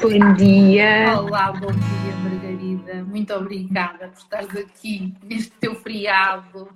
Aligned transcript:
Bom 0.00 0.34
dia. 0.34 1.20
Olá, 1.20 1.52
bom 1.52 1.70
dia, 1.72 2.16
Margarida. 2.22 3.04
Muito 3.04 3.32
obrigada 3.34 4.08
por 4.08 4.18
estares 4.18 4.56
aqui 4.56 5.14
neste 5.22 5.50
teu 5.52 5.74
feriado. 5.76 6.68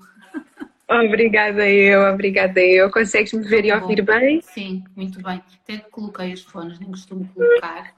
Obrigada 0.89 1.69
eu, 1.69 2.03
obrigada 2.03 2.61
eu. 2.61 2.91
Consegues 2.91 3.33
me 3.33 3.45
ver 3.47 3.65
e 3.65 3.73
ouvir 3.73 4.03
bem? 4.03 4.41
Sim, 4.43 4.85
muito 4.97 5.23
bem. 5.23 5.43
Até 5.63 5.79
coloquei 5.91 6.33
os 6.33 6.43
fones, 6.43 6.79
nem 6.79 6.91
costumo 6.91 7.29
colocar. 7.35 7.93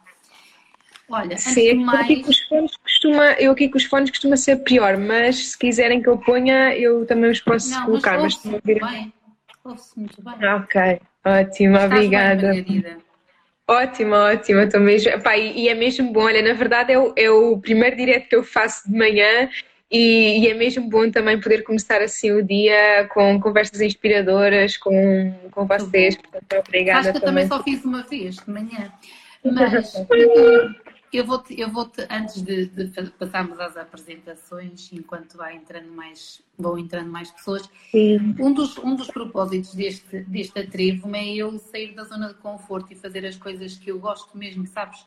Olha, 1.08 1.36
Sim, 1.36 1.84
mais... 1.84 2.00
aqui 2.00 2.22
com 2.22 2.30
os 2.30 2.40
fones 2.48 2.76
costuma, 2.76 3.32
eu 3.32 3.52
aqui 3.52 3.68
com 3.68 3.78
os 3.78 3.84
fones 3.84 4.10
costuma 4.10 4.36
ser 4.36 4.56
pior, 4.58 4.96
mas 4.96 5.50
se 5.50 5.58
quiserem 5.58 6.00
que 6.00 6.08
eu 6.08 6.18
ponha, 6.18 6.74
eu 6.76 7.04
também 7.04 7.30
os 7.30 7.40
posso 7.40 7.70
Não, 7.70 7.86
colocar. 7.86 8.20
Mas 8.20 8.34
ouve-se 8.34 8.48
muito 8.48 8.86
bem. 8.86 9.12
Ouve-se 9.64 9.98
muito 9.98 10.22
bem. 10.22 10.48
Ok, 10.48 11.00
ótimo, 11.24 11.78
obrigada. 11.78 12.52
Bem, 12.52 12.96
Ótimo, 13.70 14.16
ótimo, 14.16 14.62
estou 14.62 14.80
mesmo. 14.80 15.12
E, 15.36 15.62
e, 15.62 15.68
é 15.68 15.74
mesmo 15.76 16.12
bom, 16.12 16.24
olha, 16.24 16.42
na 16.42 16.54
verdade 16.54 16.92
é 16.92 16.98
o, 16.98 17.12
é 17.14 17.30
o 17.30 17.56
primeiro 17.56 17.94
direto 17.94 18.28
que 18.28 18.34
eu 18.34 18.42
faço 18.42 18.90
de 18.90 18.98
manhã 18.98 19.48
e, 19.88 20.40
e, 20.40 20.48
é 20.48 20.54
mesmo 20.54 20.90
bom 20.90 21.08
também 21.08 21.40
poder 21.40 21.62
começar 21.62 22.02
assim 22.02 22.32
o 22.32 22.42
dia 22.42 23.08
com 23.14 23.38
conversas 23.40 23.80
inspiradoras 23.80 24.76
com, 24.76 25.32
com 25.52 25.66
vocês. 25.66 26.16
Portanto, 26.16 26.64
obrigada. 26.66 26.98
Acho 26.98 27.12
que 27.12 27.18
eu 27.18 27.22
também 27.22 27.46
só 27.46 27.62
fiz 27.62 27.84
uma 27.84 28.02
vez 28.02 28.36
de 28.38 28.50
manhã. 28.50 28.92
Mas 29.44 29.94
Eu 31.12 31.24
vou-te, 31.24 31.60
eu 31.60 31.68
vou-te 31.68 32.06
antes 32.08 32.40
de, 32.40 32.66
de, 32.66 33.10
passarmos 33.18 33.58
às 33.58 33.76
apresentações, 33.76 34.92
enquanto 34.92 35.36
vai 35.36 35.56
entrando 35.56 35.90
mais, 35.90 36.40
vão 36.56 36.78
entrando 36.78 37.10
mais 37.10 37.32
pessoas, 37.32 37.68
Sim. 37.90 38.36
um 38.38 38.52
dos, 38.52 38.78
um 38.78 38.94
dos 38.94 39.08
propósitos 39.08 39.74
deste, 39.74 40.20
deste 40.20 40.60
atrevo 40.60 41.12
é 41.16 41.34
eu 41.34 41.58
sair 41.58 41.94
da 41.96 42.04
zona 42.04 42.28
de 42.28 42.34
conforto 42.34 42.92
e 42.92 42.96
fazer 42.96 43.26
as 43.26 43.36
coisas 43.36 43.76
que 43.76 43.90
eu 43.90 43.98
gosto 43.98 44.38
mesmo, 44.38 44.64
sabes? 44.68 45.04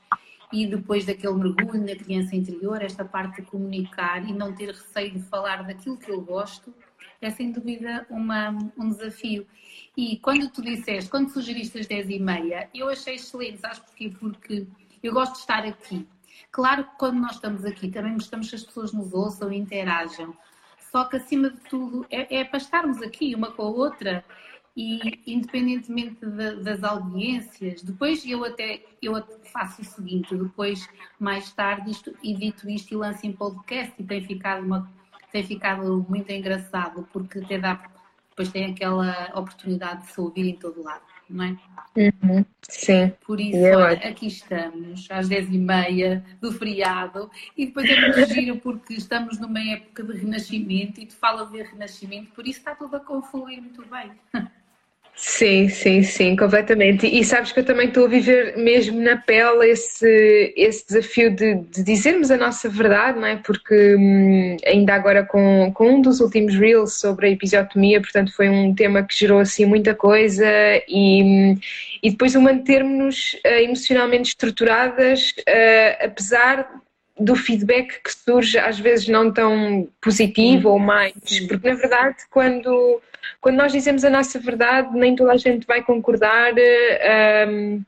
E 0.52 0.68
depois 0.68 1.06
daquele 1.06 1.36
mergulho 1.36 1.86
na 1.86 1.96
criança 1.96 2.36
interior, 2.36 2.82
esta 2.82 3.06
parte 3.06 3.42
de 3.42 3.48
comunicar 3.48 4.28
e 4.28 4.34
não 4.34 4.54
ter 4.54 4.72
receio 4.72 5.12
de 5.12 5.22
falar 5.22 5.64
daquilo 5.64 5.98
que 5.98 6.12
eu 6.12 6.20
gosto, 6.20 6.74
é 7.22 7.30
sem 7.30 7.52
dúvida 7.52 8.06
uma, 8.10 8.50
um 8.78 8.90
desafio. 8.90 9.48
E 9.96 10.18
quando 10.18 10.50
tu 10.50 10.62
disseste, 10.62 11.10
quando 11.10 11.30
sugeriste 11.30 11.80
as 11.80 11.88
10 11.88 12.10
e 12.10 12.20
meia, 12.20 12.70
eu 12.74 12.90
achei 12.90 13.16
excelente, 13.16 13.60
sabes 13.60 13.80
porquê? 13.80 14.12
Porque 14.20 14.68
eu 15.04 15.14
gosto 15.14 15.34
de 15.34 15.40
estar 15.40 15.66
aqui. 15.66 16.08
Claro 16.50 16.86
que 16.86 16.98
quando 16.98 17.20
nós 17.20 17.34
estamos 17.34 17.66
aqui 17.66 17.90
também 17.90 18.14
gostamos 18.14 18.50
que 18.50 18.56
as 18.56 18.64
pessoas 18.64 18.94
nos 18.94 19.14
ouçam 19.14 19.52
e 19.52 19.58
interajam. 19.58 20.36
Só 20.92 21.04
que 21.06 21.18
acima 21.18 21.50
de 21.50 21.60
tudo 21.62 22.06
é, 22.10 22.38
é 22.38 22.44
para 22.44 22.58
estarmos 22.58 23.02
aqui 23.02 23.36
uma 23.36 23.52
com 23.52 23.64
a 23.64 23.70
outra 23.70 24.24
e 24.76 25.20
independentemente 25.28 26.26
de, 26.26 26.56
das 26.64 26.84
audiências, 26.84 27.84
depois 27.84 28.26
eu 28.26 28.44
até 28.44 28.84
eu 29.02 29.14
faço 29.52 29.82
o 29.82 29.86
seguinte, 29.86 30.36
depois 30.36 30.88
mais 31.20 31.52
tarde 31.54 31.92
isto, 31.92 32.16
edito 32.24 32.68
isto 32.70 32.92
e 32.92 32.98
lanço 32.98 33.26
em 33.28 33.34
podcast 33.34 33.94
e 34.00 34.04
tem 34.04 34.26
ficado 34.26 34.64
uma 34.64 34.90
tem 35.32 35.44
ficado 35.44 36.06
muito 36.10 36.32
engraçado 36.32 37.08
porque 37.12 37.40
até 37.40 37.60
dá 37.60 37.84
depois 38.30 38.52
tem 38.52 38.72
aquela 38.72 39.32
oportunidade 39.36 40.06
de 40.06 40.12
se 40.12 40.20
ouvir 40.20 40.48
em 40.48 40.56
todo 40.56 40.82
lado 40.82 41.13
não 41.34 41.46
é? 41.46 41.58
Uhum, 41.96 42.46
sim. 42.62 43.12
Por 43.26 43.40
isso, 43.40 43.58
é 43.58 43.76
olha, 43.76 44.10
aqui 44.10 44.28
estamos, 44.28 45.08
às 45.10 45.30
10h30 45.30 46.24
do 46.40 46.52
feriado, 46.52 47.30
e 47.58 47.68
depois 47.68 47.90
é 47.90 48.00
muito 48.00 48.26
giro 48.34 48.58
porque 48.58 48.94
estamos 48.94 49.40
numa 49.40 49.60
época 49.60 50.04
de 50.04 50.14
renascimento 50.14 51.00
e 51.00 51.06
tu 51.06 51.16
fala 51.16 51.46
de 51.46 51.62
renascimento, 51.62 52.32
por 52.32 52.48
isso 52.48 52.60
está 52.60 52.76
tudo 52.76 52.96
a 52.96 53.00
confluir 53.00 53.62
muito 53.62 53.84
bem. 53.86 54.12
Sim, 55.16 55.70
sim, 55.70 56.02
sim, 56.02 56.36
completamente. 56.36 57.06
E 57.06 57.24
sabes 57.24 57.52
que 57.52 57.60
eu 57.60 57.66
também 57.66 57.88
estou 57.88 58.06
a 58.06 58.10
viver 58.10 58.58
mesmo 58.58 59.00
na 59.00 59.16
pele 59.16 59.70
esse, 59.70 60.54
esse 60.58 60.88
desafio 60.88 61.34
de, 61.36 61.56
de 61.56 61.84
dizermos 61.84 62.32
a 62.32 62.38
nossa 62.38 62.68
verdade, 62.68 63.20
não 63.20 63.28
é? 63.28 63.36
Porque 63.38 63.96
hum, 63.96 64.58
ainda 64.66 64.96
agora 64.96 65.24
com, 65.24 65.72
com 65.74 65.88
um 65.98 66.02
dos 66.02 66.20
últimos 66.20 66.56
reels 66.56 67.00
sobre 67.00 67.28
a 67.28 67.30
episiotomia, 67.30 68.02
portanto 68.02 68.36
foi 68.36 68.50
um 68.50 68.74
tema 68.74 69.04
que 69.04 69.16
gerou 69.16 69.40
assim 69.40 69.66
muita 69.66 69.94
coisa 69.94 70.46
e, 70.88 71.24
hum, 71.24 71.60
e 72.02 72.10
depois 72.10 72.34
o 72.34 72.42
mantermos 72.42 73.34
uh, 73.46 73.62
emocionalmente 73.62 74.30
estruturadas, 74.30 75.30
uh, 75.48 76.06
apesar 76.06 76.68
do 77.20 77.36
feedback 77.36 78.02
que 78.04 78.14
surge 78.14 78.58
às 78.58 78.80
vezes 78.80 79.08
não 79.08 79.32
tão 79.32 79.88
positivo 80.02 80.70
ou 80.70 80.80
mais, 80.80 81.14
porque 81.48 81.70
na 81.70 81.76
verdade 81.76 82.18
quando 82.30 83.02
quando 83.40 83.58
nós 83.58 83.72
dizemos 83.72 84.04
a 84.04 84.10
nossa 84.10 84.40
verdade, 84.40 84.90
nem 84.98 85.16
toda 85.16 85.34
a 85.34 85.38
gente 85.38 85.66
vai 85.68 85.84
concordar. 85.84 86.54
Um, 87.48 87.82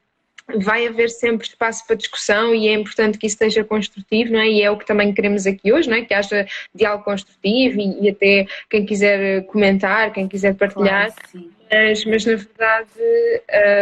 vai 0.57 0.87
haver 0.87 1.09
sempre 1.09 1.47
espaço 1.47 1.85
para 1.87 1.95
discussão 1.95 2.53
e 2.53 2.67
é 2.67 2.73
importante 2.73 3.17
que 3.17 3.25
isso 3.25 3.35
esteja 3.35 3.63
construtivo, 3.63 4.33
não 4.33 4.39
é? 4.39 4.47
E 4.47 4.61
é 4.61 4.69
o 4.69 4.77
que 4.77 4.85
também 4.85 5.13
queremos 5.13 5.47
aqui 5.47 5.73
hoje, 5.73 5.89
não 5.89 5.97
é? 5.97 6.03
Que 6.03 6.13
haja 6.13 6.45
diálogo 6.73 7.03
construtivo 7.03 7.79
e, 7.79 8.05
e 8.05 8.09
até 8.09 8.45
quem 8.69 8.85
quiser 8.85 9.45
comentar, 9.47 10.13
quem 10.13 10.27
quiser 10.27 10.55
partilhar. 10.55 11.13
Claro, 11.13 11.55
mas, 11.71 12.05
mas, 12.05 12.25
na 12.25 12.35
verdade, 12.35 12.89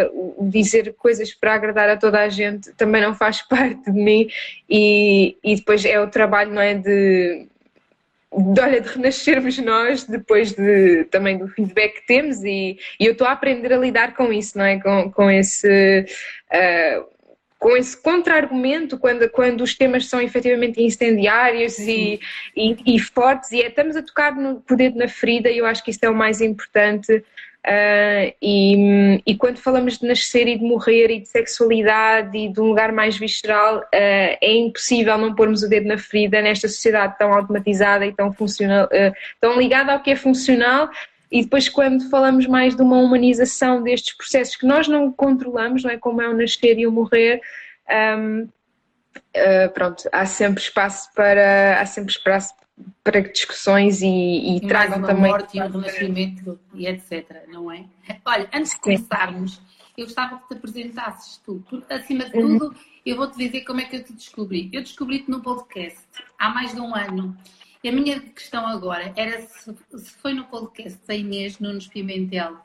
uh, 0.07 0.50
dizer 0.50 0.94
coisas 0.94 1.34
para 1.34 1.53
agradar 1.53 1.90
a 1.90 1.97
toda 1.97 2.22
a 2.22 2.29
gente 2.29 2.72
também 2.73 3.02
não 3.02 3.13
faz 3.13 3.41
parte 3.47 3.91
de 3.91 3.91
mim 3.91 4.28
e, 4.69 5.38
e 5.44 5.56
depois 5.56 5.84
é 5.84 6.00
o 6.00 6.09
trabalho, 6.09 6.52
não 6.52 6.62
é? 6.62 6.73
De 6.73 7.47
de, 8.38 8.61
olha, 8.61 8.81
de 8.81 8.89
renascermos 8.89 9.57
nós 9.59 10.03
depois 10.05 10.53
de, 10.53 11.05
também 11.05 11.38
do 11.38 11.47
feedback 11.47 12.01
que 12.01 12.07
temos 12.07 12.44
e, 12.44 12.77
e 12.99 13.05
eu 13.05 13.13
estou 13.13 13.27
a 13.27 13.31
aprender 13.31 13.73
a 13.73 13.77
lidar 13.77 14.16
com 14.16 14.31
isso, 14.31 14.57
não 14.57 14.66
é? 14.66 14.79
Com, 14.79 15.11
com 15.11 15.29
esse. 15.29 16.05
Uh, 16.51 17.13
com 17.59 17.77
esse 17.77 17.95
contra-argumento 17.95 18.97
quando, 18.97 19.29
quando 19.29 19.61
os 19.61 19.73
temas 19.73 20.07
são 20.07 20.19
efetivamente 20.19 20.83
incendiários 20.83 21.79
e, 21.79 22.19
e, 22.57 22.75
e, 22.85 22.99
fortes 22.99 23.53
e 23.53 23.61
é, 23.61 23.69
estamos 23.69 23.95
a 23.95 24.03
tocar 24.03 24.35
no 24.35 24.59
poder 24.59 24.93
na 24.93 25.07
ferida 25.07 25.49
e 25.49 25.59
eu 25.59 25.66
acho 25.66 25.81
que 25.81 25.89
isso 25.89 26.03
é 26.03 26.09
o 26.09 26.13
mais 26.13 26.41
importante 26.41 27.23
Uh, 27.66 28.35
e, 28.41 29.24
e, 29.25 29.38
quando 29.38 29.57
falamos 29.57 29.97
de 29.97 30.06
nascer 30.06 30.50
e 30.50 30.57
de 30.57 30.66
morrer 30.66 31.09
e 31.09 31.22
de 31.22 31.29
sexualidade 31.29 32.38
e 32.38 32.50
de 32.50 32.59
um 32.59 32.66
lugar 32.66 32.91
mais 32.91 33.18
visceral, 33.18 33.78
uh, 33.78 33.84
é 33.94 34.53
impossível 34.53 35.18
não 35.18 35.34
pormos 35.34 35.63
o 35.63 35.69
dedo 35.69 35.88
na 35.88 35.97
ferida 35.97 36.41
nesta 36.41 36.68
sociedade 36.68 37.18
tão 37.18 37.34
automatizada 37.34 38.06
e 38.06 38.12
tão, 38.12 38.34
funcional, 38.34 38.88
uh, 38.88 39.16
tão 39.40 39.57
ligada 39.57 39.94
ao 39.94 40.02
que 40.02 40.12
é 40.12 40.16
funcional. 40.16 40.90
E 41.31 41.41
depois, 41.41 41.69
quando 41.69 42.09
falamos 42.09 42.46
mais 42.47 42.75
de 42.75 42.81
uma 42.81 42.97
humanização 42.97 43.81
destes 43.81 44.16
processos 44.16 44.57
que 44.57 44.68
nós 44.68 44.90
não 44.90 45.09
controlamos, 45.09 45.84
não 45.84 45.91
é 45.91 45.97
como 45.97 46.22
é 46.22 46.28
o 46.28 46.35
nascer 46.35 46.78
e 46.78 46.85
o 46.85 46.91
morrer, 46.91 47.41
um, 48.19 48.47
pronto, 49.73 50.07
há 50.12 50.25
sempre 50.25 50.62
espaço 50.62 51.09
para 51.16 51.81
há 51.81 51.85
sempre 51.88 52.12
espaço 52.12 52.53
para 53.03 53.22
discussões 53.22 54.01
e, 54.01 54.07
e, 54.07 54.57
e 54.57 54.61
tragam 54.61 54.97
uma 54.97 55.07
também. 55.07 55.31
morte 55.31 55.57
e 55.57 55.61
um 55.61 55.69
renascimento 55.69 56.59
e 56.73 56.88
etc. 56.88 57.47
Não 57.47 57.72
é? 57.72 57.85
Olha, 58.25 58.50
antes 58.53 58.72
de 58.72 58.79
começarmos, 58.79 59.61
eu 59.97 60.06
gostava 60.06 60.39
que 60.39 60.47
te 60.47 60.53
apresentasses 60.56 61.38
tu. 61.38 61.63
Acima 61.90 62.25
de 62.25 62.37
uhum. 62.37 62.58
tudo, 62.58 62.75
eu 63.05 63.16
vou-te 63.16 63.37
dizer 63.37 63.61
como 63.61 63.81
é 63.81 63.85
que 63.85 63.97
eu 63.97 64.03
te 64.03 64.14
descobri. 64.14 64.70
Eu 64.73 64.81
descobri-te 64.81 65.29
no 65.29 65.41
podcast 65.41 66.08
há 66.40 66.49
mais 66.49 66.73
de 66.73 66.79
um 66.79 66.96
ano. 66.96 67.37
E 67.84 67.90
a 67.90 67.91
minha 67.91 68.20
questão 68.20 68.66
agora 68.66 69.14
era 69.16 69.41
se, 69.41 69.75
se 69.97 70.11
foi 70.22 70.34
no 70.34 70.46
podcast 70.46 70.99
da 71.05 71.14
Inês 71.14 71.59
Nunes 71.59 71.87
Pimentel 71.87 72.58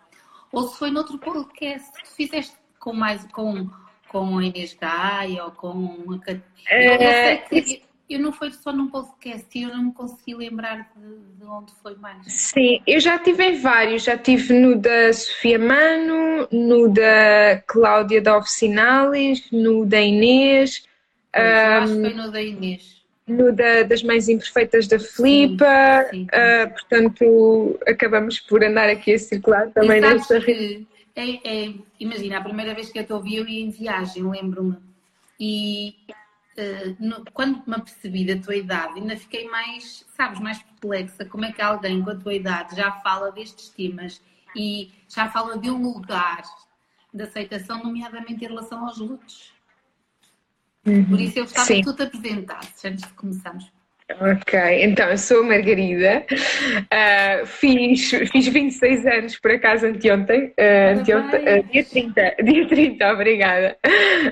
ou 0.52 0.68
se 0.68 0.78
foi 0.78 0.90
noutro 0.90 1.18
podcast 1.18 1.92
que 1.92 2.04
tu 2.04 2.14
fizeste 2.14 2.56
com 2.78 2.92
mais 2.92 3.26
com, 3.32 3.68
com 4.08 4.38
a 4.38 4.44
Inês 4.44 4.74
Gaia 4.74 5.44
ou 5.44 5.50
com 5.50 6.06
a 6.12 6.30
é, 6.70 6.94
eu, 6.94 7.50
sei 7.50 7.62
que, 7.62 7.82
eu 8.08 8.18
não 8.20 8.32
foi 8.32 8.50
só 8.50 8.72
num 8.72 8.88
podcast 8.88 9.46
e 9.54 9.62
eu 9.62 9.68
não 9.68 9.84
me 9.84 9.92
consegui 9.92 10.34
lembrar 10.34 10.90
de, 10.96 11.38
de, 11.38 11.44
onde 11.44 11.72
foi 11.82 11.94
mais. 11.96 12.24
Sim, 12.26 12.80
eu 12.86 13.00
já 13.00 13.18
tive 13.18 13.44
em 13.44 13.60
vários. 13.60 14.04
Já 14.04 14.16
tive 14.16 14.52
no 14.54 14.76
da 14.76 15.12
Sofia 15.12 15.58
Mano, 15.58 16.48
no 16.50 16.88
da 16.88 17.62
Cláudia 17.66 18.20
da 18.20 18.38
Oficinalis, 18.38 19.50
no 19.50 19.84
da 19.84 20.00
Inês. 20.00 20.84
um, 21.36 21.40
acho 21.40 21.94
que 21.94 22.00
foi 22.00 22.14
no 22.14 22.30
da 22.30 22.42
Inês. 22.42 22.98
No 23.26 23.52
da, 23.52 23.82
das 23.82 24.02
Mães 24.02 24.28
Imperfeitas 24.28 24.86
da 24.86 24.98
Filipa. 24.98 26.06
Uh, 26.12 26.70
portanto, 26.70 27.78
acabamos 27.86 28.40
por 28.40 28.64
andar 28.64 28.88
aqui 28.88 29.12
a 29.12 29.18
circular 29.18 29.68
também 29.70 30.00
nesta 30.00 30.38
rede 30.38 30.86
é, 31.18 31.66
é, 31.66 31.74
imagina, 31.98 32.38
a 32.38 32.40
primeira 32.40 32.72
vez 32.74 32.92
que 32.92 32.98
eu 33.00 33.04
te 33.04 33.12
ouvi, 33.12 33.34
eu 33.34 33.48
ia 33.48 33.64
em 33.64 33.70
viagem, 33.70 34.22
lembro-me. 34.22 34.76
E 35.38 35.96
uh, 36.58 36.96
no, 36.98 37.24
quando 37.32 37.62
me 37.66 37.74
apercebi 37.74 38.26
da 38.26 38.42
tua 38.42 38.56
idade, 38.56 39.00
ainda 39.00 39.16
fiquei 39.16 39.48
mais, 39.48 40.04
sabes, 40.16 40.40
mais 40.40 40.62
perplexa. 40.62 41.24
Como 41.24 41.44
é 41.44 41.52
que 41.52 41.62
alguém 41.62 42.02
com 42.02 42.10
a 42.10 42.16
tua 42.16 42.34
idade 42.34 42.76
já 42.76 42.92
fala 43.00 43.30
destes 43.32 43.68
temas 43.70 44.20
e 44.54 44.92
já 45.08 45.30
fala 45.30 45.56
de 45.58 45.70
um 45.70 45.82
lugar 45.82 46.42
de 47.12 47.22
aceitação, 47.22 47.82
nomeadamente 47.82 48.44
em 48.44 48.48
relação 48.48 48.86
aos 48.86 48.98
lutos? 48.98 49.52
Uhum. 50.84 51.04
Por 51.04 51.20
isso 51.20 51.38
eu 51.38 51.44
gostava 51.44 51.66
Sim. 51.66 51.80
que 51.80 51.84
tu 51.84 51.94
te 51.94 52.02
apresentasses 52.02 52.84
antes 52.84 53.06
de 53.06 53.14
começarmos. 53.14 53.77
Ok, 54.10 54.58
então 54.82 55.10
eu 55.10 55.18
sou 55.18 55.42
a 55.42 55.46
Margarida, 55.46 56.24
uh, 56.30 57.46
fiz, 57.46 58.10
fiz 58.32 58.48
26 58.48 59.06
anos 59.06 59.38
por 59.38 59.50
acaso 59.50 59.86
anteontem, 59.86 60.46
uh, 60.46 60.98
anteontem 60.98 61.40
uh, 61.40 61.62
dia 61.70 61.84
30, 61.84 62.36
dia 62.42 62.68
30, 62.68 63.12
obrigada. 63.12 63.78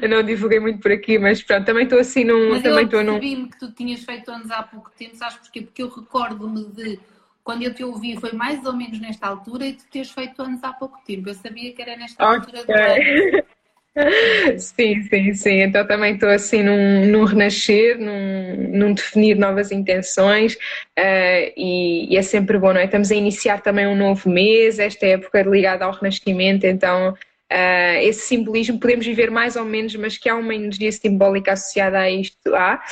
Eu 0.00 0.08
não 0.08 0.22
divulguei 0.22 0.60
muito 0.60 0.80
por 0.80 0.90
aqui, 0.90 1.18
mas 1.18 1.42
pronto, 1.42 1.66
também 1.66 1.84
estou 1.84 1.98
assim 1.98 2.24
num. 2.24 2.52
Mas 2.52 2.62
também 2.62 2.86
estou 2.86 3.04
num. 3.04 3.18
me 3.18 3.48
que 3.50 3.58
tu 3.58 3.70
tinhas 3.72 4.02
feito 4.02 4.30
anos 4.30 4.50
há 4.50 4.62
pouco 4.62 4.90
tempo, 4.96 5.14
sabes 5.14 5.36
porquê? 5.36 5.60
Porque 5.60 5.82
eu 5.82 5.90
recordo-me 5.90 6.64
de 6.72 6.98
quando 7.44 7.62
eu 7.62 7.74
te 7.74 7.84
ouvi 7.84 8.18
foi 8.18 8.32
mais 8.32 8.64
ou 8.64 8.72
menos 8.72 8.98
nesta 8.98 9.26
altura 9.26 9.66
e 9.66 9.74
tu 9.74 9.84
teres 9.90 10.10
feito 10.10 10.40
anos 10.40 10.64
há 10.64 10.72
pouco 10.72 10.98
tempo. 11.06 11.28
Eu 11.28 11.34
sabia 11.34 11.72
que 11.74 11.82
era 11.82 11.96
nesta 11.96 12.24
okay. 12.24 12.38
altura 12.38 12.64
do 12.64 12.72
ano. 12.72 13.44
Sim, 14.58 15.02
sim, 15.04 15.34
sim. 15.34 15.62
Então 15.62 15.86
também 15.86 16.14
estou 16.14 16.28
assim 16.28 16.62
num, 16.62 17.06
num 17.06 17.24
renascer, 17.24 17.98
num, 17.98 18.68
num, 18.68 18.92
definir 18.92 19.36
novas 19.36 19.72
intenções 19.72 20.54
uh, 20.54 21.52
e, 21.56 22.12
e, 22.12 22.16
é 22.16 22.22
sempre 22.22 22.58
bom, 22.58 22.72
não 22.72 22.80
é? 22.80 22.84
Estamos 22.84 23.10
a 23.10 23.14
iniciar 23.14 23.62
também 23.62 23.86
um 23.86 23.96
novo 23.96 24.28
mês, 24.28 24.78
esta 24.78 25.06
época 25.06 25.42
ligada 25.42 25.84
ao 25.84 25.92
renascimento, 25.92 26.66
então 26.66 27.12
uh, 27.12 27.98
esse 28.02 28.26
simbolismo 28.26 28.78
podemos 28.78 29.06
viver 29.06 29.30
mais 29.30 29.56
ou 29.56 29.64
menos, 29.64 29.94
mas 29.96 30.18
que 30.18 30.28
há 30.28 30.36
uma 30.36 30.54
energia 30.54 30.92
simbólica 30.92 31.52
associada 31.52 31.98
a 31.98 32.10
isto 32.10 32.54
há. 32.54 32.82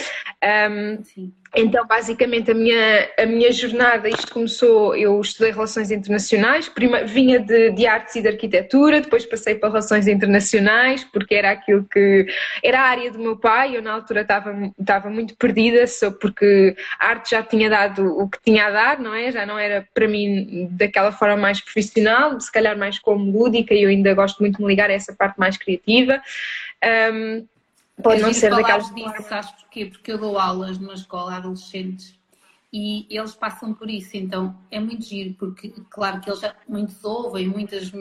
Um, 0.71 1.03
sim. 1.05 1.33
Então, 1.57 1.87
basicamente, 1.87 2.51
a 2.51 2.55
minha, 2.55 3.09
a 3.17 3.27
minha 3.27 3.53
jornada, 3.53 4.09
isto 4.09 4.33
começou, 4.33 4.97
eu 4.97 5.21
estudei 5.21 5.53
Relações 5.53 5.93
Internacionais, 5.93 6.69
prima, 6.69 7.05
vinha 7.05 7.39
de, 7.39 7.71
de 7.71 7.87
artes 7.87 8.17
e 8.17 8.23
de 8.23 8.29
arquitetura, 8.29 9.01
depois 9.01 9.25
passei 9.25 9.55
para 9.55 9.69
Relações 9.69 10.09
Internacionais, 10.09 11.05
porque 11.05 11.33
era 11.33 11.53
aquilo 11.53 11.85
que, 11.85 12.27
era 12.61 12.81
a 12.81 12.85
área 12.85 13.11
do 13.13 13.21
meu 13.21 13.37
pai, 13.37 13.77
eu 13.77 13.83
na 13.83 13.93
altura 13.93 14.23
estava, 14.23 14.73
estava 14.79 15.09
muito 15.09 15.37
perdida, 15.37 15.87
só 15.87 16.11
porque 16.11 16.75
a 16.99 17.11
arte 17.11 17.31
já 17.31 17.43
tinha 17.43 17.71
dado 17.71 18.05
o 18.05 18.29
que 18.29 18.39
tinha 18.43 18.67
a 18.67 18.71
dar, 18.71 18.99
não 18.99 19.15
é? 19.15 19.31
Já 19.31 19.47
não 19.47 19.57
era 19.57 19.87
para 19.95 20.09
mim 20.09 20.67
daquela 20.73 21.13
forma 21.13 21.37
mais 21.37 21.61
profissional, 21.61 22.41
se 22.41 22.51
calhar 22.51 22.77
mais 22.77 22.99
como 22.99 23.31
lúdica, 23.31 23.73
e 23.73 23.85
eu 23.85 23.91
ainda 23.91 24.13
gosto 24.13 24.41
muito 24.41 24.57
de 24.57 24.63
me 24.63 24.69
ligar 24.69 24.91
a 24.91 24.95
essa 24.95 25.15
parte 25.15 25.39
mais 25.39 25.57
criativa. 25.57 26.21
Um, 27.13 27.47
Pode 28.03 28.21
não 28.21 28.33
ser 28.33 28.51
daquelas 28.51 28.93
disso, 28.95 29.23
sabes 29.29 29.51
porquê? 29.53 29.87
Porque 29.87 30.13
eu 30.13 30.19
dou 30.19 30.39
aulas 30.39 30.79
numa 30.79 30.95
escola 30.95 31.33
a 31.33 31.37
adolescentes 31.37 32.19
e 32.73 33.07
eles 33.09 33.35
passam 33.35 33.73
por 33.73 33.89
isso, 33.89 34.17
então 34.17 34.59
é 34.71 34.81
muito 34.81 35.05
giro, 35.05 35.33
porque 35.35 35.73
claro 35.89 36.21
que 36.21 36.29
eles 36.29 36.41
já 36.41 36.55
muitos 36.69 37.05
ouvem, 37.05 37.47
muitas 37.47 37.93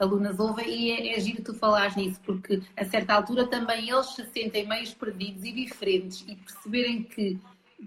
alunas 0.00 0.38
ouvem 0.40 0.68
e 0.68 0.90
é, 0.90 1.16
é 1.16 1.20
giro 1.20 1.44
tu 1.44 1.54
falares 1.54 1.94
nisso, 1.94 2.20
porque 2.24 2.60
a 2.76 2.84
certa 2.84 3.14
altura 3.14 3.46
também 3.46 3.88
eles 3.88 4.06
se 4.06 4.24
sentem 4.26 4.66
meio 4.66 4.92
perdidos 4.96 5.44
e 5.44 5.52
diferentes 5.52 6.24
e 6.26 6.34
perceberem 6.34 7.04
que 7.04 7.38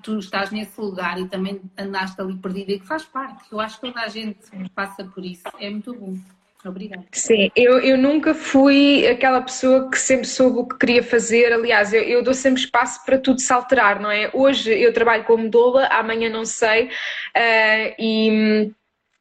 tu 0.02 0.18
estás 0.18 0.50
nesse 0.52 0.80
lugar 0.80 1.20
e 1.20 1.28
também 1.28 1.62
andaste 1.78 2.22
ali 2.22 2.38
perdida 2.38 2.72
e 2.72 2.80
que 2.80 2.88
faz 2.88 3.04
parte. 3.04 3.52
Eu 3.52 3.60
acho 3.60 3.76
que 3.76 3.88
toda 3.88 4.00
a 4.02 4.08
gente 4.08 4.40
passa 4.74 5.04
por 5.04 5.26
isso, 5.26 5.44
é 5.60 5.70
muito 5.70 5.94
bom. 5.94 6.18
Obrigada. 6.66 7.06
Sim, 7.14 7.50
eu, 7.56 7.80
eu 7.80 7.98
nunca 7.98 8.34
fui 8.34 9.08
aquela 9.08 9.42
pessoa 9.42 9.90
que 9.90 9.98
sempre 9.98 10.28
soube 10.28 10.60
o 10.60 10.68
que 10.68 10.78
queria 10.78 11.02
fazer. 11.02 11.54
Aliás, 11.54 11.94
eu, 11.94 12.04
eu 12.04 12.22
dou 12.22 12.34
sempre 12.34 12.62
espaço 12.62 13.06
para 13.06 13.18
tudo 13.18 13.40
se 13.40 13.52
alterar, 13.54 14.00
não 14.02 14.12
é? 14.12 14.30
Hoje 14.34 14.70
eu 14.78 14.94
trabalho 14.94 15.24
como 15.24 15.50
doula, 15.50 15.86
amanhã 15.88 16.30
não 16.30 16.44
sei. 16.44 16.88
Uh, 16.88 17.96
e 17.98 18.72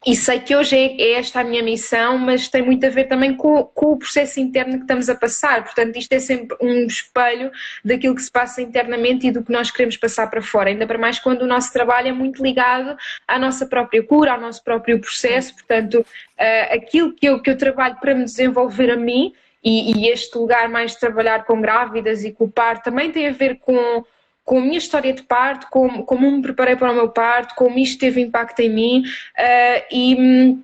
e 0.06 0.14
sei 0.14 0.38
que 0.38 0.54
hoje 0.54 0.76
é, 0.76 1.00
é, 1.00 1.12
esta 1.14 1.40
a 1.40 1.44
minha 1.44 1.62
missão, 1.62 2.18
mas 2.18 2.48
tem 2.48 2.62
muito 2.62 2.86
a 2.86 2.88
ver 2.88 3.04
também 3.04 3.34
com, 3.34 3.64
com, 3.64 3.92
o 3.92 3.98
processo 3.98 4.38
interno 4.38 4.74
que 4.74 4.82
estamos 4.82 5.08
a 5.08 5.14
passar. 5.14 5.64
Portanto, 5.64 5.96
isto 5.96 6.12
é 6.12 6.20
sempre 6.20 6.56
um 6.60 6.86
espelho 6.86 7.50
daquilo 7.84 8.14
que 8.14 8.22
se 8.22 8.30
passa 8.30 8.62
internamente 8.62 9.26
e 9.26 9.32
do 9.32 9.42
que 9.42 9.50
nós 9.50 9.72
queremos 9.72 9.96
passar 9.96 10.30
para 10.30 10.40
fora. 10.40 10.70
Ainda 10.70 10.86
para 10.86 10.98
mais 10.98 11.18
quando 11.18 11.42
o 11.42 11.46
nosso 11.46 11.72
trabalho 11.72 12.08
é 12.08 12.12
muito 12.12 12.42
ligado 12.42 12.96
à 13.26 13.38
nossa 13.40 13.66
própria 13.66 14.02
cura, 14.02 14.32
ao 14.32 14.40
nosso 14.40 14.62
próprio 14.62 15.00
processo. 15.00 15.52
Portanto, 15.54 16.00
uh, 16.00 16.74
aquilo 16.74 17.12
que 17.12 17.26
eu, 17.26 17.42
que 17.42 17.50
eu 17.50 17.58
trabalho 17.58 17.96
para 17.96 18.14
me 18.14 18.24
desenvolver 18.24 18.92
a 18.92 18.96
mim 18.96 19.32
e, 19.64 19.98
e 19.98 20.08
este 20.08 20.38
lugar 20.38 20.68
mais 20.68 20.92
de 20.92 21.00
trabalhar 21.00 21.44
com 21.44 21.60
grávidas 21.60 22.22
e 22.24 22.32
com 22.32 22.44
o 22.44 22.50
par 22.50 22.82
também 22.82 23.10
tem 23.10 23.26
a 23.26 23.32
ver 23.32 23.58
com 23.58 24.04
com 24.48 24.60
a 24.60 24.62
minha 24.62 24.78
história 24.78 25.12
de 25.12 25.22
parto, 25.22 25.66
como, 25.70 26.04
como 26.04 26.30
me 26.30 26.40
preparei 26.40 26.74
para 26.74 26.90
o 26.90 26.94
meu 26.94 27.10
parto, 27.10 27.54
como 27.54 27.78
isto 27.78 28.00
teve 28.00 28.22
impacto 28.22 28.60
em 28.60 28.70
mim 28.70 29.02
uh, 29.02 29.84
e, 29.92 30.56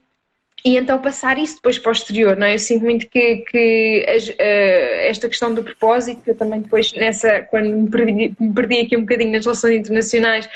e 0.67 0.79
então 0.79 0.99
passar 0.99 1.39
isso 1.39 1.57
depois 1.57 1.79
para 1.79 1.91
o 1.91 1.93
exterior, 1.93 2.37
não 2.37 2.47
é? 2.47 2.55
Eu 2.55 2.59
sinto 2.59 2.85
muito 2.85 3.07
que, 3.09 3.37
que 3.37 4.07
uh, 4.09 5.09
esta 5.09 5.29
questão 5.29 5.53
do 5.53 5.63
propósito, 5.63 6.23
que 6.23 6.31
eu 6.31 6.35
também 6.35 6.63
depois 6.63 6.93
nessa, 6.95 7.43
quando 7.43 7.69
me 7.69 7.91
perdi, 7.91 8.35
me 8.41 8.55
perdi 8.55 8.81
aqui 8.81 8.97
um 8.97 9.01
bocadinho 9.01 9.33
nas 9.33 9.45
relações 9.45 9.77
internacionais, 9.77 10.49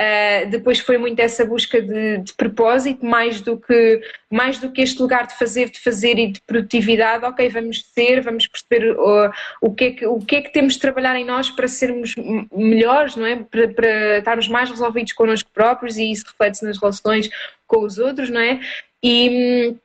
Uh, 0.00 0.48
depois 0.48 0.78
foi 0.78 0.96
muito 0.96 1.20
essa 1.20 1.44
busca 1.44 1.82
de, 1.82 2.18
de, 2.18 2.32
propósito, 2.32 3.04
mais 3.04 3.42
do, 3.42 3.58
que, 3.58 4.00
mais 4.30 4.58
do 4.58 4.70
que 4.70 4.80
este 4.80 4.98
lugar 5.02 5.26
de 5.26 5.36
fazer, 5.36 5.68
de 5.68 5.78
fazer 5.78 6.18
e 6.18 6.28
de 6.28 6.40
produtividade. 6.40 7.22
Ok, 7.26 7.46
vamos 7.50 7.84
ser, 7.92 8.22
vamos 8.22 8.46
perceber 8.46 8.92
uh, 8.92 9.30
o, 9.60 9.74
que 9.74 9.84
é 9.84 9.90
que, 9.90 10.06
o 10.06 10.18
que 10.18 10.36
é 10.36 10.40
que 10.40 10.52
temos 10.54 10.74
de 10.74 10.80
trabalhar 10.80 11.16
em 11.16 11.24
nós 11.26 11.50
para 11.50 11.68
sermos 11.68 12.14
melhores, 12.50 13.14
não 13.14 13.26
é? 13.26 13.36
Para, 13.36 13.68
para 13.68 14.18
estarmos 14.18 14.48
mais 14.48 14.70
resolvidos 14.70 15.12
connosco 15.12 15.50
próprios 15.52 15.98
e 15.98 16.10
isso 16.10 16.24
reflete-se 16.26 16.64
nas 16.64 16.80
relações 16.80 17.28
com 17.66 17.84
os 17.84 17.98
outros, 17.98 18.30
não 18.30 18.40
é? 18.40 18.58
E. 19.02 19.76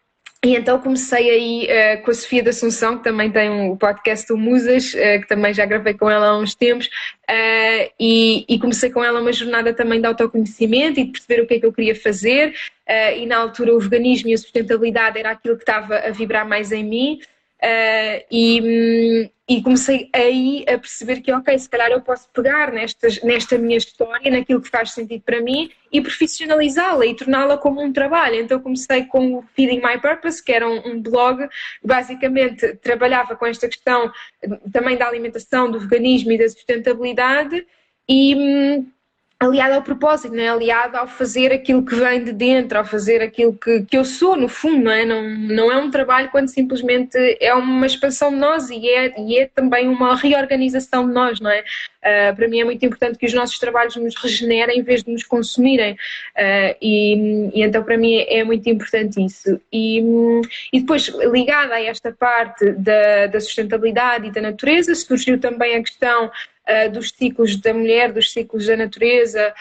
E 0.44 0.56
então 0.56 0.80
comecei 0.80 1.28
aí 1.28 1.68
uh, 1.98 2.04
com 2.04 2.12
a 2.12 2.14
Sofia 2.14 2.44
da 2.44 2.52
Assunção, 2.52 3.00
que 3.00 3.04
também 3.04 3.32
tem 3.32 3.50
um 3.50 3.76
podcast 3.76 4.28
do 4.28 4.38
Musas, 4.38 4.94
uh, 4.94 5.20
que 5.20 5.28
também 5.28 5.52
já 5.52 5.66
gravei 5.66 5.96
com 5.96 6.08
ela 6.08 6.28
há 6.28 6.38
uns 6.38 6.54
tempos, 6.54 6.86
uh, 6.86 7.92
e, 8.00 8.46
e, 8.48 8.60
comecei 8.60 8.92
com 8.92 9.04
ela 9.04 9.20
uma 9.20 9.34
jornada 9.34 9.74
também 9.74 10.00
de 10.00 10.06
autoconhecimento 10.06 11.00
e 11.00 11.06
de 11.06 11.12
perceber 11.14 11.42
o 11.42 11.48
que 11.48 11.56
é 11.56 11.60
que 11.60 11.66
eu 11.66 11.74
queria 11.74 11.96
fazer. 11.96 12.54
e 13.18 13.26
na 13.26 13.38
altura 13.38 13.74
o 13.74 13.80
veganismo 13.80 14.30
e 14.30 14.36
a 14.36 14.38
sustentabilidade 14.38 15.18
era 15.18 15.32
aquilo 15.32 15.56
que 15.56 15.64
estava 15.64 15.98
a 15.98 16.12
vibrar 16.12 16.48
mais 16.48 16.72
em 16.72 16.84
mim. 16.84 17.20
Uh, 17.66 18.22
e, 18.30 18.62
hum, 18.62 19.30
e, 19.50 19.64
comecei 19.64 20.08
aí 20.14 20.64
a 20.68 20.78
perceber 20.78 21.22
que, 21.22 21.32
ok, 21.32 21.58
se 21.58 21.68
calhar 21.68 21.90
eu 21.90 22.00
posso 22.00 22.30
pegar 22.30 22.72
nesta, 22.72 23.08
nesta 23.24 23.58
minha 23.58 23.78
história, 23.78 24.30
naquilo 24.30 24.62
que 24.62 24.70
faz 24.70 24.92
sentido 24.92 25.24
para 25.24 25.42
mim 25.42 25.72
e 25.92 26.00
profissionalizá-la 26.00 27.08
e 27.08 27.16
torná-la 27.16 27.58
como 27.58 27.82
um 27.82 27.92
trabalho. 27.92 28.36
Então 28.36 28.60
comecei 28.60 29.06
com 29.06 29.38
o 29.38 29.42
Feeding 29.56 29.82
My 29.82 30.00
Purpose, 30.00 30.44
que 30.44 30.52
era 30.52 30.70
um, 30.70 30.90
um 30.90 31.02
blog 31.02 31.48
basicamente 31.84 32.76
trabalhava 32.76 33.36
com 33.36 33.48
esta 33.48 33.68
questão 33.68 34.12
também 34.72 34.96
da 34.96 35.08
alimentação, 35.08 35.72
do 35.72 35.80
veganismo 35.80 36.34
e 36.34 36.38
da 36.38 36.48
sustentabilidade 36.48 37.66
e 38.08 38.36
hum, 38.36 38.92
aliado 39.40 39.76
ao 39.76 39.82
propósito, 39.82 40.34
não 40.34 40.42
é? 40.42 40.50
aliado 40.50 40.98
ao 40.98 41.08
fazer 41.08 41.52
aquilo 41.52 41.86
que 41.86 41.96
vem 41.96 42.24
de 42.24 42.32
dentro, 42.32 42.78
ao 42.78 42.86
fazer 42.86 43.22
aquilo 43.22 43.54
que, 43.54 43.82
que 43.82 43.98
eu 43.98 44.06
sou, 44.06 44.36
no 44.36 44.48
fundo, 44.48 44.86
não 44.86 44.92
é? 44.92 45.06
Não, 45.06 45.22
não 45.30 45.72
é 45.72 45.78
um 45.78 45.92
trabalho 45.92 46.30
quando 46.30 46.48
simplesmente 46.48 47.18
é 47.40 47.54
uma 47.54 47.86
expansão 47.86 48.32
de 48.32 48.38
nós 48.38 48.70
e 48.70 48.88
é, 48.88 49.20
e 49.20 49.40
é 49.40 49.48
também 49.48 49.88
uma 49.88 50.16
reorganização 50.16 51.08
de 51.08 51.14
nós, 51.14 51.40
não 51.40 51.50
é? 51.50 51.64
Uh, 52.06 52.36
para 52.36 52.48
mim 52.48 52.60
é 52.60 52.64
muito 52.64 52.86
importante 52.86 53.18
que 53.18 53.26
os 53.26 53.34
nossos 53.34 53.58
trabalhos 53.58 53.96
nos 53.96 54.16
regenerem 54.16 54.80
em 54.80 54.84
vez 54.84 55.04
de 55.04 55.12
nos 55.12 55.24
consumirem 55.24 55.94
uh, 55.94 56.78
e, 56.80 57.50
e, 57.52 57.64
então 57.64 57.84
para 57.84 57.98
mim 57.98 58.18
é, 58.28 58.44
muito 58.44 58.70
importante 58.70 59.24
isso. 59.26 59.60
E, 59.74 60.04
e 60.72 60.80
depois, 60.80 61.08
ligada 61.08 61.74
a 61.74 61.82
esta 61.82 62.12
parte 62.12 62.74
da, 62.74 63.26
da 63.26 63.40
sustentabilidade 63.40 64.28
e 64.28 64.32
da 64.32 64.40
natureza, 64.40 64.94
surgiu 64.94 65.40
também 65.40 65.76
a 65.76 65.82
questão 65.82 66.26
uh, 66.28 66.92
dos 66.92 67.10
ciclos 67.10 67.56
da 67.58 67.74
mulher, 67.74 68.12
dos 68.12 68.32
ciclos 68.32 68.66
da 68.68 68.76
natureza, 68.76 69.54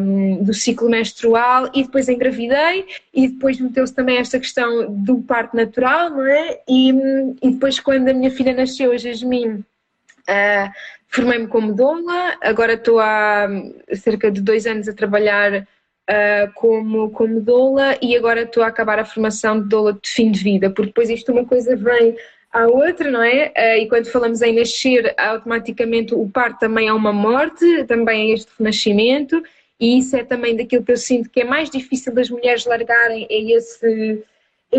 um, 0.00 0.42
do 0.44 0.54
ciclo 0.54 0.88
menstrual 0.88 1.70
e 1.74 1.82
depois 1.82 2.08
engravidei 2.08 2.86
e 3.12 3.28
depois 3.28 3.60
meteu-se 3.60 3.94
também 3.94 4.18
esta 4.18 4.38
questão 4.38 4.92
do 4.92 5.18
parto 5.22 5.56
natural, 5.56 6.10
não 6.10 6.26
é? 6.26 6.60
E, 6.68 6.90
e 7.42 7.50
depois 7.50 7.80
quando 7.80 8.08
a 8.08 8.14
minha 8.14 8.30
filha 8.30 8.54
nasceu, 8.54 8.92
a 8.92 8.96
Jasmine, 8.96 9.64
uh, 10.28 10.70
formei-me 11.08 11.46
como 11.46 11.74
doula, 11.74 12.36
agora 12.40 12.74
estou 12.74 12.98
há 13.00 13.48
cerca 13.94 14.30
de 14.30 14.40
dois 14.40 14.66
anos 14.66 14.88
a 14.88 14.94
trabalhar 14.94 15.66
Uh, 16.08 16.46
como, 16.54 17.10
como 17.10 17.40
doula 17.40 17.98
e 18.00 18.14
agora 18.14 18.42
estou 18.42 18.62
a 18.62 18.68
acabar 18.68 18.96
a 18.96 19.04
formação 19.04 19.60
de 19.60 19.68
doula 19.68 19.92
de 19.92 20.08
fim 20.08 20.30
de 20.30 20.40
vida, 20.40 20.70
porque 20.70 20.90
depois 20.90 21.10
isto 21.10 21.32
uma 21.32 21.44
coisa 21.44 21.74
vem 21.74 22.16
à 22.52 22.68
outra, 22.68 23.10
não 23.10 23.20
é? 23.20 23.48
Uh, 23.48 23.82
e 23.82 23.88
quando 23.88 24.06
falamos 24.06 24.40
em 24.40 24.54
nascer, 24.54 25.12
automaticamente 25.18 26.14
o 26.14 26.28
parto 26.28 26.60
também 26.60 26.86
é 26.86 26.92
uma 26.92 27.12
morte, 27.12 27.82
também 27.88 28.30
é 28.30 28.34
este 28.34 28.52
renascimento, 28.56 29.42
e 29.80 29.98
isso 29.98 30.16
é 30.16 30.22
também 30.22 30.56
daquilo 30.56 30.84
que 30.84 30.92
eu 30.92 30.96
sinto 30.96 31.28
que 31.28 31.40
é 31.40 31.44
mais 31.44 31.68
difícil 31.68 32.14
das 32.14 32.30
mulheres 32.30 32.64
largarem, 32.66 33.26
é 33.28 33.52
esse, 33.52 34.22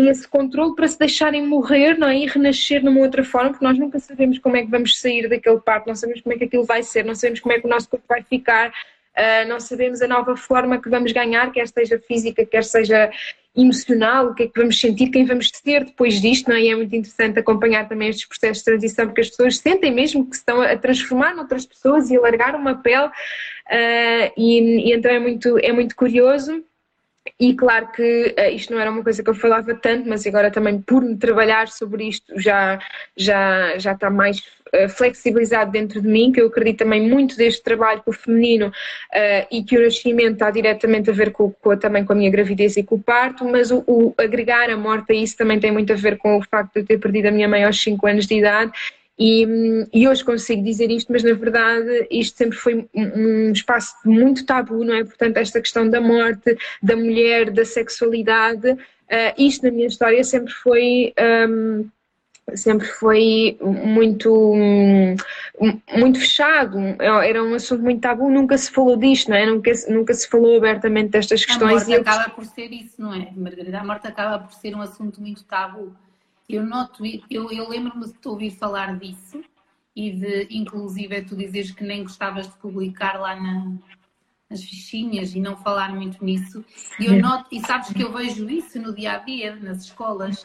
esse 0.06 0.28
controle 0.28 0.74
para 0.74 0.86
se 0.86 0.98
deixarem 0.98 1.46
morrer 1.46 1.98
não 1.98 2.08
é? 2.08 2.18
e 2.18 2.26
renascer 2.26 2.82
numa 2.84 3.00
outra 3.00 3.24
forma, 3.24 3.50
porque 3.50 3.64
nós 3.64 3.78
nunca 3.78 3.98
sabemos 3.98 4.38
como 4.38 4.56
é 4.56 4.62
que 4.62 4.70
vamos 4.70 4.98
sair 4.98 5.28
daquele 5.28 5.60
parto, 5.60 5.86
não 5.86 5.94
sabemos 5.94 6.20
como 6.20 6.34
é 6.34 6.38
que 6.38 6.44
aquilo 6.44 6.64
vai 6.64 6.82
ser, 6.82 7.04
não 7.04 7.14
sabemos 7.14 7.40
como 7.40 7.52
é 7.54 7.60
que 7.60 7.66
o 7.66 7.70
nosso 7.70 7.88
corpo 7.88 8.04
vai 8.08 8.22
ficar, 8.22 8.68
uh, 8.68 9.48
não 9.48 9.58
sabemos 9.58 10.00
a 10.02 10.08
nova 10.08 10.36
forma 10.36 10.80
que 10.80 10.88
vamos 10.88 11.12
ganhar, 11.12 11.50
quer 11.50 11.66
seja 11.68 11.98
física, 11.98 12.44
quer 12.46 12.64
seja 12.64 13.10
emocional, 13.56 14.26
o 14.26 14.34
que 14.34 14.44
é 14.44 14.46
que 14.46 14.60
vamos 14.60 14.78
sentir, 14.78 15.10
quem 15.10 15.24
vamos 15.24 15.50
ser 15.52 15.84
depois 15.84 16.20
disto, 16.20 16.48
não 16.48 16.56
é? 16.56 16.62
E 16.62 16.68
é 16.68 16.76
muito 16.76 16.94
interessante 16.94 17.38
acompanhar 17.38 17.88
também 17.88 18.08
estes 18.08 18.26
processos 18.26 18.58
de 18.58 18.64
transição, 18.64 19.06
porque 19.06 19.22
as 19.22 19.30
pessoas 19.30 19.58
sentem 19.58 19.92
mesmo 19.92 20.28
que 20.28 20.36
estão 20.36 20.60
a 20.62 20.76
transformar 20.76 21.34
noutras 21.34 21.66
pessoas 21.66 22.10
e 22.10 22.16
alargar 22.16 22.54
uma 22.54 22.76
pele, 22.76 23.06
uh, 23.06 24.32
e, 24.36 24.90
e, 24.90 24.92
então 24.92 25.10
é 25.10 25.18
muito, 25.18 25.58
é 25.58 25.72
muito 25.72 25.96
curioso. 25.96 26.64
E 27.38 27.54
claro 27.54 27.88
que 27.92 28.34
uh, 28.38 28.54
isto 28.54 28.72
não 28.72 28.80
era 28.80 28.90
uma 28.90 29.02
coisa 29.02 29.22
que 29.22 29.30
eu 29.30 29.34
falava 29.34 29.74
tanto, 29.74 30.08
mas 30.08 30.26
agora 30.26 30.50
também 30.50 30.80
por 30.80 31.02
me 31.02 31.16
trabalhar 31.16 31.68
sobre 31.68 32.08
isto 32.08 32.40
já, 32.40 32.78
já, 33.16 33.78
já 33.78 33.92
está 33.92 34.10
mais 34.10 34.38
uh, 34.38 34.88
flexibilizado 34.88 35.70
dentro 35.70 36.00
de 36.00 36.08
mim, 36.08 36.32
que 36.32 36.40
eu 36.40 36.46
acredito 36.46 36.78
também 36.78 37.08
muito 37.08 37.36
deste 37.36 37.62
trabalho 37.62 38.02
com 38.02 38.10
o 38.10 38.14
feminino 38.14 38.68
uh, 38.68 39.46
e 39.50 39.62
que 39.62 39.76
o 39.76 39.82
nascimento 39.82 40.34
está 40.34 40.50
diretamente 40.50 41.10
a 41.10 41.12
ver 41.12 41.32
com, 41.32 41.50
com, 41.50 41.76
também 41.76 42.04
com 42.04 42.12
a 42.12 42.16
minha 42.16 42.30
gravidez 42.30 42.76
e 42.76 42.82
com 42.82 42.96
o 42.96 43.02
parto, 43.02 43.44
mas 43.44 43.70
o, 43.70 43.82
o 43.86 44.14
agregar 44.18 44.70
a 44.70 44.76
morte 44.76 45.12
a 45.12 45.14
isso 45.14 45.36
também 45.36 45.58
tem 45.58 45.70
muito 45.70 45.92
a 45.92 45.96
ver 45.96 46.18
com 46.18 46.36
o 46.38 46.42
facto 46.42 46.74
de 46.74 46.80
eu 46.80 46.86
ter 46.86 46.98
perdido 46.98 47.26
a 47.26 47.30
minha 47.30 47.48
mãe 47.48 47.64
aos 47.64 47.80
5 47.82 48.06
anos 48.06 48.26
de 48.26 48.36
idade 48.36 48.72
e, 49.18 49.88
e, 49.92 50.06
hoje 50.06 50.24
consigo 50.24 50.62
dizer 50.62 50.90
isto, 50.90 51.12
mas 51.12 51.24
na 51.24 51.32
verdade 51.32 52.06
isto 52.10 52.36
sempre 52.36 52.56
foi 52.56 52.88
um, 52.94 53.50
espaço 53.50 53.94
muito 54.04 54.46
tabu, 54.46 54.84
não 54.84 54.94
é? 54.94 55.02
Portanto, 55.02 55.38
esta 55.38 55.60
questão 55.60 55.90
da 55.90 56.00
morte, 56.00 56.56
da 56.80 56.96
mulher, 56.96 57.50
da 57.50 57.64
sexualidade, 57.64 58.70
uh, 58.70 58.78
isto 59.36 59.64
na 59.64 59.72
minha 59.72 59.88
história 59.88 60.22
sempre 60.22 60.52
foi. 60.52 61.12
Um, 61.48 61.88
sempre 62.54 62.86
foi 62.86 63.58
muito 63.60 64.54
muito 65.94 66.18
fechado 66.18 66.78
era 66.98 67.44
um 67.44 67.52
assunto 67.52 67.82
muito 67.82 68.00
tabu 68.00 68.30
nunca 68.30 68.56
se 68.56 68.70
falou 68.70 68.96
disto 68.96 69.28
não 69.28 69.36
é 69.36 69.44
nunca 69.44 69.70
nunca 69.86 70.14
se 70.14 70.26
falou 70.26 70.56
abertamente 70.56 71.10
destas 71.10 71.44
questões 71.44 71.82
a 71.82 71.86
morte 71.86 71.94
acaba 71.94 72.30
por 72.30 72.46
ser 72.46 72.72
isso 72.72 72.94
não 72.96 73.12
é 73.12 73.30
Margarida 73.36 73.78
a 73.78 73.84
morte 73.84 74.06
acaba 74.06 74.38
por 74.38 74.54
ser 74.54 74.74
um 74.74 74.80
assunto 74.80 75.20
muito 75.20 75.44
tabu 75.44 75.94
eu 76.48 76.64
noto, 76.64 77.04
eu, 77.04 77.50
eu 77.52 77.68
lembro-me 77.68 78.06
de 78.06 78.14
te 78.14 78.28
ouvir 78.28 78.50
falar 78.50 78.98
disso 78.98 79.44
e 79.94 80.12
de, 80.12 80.48
inclusive, 80.50 81.22
tu 81.22 81.36
dizes 81.36 81.72
que 81.72 81.84
nem 81.84 82.02
gostavas 82.02 82.48
de 82.48 82.56
publicar 82.56 83.20
lá 83.20 83.36
na, 83.36 83.74
nas 84.48 84.62
fichinhas 84.62 85.34
e 85.34 85.40
não 85.40 85.56
falar 85.56 85.94
muito 85.94 86.24
nisso. 86.24 86.64
E 86.98 87.06
eu 87.06 87.20
noto, 87.20 87.48
e 87.52 87.60
sabes 87.60 87.92
que 87.92 88.02
eu 88.02 88.12
vejo 88.12 88.48
isso 88.48 88.80
no 88.80 88.94
dia 88.94 89.12
a 89.12 89.18
dia, 89.18 89.56
nas 89.56 89.84
escolas, 89.84 90.42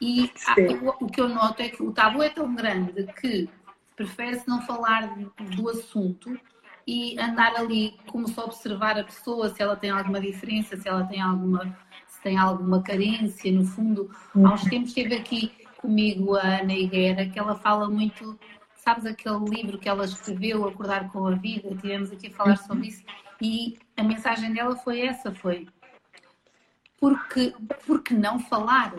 e 0.00 0.30
há, 0.46 0.54
o 1.00 1.06
que 1.06 1.20
eu 1.20 1.28
noto 1.28 1.62
é 1.62 1.68
que 1.68 1.82
o 1.82 1.92
tabu 1.92 2.22
é 2.22 2.30
tão 2.30 2.54
grande 2.54 3.06
que 3.20 3.48
prefere-se 3.94 4.48
não 4.48 4.60
falar 4.62 5.14
do 5.56 5.68
assunto 5.70 6.38
e 6.86 7.18
andar 7.18 7.54
ali 7.56 7.96
como 8.06 8.28
só 8.28 8.44
observar 8.44 8.98
a 8.98 9.04
pessoa, 9.04 9.48
se 9.48 9.62
ela 9.62 9.76
tem 9.76 9.90
alguma 9.90 10.20
diferença, 10.20 10.76
se 10.76 10.88
ela 10.88 11.04
tem 11.04 11.20
alguma 11.20 11.76
tem 12.26 12.36
alguma 12.36 12.82
carência, 12.82 13.52
no 13.52 13.64
fundo. 13.64 14.10
Há 14.34 14.52
uns 14.52 14.64
tempos 14.64 14.88
esteve 14.88 15.14
aqui 15.14 15.52
comigo 15.76 16.34
a 16.34 16.58
Ana 16.58 16.72
Higuera, 16.72 17.28
que 17.28 17.38
ela 17.38 17.54
fala 17.54 17.88
muito, 17.88 18.36
sabes 18.74 19.06
aquele 19.06 19.38
livro 19.48 19.78
que 19.78 19.88
ela 19.88 20.04
escreveu, 20.04 20.66
Acordar 20.66 21.08
com 21.12 21.24
a 21.24 21.36
Vida, 21.36 21.72
tivemos 21.76 22.10
aqui 22.10 22.26
a 22.26 22.30
falar 22.32 22.56
sobre 22.56 22.88
isso, 22.88 23.04
e 23.40 23.78
a 23.96 24.02
mensagem 24.02 24.52
dela 24.52 24.74
foi 24.74 25.02
essa, 25.02 25.32
foi 25.32 25.68
porque, 26.98 27.54
porque 27.86 28.12
não 28.12 28.40
falar? 28.40 28.92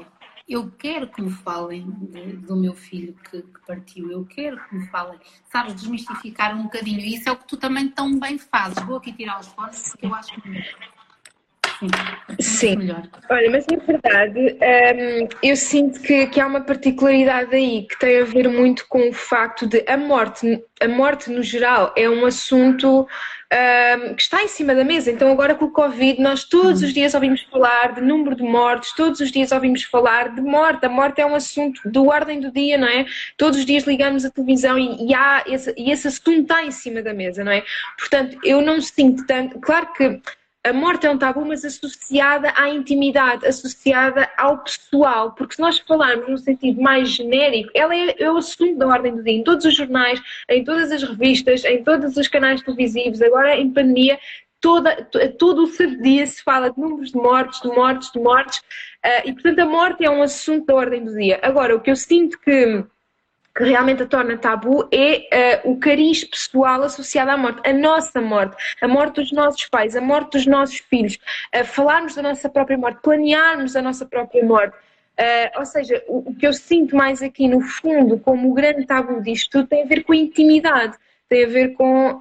Eu 0.48 0.72
quero 0.72 1.10
que 1.10 1.22
me 1.22 1.31
falem 1.31 1.91
de, 1.91 2.38
do 2.38 2.55
meu 2.55 2.74
filho 2.74 3.13
que, 3.29 3.41
que, 3.41 3.60
partiu, 3.67 4.10
eu 4.10 4.24
quero 4.24 4.57
que 4.69 4.75
me 4.75 4.88
falem, 4.88 5.19
sabes, 5.51 5.75
desmistificar 5.75 6.55
um 6.55 6.63
bocadinho. 6.63 7.01
E 7.01 7.15
isso 7.15 7.27
é 7.27 7.34
o 7.34 7.36
que 7.36 7.46
tu 7.46 7.57
também 7.57 7.89
tão 7.89 8.17
bem 8.17 8.38
fazes. 8.38 8.81
Vou 8.86 8.96
aqui 8.96 9.12
tirar 9.12 9.41
os 9.41 9.48
fones 9.48 9.89
porque 9.89 10.05
eu 10.05 10.15
acho 10.15 10.34
que 10.39 10.50
Sim. 12.39 12.89
Olha, 13.29 13.51
mas 13.51 13.65
na 13.67 13.77
verdade 13.77 14.39
um, 14.39 15.27
eu 15.43 15.55
sinto 15.55 16.00
que, 16.01 16.27
que 16.27 16.39
há 16.39 16.48
uma 16.48 16.62
particularidade 16.62 17.55
aí 17.55 17.86
que 17.88 18.00
tem 18.00 18.19
a 18.19 18.24
ver 18.24 18.50
muito 18.50 18.88
com 18.88 19.10
o 19.10 19.13
facto 19.13 19.67
de 19.67 19.84
a 19.88 19.96
morte, 19.98 20.63
a 20.81 20.88
morte 20.88 21.29
no 21.29 21.43
geral 21.43 21.93
é 21.96 22.10
um 22.10 22.25
assunto 22.25 23.07
um, 23.53 24.13
que 24.15 24.22
está 24.22 24.43
em 24.43 24.48
cima 24.48 24.74
da 24.74 24.84
mesa. 24.84 25.12
Então 25.12 25.31
agora 25.31 25.55
com 25.55 25.65
o 25.65 25.72
Covid 25.72 26.19
nós 26.22 26.43
todos 26.43 26.81
os 26.81 26.93
dias 26.93 27.13
ouvimos 27.13 27.41
falar 27.43 27.93
de 27.93 28.01
número 28.01 28.36
de 28.36 28.43
mortes, 28.43 28.93
todos 28.96 29.19
os 29.19 29.31
dias 29.31 29.51
ouvimos 29.51 29.84
falar 29.84 30.34
de 30.34 30.41
morte. 30.41 30.86
A 30.86 30.89
morte 30.89 31.22
é 31.22 31.25
um 31.25 31.36
assunto 31.36 31.81
do 31.89 32.07
ordem 32.07 32.39
do 32.39 32.51
dia, 32.51 32.77
não 32.77 32.88
é? 32.88 33.05
Todos 33.38 33.60
os 33.60 33.65
dias 33.65 33.84
ligamos 33.86 34.25
a 34.25 34.31
televisão 34.31 34.77
e, 34.77 35.10
e 35.10 35.13
há 35.13 35.43
esse, 35.48 35.74
e 35.77 35.91
esse 35.91 36.07
assunto 36.07 36.41
está 36.41 36.63
em 36.63 36.72
cima 36.72 37.01
da 37.01 37.13
mesa, 37.13 37.43
não 37.43 37.51
é? 37.51 37.63
Portanto, 37.98 38.38
eu 38.43 38.62
não 38.62 38.81
sinto 38.81 39.25
tanto. 39.25 39.60
Claro 39.60 39.93
que 39.93 40.19
a 40.67 40.74
morte 40.74 41.07
é 41.07 41.09
um 41.12 41.17
tabu, 41.17 41.45
mas 41.45 41.63
associada 41.63 42.51
à 42.55 42.69
intimidade, 42.69 43.45
associada 43.45 44.29
ao 44.38 44.59
pessoal, 44.59 45.31
porque 45.31 45.55
se 45.55 45.62
nós 45.62 45.79
falarmos 45.79 46.27
num 46.27 46.38
sentido 46.38 46.81
mais 46.81 47.09
genérico, 47.09 47.69
ela 47.74 47.95
é, 47.95 48.15
é 48.19 48.31
o 48.31 48.38
assunto 48.38 48.77
da 48.77 48.88
ordem 48.88 49.15
do 49.15 49.24
dia. 49.24 49.33
Em 49.33 49.43
todos 49.43 49.65
os 49.65 49.75
jornais, 49.75 50.21
em 50.50 50.63
todas 50.63 50.91
as 50.91 51.03
revistas, 51.03 51.63
em 51.63 51.83
todos 51.83 52.17
os 52.17 52.27
canais 52.27 52.62
televisivos, 52.62 53.21
agora 53.21 53.55
em 53.55 53.71
pandemia, 53.71 54.19
toda, 54.59 54.95
todo 55.38 55.63
o 55.63 56.01
dia 56.01 56.25
se 56.25 56.43
fala 56.43 56.69
de 56.69 56.79
números 56.79 57.12
de 57.12 57.17
mortes, 57.17 57.62
de 57.62 57.67
mortes, 57.69 58.12
de 58.12 58.19
mortes, 58.19 58.59
uh, 58.59 59.25
e 59.25 59.33
portanto 59.33 59.59
a 59.59 59.65
morte 59.65 60.03
é 60.03 60.09
um 60.09 60.21
assunto 60.21 60.65
da 60.65 60.75
ordem 60.75 61.05
do 61.05 61.13
dia. 61.13 61.39
Agora, 61.41 61.75
o 61.75 61.79
que 61.79 61.91
eu 61.91 61.95
sinto 61.95 62.39
que 62.39 62.83
que 63.57 63.63
realmente 63.63 64.03
a 64.03 64.05
torna 64.05 64.37
tabu 64.37 64.87
é 64.91 65.63
uh, 65.65 65.71
o 65.71 65.77
cariz 65.77 66.23
pessoal 66.23 66.83
associado 66.83 67.31
à 67.31 67.37
morte, 67.37 67.67
a 67.67 67.73
nossa 67.73 68.21
morte, 68.21 68.55
a 68.79 68.87
morte 68.87 69.15
dos 69.15 69.31
nossos 69.31 69.67
pais, 69.67 69.95
a 69.95 70.01
morte 70.01 70.33
dos 70.33 70.45
nossos 70.45 70.77
filhos, 70.77 71.17
uh, 71.55 71.65
falarmos 71.65 72.13
da 72.13 72.21
nossa 72.21 72.47
própria 72.47 72.77
morte, 72.77 73.01
planearmos 73.01 73.75
a 73.75 73.81
nossa 73.81 74.05
própria 74.05 74.45
morte. 74.45 74.75
Uh, 75.19 75.59
ou 75.59 75.65
seja, 75.65 76.03
o, 76.07 76.29
o, 76.29 76.35
que 76.35 76.45
eu 76.45 76.53
sinto 76.53 76.95
mais 76.95 77.23
aqui 77.23 77.47
no 77.47 77.59
fundo, 77.59 78.19
como 78.19 78.51
o 78.51 78.53
grande 78.53 78.85
tabu 78.85 79.19
disto 79.23 79.49
tudo, 79.49 79.67
tem 79.67 79.81
a 79.81 79.87
ver 79.87 80.03
com 80.03 80.13
a 80.13 80.17
intimidade 80.17 80.95
tem 81.29 81.43
a 81.43 81.48
ver 81.48 81.74
com 81.74 82.12
uh, 82.12 82.19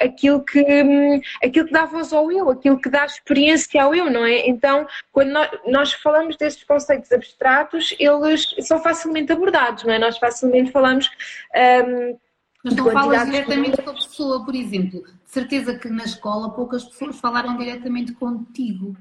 aquilo, 0.00 0.44
que, 0.44 0.60
um, 0.60 1.20
aquilo 1.42 1.66
que 1.66 1.72
dá 1.72 1.84
voz 1.86 2.12
ao 2.12 2.30
eu, 2.30 2.50
aquilo 2.50 2.80
que 2.80 2.88
dá 2.88 3.04
experiência 3.04 3.82
ao 3.82 3.94
eu, 3.94 4.10
não 4.10 4.24
é? 4.24 4.46
Então, 4.48 4.86
quando 5.12 5.30
nós, 5.30 5.50
nós 5.66 5.92
falamos 5.94 6.36
desses 6.36 6.62
conceitos 6.62 7.10
abstratos, 7.10 7.94
eles 7.98 8.54
são 8.60 8.80
facilmente 8.80 9.32
abordados, 9.32 9.84
não 9.84 9.92
é? 9.92 9.98
Nós 9.98 10.18
facilmente 10.18 10.70
falamos. 10.70 11.10
Um, 11.54 12.16
mas 12.62 12.76
não 12.76 12.90
falas 12.90 13.26
diretamente 13.26 13.82
com 13.82 13.90
a 13.90 13.94
pessoa, 13.94 14.44
por 14.44 14.54
exemplo. 14.54 15.02
De 15.02 15.30
certeza 15.30 15.78
que 15.78 15.88
na 15.88 16.04
escola 16.04 16.50
poucas 16.50 16.84
pessoas 16.84 17.20
falaram 17.20 17.58
diretamente 17.58 18.12
contigo. 18.12 18.96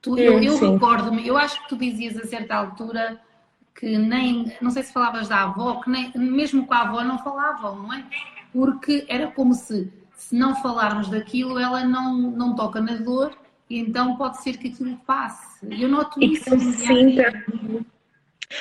Tu, 0.00 0.18
eu, 0.18 0.42
eu 0.42 0.72
recordo-me, 0.72 1.26
eu 1.26 1.36
acho 1.36 1.62
que 1.62 1.68
tu 1.68 1.76
dizias 1.76 2.16
a 2.16 2.26
certa 2.26 2.54
altura 2.54 3.20
que 3.74 3.98
nem, 3.98 4.52
não 4.60 4.70
sei 4.70 4.82
se 4.82 4.92
falavas 4.92 5.28
da 5.28 5.42
avó, 5.42 5.80
que 5.80 5.90
nem, 5.90 6.10
mesmo 6.14 6.66
com 6.66 6.74
a 6.74 6.80
avó 6.80 7.02
não 7.02 7.18
falavam, 7.18 7.82
não 7.82 7.92
é? 7.92 8.04
Porque 8.52 9.04
era 9.08 9.28
como 9.28 9.54
se, 9.54 9.90
se 10.14 10.34
não 10.34 10.54
falarmos 10.56 11.08
daquilo, 11.08 11.58
ela 11.58 11.84
não, 11.84 12.16
não 12.30 12.54
toca 12.54 12.80
na 12.80 12.96
dor 12.96 13.36
e 13.68 13.78
então 13.78 14.16
pode 14.16 14.42
ser 14.42 14.58
que 14.58 14.68
aquilo 14.68 14.96
passe. 15.06 15.66
Eu 15.70 15.88
noto 15.88 16.22
e 16.22 16.34
isso. 16.34 16.50
Que 16.50 16.58
sinta. 16.58 17.44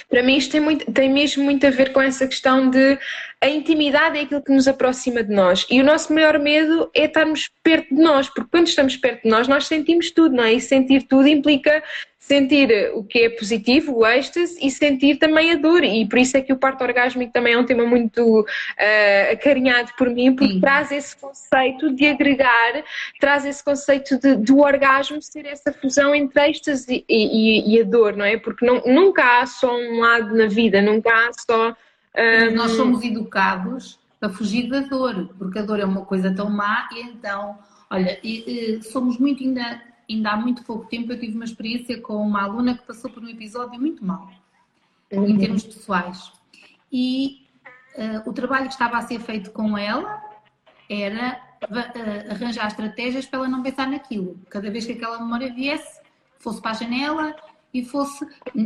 Para 0.10 0.24
mim 0.24 0.38
isto 0.38 0.52
tem, 0.52 0.62
muito, 0.62 0.90
tem 0.92 1.12
mesmo 1.12 1.44
muito 1.44 1.66
a 1.68 1.70
ver 1.70 1.92
com 1.92 2.02
essa 2.02 2.26
questão 2.26 2.70
de 2.70 2.98
a 3.42 3.50
intimidade 3.50 4.18
é 4.18 4.22
aquilo 4.22 4.42
que 4.42 4.54
nos 4.54 4.68
aproxima 4.68 5.22
de 5.22 5.34
nós 5.34 5.66
e 5.70 5.82
o 5.82 5.84
nosso 5.84 6.14
maior 6.14 6.40
medo 6.40 6.90
é 6.94 7.06
estarmos 7.06 7.50
perto 7.62 7.94
de 7.94 8.02
nós, 8.02 8.30
porque 8.30 8.50
quando 8.50 8.68
estamos 8.68 8.96
perto 8.96 9.24
de 9.24 9.30
nós 9.30 9.50
nós 9.50 9.68
sentimos 9.68 10.12
tudo, 10.12 10.36
não 10.36 10.44
é? 10.44 10.54
E 10.54 10.62
sentir 10.62 11.04
tudo 11.08 11.28
implica 11.28 11.84
sentir 12.32 12.92
o 12.94 13.04
que 13.04 13.26
é 13.26 13.30
positivo, 13.30 13.94
o 13.94 14.08
êxtase, 14.08 14.58
e 14.66 14.72
sentir 14.72 15.18
também 15.18 15.52
a 15.52 15.56
dor. 15.56 15.84
E 15.84 16.08
por 16.08 16.18
isso 16.18 16.38
é 16.38 16.42
que 16.42 16.54
o 16.54 16.58
parto 16.58 16.82
orgásmico 16.82 17.34
também 17.34 17.54
é 17.56 17.58
um 17.58 17.66
tema 17.66 17.86
muito 17.86 18.40
uh, 18.40 19.34
acarinhado 19.34 19.92
por 19.98 20.10
mim, 20.10 20.34
porque 20.34 20.54
Sim. 20.54 20.62
traz 20.62 20.92
esse 20.94 21.14
conceito 21.18 21.94
de 21.94 22.08
agregar, 22.08 22.84
traz 23.20 23.44
esse 23.44 23.62
conceito 23.62 24.18
de, 24.18 24.36
do 24.36 24.60
orgasmo 24.60 25.22
ser 25.22 25.46
essa 25.46 25.74
fusão 25.74 26.16
entre 26.16 26.50
êxtase 26.50 27.04
e, 27.10 27.16
e, 27.70 27.76
e, 27.76 27.82
a 27.82 27.84
dor, 27.84 28.16
não 28.16 28.24
é? 28.24 28.38
Porque 28.38 28.66
não, 28.66 28.82
nunca 28.86 29.42
há 29.42 29.46
só 29.46 29.76
um 29.76 30.00
lado 30.00 30.34
na 30.34 30.48
vida, 30.48 30.82
nunca 30.82 31.10
há 31.12 31.32
só. 31.34 31.76
Um... 32.18 32.56
Nós 32.56 32.72
somos 32.72 33.04
educados 33.04 34.00
a 34.22 34.30
fugir 34.30 34.70
da 34.70 34.80
dor, 34.80 35.34
porque 35.38 35.60
a 35.60 35.64
dor 35.64 35.82
é 35.82 35.86
uma 35.86 36.06
coisa 36.06 36.34
tão 36.34 36.50
má, 36.50 36.88
e 36.94 37.02
então, 37.02 37.58
olha, 37.90 38.18
e, 38.24 38.78
e, 38.78 38.84
somos 38.84 39.18
muito 39.18 39.44
ainda 39.44 39.91
ainda 40.10 40.32
há 40.32 40.38
muito 40.38 40.64
pouco 40.64 40.86
tempo 40.86 41.12
eu 41.12 41.20
tive 41.20 41.36
uma 41.36 41.46
experiência 41.46 42.00
com 42.02 42.16
uma 42.16 42.44
aluna 42.44 42.78
que 42.78 42.86
passou 42.86 43.10
por 43.10 43.24
um 43.24 43.30
episódio 43.30 43.80
muito 43.80 44.04
mau, 44.06 44.30
uhum. 45.12 45.28
em 45.28 45.38
termos 45.38 45.64
pessoais. 45.64 46.32
E 46.92 47.48
uh, 47.96 48.30
o 48.30 48.34
trabalho 48.34 48.68
que 48.68 48.74
estava 48.74 48.98
a 48.98 49.02
ser 49.02 49.20
feito 49.20 49.52
com 49.52 49.78
ela 49.78 50.22
era 50.90 51.42
uh, 51.64 52.32
arranjar 52.32 52.68
estratégias 52.68 53.26
para 53.26 53.40
ela 53.40 53.48
não 53.48 53.64
pensar 53.64 53.88
naquilo. 53.88 54.40
Cada 54.50 54.70
vez 54.70 54.86
que 54.86 54.94
aquela 54.94 55.20
memória 55.20 55.54
viesse, 55.54 56.02
fosse 56.38 56.62
para 56.62 56.72
a 56.72 56.76
janela, 56.76 57.36
e 57.74 57.84
fosse. 57.86 58.26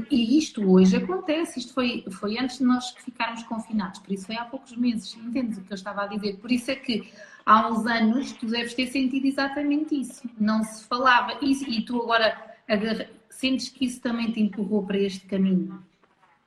E 0.09 0.37
isto 0.37 0.69
hoje 0.69 0.97
acontece, 0.97 1.59
isto 1.59 1.73
foi, 1.73 2.03
foi 2.09 2.37
antes 2.37 2.57
de 2.57 2.63
nós 2.63 2.89
ficarmos 2.97 3.43
confinados, 3.43 3.99
por 3.99 4.11
isso 4.11 4.25
foi 4.25 4.35
há 4.35 4.45
poucos 4.45 4.75
meses, 4.75 5.15
entendes 5.15 5.57
o 5.57 5.61
que 5.61 5.71
eu 5.71 5.75
estava 5.75 6.03
a 6.03 6.07
dizer? 6.07 6.37
Por 6.37 6.51
isso 6.51 6.71
é 6.71 6.75
que 6.75 7.11
há 7.45 7.69
uns 7.69 7.85
anos 7.85 8.31
tu 8.33 8.47
deves 8.47 8.73
ter 8.73 8.87
sentido 8.87 9.25
exatamente 9.25 9.99
isso. 9.99 10.27
Não 10.39 10.63
se 10.63 10.83
falava 10.85 11.37
isso 11.41 11.69
e 11.69 11.81
tu 11.81 12.01
agora 12.01 12.55
agarra... 12.67 13.07
sentes 13.29 13.69
que 13.69 13.85
isso 13.85 14.01
também 14.01 14.31
te 14.31 14.39
empurrou 14.39 14.83
para 14.83 14.97
este 14.97 15.25
caminho? 15.25 15.83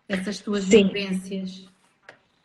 Essas 0.08 0.40
tuas 0.40 0.64
Sim. 0.64 0.86
vivências? 0.86 1.67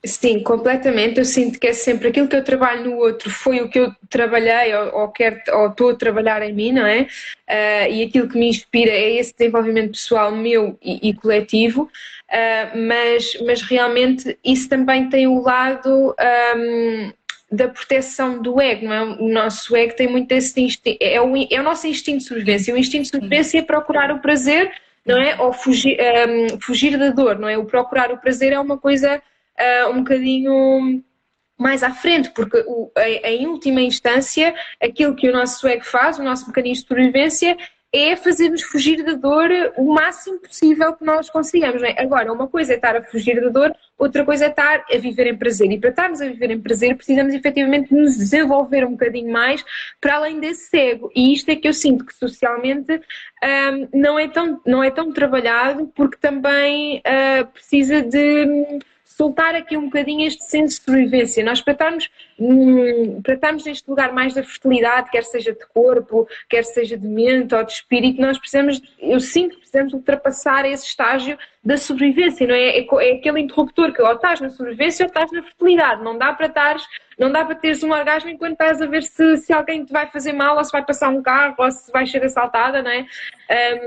Sim, 0.06 0.44
completamente. 0.44 1.18
Eu 1.18 1.26
sinto 1.26 1.58
que 1.58 1.68
é 1.68 1.74
sempre 1.74 2.10
aquilo 2.10 2.28
que 2.28 2.36
eu 2.36 2.44
trabalho 2.44 2.84
no 2.84 2.98
outro 2.98 3.30
foi 3.30 3.62
o 3.62 3.70
que 3.70 3.80
eu 3.80 3.96
trabalhei 4.10 4.76
ou, 4.76 5.02
ou 5.02 5.08
quero 5.10 5.42
ou 5.54 5.68
estou 5.68 5.92
a 5.92 5.96
trabalhar 5.96 6.42
em 6.42 6.52
mim, 6.52 6.74
não 6.74 6.86
é? 6.86 7.08
Uh, 7.50 7.90
e 7.90 8.04
aquilo 8.04 8.28
que 8.28 8.38
me 8.38 8.50
inspira 8.50 8.92
é 8.92 9.14
esse 9.14 9.34
desenvolvimento 9.34 9.92
pessoal 9.92 10.36
meu 10.36 10.78
e, 10.82 11.10
e 11.10 11.14
coletivo. 11.14 11.84
Uh, 12.30 12.78
mas, 12.86 13.38
mas 13.46 13.62
realmente 13.62 14.38
isso 14.44 14.68
também 14.68 15.08
tem 15.08 15.26
o 15.26 15.42
lado 15.42 16.14
um, 16.58 17.12
da 17.50 17.70
proteção 17.70 18.42
do 18.42 18.60
ego, 18.60 18.86
não 18.86 18.94
é? 18.94 19.04
O 19.04 19.30
nosso 19.30 19.74
ego 19.74 19.96
tem 19.96 20.10
muito 20.10 20.30
esse 20.34 20.60
instinto, 20.60 20.98
é 21.00 21.22
o, 21.22 21.34
é 21.50 21.60
o 21.62 21.64
nosso 21.64 21.88
instinto 21.88 22.18
de 22.18 22.24
sobrevivência. 22.26 22.74
O 22.74 22.78
instinto 22.78 23.04
de 23.04 23.10
sobrevivência 23.10 23.60
é 23.60 23.62
procurar 23.62 24.12
o 24.12 24.20
prazer, 24.20 24.70
não 25.06 25.18
é? 25.18 25.40
Ou 25.40 25.54
fugir, 25.54 25.98
um, 26.28 26.60
fugir 26.60 26.98
da 26.98 27.10
dor, 27.10 27.40
não 27.40 27.48
é? 27.48 27.58
O 27.58 27.64
procurar 27.64 28.12
o 28.12 28.18
prazer 28.18 28.52
é 28.52 28.60
uma 28.60 28.78
coisa 28.78 29.22
uh, 29.60 29.92
um 29.92 30.00
bocadinho 30.00 31.04
mais 31.58 31.84
à 31.84 31.92
frente, 31.92 32.30
porque 32.32 32.58
o, 32.68 32.92
em, 32.98 33.18
em 33.26 33.48
última 33.48 33.82
instância 33.82 34.54
aquilo 34.82 35.16
que 35.16 35.30
o 35.30 35.34
nosso 35.34 35.68
ego 35.68 35.86
faz, 35.86 36.20
o 36.20 36.24
nosso 36.24 36.48
mecanismo 36.48 36.84
de 36.84 36.88
sobrevivência, 36.88 37.58
é 37.94 38.16
fazer-nos 38.16 38.64
fugir 38.64 39.04
da 39.04 39.14
dor 39.14 39.50
o 39.78 39.94
máximo 39.94 40.40
possível 40.40 40.94
que 40.94 41.06
nós 41.06 41.30
consigamos. 41.30 41.84
É? 41.84 41.94
Agora, 42.02 42.34
uma 42.34 42.48
coisa 42.48 42.74
é 42.74 42.76
estar 42.76 42.96
a 42.96 43.04
fugir 43.04 43.40
da 43.40 43.50
dor, 43.50 43.72
outra 44.00 44.26
coisa 44.26 44.46
é 44.46 44.50
estar 44.50 44.84
a 44.92 44.98
viver 44.98 45.28
em 45.28 45.38
prazer. 45.38 45.72
E 45.72 45.80
para 45.80 45.92
estarmos 45.92 46.20
a 46.20 46.26
viver 46.26 46.50
em 46.50 46.60
prazer, 46.60 46.96
precisamos 46.96 47.36
efetivamente 47.36 47.94
nos 47.94 48.18
desenvolver 48.18 48.84
um 48.84 48.94
bocadinho 48.94 49.32
mais 49.32 49.64
para 50.02 50.16
além 50.16 50.40
desse 50.40 50.76
ego. 50.76 51.12
E 51.16 51.34
isto 51.34 51.50
é 51.50 51.56
que 51.56 51.68
eu 51.68 51.74
sinto 51.74 52.04
que 52.04 52.16
socialmente 52.16 52.94
um, 52.94 53.88
não, 53.94 54.18
é 54.18 54.28
tão, 54.28 54.60
não 54.66 54.84
é 54.84 54.90
tão 54.90 55.14
trabalhado, 55.14 55.86
porque 55.94 56.18
também 56.18 56.98
uh, 56.98 57.46
precisa 57.46 58.02
de 58.02 58.80
soltar 59.16 59.56
aqui 59.56 59.78
um 59.78 59.86
bocadinho 59.86 60.26
este 60.26 60.44
senso 60.44 60.80
de 60.80 60.86
sobrevivência. 60.86 61.44
Nós, 61.44 61.62
para 61.62 61.74
estarmos, 61.74 62.10
hum, 62.40 63.22
para 63.22 63.36
estarmos 63.36 63.66
neste 63.66 63.90
lugar 63.90 64.12
mais 64.12 64.34
da 64.34 64.44
fertilidade, 64.44 65.10
quer 65.12 65.24
seja 65.24 65.54
de 65.54 65.66
corpo, 65.68 66.28
quer 66.50 66.64
seja 66.64 66.98
de 66.98 67.08
mente 67.08 67.54
ou 67.54 67.64
de 67.64 67.72
espírito, 67.72 68.20
nós 68.20 68.38
precisamos, 68.38 68.82
eu 69.00 69.20
sinto 69.20 69.56
que 69.56 69.62
precisamos 69.62 69.94
ultrapassar 69.94 70.66
esse 70.66 70.86
estágio 70.86 71.38
da 71.64 71.78
sobrevivência, 71.78 72.46
não 72.48 72.56
é? 72.56 72.80
É, 72.80 72.80
é 72.80 73.14
aquele 73.14 73.40
interruptor 73.40 73.94
que 73.94 74.02
ou 74.02 74.12
estás 74.12 74.42
na 74.42 74.50
sobrevivência 74.50 75.06
ou 75.06 75.08
estás 75.08 75.32
na 75.32 75.44
fertilidade. 75.44 76.04
Não 76.04 76.18
dá 76.18 76.34
para 76.34 76.48
estares, 76.48 76.84
não 77.18 77.32
dá 77.32 77.46
para 77.46 77.56
teres 77.56 77.84
um 77.84 77.92
orgasmo 77.92 78.30
enquanto 78.30 78.54
estás 78.54 78.82
a 78.82 78.86
ver 78.86 79.04
se, 79.04 79.38
se 79.38 79.54
alguém 79.54 79.86
te 79.86 79.94
vai 79.94 80.08
fazer 80.08 80.34
mal 80.34 80.58
ou 80.58 80.64
se 80.64 80.72
vai 80.72 80.84
passar 80.84 81.10
um 81.10 81.22
carro 81.22 81.56
ou 81.58 81.72
se 81.72 81.92
vai 81.92 82.06
ser 82.06 82.24
assaltada, 82.24 82.82
não 82.82 82.92
é? 82.92 83.06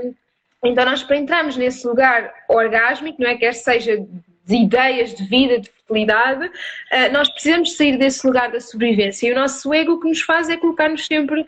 Um, 0.03 0.15
então 0.63 0.85
nós 0.85 1.03
para 1.03 1.17
entrarmos 1.17 1.55
nesse 1.55 1.85
lugar 1.85 2.33
orgásmico, 2.49 3.21
não 3.21 3.29
é? 3.29 3.35
Quer 3.35 3.53
seja 3.53 4.03
de 4.47 4.55
ideias 4.55 5.13
de 5.13 5.25
vida, 5.25 5.59
de 5.59 5.69
fertilidade, 5.69 6.45
uh, 6.45 7.11
nós 7.11 7.29
precisamos 7.29 7.75
sair 7.75 7.97
desse 7.97 8.25
lugar 8.25 8.49
da 8.49 8.61
sobrevivência. 8.61 9.27
E 9.27 9.31
o 9.33 9.35
nosso 9.35 9.73
ego 9.73 9.93
o 9.93 9.99
que 9.99 10.07
nos 10.07 10.21
faz 10.21 10.49
é 10.49 10.55
colocar-nos 10.55 11.05
sempre 11.05 11.41
uh, 11.41 11.45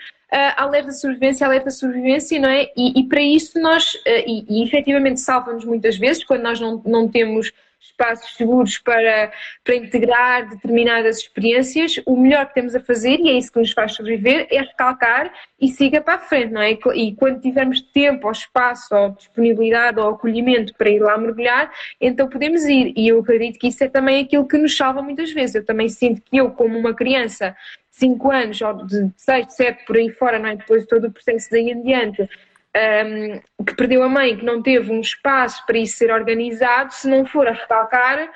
alerta 0.58 0.92
sobrevivência, 0.92 1.48
alerta 1.48 1.72
sobrevivência, 1.72 2.40
não 2.40 2.50
é? 2.50 2.70
E, 2.76 3.00
e 3.00 3.04
para 3.08 3.22
isso 3.22 3.60
nós, 3.60 3.94
uh, 3.94 4.00
e, 4.28 4.46
e 4.50 4.64
efetivamente 4.64 5.22
salva-nos 5.22 5.64
muitas 5.64 5.98
vezes, 5.98 6.24
quando 6.26 6.44
nós 6.44 6.60
não, 6.60 6.82
não 6.86 7.08
temos 7.08 7.52
espaços 8.00 8.36
seguros 8.36 8.78
para, 8.78 9.32
para 9.64 9.76
integrar 9.76 10.50
determinadas 10.50 11.18
experiências, 11.18 12.00
o 12.06 12.16
melhor 12.16 12.48
que 12.48 12.54
temos 12.54 12.74
a 12.74 12.80
fazer, 12.80 13.20
e 13.20 13.30
é 13.30 13.34
isso 13.34 13.52
que 13.52 13.60
nos 13.60 13.72
faz 13.72 13.94
sobreviver, 13.94 14.48
é 14.50 14.62
recalcar 14.62 15.32
e 15.60 15.68
siga 15.68 16.00
para 16.00 16.16
a 16.16 16.20
frente, 16.20 16.54
não 16.54 16.62
é? 16.62 16.78
E 16.96 17.14
quando 17.16 17.42
tivermos 17.42 17.82
tempo, 17.82 18.28
ou 18.28 18.32
espaço, 18.32 18.96
ou 18.96 19.10
disponibilidade, 19.12 20.00
ou 20.00 20.10
acolhimento 20.10 20.74
para 20.76 20.90
ir 20.90 21.00
lá 21.00 21.18
mergulhar, 21.18 21.70
então 22.00 22.30
podemos 22.30 22.64
ir. 22.64 22.94
E 22.96 23.10
eu 23.10 23.20
acredito 23.20 23.60
que 23.60 23.68
isso 23.68 23.84
é 23.84 23.90
também 23.90 24.24
aquilo 24.24 24.48
que 24.48 24.58
nos 24.58 24.76
salva 24.76 25.02
muitas 25.02 25.32
vezes. 25.32 25.56
Eu 25.56 25.66
também 25.66 25.90
sinto 25.90 26.22
que 26.22 26.38
eu, 26.38 26.52
como 26.52 26.78
uma 26.78 26.94
criança 26.94 27.56
de 27.92 27.98
5 27.98 28.32
anos, 28.32 28.62
ou 28.62 28.86
de 28.86 29.12
6, 29.18 29.54
7, 29.54 29.86
por 29.86 29.98
aí 29.98 30.10
fora, 30.10 30.40
não 30.40 30.50
é? 30.50 30.56
Depois 30.56 30.84
de 30.84 30.88
todo 30.88 31.08
o 31.08 31.12
processo 31.12 31.50
daí 31.52 31.70
em 31.70 31.82
diante, 31.82 32.30
um, 32.76 33.64
que 33.64 33.76
perdeu 33.76 34.04
a 34.04 34.10
mãe, 34.10 34.38
que 34.38 34.46
não 34.46 34.62
teve 34.62 34.92
um 34.92 35.02
espaço 35.02 35.66
para 35.66 35.78
isso 35.78 35.98
ser 35.98 36.12
organizado, 36.12 36.94
se 36.94 37.08
não 37.08 37.26
for 37.26 37.48
a 37.48 37.52
recalcar, 37.52 38.32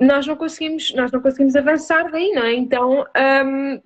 nós 0.00 0.26
não 0.26 0.36
conseguimos, 0.36 0.94
nós 0.94 1.10
não 1.12 1.20
conseguimos 1.20 1.56
avançar 1.56 2.10
daí, 2.10 2.30
não 2.32 2.44
é? 2.44 2.54
Então, 2.54 3.04
um, 3.44 3.80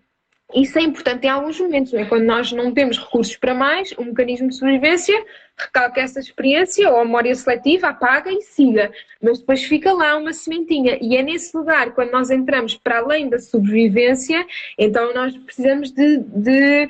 isso 0.54 0.78
é 0.78 0.82
importante 0.82 1.26
em 1.26 1.30
alguns 1.30 1.60
momentos, 1.60 1.92
é? 1.92 2.04
quando 2.04 2.24
nós 2.24 2.52
não 2.52 2.72
temos 2.72 2.98
recursos 2.98 3.36
para 3.36 3.52
mais, 3.52 3.92
um 3.98 4.04
mecanismo 4.06 4.48
de 4.48 4.56
sobrevivência 4.56 5.14
recalca 5.58 6.02
essa 6.02 6.20
experiência 6.20 6.88
ou 6.90 7.00
a 7.00 7.04
memória 7.04 7.34
seletiva, 7.34 7.88
apaga 7.88 8.30
e 8.30 8.42
siga, 8.42 8.92
mas 9.22 9.38
depois 9.38 9.64
fica 9.64 9.92
lá 9.92 10.16
uma 10.16 10.32
sementinha 10.32 10.98
e 11.00 11.16
é 11.16 11.22
nesse 11.22 11.56
lugar, 11.56 11.92
quando 11.92 12.12
nós 12.12 12.30
entramos 12.30 12.74
para 12.76 12.98
além 12.98 13.28
da 13.28 13.38
sobrevivência, 13.38 14.46
então 14.78 15.14
nós 15.14 15.36
precisamos 15.38 15.90
de, 15.90 16.18
de, 16.18 16.88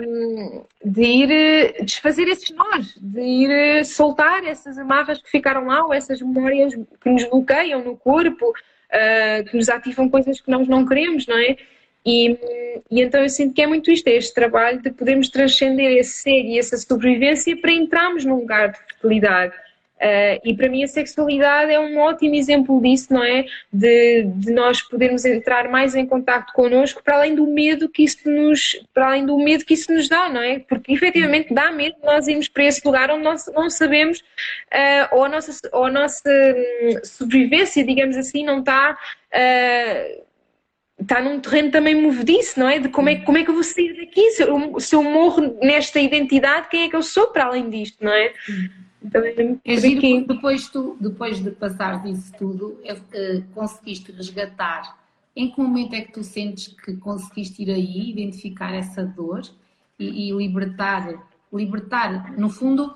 um, 0.00 0.64
de 0.84 1.02
ir 1.02 1.30
eh, 1.30 1.82
desfazer 1.84 2.26
esses 2.28 2.50
nós, 2.50 2.94
de 3.00 3.20
ir 3.20 3.50
eh, 3.50 3.84
soltar 3.84 4.44
essas 4.44 4.76
amarras 4.76 5.22
que 5.22 5.30
ficaram 5.30 5.66
lá 5.66 5.86
ou 5.86 5.94
essas 5.94 6.20
memórias 6.20 6.74
que 6.74 7.08
nos 7.08 7.24
bloqueiam 7.24 7.82
no 7.84 7.96
corpo, 7.96 8.50
uh, 8.50 9.44
que 9.44 9.56
nos 9.56 9.68
ativam 9.68 10.08
coisas 10.08 10.40
que 10.40 10.50
nós 10.50 10.66
não 10.66 10.84
queremos, 10.84 11.26
não 11.26 11.38
é? 11.38 11.56
E, 12.06 12.38
e, 12.90 13.00
então 13.00 13.22
eu 13.22 13.28
sinto 13.28 13.54
que 13.54 13.62
é 13.62 13.66
muito 13.66 13.90
isto, 13.90 14.06
é 14.08 14.12
este 14.12 14.34
trabalho 14.34 14.80
de 14.82 14.90
podermos 14.90 15.28
transcender 15.28 15.96
esse 15.96 16.22
ser 16.22 16.44
e 16.44 16.58
essa 16.58 16.76
sobrevivência 16.76 17.56
para 17.56 17.72
entrarmos 17.72 18.24
num 18.24 18.36
lugar 18.36 18.72
de 18.72 18.78
fertilidade. 18.78 19.54
Uh, 19.94 20.36
e 20.44 20.54
para 20.54 20.68
mim 20.68 20.82
a 20.82 20.88
sexualidade 20.88 21.72
é 21.72 21.78
um 21.80 21.98
ótimo 21.98 22.34
exemplo 22.34 22.82
disso, 22.82 23.10
não 23.10 23.24
é? 23.24 23.46
De, 23.72 24.24
de 24.24 24.52
nós 24.52 24.82
podermos 24.82 25.24
entrar 25.24 25.68
mais 25.68 25.94
em 25.94 26.04
contato 26.04 26.52
connosco, 26.52 27.02
para 27.02 27.16
além 27.16 27.34
do 27.34 27.46
medo 27.46 27.88
que 27.88 28.02
isso 28.02 28.28
nos, 28.28 28.78
para 28.92 29.06
além 29.06 29.24
do 29.24 29.38
medo 29.38 29.64
que 29.64 29.72
isso 29.72 29.90
nos 29.90 30.08
dá, 30.08 30.28
não 30.28 30.42
é? 30.42 30.58
Porque 30.58 30.92
efetivamente 30.92 31.54
dá 31.54 31.70
medo 31.70 31.96
nós 32.02 32.26
irmos 32.28 32.48
para 32.48 32.64
esse 32.64 32.84
lugar 32.84 33.10
onde 33.10 33.22
nós 33.22 33.46
não 33.54 33.70
sabemos, 33.70 34.18
uh, 34.18 35.08
ou, 35.12 35.24
a 35.24 35.28
nossa, 35.28 35.68
ou 35.72 35.84
a 35.84 35.90
nossa 35.90 36.28
hum, 36.28 37.00
sobrevivência, 37.04 37.82
digamos 37.82 38.16
assim, 38.16 38.44
não 38.44 38.58
está. 38.58 38.98
Uh, 39.32 40.24
está 41.00 41.20
num 41.20 41.40
terreno 41.40 41.70
também 41.70 42.00
movediço, 42.00 42.58
não 42.58 42.68
é? 42.68 42.78
De 42.78 42.88
como 42.88 43.08
é, 43.08 43.16
como 43.16 43.38
é 43.38 43.44
que 43.44 43.50
eu 43.50 43.54
vou 43.54 43.64
sair 43.64 43.96
daqui? 43.96 44.30
Se 44.30 44.42
eu, 44.42 44.80
se 44.80 44.94
eu 44.94 45.02
morro 45.02 45.58
nesta 45.60 46.00
identidade, 46.00 46.68
quem 46.68 46.84
é 46.84 46.88
que 46.88 46.96
eu 46.96 47.02
sou 47.02 47.28
para 47.28 47.46
além 47.46 47.68
disto, 47.68 48.02
não 48.04 48.12
é? 48.12 48.32
Então, 49.02 49.22
é, 49.22 49.58
é 49.64 49.76
giro, 49.76 50.26
depois, 50.26 50.68
tu, 50.68 50.96
depois 50.98 51.42
de 51.42 51.50
passar 51.50 52.02
disso 52.02 52.32
tudo, 52.38 52.80
é, 52.84 52.96
é, 53.12 53.42
conseguiste 53.54 54.10
resgatar. 54.12 54.98
Em 55.36 55.50
que 55.50 55.60
momento 55.60 55.94
é 55.94 56.00
que 56.00 56.12
tu 56.12 56.22
sentes 56.22 56.68
que 56.68 56.96
conseguiste 56.96 57.62
ir 57.62 57.70
aí, 57.70 58.10
identificar 58.10 58.72
essa 58.72 59.04
dor 59.04 59.42
e, 59.98 60.30
e 60.30 60.32
libertar, 60.32 61.28
libertar, 61.52 62.38
no 62.38 62.48
fundo, 62.48 62.94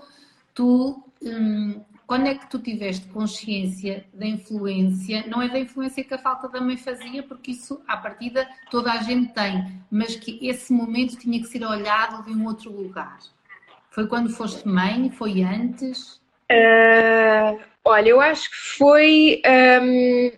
tu 0.55 1.03
hum, 1.21 1.81
quando 2.09 2.27
é 2.27 2.35
que 2.35 2.49
tu 2.49 2.59
tiveste 2.59 3.07
consciência 3.09 4.07
da 4.15 4.27
influência? 4.27 5.25
Não 5.27 5.43
é 5.43 5.49
da 5.49 5.59
influência 5.59 6.03
que 6.03 6.15
a 6.15 6.19
falta 6.19 6.49
da 6.49 6.59
mãe 6.59 6.79
fazia, 6.79 7.23
porque 7.23 7.51
isso, 7.51 7.83
à 7.87 7.99
partida, 7.99 8.49
toda 8.71 8.91
a 8.91 9.03
gente 9.03 9.35
tem, 9.35 9.79
mas 9.91 10.17
que 10.17 10.39
esse 10.41 10.73
momento 10.73 11.19
tinha 11.19 11.39
que 11.39 11.47
ser 11.47 11.63
olhado 11.63 12.25
de 12.25 12.33
um 12.33 12.47
outro 12.47 12.73
lugar. 12.73 13.19
Foi 13.91 14.07
quando 14.07 14.31
foste 14.31 14.67
mãe? 14.67 15.11
Foi 15.11 15.43
antes? 15.43 16.15
Uh, 16.51 17.61
olha, 17.85 18.09
eu 18.09 18.23
acho 18.23 18.51
que 18.51 18.57
foi. 18.57 19.43
Um, 19.83 20.33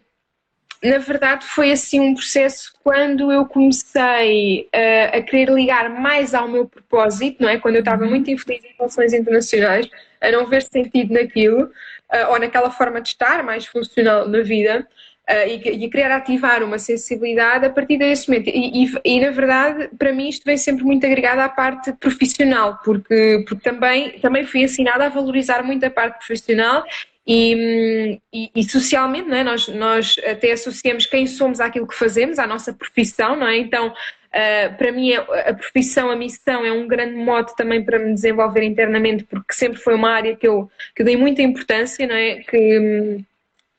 na 0.83 0.99
verdade, 0.99 1.45
foi 1.45 1.73
assim 1.73 2.01
um 2.01 2.15
processo 2.15 2.73
quando 2.83 3.31
eu 3.31 3.45
comecei 3.45 4.69
uh, 4.75 5.19
a 5.19 5.21
querer 5.21 5.53
ligar 5.53 5.91
mais 5.91 6.35
ao 6.35 6.49
meu 6.49 6.67
propósito, 6.67 7.43
não 7.43 7.51
é? 7.51 7.59
Quando 7.59 7.77
eu 7.77 7.81
estava 7.81 8.05
uhum. 8.05 8.11
muito 8.11 8.31
infeliz 8.31 8.65
em 8.65 8.75
relações 8.79 9.13
internacionais 9.13 9.89
a 10.21 10.31
não 10.31 10.47
ver 10.47 10.63
sentido 10.63 11.13
naquilo, 11.13 11.65
uh, 11.65 12.31
ou 12.31 12.39
naquela 12.39 12.71
forma 12.71 13.01
de 13.01 13.09
estar 13.09 13.43
mais 13.43 13.67
funcional 13.67 14.27
na 14.27 14.41
vida, 14.41 14.87
uh, 15.29 15.49
e, 15.49 15.85
e 15.85 15.91
querer 15.91 16.11
ativar 16.13 16.63
uma 16.63 16.79
sensibilidade 16.79 17.67
a 17.67 17.71
partir 17.71 17.99
desse 17.99 18.31
momento. 18.31 18.49
E, 18.49 18.85
e, 18.85 18.93
e, 19.05 19.21
na 19.21 19.31
verdade, 19.31 19.91
para 19.99 20.15
mim, 20.15 20.29
isto 20.31 20.45
vem 20.45 20.57
sempre 20.57 20.85
muito 20.85 21.05
agregado 21.05 21.43
à 21.43 21.49
parte 21.51 21.93
profissional, 21.93 22.79
porque, 22.83 23.45
porque 23.47 23.63
também, 23.63 24.19
também 24.21 24.47
fui 24.47 24.63
ensinada 24.63 25.05
a 25.05 25.09
valorizar 25.11 25.63
muito 25.63 25.85
a 25.85 25.91
parte 25.91 26.27
profissional 26.27 26.85
e, 27.33 28.51
e, 28.57 28.65
socialmente, 28.65 29.29
não 29.29 29.37
é? 29.37 29.45
nós, 29.45 29.69
nós 29.69 30.17
até 30.27 30.51
associamos 30.51 31.07
quem 31.07 31.29
somos 31.29 31.61
àquilo 31.61 31.87
que 31.87 31.95
fazemos, 31.95 32.41
à 32.41 32.47
nossa 32.47 32.73
profissão, 32.73 33.37
não 33.37 33.47
é? 33.47 33.57
Então, 33.57 33.95
Uh, 34.31 34.77
para 34.77 34.93
mim, 34.93 35.13
a 35.13 35.53
profissão, 35.55 36.09
a 36.09 36.15
missão 36.15 36.65
é 36.65 36.71
um 36.71 36.87
grande 36.87 37.17
mote 37.17 37.53
também 37.57 37.85
para 37.85 37.99
me 37.99 38.15
desenvolver 38.15 38.63
internamente, 38.63 39.25
porque 39.25 39.53
sempre 39.53 39.81
foi 39.81 39.97
uma 39.97 40.09
área 40.09 40.37
que 40.37 40.47
eu, 40.47 40.71
que 40.95 41.03
eu 41.03 41.07
dei 41.07 41.17
muita 41.17 41.43
importância, 41.43 42.07
não 42.07 42.15
é? 42.15 42.37
Que, 42.37 43.25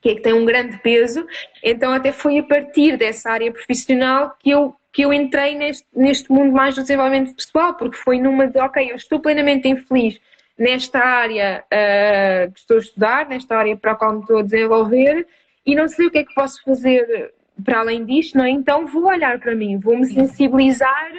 que, 0.01 0.09
é 0.09 0.15
que 0.15 0.19
tem 0.19 0.33
um 0.33 0.43
grande 0.43 0.77
peso. 0.79 1.25
Então, 1.63 1.93
até 1.93 2.11
foi 2.11 2.37
a 2.37 2.43
partir 2.43 2.97
dessa 2.97 3.31
área 3.31 3.49
profissional 3.49 4.35
que 4.41 4.49
eu 4.49 4.75
que 4.91 5.03
eu 5.03 5.13
entrei 5.13 5.55
neste, 5.55 5.87
neste 5.95 6.29
mundo 6.29 6.51
mais 6.51 6.75
do 6.75 6.81
desenvolvimento 6.81 7.33
pessoal, 7.33 7.75
porque 7.75 7.95
foi 7.95 8.19
numa 8.19 8.47
de, 8.47 8.59
ok, 8.59 8.91
eu 8.91 8.97
estou 8.97 9.21
plenamente 9.21 9.69
infeliz 9.69 10.19
nesta 10.61 10.99
área 10.99 11.63
uh, 11.65 12.51
que 12.51 12.59
estou 12.59 12.77
a 12.77 12.79
estudar, 12.79 13.27
nesta 13.27 13.57
área 13.57 13.75
para 13.75 13.93
a 13.93 13.95
qual 13.95 14.13
me 14.13 14.21
estou 14.21 14.37
a 14.37 14.43
desenvolver, 14.43 15.27
e 15.65 15.73
não 15.73 15.87
sei 15.87 16.05
o 16.05 16.11
que 16.11 16.19
é 16.19 16.23
que 16.23 16.35
posso 16.35 16.63
fazer 16.63 17.33
para 17.65 17.79
além 17.79 18.05
disto, 18.05 18.37
não 18.37 18.45
é? 18.45 18.51
Então 18.51 18.85
vou 18.85 19.05
olhar 19.05 19.39
para 19.39 19.55
mim, 19.55 19.79
vou-me 19.79 20.05
sensibilizar, 20.05 21.11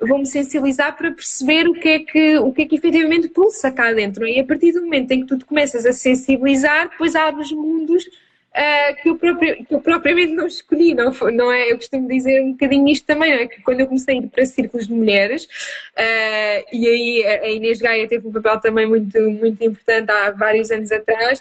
vou-me 0.00 0.26
sensibilizar 0.26 0.96
para 0.96 1.12
perceber 1.12 1.68
o 1.68 1.74
que 1.74 1.88
é 1.88 1.98
que, 2.00 2.38
o 2.38 2.52
que 2.52 2.62
é 2.62 2.66
que 2.66 2.74
efetivamente 2.74 3.28
pulsa 3.28 3.70
cá 3.70 3.92
dentro. 3.92 4.26
É? 4.26 4.32
E 4.32 4.40
a 4.40 4.44
partir 4.44 4.72
do 4.72 4.82
momento 4.82 5.12
em 5.12 5.20
que 5.20 5.26
tu 5.26 5.38
te 5.38 5.44
começas 5.44 5.86
a 5.86 5.92
sensibilizar, 5.92 6.90
depois 6.90 7.14
abres 7.14 7.52
mundos 7.52 8.04
Uh, 8.52 9.02
que, 9.02 9.08
eu 9.08 9.16
próprio, 9.16 9.64
que 9.64 9.74
eu 9.74 9.80
propriamente 9.80 10.34
não 10.34 10.46
escolhi, 10.46 10.94
não, 10.94 11.10
não 11.32 11.50
é? 11.50 11.72
Eu 11.72 11.76
costumo 11.76 12.06
dizer 12.06 12.42
um 12.42 12.52
bocadinho 12.52 12.86
isto 12.88 13.06
também, 13.06 13.32
é? 13.32 13.46
Que 13.46 13.62
quando 13.62 13.80
eu 13.80 13.86
comecei 13.86 14.18
a 14.18 14.18
ir 14.18 14.28
para 14.28 14.44
círculos 14.44 14.86
de 14.86 14.92
mulheres, 14.92 15.44
uh, 15.44 16.64
e 16.70 16.86
aí 16.86 17.24
a 17.24 17.48
Inês 17.48 17.80
Gaia 17.80 18.06
teve 18.06 18.28
um 18.28 18.32
papel 18.32 18.60
também 18.60 18.86
muito, 18.86 19.18
muito 19.18 19.64
importante 19.64 20.10
há 20.10 20.30
vários 20.32 20.70
anos 20.70 20.92
atrás, 20.92 21.40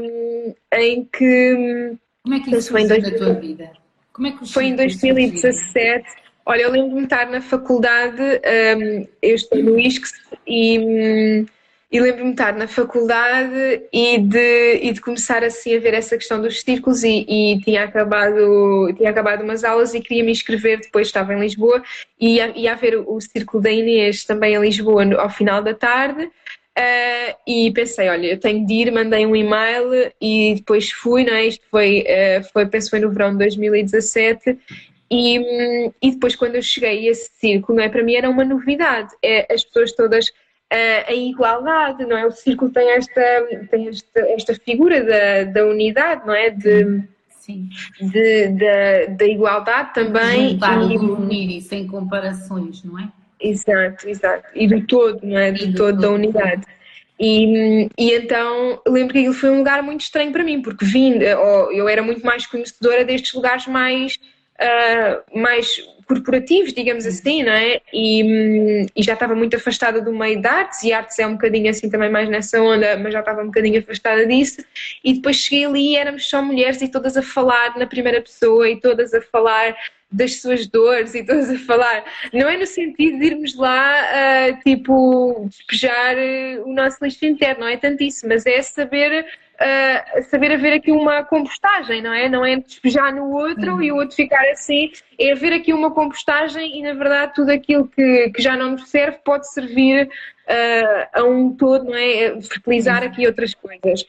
um, 0.00 0.54
em 0.74 1.04
que. 1.04 1.96
Como 2.22 2.36
é 2.36 2.40
que 2.40 2.56
isso 2.56 2.70
foi 2.70 2.82
em 2.82 2.86
dois, 2.86 3.10
tua 3.10 3.34
vida? 3.34 3.72
Como 4.12 4.28
é 4.28 4.32
que 4.32 4.52
foi 4.52 4.66
em 4.66 4.76
2017. 4.76 6.06
Olha, 6.44 6.62
eu 6.62 6.70
lembro-me 6.70 6.98
de 6.98 7.04
estar 7.04 7.28
na 7.30 7.40
faculdade, 7.40 8.20
um, 8.20 9.08
eu 9.20 9.34
estou 9.34 9.62
no 9.62 9.78
ISCS 9.78 10.12
e, 10.46 10.78
hum, 10.78 11.46
e 11.92 12.00
lembro-me 12.00 12.30
de 12.30 12.40
estar 12.40 12.54
na 12.54 12.66
faculdade 12.66 13.82
e 13.92 14.16
de, 14.18 14.80
e 14.82 14.92
de 14.92 15.00
começar 15.00 15.44
assim 15.44 15.76
a 15.76 15.78
ver 15.78 15.92
essa 15.92 16.16
questão 16.16 16.40
dos 16.40 16.62
círculos 16.62 17.04
e, 17.04 17.26
e 17.28 17.60
tinha, 17.60 17.84
acabado, 17.84 18.90
tinha 18.96 19.10
acabado 19.10 19.42
umas 19.42 19.62
aulas 19.62 19.92
e 19.92 20.00
queria 20.00 20.24
me 20.24 20.32
inscrever, 20.32 20.80
depois 20.80 21.08
estava 21.08 21.34
em 21.34 21.40
Lisboa 21.40 21.82
e 22.18 22.36
ia, 22.36 22.58
ia 22.58 22.72
haver 22.72 22.96
o 22.96 23.20
círculo 23.20 23.62
da 23.62 23.70
Inês 23.70 24.24
também 24.24 24.54
em 24.54 24.60
Lisboa 24.60 25.04
no, 25.04 25.20
ao 25.20 25.28
final 25.28 25.62
da 25.62 25.74
tarde 25.74 26.30
Uh, 26.72 27.36
e 27.46 27.70
pensei, 27.72 28.08
olha, 28.08 28.28
eu 28.28 28.40
tenho 28.40 28.66
de 28.66 28.72
ir, 28.72 28.90
mandei 28.90 29.26
um 29.26 29.36
e-mail 29.36 30.10
e 30.18 30.54
depois 30.54 30.90
fui, 30.90 31.22
não 31.22 31.34
é? 31.34 31.44
Isto 31.44 31.62
foi, 31.70 32.00
uh, 32.00 32.44
foi 32.50 32.64
penso 32.64 32.88
foi 32.88 32.98
no 32.98 33.10
verão 33.10 33.32
de 33.32 33.38
2017 33.40 34.58
e, 35.10 35.90
e 36.00 36.10
depois 36.12 36.34
quando 36.34 36.54
eu 36.54 36.62
cheguei 36.62 37.08
a 37.08 37.10
esse 37.10 37.30
círculo, 37.34 37.76
não 37.76 37.84
é? 37.84 37.90
Para 37.90 38.02
mim 38.02 38.14
era 38.14 38.30
uma 38.30 38.42
novidade, 38.42 39.10
é, 39.22 39.52
as 39.52 39.62
pessoas 39.62 39.92
todas 39.92 40.32
em 41.08 41.30
igualdade, 41.30 42.04
não 42.04 42.16
é? 42.16 42.26
O 42.26 42.30
círculo 42.30 42.70
tem 42.70 42.90
esta, 42.90 43.46
tem 43.70 43.88
esta, 43.88 44.20
esta 44.20 44.54
figura 44.54 45.02
da, 45.04 45.44
da 45.44 45.66
unidade, 45.66 46.26
não 46.26 46.34
é? 46.34 46.50
De, 46.50 47.02
Sim. 47.42 47.68
De, 48.00 48.48
da, 48.48 49.14
da 49.16 49.26
igualdade 49.26 49.94
também. 49.94 50.50
Juntar, 50.50 50.80
e, 50.90 50.96
unir 50.96 51.58
e 51.58 51.60
sem 51.60 51.86
comparações, 51.88 52.84
não 52.84 52.98
é? 52.98 53.08
Exato, 53.40 54.08
exato. 54.08 54.44
E 54.54 54.68
do 54.68 54.86
todo, 54.86 55.18
não 55.24 55.36
é? 55.36 55.50
Do, 55.50 55.66
do 55.66 55.74
todo, 55.74 55.76
todo 55.76 56.00
da 56.00 56.10
unidade. 56.10 56.62
E, 57.18 57.88
e 57.98 58.14
então 58.14 58.80
lembro 58.86 59.12
que 59.12 59.18
aquilo 59.20 59.34
foi 59.34 59.50
um 59.50 59.58
lugar 59.58 59.82
muito 59.82 60.00
estranho 60.02 60.32
para 60.32 60.44
mim, 60.44 60.62
porque 60.62 60.84
vim, 60.84 61.18
eu 61.18 61.88
era 61.88 62.02
muito 62.02 62.24
mais 62.24 62.46
conhecedora 62.46 63.04
destes 63.04 63.34
lugares 63.34 63.66
mais, 63.66 64.18
uh, 64.60 65.38
mais 65.38 65.68
corporativos, 66.06 66.72
digamos 66.72 67.06
assim, 67.06 67.42
não 67.42 67.52
é? 67.52 67.80
E, 67.92 68.86
e, 68.94 69.02
já 69.02 69.14
estava 69.14 69.34
muito 69.34 69.56
afastada 69.56 70.00
do 70.00 70.12
meio 70.12 70.40
de 70.40 70.46
artes, 70.46 70.82
e 70.82 70.92
artes 70.92 71.18
é 71.18 71.26
um 71.26 71.32
bocadinho 71.32 71.70
assim 71.70 71.88
também 71.88 72.10
mais 72.10 72.28
nessa 72.28 72.60
onda, 72.60 72.96
mas 72.96 73.12
já 73.12 73.20
estava 73.20 73.42
um 73.42 73.46
bocadinho 73.46 73.80
afastada 73.80 74.26
disso. 74.26 74.64
E 75.04 75.14
depois 75.14 75.36
cheguei 75.36 75.64
ali 75.64 75.92
e 75.92 75.96
éramos 75.96 76.28
só 76.28 76.42
mulheres 76.42 76.80
e 76.82 76.88
todas 76.88 77.16
a 77.16 77.22
falar 77.22 77.76
na 77.76 77.86
primeira 77.86 78.20
pessoa 78.20 78.68
e 78.68 78.80
todas 78.80 79.12
a 79.14 79.20
falar 79.20 79.76
das 80.12 80.40
suas 80.40 80.66
dores 80.66 81.14
e 81.14 81.24
todas 81.24 81.48
a 81.48 81.58
falar. 81.58 82.04
Não 82.32 82.48
é 82.48 82.56
no 82.56 82.66
sentido 82.66 83.18
de 83.18 83.24
irmos 83.24 83.56
lá, 83.56 84.02
uh, 84.02 84.62
tipo, 84.62 85.46
despejar 85.48 86.16
uh, 86.16 86.68
o 86.68 86.74
nosso 86.74 87.02
lixo 87.02 87.24
interno, 87.24 87.60
não 87.60 87.68
é 87.68 87.76
tanto 87.78 88.02
isso, 88.02 88.28
mas 88.28 88.44
é 88.44 88.60
saber, 88.60 89.26
uh, 89.62 90.22
saber 90.24 90.52
haver 90.52 90.74
aqui 90.74 90.90
uma 90.90 91.22
compostagem, 91.24 92.02
não 92.02 92.12
é? 92.12 92.28
Não 92.28 92.44
é 92.44 92.56
despejar 92.56 93.14
no 93.14 93.30
outro 93.30 93.74
uhum. 93.74 93.82
e 93.82 93.92
o 93.92 93.96
outro 93.96 94.16
ficar 94.16 94.44
assim, 94.50 94.90
é 95.18 95.32
haver 95.32 95.52
aqui 95.52 95.72
uma 95.72 95.90
compostagem 95.90 96.78
e, 96.78 96.82
na 96.82 96.94
verdade, 96.94 97.34
tudo 97.34 97.50
aquilo 97.50 97.86
que, 97.88 98.30
que 98.30 98.42
já 98.42 98.56
não 98.56 98.72
nos 98.72 98.88
serve 98.88 99.18
pode 99.24 99.50
servir 99.52 100.10
a 101.14 101.22
um 101.22 101.54
todo, 101.54 101.84
não 101.84 101.94
é? 101.94 102.40
Fertilizar 102.42 103.02
uhum. 103.02 103.08
aqui 103.08 103.26
outras 103.26 103.54
coisas. 103.54 104.04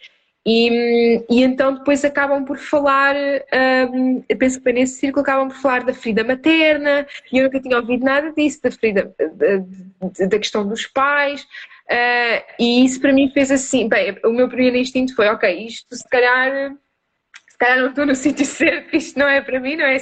E, 0.46 1.24
e, 1.30 1.42
então 1.42 1.74
depois 1.74 2.04
acabam 2.04 2.44
por 2.44 2.58
falar, 2.58 3.16
um, 3.94 4.22
eu 4.28 4.38
penso 4.38 4.60
que 4.60 4.74
nesse 4.74 5.00
círculo, 5.00 5.22
acabam 5.22 5.48
por 5.48 5.56
falar 5.56 5.86
da 5.86 5.94
ferida 5.94 6.22
materna, 6.22 7.08
e 7.32 7.38
eu 7.38 7.46
nunca 7.46 7.62
tinha 7.62 7.78
ouvido 7.78 8.04
nada 8.04 8.30
disso, 8.34 8.62
da 8.62 8.70
ferida, 8.70 9.16
da, 9.18 10.26
da 10.26 10.40
questão 10.40 10.68
dos 10.68 10.86
pais, 10.86 11.48
uh, 11.90 12.44
e 12.60 12.86
isso 12.86 13.00
para 13.00 13.14
mim 13.14 13.30
fez 13.32 13.52
assim, 13.52 13.88
bem, 13.88 14.18
o 14.24 14.30
meu 14.30 14.48
primeiro 14.48 14.78
instinto 14.78 15.16
foi, 15.16 15.28
ok, 15.28 15.68
isto 15.68 15.96
se 15.96 16.08
calhar, 16.10 16.72
se 17.50 17.58
calhar 17.58 17.80
não 17.80 17.90
estou 17.90 18.06
no 18.06 18.16
sítio 18.16 18.46
certo, 18.46 18.96
isto 18.96 19.18
não 19.18 19.28
é 19.28 19.42
para 19.42 19.60
mim, 19.60 19.76
não 19.76 19.86
é? 19.86 19.96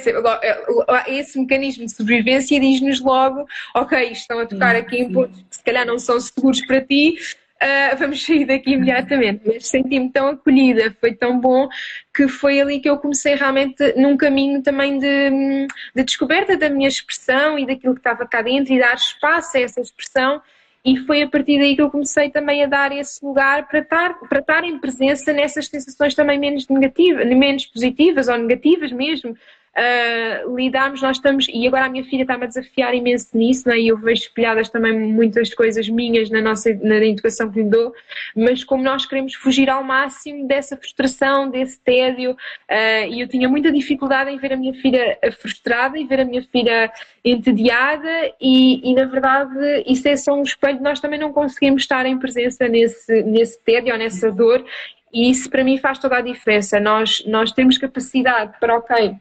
Esse 1.08 1.38
mecanismo 1.38 1.84
de 1.84 1.92
sobrevivência 1.92 2.60
diz-nos 2.60 3.00
logo, 3.00 3.46
ok, 3.74 4.10
estão 4.10 4.38
a 4.38 4.46
tocar 4.46 4.76
aqui 4.76 4.98
em 4.98 5.12
pontos 5.12 5.40
que 5.42 5.56
se 5.56 5.62
calhar 5.64 5.86
não 5.86 5.98
são 5.98 6.18
seguros 6.20 6.64
para 6.66 6.80
ti, 6.80 7.16
uh, 7.62 7.96
vamos 7.96 8.24
sair 8.24 8.44
daqui 8.44 8.72
imediatamente. 8.72 9.42
Mas 9.46 9.68
senti-me 9.68 10.10
tão 10.10 10.28
acolhida, 10.28 10.94
foi 11.00 11.14
tão 11.14 11.38
bom 11.38 11.68
que 12.14 12.28
foi 12.28 12.60
ali 12.60 12.80
que 12.80 12.88
eu 12.88 12.98
comecei 12.98 13.34
realmente 13.34 13.94
num 13.96 14.16
caminho 14.16 14.62
também 14.62 14.98
de, 14.98 15.66
de 15.94 16.04
descoberta 16.04 16.56
da 16.56 16.68
minha 16.68 16.88
expressão 16.88 17.58
e 17.58 17.66
daquilo 17.66 17.94
que 17.94 18.00
estava 18.00 18.26
cá 18.26 18.42
dentro 18.42 18.72
e 18.72 18.78
dar 18.78 18.94
espaço 18.94 19.56
a 19.56 19.60
essa 19.60 19.80
expressão. 19.80 20.42
E 20.84 20.96
foi 20.98 21.22
a 21.22 21.28
partir 21.28 21.58
daí 21.58 21.76
que 21.76 21.82
eu 21.82 21.90
comecei 21.90 22.28
também 22.30 22.64
a 22.64 22.66
dar 22.66 22.90
esse 22.90 23.24
lugar 23.24 23.68
para 23.68 23.78
estar, 23.78 24.18
para 24.28 24.40
estar 24.40 24.64
em 24.64 24.78
presença 24.78 25.32
nessas 25.32 25.68
sensações 25.68 26.14
também 26.14 26.38
menos 26.38 26.66
negativas, 26.66 27.24
menos 27.26 27.66
positivas 27.66 28.26
ou 28.26 28.36
negativas 28.36 28.90
mesmo, 28.90 29.36
uh, 29.76 30.56
lidarmos, 30.56 31.02
nós 31.02 31.16
estamos, 31.16 31.46
e 31.52 31.66
agora 31.66 31.86
a 31.86 31.88
minha 31.88 32.04
filha 32.04 32.22
está-me 32.22 32.44
a 32.44 32.46
desafiar 32.46 32.94
imenso 32.94 33.28
nisso, 33.36 33.68
né? 33.68 33.78
e 33.78 33.88
eu 33.88 33.96
vejo 33.96 34.22
espelhadas 34.22 34.68
também 34.68 34.92
muitas 34.92 35.52
coisas 35.54 35.88
minhas 35.88 36.30
na 36.30 36.40
nossa 36.40 36.72
na 36.82 36.96
educação 36.96 37.50
que 37.50 37.62
lhe 37.62 37.68
dou, 37.68 37.92
mas 38.36 38.64
como 38.64 38.82
nós 38.82 39.06
queremos 39.06 39.34
fugir 39.34 39.68
ao 39.70 39.82
máximo 39.82 40.46
dessa 40.46 40.76
frustração, 40.76 41.50
desse 41.50 41.80
tédio, 41.80 42.32
uh, 42.32 43.08
e 43.10 43.20
eu 43.20 43.28
tinha 43.28 43.48
muita 43.48 43.72
dificuldade 43.72 44.30
em 44.30 44.38
ver 44.38 44.52
a 44.52 44.56
minha 44.56 44.74
filha 44.74 45.18
frustrada 45.40 45.98
e 45.98 46.04
ver 46.04 46.20
a 46.20 46.24
minha 46.24 46.42
filha 46.42 46.92
entediada, 47.24 48.08
e, 48.40 48.90
e 48.90 48.94
na 48.94 49.04
verdade 49.04 49.52
isso 49.86 50.06
é 50.08 50.16
só 50.16 50.34
um 50.34 50.42
espelho, 50.42 50.82
nós 50.82 51.00
também 51.00 51.18
não 51.18 51.32
conseguimos 51.32 51.82
estar 51.82 52.04
em 52.06 52.18
presença 52.18 52.68
nesse, 52.68 53.22
nesse 53.22 53.62
tédio 53.62 53.92
ou 53.92 53.98
nessa 53.98 54.30
dor, 54.30 54.64
e 55.12 55.30
isso 55.30 55.48
para 55.50 55.62
mim 55.62 55.76
faz 55.78 55.98
toda 55.98 56.16
a 56.16 56.20
diferença. 56.22 56.80
Nós, 56.80 57.22
nós 57.26 57.52
temos 57.52 57.76
capacidade 57.76 58.58
para, 58.58 58.76
ok, 58.76 59.14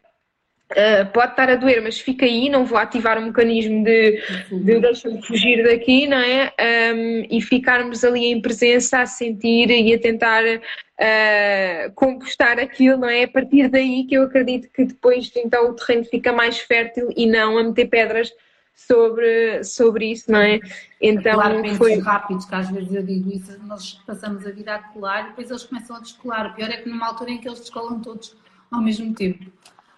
Uh, 0.72 1.06
pode 1.12 1.32
estar 1.32 1.50
a 1.50 1.56
doer, 1.56 1.82
mas 1.82 2.00
fica 2.00 2.26
aí, 2.26 2.50
não 2.50 2.66
vou 2.66 2.78
ativar 2.78 3.18
o 3.18 3.22
um 3.22 3.26
mecanismo 3.26 3.84
de, 3.84 4.24
de 4.50 4.80
deixa-me 4.80 5.22
fugir 5.26 5.64
daqui, 5.66 6.08
não 6.08 6.18
é? 6.18 6.54
Um, 6.96 7.28
e 7.30 7.42
ficarmos 7.42 8.06
ali 8.06 8.28
em 8.28 8.42
presença 8.42 9.02
a 9.02 9.06
sentir 9.06 9.70
e 9.70 9.94
a 9.94 10.00
tentar 10.00 10.44
uh, 10.46 11.92
compostar 11.94 12.58
aquilo, 12.58 12.98
não 12.98 13.10
é? 13.10 13.24
A 13.24 13.28
partir 13.28 13.68
daí 13.68 14.06
que 14.06 14.16
eu 14.16 14.24
acredito 14.24 14.70
que 14.74 14.86
depois 14.86 15.30
então 15.36 15.70
o 15.70 15.74
terreno 15.74 16.06
fica 16.06 16.32
mais 16.32 16.60
fértil 16.60 17.10
e 17.18 17.28
não 17.28 17.58
a 17.58 17.64
meter 17.64 17.90
pedras 17.90 18.32
sobre, 18.74 19.64
sobre 19.66 20.12
isso, 20.12 20.32
não 20.32 20.40
é? 20.40 20.60
Então 21.02 21.34
claro, 21.34 21.76
foi 21.76 22.00
rápidos, 22.00 22.46
que 22.46 22.56
às 22.56 22.70
vezes 22.70 22.94
eu 22.94 23.04
digo 23.04 23.30
isso, 23.30 23.60
nós 23.66 24.02
passamos 24.08 24.46
a 24.48 24.52
vida 24.52 24.76
a 24.76 24.80
colar 24.80 25.26
e 25.26 25.30
depois 25.32 25.50
eles 25.50 25.64
começam 25.64 25.98
a 25.98 26.00
descolar. 26.00 26.52
O 26.52 26.56
pior 26.56 26.70
é 26.70 26.78
que 26.78 26.90
numa 26.90 27.08
altura 27.08 27.32
em 27.32 27.40
que 27.40 27.48
eles 27.48 27.60
descolam 27.60 28.00
todos 28.00 28.38
ao 28.72 28.82
mesmo 28.82 29.14
tempo. 29.14 29.52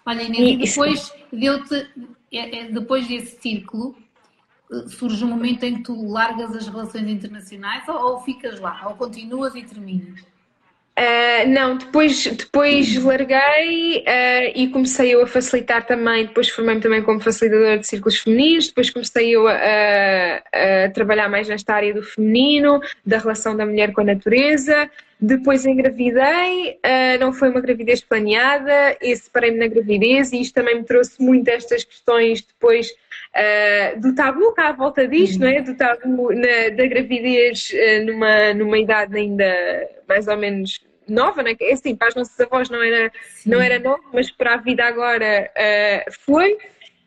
Olha, 0.05 0.23
Inês, 0.23 0.69
depois, 0.69 1.13
deu-te, 1.31 1.87
é, 2.31 2.59
é, 2.59 2.71
depois 2.71 3.07
desse 3.07 3.39
círculo, 3.41 3.95
surge 4.87 5.23
um 5.23 5.29
momento 5.29 5.63
em 5.63 5.75
que 5.75 5.83
tu 5.83 6.07
largas 6.07 6.55
as 6.55 6.67
relações 6.67 7.07
internacionais 7.07 7.87
ou, 7.87 7.95
ou 7.95 8.21
ficas 8.21 8.59
lá, 8.59 8.85
ou 8.87 8.95
continuas 8.95 9.55
e 9.55 9.63
terminas? 9.63 10.21
Uh, 10.95 11.49
não, 11.49 11.75
depois, 11.75 12.23
depois 12.27 12.95
larguei 13.03 14.03
uh, 14.07 14.51
e 14.53 14.69
comecei 14.69 15.15
eu 15.15 15.23
a 15.23 15.27
facilitar 15.27 15.83
também, 15.87 16.27
depois 16.27 16.49
formei-me 16.49 16.81
também 16.81 17.01
como 17.01 17.19
facilitadora 17.19 17.79
de 17.79 17.87
círculos 17.87 18.19
femininos, 18.19 18.67
depois 18.67 18.91
comecei 18.91 19.31
eu 19.31 19.47
a, 19.47 19.53
a, 19.53 20.85
a, 20.85 20.89
trabalhar 20.91 21.27
mais 21.29 21.47
nesta 21.47 21.73
área 21.73 21.95
do 21.95 22.03
feminino, 22.03 22.79
da 23.03 23.17
relação 23.17 23.57
da 23.57 23.65
mulher 23.65 23.91
com 23.91 24.01
a 24.01 24.03
natureza, 24.03 24.87
Depois 25.25 25.65
engravidei, 25.65 26.71
uh, 26.85 27.17
não 27.17 27.31
foi 27.31 27.49
uma 27.49 27.61
gravidez 27.61 28.01
planeada, 28.01 28.97
e 29.01 29.15
separei-me 29.15 29.57
na 29.57 29.67
gravidez, 29.67 30.33
e 30.33 30.41
isto 30.41 30.53
também 30.53 30.75
me 30.75 30.83
trouxe 30.83 31.23
muito 31.23 31.47
estas 31.47 31.85
questões 31.85 32.41
depois 32.41 32.89
uh, 32.89 34.01
do 34.01 34.13
tabu 34.13 34.51
cá 34.51 34.67
à 34.67 34.71
volta 34.73 35.07
disto, 35.07 35.39
não 35.39 35.47
é? 35.47 35.61
Do 35.61 35.77
tabu 35.77 36.33
na, 36.33 36.75
da 36.75 36.85
gravidez 36.87 37.69
uh, 37.71 38.05
numa, 38.05 38.53
numa 38.53 38.77
idade 38.77 39.15
ainda 39.15 39.45
mais 40.09 40.27
ou 40.27 40.35
menos 40.35 40.81
nova, 41.07 41.41
né? 41.41 41.55
é 41.57 41.71
assim, 41.71 41.95
para 41.95 42.09
as 42.09 42.15
nossas 42.15 42.37
avós 42.41 42.69
não 42.69 42.83
era, 42.83 43.09
não 43.45 43.61
era 43.61 43.79
nova, 43.79 44.03
mas 44.11 44.29
para 44.29 44.55
a 44.55 44.57
vida 44.57 44.83
agora 44.83 45.49
foi. 46.25 46.57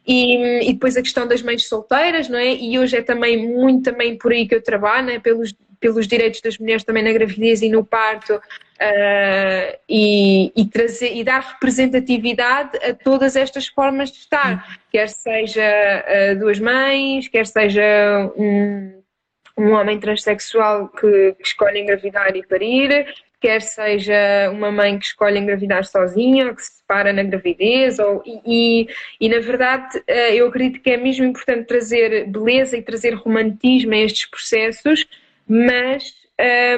E, 0.06 0.68
e, 0.68 0.72
depois 0.72 0.96
a 0.96 1.02
questão 1.02 1.26
das 1.26 1.42
mães 1.42 1.68
solteiras, 1.68 2.28
não 2.28 2.38
é? 2.38 2.54
E 2.54 2.78
hoje 2.78 2.96
é 2.96 3.02
também 3.02 3.48
muito 3.52 3.90
também 3.90 4.16
por 4.16 4.32
aí 4.32 4.46
que 4.46 4.54
eu 4.54 4.62
trabalho, 4.62 5.10
é? 5.10 5.18
pelos, 5.18 5.52
pelos 5.80 6.06
direitos 6.06 6.40
das 6.40 6.58
mulheres 6.58 6.84
também 6.84 7.02
na 7.02 7.12
gravidez 7.12 7.62
e 7.62 7.68
no 7.68 7.84
parto 7.84 8.34
uh, 8.34 9.78
e, 9.88 10.52
e, 10.56 10.66
trazer, 10.68 11.14
e 11.14 11.24
dar 11.24 11.40
representatividade 11.40 12.76
a 12.78 12.94
todas 12.94 13.36
estas 13.36 13.66
formas 13.66 14.10
de 14.10 14.18
estar, 14.18 14.80
quer 14.90 15.08
seja 15.08 15.62
uh, 15.62 16.38
duas 16.38 16.58
mães, 16.58 17.28
quer 17.28 17.46
seja 17.46 18.32
um, 18.36 19.02
um 19.56 19.72
homem 19.72 19.98
transexual 19.98 20.88
que, 20.88 21.34
que 21.34 21.46
escolhe 21.46 21.80
engravidar 21.80 22.36
e 22.36 22.46
parir, 22.46 23.06
quer 23.40 23.62
seja 23.62 24.50
uma 24.50 24.72
mãe 24.72 24.98
que 24.98 25.06
escolhe 25.06 25.38
engravidar 25.38 25.84
sozinha, 25.84 26.48
ou 26.48 26.54
que 26.54 26.62
se 26.62 26.78
separa 26.78 27.12
na 27.12 27.22
gravidez, 27.22 27.98
ou, 27.98 28.22
e, 28.24 28.88
e, 29.20 29.28
na 29.28 29.38
verdade 29.40 30.02
eh, 30.06 30.34
eu 30.34 30.48
acredito 30.48 30.82
que 30.82 30.90
é 30.90 30.96
mesmo 30.96 31.24
importante 31.24 31.66
trazer 31.66 32.26
beleza 32.26 32.76
e 32.76 32.82
trazer 32.82 33.14
romantismo 33.14 33.92
a 33.92 33.98
estes 33.98 34.26
processos, 34.26 35.06
mas, 35.48 36.12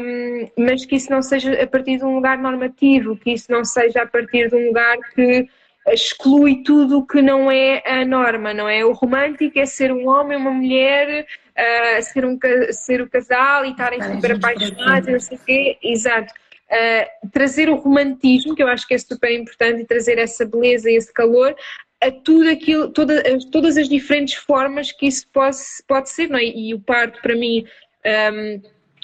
um, 0.00 0.50
mas 0.64 0.84
que 0.84 0.96
isso 0.96 1.10
não 1.10 1.22
seja 1.22 1.62
a 1.62 1.66
partir 1.66 1.98
de 1.98 2.04
um 2.04 2.14
lugar 2.14 2.38
normativo, 2.38 3.16
que 3.16 3.32
isso 3.32 3.50
não 3.50 3.64
seja 3.64 4.02
a 4.02 4.06
partir 4.06 4.48
de 4.48 4.56
um 4.56 4.66
lugar 4.68 4.96
que 5.14 5.48
exclui 5.88 6.62
tudo 6.62 6.98
o 6.98 7.06
que 7.06 7.22
não 7.22 7.50
é 7.50 7.82
a 7.86 8.04
norma, 8.04 8.52
não 8.52 8.68
é? 8.68 8.84
O 8.84 8.92
romântico 8.92 9.58
é 9.58 9.64
ser 9.64 9.90
um 9.90 10.06
homem, 10.08 10.36
uma 10.36 10.50
mulher, 10.50 11.24
uh, 11.24 12.02
ser, 12.02 12.26
um, 12.26 12.38
ser 12.70 13.00
o 13.00 13.08
casal 13.08 13.64
e 13.64 13.70
estarem 13.70 14.02
super 14.02 14.32
apaixonados, 14.32 15.08
não 15.08 15.20
sei 15.20 15.38
o 15.38 15.40
quê, 15.40 15.78
exato 15.82 16.32
uh, 16.68 17.28
trazer 17.30 17.68
o 17.68 17.76
romantismo, 17.76 18.54
que 18.54 18.62
eu 18.62 18.68
acho 18.68 18.86
que 18.86 18.94
é 18.94 18.98
super 18.98 19.32
importante, 19.32 19.82
e 19.82 19.86
trazer 19.86 20.18
essa 20.18 20.44
beleza 20.44 20.90
e 20.90 20.96
esse 20.96 21.12
calor 21.12 21.54
a 22.00 22.12
tudo 22.12 22.48
aquilo, 22.48 22.90
toda, 22.90 23.22
todas 23.50 23.76
as 23.76 23.88
diferentes 23.88 24.34
formas 24.34 24.92
que 24.92 25.06
isso 25.06 25.26
pode, 25.32 25.56
pode 25.86 26.10
ser, 26.10 26.28
não 26.28 26.38
é? 26.38 26.44
E 26.44 26.72
o 26.72 26.78
parto, 26.78 27.20
para 27.20 27.34
mim, 27.34 27.64
um, 28.04 28.60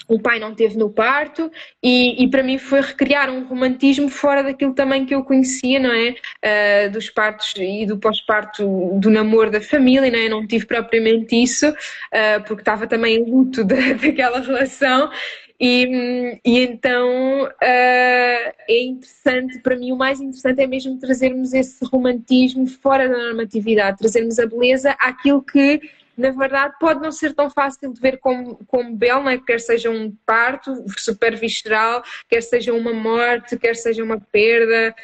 o 0.07 0.19
pai 0.19 0.39
não 0.39 0.53
teve 0.53 0.77
no 0.77 0.89
parto 0.89 1.51
e, 1.81 2.23
e, 2.23 2.29
para 2.29 2.43
mim 2.43 2.57
foi 2.57 2.81
recriar 2.81 3.29
um 3.29 3.43
romantismo 3.45 4.07
fora 4.07 4.43
daquilo 4.43 4.73
também 4.73 5.05
que 5.05 5.15
eu 5.15 5.23
conhecia, 5.23 5.79
não 5.79 5.91
é? 5.91 6.15
Uh, 6.87 6.91
dos 6.91 7.09
partos 7.09 7.53
e 7.57 7.85
do 7.85 7.97
pós-parto 7.97 8.63
do 8.99 9.09
namoro 9.09 9.49
da 9.49 9.61
família, 9.61 10.11
não 10.11 10.19
é? 10.19 10.29
não 10.29 10.45
tive 10.45 10.65
propriamente 10.65 11.35
isso, 11.35 11.67
uh, 11.69 12.43
porque 12.45 12.61
estava 12.61 12.85
também 12.85 13.15
em 13.15 13.23
luto 13.23 13.63
da, 13.63 13.75
daquela 13.99 14.41
relação 14.41 15.09
e, 15.59 16.39
e 16.43 16.59
então 16.59 17.43
uh, 17.43 17.49
é 17.61 18.83
interessante, 18.83 19.59
para 19.59 19.75
mim 19.75 19.91
o 19.91 19.97
mais 19.97 20.19
interessante 20.19 20.61
é 20.61 20.67
mesmo 20.67 20.99
trazermos 20.99 21.53
esse 21.53 21.83
romantismo 21.85 22.67
fora 22.67 23.07
da 23.07 23.17
normatividade, 23.17 23.97
trazermos 23.97 24.37
a 24.37 24.45
beleza 24.45 24.91
àquilo 24.99 25.41
que 25.41 25.81
na 26.17 26.31
verdade 26.31 26.75
pode 26.79 27.01
não 27.01 27.11
ser 27.11 27.33
tão 27.33 27.49
fácil 27.49 27.93
de 27.93 27.99
ver 27.99 28.17
como, 28.19 28.57
como 28.67 28.95
belo, 28.95 29.23
não 29.23 29.29
é? 29.29 29.37
quer 29.37 29.59
seja 29.59 29.89
um 29.89 30.15
parto 30.25 30.83
super 30.97 31.35
visceral, 31.37 32.03
quer 32.29 32.41
seja 32.41 32.73
uma 32.73 32.93
morte, 32.93 33.57
quer 33.57 33.75
seja 33.75 34.03
uma 34.03 34.19
perda. 34.19 34.95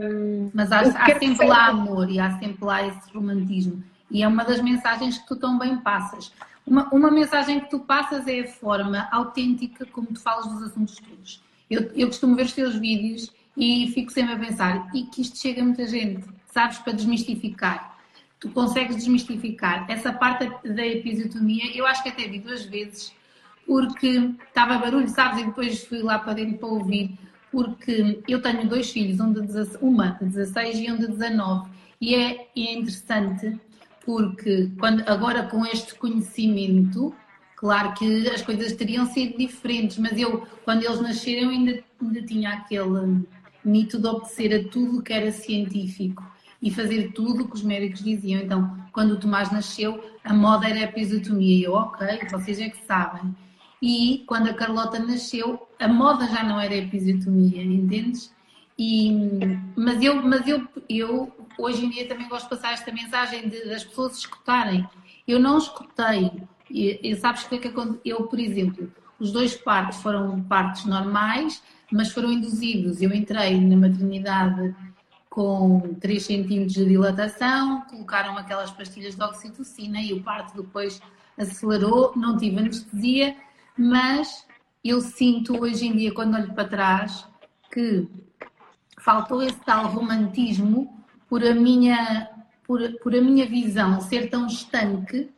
Um, 0.00 0.50
Mas 0.52 0.70
há, 0.72 0.80
há 0.80 1.18
sempre 1.18 1.46
lá 1.46 1.66
amor 1.68 2.10
e 2.10 2.18
há 2.18 2.38
sempre 2.38 2.64
lá 2.64 2.86
esse 2.86 3.10
romantismo. 3.12 3.82
E 4.10 4.22
é 4.22 4.28
uma 4.28 4.44
das 4.44 4.60
mensagens 4.60 5.18
que 5.18 5.26
tu 5.26 5.36
tão 5.36 5.58
bem 5.58 5.78
passas. 5.78 6.32
Uma, 6.66 6.88
uma 6.92 7.10
mensagem 7.10 7.60
que 7.60 7.70
tu 7.70 7.80
passas 7.80 8.26
é 8.26 8.40
a 8.40 8.48
forma 8.48 9.08
autêntica 9.10 9.86
como 9.86 10.08
tu 10.08 10.20
falas 10.20 10.46
dos 10.46 10.62
assuntos 10.62 10.96
todos. 10.96 11.42
Eu, 11.70 11.90
eu 11.94 12.06
costumo 12.08 12.36
ver 12.36 12.46
os 12.46 12.52
teus 12.52 12.76
vídeos 12.76 13.32
e 13.56 13.90
fico 13.94 14.12
sempre 14.12 14.34
a 14.34 14.38
pensar, 14.38 14.90
e 14.94 15.04
que 15.04 15.22
isto 15.22 15.38
chega 15.38 15.62
a 15.62 15.64
muita 15.64 15.86
gente, 15.86 16.24
sabes, 16.52 16.78
para 16.78 16.92
desmistificar. 16.92 17.95
Tu 18.38 18.50
consegues 18.50 18.96
desmistificar 18.96 19.90
essa 19.90 20.12
parte 20.12 20.50
da 20.68 20.86
episiotomia, 20.86 21.74
eu 21.74 21.86
acho 21.86 22.02
que 22.02 22.10
até 22.10 22.28
vi 22.28 22.38
duas 22.38 22.64
vezes, 22.64 23.14
porque 23.66 24.30
estava 24.46 24.78
barulho, 24.78 25.08
sabes, 25.08 25.40
e 25.40 25.46
depois 25.46 25.84
fui 25.84 26.02
lá 26.02 26.18
para 26.18 26.34
dentro 26.34 26.58
para 26.58 26.68
ouvir, 26.68 27.18
porque 27.50 28.22
eu 28.28 28.40
tenho 28.42 28.68
dois 28.68 28.90
filhos, 28.90 29.20
um 29.20 29.32
de 29.32 29.40
16, 29.40 29.78
uma 29.80 30.18
de 30.20 30.26
16 30.26 30.78
e 30.78 30.92
um 30.92 30.98
de 30.98 31.06
19, 31.08 31.70
e 32.00 32.14
é, 32.14 32.48
é 32.54 32.74
interessante 32.74 33.58
porque 34.04 34.70
quando, 34.78 35.02
agora 35.08 35.42
com 35.44 35.66
este 35.66 35.94
conhecimento, 35.96 37.12
claro 37.56 37.92
que 37.94 38.28
as 38.28 38.40
coisas 38.40 38.72
teriam 38.72 39.04
sido 39.06 39.36
diferentes, 39.36 39.98
mas 39.98 40.16
eu, 40.16 40.46
quando 40.64 40.84
eles 40.84 41.00
nasceram, 41.00 41.50
ainda, 41.50 41.82
ainda 42.00 42.22
tinha 42.22 42.50
aquele 42.50 43.26
mito 43.64 43.98
de 43.98 44.06
obedecer 44.06 44.54
a 44.54 44.70
tudo 44.70 45.02
que 45.02 45.12
era 45.12 45.32
científico 45.32 46.22
e 46.62 46.70
fazer 46.70 47.12
tudo 47.12 47.44
o 47.44 47.48
que 47.48 47.54
os 47.54 47.62
médicos 47.62 48.02
diziam. 48.02 48.40
Então, 48.40 48.76
quando 48.92 49.12
o 49.12 49.20
Tomás 49.20 49.50
nasceu, 49.50 50.02
a 50.24 50.32
moda 50.32 50.68
era 50.68 50.80
a 50.80 50.84
episiotomia. 50.84 51.58
E 51.58 51.62
eu, 51.64 51.74
ok, 51.74 52.06
vocês 52.30 52.58
é 52.60 52.68
que 52.68 52.84
sabem. 52.86 53.34
E 53.80 54.24
quando 54.26 54.48
a 54.48 54.54
Carlota 54.54 54.98
nasceu, 54.98 55.68
a 55.78 55.86
moda 55.86 56.26
já 56.28 56.42
não 56.42 56.60
era 56.60 56.74
a 56.74 56.78
episiotomia, 56.78 57.62
entendes? 57.62 58.34
E, 58.78 59.10
mas 59.76 60.02
eu, 60.02 60.22
mas 60.22 60.46
eu, 60.46 60.66
eu 60.88 61.32
hoje 61.58 61.84
em 61.84 61.90
dia 61.90 62.08
também 62.08 62.28
gosto 62.28 62.44
de 62.44 62.50
passar 62.50 62.72
esta 62.72 62.92
mensagem 62.92 63.48
de, 63.48 63.64
das 63.66 63.84
pessoas 63.84 64.18
escutarem. 64.18 64.86
Eu 65.26 65.38
não 65.38 65.58
escutei. 65.58 66.32
E, 66.70 67.00
e 67.02 67.16
sabes 67.16 67.44
o 67.44 67.48
que 67.48 67.54
é 67.56 67.58
que 67.58 67.68
aconteceu? 67.68 68.00
Eu, 68.04 68.24
por 68.24 68.38
exemplo, 68.38 68.92
os 69.18 69.32
dois 69.32 69.54
partos 69.54 69.98
foram 70.02 70.42
partos 70.42 70.84
normais, 70.84 71.62
mas 71.90 72.12
foram 72.12 72.32
induzidos. 72.32 73.00
Eu 73.00 73.12
entrei 73.12 73.60
na 73.60 73.76
maternidade 73.76 74.74
com 75.36 75.94
3 76.00 76.24
centímetros 76.24 76.72
de 76.72 76.86
dilatação, 76.86 77.82
colocaram 77.90 78.38
aquelas 78.38 78.70
pastilhas 78.70 79.16
de 79.16 79.22
oxitocina 79.22 80.00
e 80.00 80.14
o 80.14 80.22
parto 80.22 80.56
depois 80.62 80.98
acelerou, 81.36 82.14
não 82.16 82.38
tive 82.38 82.58
anestesia, 82.58 83.36
mas 83.76 84.46
eu 84.82 84.98
sinto 85.02 85.60
hoje 85.60 85.88
em 85.88 85.94
dia, 85.94 86.14
quando 86.14 86.36
olho 86.36 86.54
para 86.54 86.66
trás, 86.66 87.28
que 87.70 88.08
faltou 88.98 89.42
esse 89.42 89.60
tal 89.60 89.88
romantismo 89.88 91.04
por 91.28 91.44
a 91.44 91.52
minha, 91.52 92.30
por, 92.66 92.80
por 93.02 93.14
a 93.14 93.20
minha 93.20 93.44
visão 93.44 94.00
ser 94.00 94.30
tão 94.30 94.46
estanque 94.46 95.28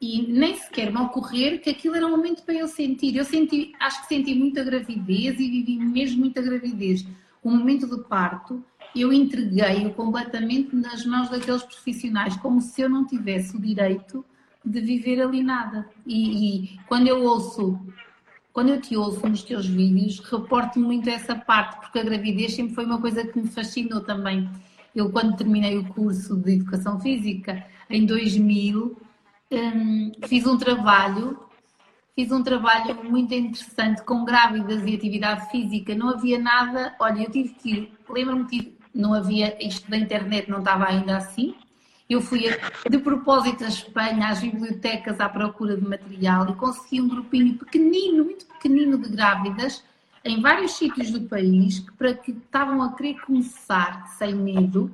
e 0.00 0.28
nem 0.28 0.54
sequer 0.58 0.92
me 0.92 1.00
ocorrer 1.00 1.60
que 1.60 1.70
aquilo 1.70 1.96
era 1.96 2.06
um 2.06 2.10
momento 2.10 2.44
para 2.44 2.54
eu 2.54 2.68
sentir. 2.68 3.16
Eu 3.16 3.24
senti, 3.24 3.72
acho 3.80 4.02
que 4.02 4.14
senti 4.14 4.32
muita 4.32 4.62
gravidez 4.62 5.40
e 5.40 5.50
vivi 5.50 5.76
mesmo 5.76 6.20
muita 6.20 6.40
gravidez. 6.40 7.04
O 7.42 7.50
momento 7.50 7.84
do 7.88 8.04
parto, 8.04 8.64
eu 9.00 9.12
entreguei-o 9.12 9.92
completamente 9.94 10.74
nas 10.74 11.04
mãos 11.04 11.28
daqueles 11.28 11.62
profissionais, 11.62 12.36
como 12.36 12.60
se 12.60 12.82
eu 12.82 12.88
não 12.88 13.06
tivesse 13.06 13.56
o 13.56 13.60
direito 13.60 14.24
de 14.64 14.80
viver 14.80 15.20
ali 15.20 15.42
nada. 15.42 15.88
E, 16.06 16.64
e 16.64 16.80
quando 16.86 17.08
eu 17.08 17.22
ouço, 17.22 17.78
quando 18.52 18.70
eu 18.70 18.80
te 18.80 18.96
ouço 18.96 19.26
nos 19.28 19.42
teus 19.42 19.66
vídeos, 19.66 20.20
reporto 20.20 20.78
muito 20.78 21.08
essa 21.10 21.34
parte, 21.34 21.80
porque 21.80 21.98
a 21.98 22.04
gravidez 22.04 22.54
sempre 22.54 22.74
foi 22.74 22.84
uma 22.84 23.00
coisa 23.00 23.26
que 23.26 23.38
me 23.38 23.48
fascinou 23.48 24.00
também. 24.00 24.48
Eu, 24.94 25.10
quando 25.10 25.36
terminei 25.36 25.76
o 25.76 25.84
curso 25.88 26.36
de 26.36 26.52
Educação 26.52 27.00
Física, 27.00 27.66
em 27.90 28.06
2000, 28.06 28.96
um, 29.50 30.12
fiz 30.26 30.46
um 30.46 30.56
trabalho, 30.56 31.38
fiz 32.14 32.30
um 32.30 32.42
trabalho 32.44 33.02
muito 33.02 33.34
interessante 33.34 34.02
com 34.04 34.24
grávidas 34.24 34.84
e 34.86 34.94
atividade 34.94 35.50
física. 35.50 35.94
Não 35.96 36.10
havia 36.10 36.38
nada, 36.38 36.94
olha, 37.00 37.24
eu 37.24 37.30
tive 37.30 37.48
que 37.50 37.70
ir, 37.70 37.92
lembro-me 38.08 38.44
que 38.46 38.78
não 38.94 39.12
havia, 39.12 39.56
isto 39.64 39.90
da 39.90 39.96
internet 39.96 40.48
não 40.48 40.58
estava 40.58 40.86
ainda 40.86 41.16
assim. 41.16 41.54
Eu 42.08 42.20
fui 42.20 42.44
de 42.88 42.98
propósito 42.98 43.64
à 43.64 43.68
Espanha, 43.68 44.28
às 44.28 44.40
bibliotecas 44.40 45.20
à 45.20 45.28
procura 45.28 45.76
de 45.76 45.86
material 45.86 46.48
e 46.50 46.54
consegui 46.54 47.00
um 47.00 47.08
grupinho 47.08 47.54
pequenino, 47.54 48.24
muito 48.24 48.46
pequenino 48.46 48.98
de 48.98 49.08
grávidas 49.08 49.82
em 50.24 50.40
vários 50.40 50.72
sítios 50.72 51.10
do 51.10 51.22
país 51.22 51.80
para 51.98 52.14
que 52.14 52.30
estavam 52.30 52.82
a 52.82 52.92
querer 52.94 53.20
começar 53.20 54.06
sem 54.18 54.34
medo 54.34 54.90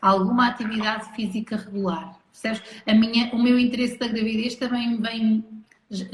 alguma 0.00 0.48
atividade 0.48 1.14
física 1.14 1.56
regular. 1.56 2.18
Percebes? 2.32 2.62
A 2.86 2.94
minha, 2.94 3.30
o 3.34 3.42
meu 3.42 3.58
interesse 3.58 3.98
da 3.98 4.08
gravidez 4.08 4.56
também 4.56 5.00
vem, 5.00 5.44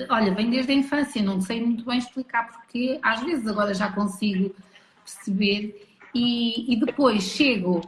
olha, 0.09 0.35
vem 0.35 0.51
desde 0.51 0.73
a 0.73 0.75
infância, 0.75 1.23
não 1.23 1.41
sei 1.41 1.65
muito 1.65 1.85
bem 1.85 1.99
explicar 1.99 2.49
porque, 2.49 2.99
às 3.03 3.23
vezes 3.23 3.47
agora 3.47 3.73
já 3.73 3.91
consigo 3.91 4.55
perceber 5.05 5.88
e, 6.19 6.73
e 6.73 6.77
depois 6.77 7.23
chego 7.23 7.81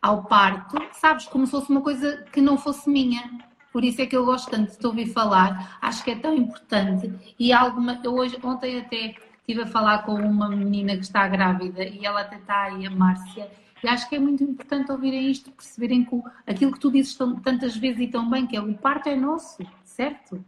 ao 0.00 0.24
parto, 0.24 0.76
sabes, 0.92 1.26
como 1.26 1.44
se 1.44 1.50
fosse 1.50 1.70
uma 1.70 1.80
coisa 1.80 2.24
que 2.32 2.40
não 2.40 2.56
fosse 2.56 2.88
minha. 2.88 3.30
Por 3.72 3.84
isso 3.84 4.00
é 4.00 4.06
que 4.06 4.16
eu 4.16 4.24
gosto 4.24 4.50
tanto 4.50 4.70
de 4.70 4.78
te 4.78 4.86
ouvir 4.86 5.06
falar, 5.06 5.76
acho 5.82 6.02
que 6.04 6.12
é 6.12 6.16
tão 6.16 6.34
importante. 6.34 7.12
E 7.38 7.52
alguma, 7.52 8.00
eu 8.02 8.14
hoje, 8.14 8.38
ontem 8.42 8.78
até 8.78 9.14
estive 9.40 9.62
a 9.62 9.66
falar 9.66 10.04
com 10.04 10.14
uma 10.14 10.48
menina 10.48 10.94
que 10.94 11.02
está 11.02 11.26
grávida 11.26 11.82
e 11.82 12.04
ela 12.06 12.20
até 12.20 12.36
está 12.36 12.64
aí, 12.64 12.86
a 12.86 12.90
Márcia, 12.90 13.50
e 13.82 13.88
acho 13.88 14.08
que 14.08 14.16
é 14.16 14.18
muito 14.18 14.42
importante 14.42 14.90
ouvirem 14.90 15.30
isto, 15.30 15.50
perceberem 15.50 16.04
que 16.04 16.22
aquilo 16.46 16.72
que 16.72 16.80
tu 16.80 16.90
dizes 16.90 17.16
tantas 17.42 17.76
vezes 17.76 18.00
e 18.00 18.06
tão 18.08 18.28
bem, 18.28 18.46
que 18.46 18.56
é 18.56 18.60
o 18.60 18.74
parto 18.74 19.08
é 19.08 19.16
nosso, 19.16 19.58
certo? 19.84 20.44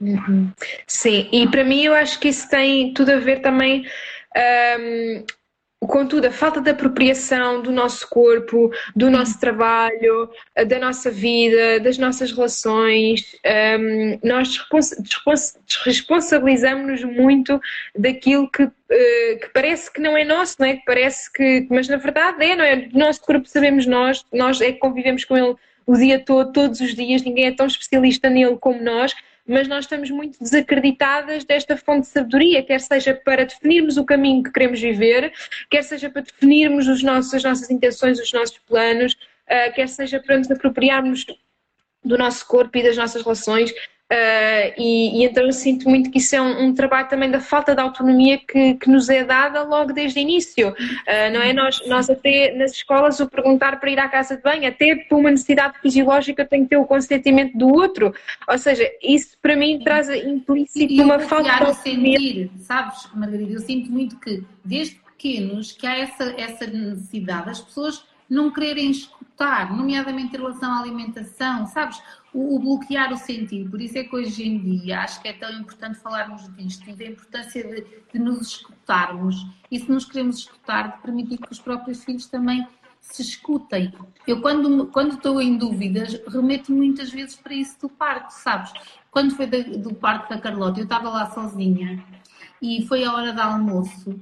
Uhum. 0.00 0.50
Sim, 0.86 1.28
e 1.30 1.46
para 1.46 1.64
mim 1.64 1.82
eu 1.82 1.94
acho 1.94 2.18
que 2.18 2.28
isso 2.28 2.48
tem 2.48 2.94
tudo 2.94 3.10
a 3.10 3.18
ver 3.18 3.40
também 3.40 3.86
um, 4.36 5.24
contudo, 5.86 6.26
a 6.26 6.30
falta 6.30 6.60
de 6.60 6.70
apropriação 6.70 7.62
do 7.62 7.72
nosso 7.72 8.06
corpo, 8.08 8.70
do 8.94 9.10
nosso 9.10 9.40
trabalho, 9.40 10.28
da 10.66 10.78
nossa 10.78 11.10
vida, 11.10 11.80
das 11.80 11.96
nossas 11.96 12.30
relações, 12.32 13.34
um, 13.80 14.18
nós 14.22 14.58
responsabilizamos-nos 15.84 17.02
muito 17.04 17.60
daquilo 17.96 18.50
que, 18.50 18.64
uh, 18.64 18.70
que, 18.88 19.48
parece 19.54 19.90
que 19.90 20.00
não 20.00 20.16
é 20.16 20.24
nosso, 20.24 20.56
não 20.58 20.66
é? 20.66 20.76
Que 20.76 20.84
parece 20.84 21.32
que, 21.32 21.66
mas 21.70 21.88
na 21.88 21.96
verdade 21.96 22.44
é, 22.44 22.54
não 22.54 22.64
é? 22.64 22.76
Do 22.76 22.98
nosso 22.98 23.22
corpo 23.22 23.48
sabemos 23.48 23.86
nós, 23.86 24.24
nós 24.32 24.60
é 24.60 24.72
que 24.72 24.78
convivemos 24.78 25.24
com 25.24 25.36
ele 25.36 25.56
o 25.86 25.96
dia 25.96 26.20
todo, 26.20 26.52
todos 26.52 26.80
os 26.80 26.94
dias, 26.94 27.22
ninguém 27.22 27.46
é 27.46 27.52
tão 27.52 27.66
especialista 27.66 28.28
nele 28.28 28.56
como 28.58 28.82
nós, 28.82 29.14
mas 29.46 29.66
nós 29.68 29.84
estamos 29.84 30.10
muito 30.10 30.38
desacreditadas 30.38 31.44
desta 31.44 31.76
fonte 31.76 32.02
de 32.02 32.12
sabedoria, 32.12 32.62
quer 32.62 32.80
seja 32.80 33.14
para 33.14 33.44
definirmos 33.44 33.96
o 33.96 34.04
caminho 34.04 34.42
que 34.42 34.52
queremos 34.52 34.80
viver, 34.80 35.32
quer 35.70 35.82
seja 35.82 36.08
para 36.10 36.22
definirmos 36.22 36.86
os 36.88 37.02
nossos, 37.02 37.34
as 37.34 37.44
nossas 37.44 37.70
intenções, 37.70 38.20
os 38.20 38.32
nossos 38.32 38.58
planos, 38.58 39.14
uh, 39.14 39.72
quer 39.74 39.88
seja 39.88 40.20
para 40.20 40.38
nos 40.38 40.50
apropriarmos 40.50 41.26
do 42.04 42.16
nosso 42.16 42.46
corpo 42.46 42.78
e 42.78 42.82
das 42.82 42.96
nossas 42.96 43.22
relações. 43.22 43.72
Uh, 44.10 44.74
e, 44.76 45.20
e, 45.20 45.24
então 45.24 45.44
eu 45.44 45.52
sinto 45.52 45.88
muito 45.88 46.10
que 46.10 46.18
isso 46.18 46.34
é 46.34 46.42
um, 46.42 46.64
um, 46.64 46.74
trabalho 46.74 47.08
também 47.08 47.30
da 47.30 47.38
falta 47.38 47.76
de 47.76 47.80
autonomia 47.80 48.38
que, 48.38 48.74
que 48.74 48.90
nos 48.90 49.08
é 49.08 49.22
dada 49.22 49.62
logo 49.62 49.92
desde 49.92 50.18
o 50.18 50.20
início, 50.20 50.70
uh, 50.70 51.32
não 51.32 51.40
é? 51.40 51.52
Nós, 51.52 51.80
nós 51.86 52.10
até 52.10 52.52
nas 52.56 52.72
escolas 52.72 53.20
o 53.20 53.28
perguntar 53.28 53.78
para 53.78 53.88
ir 53.88 54.00
à 54.00 54.08
casa 54.08 54.36
de 54.36 54.42
banho, 54.42 54.66
até 54.66 54.96
por 54.96 55.20
uma 55.20 55.30
necessidade 55.30 55.78
fisiológica 55.78 56.44
tem 56.44 56.64
que 56.64 56.70
ter 56.70 56.76
o 56.76 56.86
consentimento 56.86 57.56
do 57.56 57.68
outro, 57.68 58.12
ou 58.48 58.58
seja, 58.58 58.84
isso 59.00 59.36
para 59.40 59.54
mim 59.54 59.78
traz 59.78 60.10
implícito 60.10 60.92
e, 60.92 61.00
uma 61.00 61.20
falta 61.20 61.44
de 61.44 61.62
autonomia. 61.62 62.18
sentir, 62.18 62.50
sabes 62.58 63.08
Margarida, 63.14 63.52
eu 63.52 63.60
sinto 63.60 63.92
muito 63.92 64.18
que 64.18 64.42
desde 64.64 64.96
pequenos 64.96 65.70
que 65.70 65.86
há 65.86 65.96
essa, 65.96 66.34
essa 66.36 66.66
necessidade, 66.66 67.50
as 67.50 67.60
pessoas 67.60 68.04
não 68.30 68.50
quererem 68.50 68.90
escutar, 68.90 69.76
nomeadamente 69.76 70.36
em 70.36 70.38
relação 70.38 70.72
à 70.72 70.78
alimentação, 70.78 71.66
sabes? 71.66 72.00
O, 72.32 72.56
o, 72.56 72.58
bloquear 72.58 73.12
o 73.12 73.16
sentido. 73.16 73.70
Por 73.70 73.80
isso 73.80 73.98
é 73.98 74.04
que 74.04 74.14
hoje 74.14 74.46
em 74.46 74.58
dia 74.58 75.00
acho 75.00 75.20
que 75.20 75.28
é 75.28 75.32
tão 75.32 75.50
importante 75.52 75.98
falarmos 75.98 76.52
disto 76.54 76.88
e 76.88 76.94
da 76.94 77.04
importância 77.04 77.62
de, 77.62 77.86
de 78.12 78.18
nos 78.18 78.48
escutarmos. 78.48 79.46
E 79.70 79.78
se 79.78 79.90
nos 79.90 80.04
queremos 80.04 80.38
escutar, 80.38 80.96
de 80.96 81.02
permitir 81.02 81.38
que 81.38 81.52
os 81.52 81.58
próprios 81.58 82.04
filhos 82.04 82.26
também 82.26 82.66
se 83.00 83.22
escutem. 83.22 83.92
Eu, 84.26 84.40
quando, 84.40 84.86
quando 84.88 85.14
estou 85.14 85.40
em 85.40 85.56
dúvidas, 85.56 86.20
remeto 86.28 86.72
muitas 86.72 87.10
vezes 87.10 87.36
para 87.36 87.54
isso 87.54 87.80
do 87.80 87.88
parto, 87.88 88.30
sabes? 88.30 88.72
Quando 89.10 89.34
foi 89.34 89.46
do, 89.46 89.78
do 89.78 89.94
parto 89.94 90.28
da 90.28 90.40
Carlota, 90.40 90.80
eu 90.80 90.84
estava 90.84 91.08
lá 91.08 91.30
sozinha 91.30 92.04
e 92.62 92.86
foi 92.86 93.04
a 93.04 93.12
hora 93.12 93.32
do 93.32 93.40
almoço. 93.40 94.18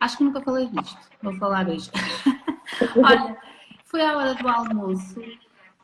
Acho 0.00 0.18
que 0.18 0.24
nunca 0.24 0.40
falei 0.40 0.66
disto, 0.66 0.98
vou 1.22 1.34
falar 1.38 1.68
hoje. 1.68 1.90
Olha, 2.96 3.36
foi 3.84 4.04
a 4.04 4.16
hora 4.16 4.34
do 4.34 4.48
almoço 4.48 5.20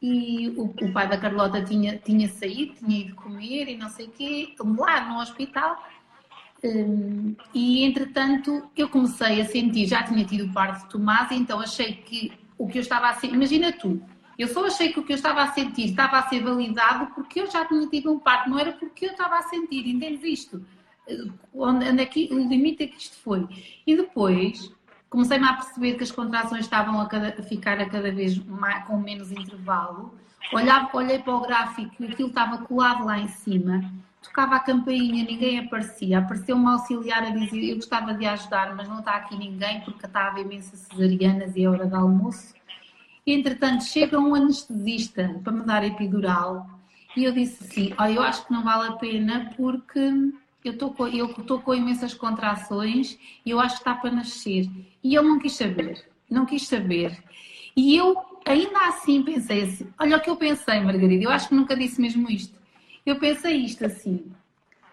e 0.06 0.50
o, 0.50 0.64
o, 0.64 0.92
pai 0.92 1.08
da 1.08 1.16
Carlota 1.16 1.64
tinha, 1.64 1.96
tinha 1.96 2.28
saído, 2.28 2.74
tinha 2.74 3.00
ido 3.00 3.14
comer 3.14 3.70
e 3.70 3.76
não 3.78 3.88
sei 3.88 4.04
o 4.04 4.10
quê, 4.10 4.54
lá 4.78 5.08
no 5.08 5.18
hospital. 5.18 5.82
Um, 6.62 7.34
e 7.54 7.84
entretanto 7.84 8.70
eu 8.76 8.90
comecei 8.90 9.40
a 9.40 9.46
sentir, 9.46 9.86
já 9.86 10.02
tinha 10.02 10.22
tido 10.26 10.44
o 10.44 10.52
parto 10.52 10.82
de 10.82 10.90
Tomás, 10.90 11.30
então 11.30 11.58
achei 11.58 11.94
que 11.94 12.32
o 12.58 12.68
que 12.68 12.76
eu 12.76 12.82
estava 12.82 13.08
a 13.08 13.14
sentir, 13.14 13.34
imagina 13.34 13.72
tu, 13.72 14.02
eu 14.38 14.48
só 14.48 14.66
achei 14.66 14.92
que 14.92 15.00
o 15.00 15.04
que 15.04 15.12
eu 15.12 15.16
estava 15.16 15.42
a 15.42 15.52
sentir 15.52 15.86
estava 15.86 16.18
a 16.18 16.28
ser 16.28 16.42
validado 16.42 17.06
porque 17.14 17.40
eu 17.40 17.50
já 17.50 17.64
tinha 17.64 17.86
tido 17.86 18.12
um 18.12 18.18
parto, 18.18 18.50
não 18.50 18.58
era 18.58 18.72
porque 18.72 19.06
eu 19.06 19.12
estava 19.12 19.38
a 19.38 19.42
sentir, 19.42 19.88
entendes 19.88 20.22
isto? 20.22 20.62
Onde, 21.54 21.88
onde 21.88 22.02
aqui, 22.02 22.28
o 22.30 22.38
limite 22.38 22.84
é 22.84 22.86
que 22.88 22.98
isto 22.98 23.16
foi. 23.18 23.46
E 23.86 23.96
depois 23.96 24.70
comecei-me 25.14 25.46
a 25.46 25.52
perceber 25.52 25.94
que 25.94 26.02
as 26.02 26.10
contrações 26.10 26.62
estavam 26.62 27.00
a, 27.00 27.06
cada, 27.06 27.28
a 27.28 27.42
ficar 27.44 27.78
a 27.78 27.88
cada 27.88 28.10
vez 28.10 28.36
mais, 28.36 28.84
com 28.84 28.98
menos 28.98 29.30
intervalo. 29.30 30.12
Olhava, 30.52 30.90
olhei 30.92 31.20
para 31.20 31.36
o 31.36 31.40
gráfico 31.40 31.94
e 32.00 32.06
aquilo 32.06 32.30
estava 32.30 32.58
colado 32.58 33.04
lá 33.04 33.20
em 33.20 33.28
cima. 33.28 33.92
Tocava 34.20 34.56
a 34.56 34.60
campainha, 34.60 35.24
ninguém 35.24 35.60
aparecia. 35.60 36.18
Apareceu 36.18 36.56
uma 36.56 36.72
auxiliar 36.72 37.22
a 37.22 37.30
dizer: 37.30 37.70
Eu 37.70 37.76
gostava 37.76 38.12
de 38.12 38.26
ajudar, 38.26 38.74
mas 38.74 38.88
não 38.88 38.98
está 38.98 39.12
aqui 39.12 39.36
ninguém 39.36 39.82
porque 39.82 40.04
está 40.04 40.22
a 40.22 40.28
haver 40.30 40.46
imensas 40.46 40.80
cesarianas 40.80 41.54
e 41.54 41.62
é 41.62 41.68
hora 41.68 41.86
de 41.86 41.94
almoço. 41.94 42.52
Entretanto, 43.24 43.84
chega 43.84 44.18
um 44.18 44.34
anestesista 44.34 45.40
para 45.44 45.52
me 45.52 45.62
dar 45.62 45.84
epidural 45.84 46.66
e 47.16 47.22
eu 47.22 47.32
disse 47.32 47.62
assim: 47.62 47.94
oh, 48.00 48.04
Eu 48.04 48.20
acho 48.20 48.44
que 48.44 48.52
não 48.52 48.64
vale 48.64 48.88
a 48.88 48.92
pena 48.94 49.52
porque 49.56 50.10
eu 50.64 50.72
estou 50.72 50.92
com, 50.94 51.06
eu 51.06 51.26
estou 51.26 51.60
com 51.60 51.74
imensas 51.74 52.14
contrações 52.14 53.18
e 53.44 53.50
eu 53.50 53.60
acho 53.60 53.76
que 53.76 53.80
está 53.82 53.94
para 53.94 54.10
nascer. 54.10 54.68
E 55.02 55.14
ele 55.14 55.28
não 55.28 55.38
quis 55.38 55.52
saber, 55.52 56.02
não 56.28 56.46
quis 56.46 56.66
saber. 56.66 57.22
E 57.76 57.94
eu 57.94 58.16
ainda 58.46 58.86
assim 58.88 59.22
pensei 59.22 59.62
assim, 59.62 59.86
olha 59.98 60.16
o 60.16 60.20
que 60.20 60.30
eu 60.30 60.36
pensei, 60.36 60.80
Margarida, 60.80 61.22
eu 61.22 61.30
acho 61.30 61.48
que 61.48 61.54
nunca 61.54 61.76
disse 61.76 62.00
mesmo 62.00 62.30
isto. 62.30 62.58
Eu 63.04 63.16
pensei 63.18 63.56
isto 63.56 63.84
assim, 63.84 64.32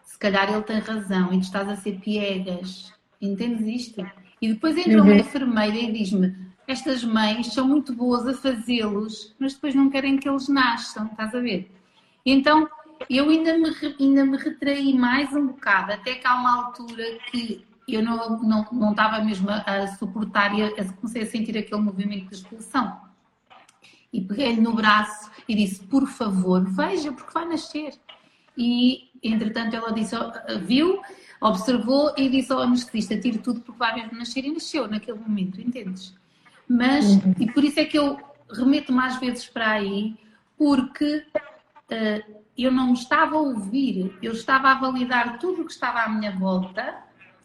se 0.03 0.19
calhar 0.19 0.51
ele 0.51 0.63
tem 0.63 0.79
razão 0.79 1.33
e 1.33 1.37
tu 1.37 1.43
estás 1.43 1.69
a 1.69 1.75
ser 1.77 1.99
piegas, 1.99 2.93
entendes 3.21 3.65
isto? 3.65 4.05
E 4.41 4.49
depois 4.49 4.75
entra 4.77 4.97
uhum. 4.97 5.03
uma 5.03 5.15
enfermeira 5.15 5.77
e 5.77 5.91
diz-me, 5.91 6.35
estas 6.67 7.03
mães 7.03 7.47
são 7.53 7.67
muito 7.67 7.93
boas 7.93 8.27
a 8.27 8.33
fazê-los, 8.33 9.33
mas 9.39 9.53
depois 9.53 9.73
não 9.73 9.89
querem 9.89 10.17
que 10.17 10.27
eles 10.27 10.49
nasçam, 10.49 11.05
estás 11.05 11.33
a 11.33 11.39
ver? 11.39 11.71
Então 12.25 12.67
eu 13.09 13.29
ainda 13.29 13.57
me, 13.57 13.69
ainda 13.99 14.25
me 14.25 14.37
retraí 14.37 14.93
mais 14.93 15.33
um 15.33 15.47
bocado, 15.47 15.93
até 15.93 16.15
que 16.15 16.27
há 16.27 16.35
uma 16.35 16.65
altura 16.65 17.03
que 17.29 17.65
eu 17.87 18.03
não, 18.03 18.39
não, 18.39 18.67
não 18.71 18.91
estava 18.91 19.23
mesmo 19.23 19.49
a, 19.49 19.57
a 19.59 19.87
suportar 19.95 20.57
e 20.57 20.63
a, 20.63 20.67
a, 20.67 20.93
comecei 20.93 21.23
a 21.23 21.25
sentir 21.25 21.57
aquele 21.57 21.81
movimento 21.81 22.29
de 22.29 22.35
expulsão. 22.35 22.99
E 24.13 24.21
peguei-lhe 24.21 24.61
no 24.61 24.73
braço 24.73 25.31
e 25.47 25.55
disse: 25.55 25.81
Por 25.85 26.07
favor, 26.07 26.63
veja, 26.69 27.11
porque 27.11 27.33
vai 27.33 27.45
nascer. 27.45 27.93
E, 28.57 29.09
entretanto, 29.23 29.75
ela 29.75 29.91
disse: 29.91 30.15
Viu, 30.65 31.01
observou 31.39 32.13
e 32.17 32.29
disse 32.29 32.51
ao 32.51 32.59
anestesista: 32.59 33.17
Tire 33.17 33.37
tudo 33.37 33.61
porque 33.61 33.79
vai 33.79 33.95
mesmo 33.95 34.17
nascer. 34.17 34.45
E 34.45 34.51
nasceu 34.51 34.87
naquele 34.87 35.19
momento, 35.19 35.61
entendes? 35.61 36.13
Mas, 36.67 37.05
uhum. 37.05 37.35
e 37.39 37.51
por 37.51 37.63
isso 37.63 37.79
é 37.79 37.85
que 37.85 37.97
eu 37.97 38.19
remeto 38.51 38.91
mais 38.91 39.17
vezes 39.17 39.47
para 39.47 39.71
aí, 39.71 40.15
porque. 40.57 41.25
Uh, 41.89 42.40
eu 42.57 42.71
não 42.71 42.93
estava 42.93 43.35
a 43.35 43.39
ouvir, 43.39 44.17
eu 44.21 44.33
estava 44.33 44.69
a 44.71 44.75
validar 44.75 45.39
tudo 45.39 45.61
o 45.61 45.65
que 45.65 45.71
estava 45.71 46.01
à 46.01 46.09
minha 46.09 46.31
volta 46.31 46.95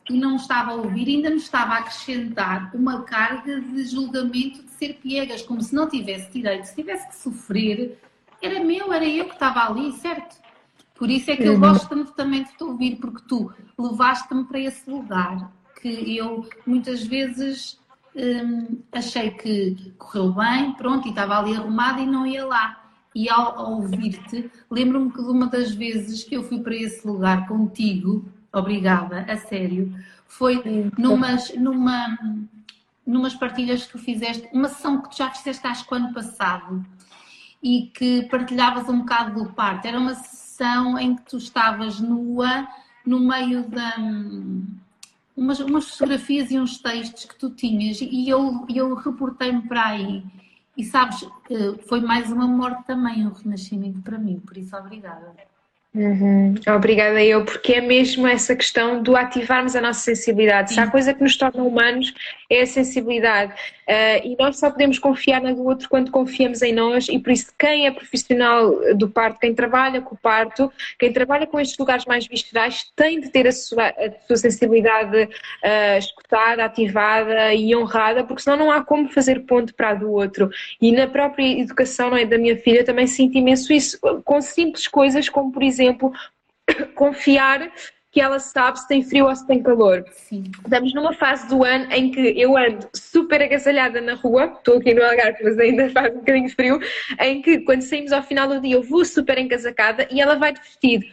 e 0.08 0.18
não 0.18 0.36
estava 0.36 0.72
a 0.72 0.74
ouvir, 0.74 1.08
ainda 1.08 1.30
me 1.30 1.36
estava 1.36 1.74
a 1.74 1.78
acrescentar 1.78 2.70
uma 2.74 3.02
carga 3.02 3.60
de 3.60 3.84
julgamento 3.84 4.62
de 4.62 4.70
ser 4.70 4.94
piegas, 4.94 5.42
como 5.42 5.60
se 5.60 5.74
não 5.74 5.88
tivesse 5.88 6.30
direito, 6.30 6.64
se 6.64 6.74
tivesse 6.74 7.08
que 7.08 7.16
sofrer, 7.16 8.00
era 8.40 8.62
meu, 8.62 8.92
era 8.92 9.04
eu 9.04 9.26
que 9.26 9.34
estava 9.34 9.68
ali, 9.68 9.92
certo? 9.92 10.36
Por 10.94 11.10
isso 11.10 11.30
é 11.30 11.36
que 11.36 11.44
eu 11.44 11.58
gosto 11.58 12.04
também 12.12 12.44
de 12.44 12.56
te 12.56 12.64
ouvir, 12.64 12.96
porque 12.96 13.22
tu 13.28 13.52
levaste-me 13.78 14.44
para 14.44 14.60
esse 14.60 14.88
lugar 14.88 15.52
que 15.80 16.16
eu 16.16 16.48
muitas 16.66 17.02
vezes 17.02 17.78
hum, 18.14 18.78
achei 18.92 19.30
que 19.30 19.92
correu 19.98 20.32
bem, 20.32 20.72
pronto, 20.72 21.06
e 21.06 21.10
estava 21.10 21.38
ali 21.38 21.54
arrumada 21.54 22.00
e 22.00 22.06
não 22.06 22.26
ia 22.26 22.46
lá 22.46 22.85
e 23.16 23.30
ao, 23.30 23.58
ao 23.58 23.72
ouvir-te, 23.76 24.50
lembro-me 24.70 25.10
que 25.10 25.22
de 25.22 25.30
uma 25.30 25.46
das 25.46 25.72
vezes 25.72 26.22
que 26.22 26.36
eu 26.36 26.42
fui 26.42 26.60
para 26.60 26.76
esse 26.76 27.06
lugar 27.06 27.48
contigo, 27.48 28.22
obrigada, 28.52 29.24
a 29.26 29.38
sério, 29.38 29.90
foi 30.26 30.62
numas, 30.98 31.54
numa, 31.54 32.18
numas 33.06 33.34
partilhas 33.34 33.86
que 33.86 33.92
tu 33.92 33.98
fizeste, 33.98 34.46
uma 34.52 34.68
sessão 34.68 35.00
que 35.00 35.08
tu 35.08 35.16
já 35.16 35.30
fizeste 35.30 35.66
acho 35.66 35.88
que 35.88 35.94
ano 35.94 36.12
passado 36.12 36.84
e 37.62 37.90
que 37.94 38.24
partilhavas 38.24 38.86
um 38.90 38.98
bocado 38.98 39.42
do 39.42 39.50
parto. 39.54 39.86
Era 39.88 39.98
uma 39.98 40.14
sessão 40.14 40.98
em 40.98 41.16
que 41.16 41.22
tu 41.22 41.38
estavas 41.38 41.98
nua 41.98 42.68
no 43.06 43.18
meio 43.18 43.66
da. 43.66 43.96
Umas, 45.34 45.58
umas 45.60 45.88
fotografias 45.88 46.50
e 46.50 46.58
uns 46.58 46.78
textos 46.78 47.24
que 47.24 47.38
tu 47.38 47.48
tinhas 47.48 47.98
e 48.00 48.28
eu, 48.28 48.66
eu 48.74 48.94
reportei-me 48.94 49.62
para 49.62 49.86
aí 49.86 50.22
e 50.76 50.84
sabes, 50.84 51.26
foi 51.88 52.00
mais 52.00 52.30
uma 52.30 52.46
morte 52.46 52.84
também, 52.86 53.26
um 53.26 53.32
renascimento 53.32 54.02
para 54.02 54.18
mim, 54.18 54.40
por 54.40 54.56
isso 54.56 54.76
obrigada. 54.76 55.34
Uhum. 55.96 56.54
Obrigada 56.76 57.24
eu, 57.24 57.42
porque 57.42 57.72
é 57.72 57.80
mesmo 57.80 58.26
essa 58.26 58.54
questão 58.54 59.02
do 59.02 59.16
ativarmos 59.16 59.74
a 59.74 59.80
nossa 59.80 60.00
sensibilidade. 60.00 60.74
Se 60.74 60.78
há 60.80 60.90
coisa 60.90 61.14
que 61.14 61.22
nos 61.22 61.38
torna 61.38 61.62
humanos 61.62 62.12
é 62.50 62.60
a 62.60 62.66
sensibilidade. 62.66 63.54
Uh, 63.88 64.20
e 64.24 64.36
nós 64.38 64.58
só 64.58 64.68
podemos 64.68 64.98
confiar 64.98 65.40
na 65.40 65.52
do 65.52 65.64
outro 65.64 65.88
quando 65.88 66.10
confiamos 66.10 66.60
em 66.60 66.72
nós, 66.72 67.08
e 67.08 67.18
por 67.18 67.32
isso 67.32 67.52
quem 67.56 67.86
é 67.86 67.90
profissional 67.90 68.94
do 68.94 69.08
parto, 69.08 69.38
quem 69.38 69.54
trabalha 69.54 70.00
com 70.00 70.14
o 70.14 70.18
parto, 70.18 70.72
quem 70.98 71.12
trabalha 71.12 71.46
com 71.46 71.58
estes 71.58 71.78
lugares 71.78 72.04
mais 72.04 72.26
viscerais, 72.26 72.90
tem 72.96 73.20
de 73.20 73.30
ter 73.30 73.46
a 73.46 73.52
sua, 73.52 73.86
a 73.86 74.10
sua 74.26 74.36
sensibilidade 74.36 75.22
uh, 75.22 75.98
escutada, 75.98 76.64
ativada 76.64 77.54
e 77.54 77.74
honrada, 77.76 78.24
porque 78.24 78.42
senão 78.42 78.56
não 78.56 78.70
há 78.72 78.84
como 78.84 79.08
fazer 79.08 79.46
ponto 79.46 79.72
para 79.74 79.90
a 79.90 79.94
do 79.94 80.10
outro. 80.10 80.50
E 80.80 80.90
na 80.92 81.06
própria 81.06 81.60
educação 81.60 82.10
não 82.10 82.16
é, 82.16 82.26
da 82.26 82.36
minha 82.36 82.56
filha 82.56 82.84
também 82.84 83.06
sinto 83.06 83.38
imenso 83.38 83.72
isso, 83.72 83.98
com 84.24 84.42
simples 84.42 84.88
coisas 84.88 85.28
como, 85.28 85.52
por 85.52 85.62
exemplo, 85.62 85.85
confiar 86.94 87.70
que 88.16 88.20
ela 88.22 88.38
sabe 88.38 88.80
se 88.80 88.88
tem 88.88 89.02
frio 89.02 89.26
ou 89.26 89.36
se 89.36 89.46
tem 89.46 89.62
calor. 89.62 90.02
Sim. 90.10 90.44
Estamos 90.64 90.94
numa 90.94 91.12
fase 91.12 91.46
do 91.48 91.62
ano 91.62 91.92
em 91.92 92.10
que 92.10 92.32
eu 92.40 92.56
ando 92.56 92.88
super 92.94 93.42
agasalhada 93.42 94.00
na 94.00 94.14
rua, 94.14 94.54
estou 94.56 94.78
aqui 94.78 94.94
no 94.94 95.04
Algarve, 95.04 95.44
mas 95.44 95.58
ainda 95.58 95.90
faz 95.92 96.14
um 96.14 96.20
bocadinho 96.20 96.48
frio, 96.48 96.80
em 97.20 97.42
que 97.42 97.58
quando 97.58 97.82
saímos 97.82 98.12
ao 98.12 98.22
final 98.22 98.48
do 98.48 98.58
dia 98.58 98.74
eu 98.74 98.82
vou 98.82 99.04
super 99.04 99.36
encasacada 99.36 100.08
e 100.10 100.18
ela 100.18 100.36
vai 100.36 100.54
de 100.54 100.60
vestido. 100.60 101.04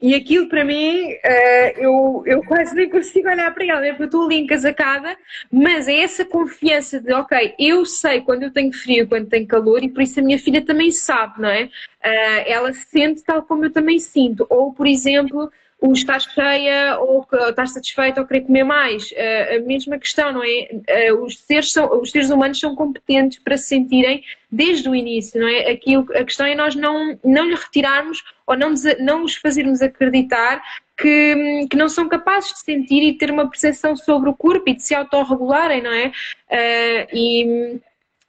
E 0.00 0.14
aquilo 0.14 0.48
para 0.48 0.64
mim, 0.64 1.10
uh, 1.12 1.76
eu, 1.76 2.22
eu 2.24 2.42
quase 2.44 2.72
nem 2.72 2.88
consigo 2.88 3.28
olhar 3.28 3.52
para 3.52 3.64
ela, 3.64 3.80
né? 3.80 3.88
porque 3.88 4.04
eu 4.04 4.06
estou 4.06 4.24
ali 4.26 4.36
encasacada, 4.36 5.16
mas 5.50 5.88
é 5.88 5.96
essa 5.96 6.24
confiança 6.24 7.00
de, 7.00 7.12
ok, 7.12 7.54
eu 7.58 7.84
sei 7.84 8.20
quando 8.20 8.44
eu 8.44 8.52
tenho 8.52 8.72
frio, 8.72 9.08
quando 9.08 9.28
tenho 9.28 9.46
calor, 9.46 9.82
e 9.82 9.88
por 9.88 10.02
isso 10.02 10.20
a 10.20 10.22
minha 10.22 10.38
filha 10.38 10.64
também 10.64 10.92
sabe, 10.92 11.42
não 11.42 11.48
é? 11.48 11.64
Uh, 11.64 12.42
ela 12.46 12.72
sente 12.72 13.24
tal 13.24 13.42
como 13.42 13.64
eu 13.64 13.72
também 13.72 13.98
sinto. 13.98 14.46
Ou, 14.48 14.72
por 14.72 14.86
exemplo, 14.86 15.50
o 15.80 15.92
estás 15.92 16.24
cheia 16.24 16.98
ou 16.98 17.24
estás 17.48 17.72
satisfeita 17.72 18.20
ou 18.20 18.26
querer 18.26 18.42
comer 18.42 18.64
mais. 18.64 19.10
Uh, 19.12 19.56
a 19.56 19.58
mesma 19.60 19.98
questão, 19.98 20.32
não 20.32 20.42
é? 20.42 21.10
Uh, 21.10 21.24
os, 21.24 21.38
seres 21.38 21.72
são, 21.72 22.00
os 22.00 22.10
seres 22.10 22.30
humanos 22.30 22.58
são 22.58 22.74
competentes 22.74 23.38
para 23.38 23.56
se 23.56 23.68
sentirem 23.68 24.24
desde 24.50 24.88
o 24.88 24.94
início, 24.94 25.40
não 25.40 25.46
é? 25.46 25.70
Aquilo, 25.70 26.06
a 26.14 26.24
questão 26.24 26.46
é 26.46 26.54
nós 26.54 26.74
não, 26.74 27.18
não 27.24 27.48
lhe 27.48 27.54
retirarmos 27.54 28.24
ou 28.46 28.56
não, 28.56 28.74
não 28.98 29.22
os 29.22 29.36
fazermos 29.36 29.80
acreditar 29.80 30.62
que, 30.96 31.66
que 31.70 31.76
não 31.76 31.88
são 31.88 32.08
capazes 32.08 32.52
de 32.54 32.60
sentir 32.60 33.02
e 33.04 33.16
ter 33.16 33.30
uma 33.30 33.48
percepção 33.48 33.94
sobre 33.96 34.28
o 34.28 34.34
corpo 34.34 34.68
e 34.68 34.74
de 34.74 34.82
se 34.82 34.96
autorregularem, 34.96 35.80
não 35.80 35.92
é? 35.92 36.08
Uh, 36.50 37.16
e 37.16 37.80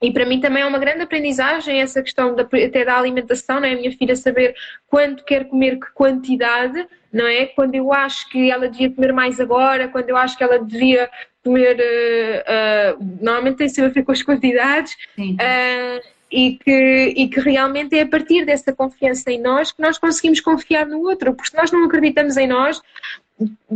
e 0.02 0.12
para 0.12 0.26
mim 0.26 0.40
também 0.40 0.64
é 0.64 0.66
uma 0.66 0.80
grande 0.80 1.02
aprendizagem 1.02 1.82
essa 1.82 2.02
questão 2.02 2.34
da, 2.34 2.44
até 2.44 2.86
da 2.86 2.98
alimentação, 2.98 3.60
não 3.60 3.68
é? 3.68 3.74
A 3.74 3.76
minha 3.76 3.92
filha 3.92 4.16
saber 4.16 4.56
quanto 4.88 5.26
quer 5.26 5.46
comer, 5.46 5.78
que 5.78 5.92
quantidade, 5.94 6.88
não 7.12 7.28
é? 7.28 7.48
Quando 7.48 7.76
eu 7.76 7.92
acho 7.92 8.30
que 8.30 8.50
ela 8.50 8.70
devia 8.70 8.90
comer 8.90 9.12
mais 9.12 9.40
agora, 9.42 9.90
quando 9.90 10.10
eu 10.10 10.16
acho 10.16 10.38
que 10.38 10.44
ela 10.44 10.58
devia 10.60 11.10
comer. 11.44 11.78
Uh, 11.78 13.02
uh, 13.02 13.18
normalmente 13.22 13.58
tem 13.58 13.70
sempre 13.70 13.92
a 13.92 13.94
ver 13.94 14.04
com 14.04 14.12
as 14.14 14.22
quantidades. 14.22 14.94
Uh, 15.18 16.20
e 16.32 16.60
que, 16.64 17.14
e 17.18 17.28
que 17.28 17.40
realmente 17.40 17.98
é 17.98 18.02
a 18.04 18.08
partir 18.08 18.46
dessa 18.46 18.72
confiança 18.72 19.32
em 19.32 19.42
nós 19.42 19.72
que 19.72 19.82
nós 19.82 19.98
conseguimos 19.98 20.40
confiar 20.40 20.86
no 20.86 21.00
outro, 21.00 21.34
porque 21.34 21.50
se 21.50 21.58
nós 21.58 21.72
não 21.72 21.86
acreditamos 21.86 22.38
em 22.38 22.48
nós, 22.48 22.80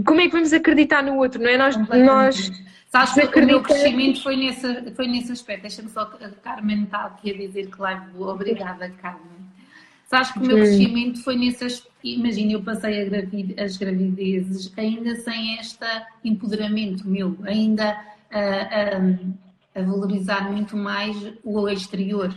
como 0.06 0.22
é 0.22 0.26
que 0.26 0.34
vamos 0.34 0.54
acreditar 0.54 1.02
no 1.02 1.18
outro, 1.18 1.42
não 1.42 1.50
é? 1.50 1.58
Nós, 1.58 1.76
nós 1.76 2.52
Sabes 2.94 3.28
que 3.28 3.40
o 3.40 3.46
meu 3.48 3.64
crescimento 3.64 4.22
foi 4.22 4.36
nesse, 4.36 4.92
foi 4.92 5.08
nesse 5.08 5.32
aspecto. 5.32 5.64
Deixa-me 5.64 5.90
só, 5.90 6.02
a 6.02 6.30
Carmen 6.44 6.84
está 6.84 7.06
aqui 7.06 7.32
a 7.32 7.34
dizer 7.36 7.72
que 7.72 7.82
lá 7.82 8.08
vou. 8.14 8.30
Obrigada, 8.30 8.88
Carmen. 9.02 9.32
Sabes 10.06 10.30
que 10.32 10.38
o 10.38 10.44
meu 10.44 10.58
crescimento 10.58 11.24
foi 11.24 11.36
nesse 11.36 11.66
aspecto. 11.66 11.92
Imagina, 12.04 12.52
eu 12.52 12.62
passei 12.62 13.04
gravid, 13.06 13.60
as 13.60 13.78
gravidezes 13.78 14.72
ainda 14.78 15.16
sem 15.16 15.56
este 15.56 15.84
empoderamento 16.24 17.08
meu, 17.08 17.36
ainda 17.46 18.00
a, 18.32 18.40
a, 18.40 19.82
a 19.82 19.84
valorizar 19.84 20.52
muito 20.52 20.78
mais 20.78 21.18
o 21.44 21.68
exterior. 21.68 22.32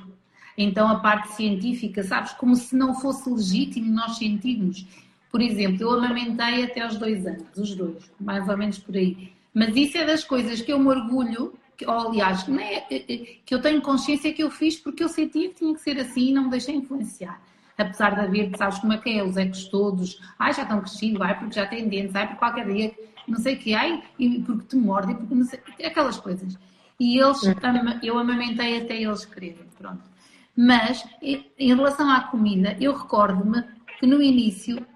Então, 0.57 0.89
a 0.89 1.01
parte 1.01 1.33
científica, 1.35 2.03
sabes, 2.03 2.33
como 2.33 2.57
se 2.57 2.75
não 2.75 2.95
fosse 2.95 3.29
legítimo 3.29 3.93
nós 3.93 4.17
sentirmos. 4.17 4.87
Por 5.31 5.43
exemplo, 5.43 5.83
eu 5.83 5.91
amamentei 5.91 6.65
até 6.65 6.81
aos 6.81 6.97
dois 6.97 7.27
anos, 7.27 7.45
os 7.59 7.75
dois, 7.75 8.11
mais 8.19 8.49
ou 8.49 8.57
menos 8.57 8.79
por 8.79 8.97
aí. 8.97 9.36
Mas 9.57 9.75
isso 9.75 9.97
é 9.97 10.05
das 10.05 10.23
coisas 10.23 10.61
que 10.61 10.71
eu 10.71 10.79
me 10.79 10.89
orgulho, 10.89 11.55
que, 11.79 11.87
ou, 11.87 12.09
aliás, 12.09 12.43
que, 12.43 12.53
é, 12.61 12.87
eh, 12.91 13.05
eh, 13.09 13.37
que 13.43 13.55
eu 13.55 13.63
tenho 13.63 13.81
consciência 13.81 14.31
que 14.31 14.43
eu 14.43 14.51
fiz 14.51 14.77
porque 14.77 15.03
eu 15.03 15.09
sentia 15.09 15.49
que 15.49 15.55
tinha 15.55 15.73
que 15.73 15.81
ser 15.81 15.99
assim 15.99 16.29
e 16.29 16.33
não 16.35 16.45
me 16.45 16.51
deixei 16.51 16.75
influenciar. 16.75 17.41
Apesar 17.79 18.15
de 18.15 18.21
haver, 18.21 18.55
sabes 18.59 18.79
como 18.81 18.93
é 18.93 18.99
que 18.99 19.19
é, 19.19 19.25
os 19.25 19.35
ecos 19.39 19.65
todos, 19.69 20.21
ai 20.39 20.53
já 20.53 20.61
estão 20.61 20.83
crescidos, 20.83 21.23
ai 21.23 21.39
porque 21.39 21.55
já 21.55 21.67
têm 21.67 21.89
dentes, 21.89 22.15
ai 22.15 22.27
porque 22.27 22.39
qualquer 22.39 22.67
dia, 22.67 22.95
não 23.27 23.39
sei 23.39 23.55
o 23.55 23.59
que, 23.59 23.73
ai 23.73 24.03
e 24.19 24.41
porque 24.43 24.67
te 24.67 24.77
morde, 24.77 25.15
porque 25.15 25.35
não 25.35 25.45
sei, 25.47 25.59
aquelas 25.83 26.21
coisas. 26.21 26.59
E 27.01 27.19
eles, 27.19 27.41
eu 28.03 28.19
amamentei 28.19 28.83
até 28.83 29.01
eles 29.01 29.25
quererem, 29.25 29.65
pronto. 29.79 30.03
Mas, 30.55 31.03
em 31.23 31.75
relação 31.75 32.11
à 32.11 32.21
comida, 32.25 32.77
eu 32.79 32.95
recordo-me 32.95 33.65
que 33.99 34.07
no 34.07 34.23
início 34.23 34.87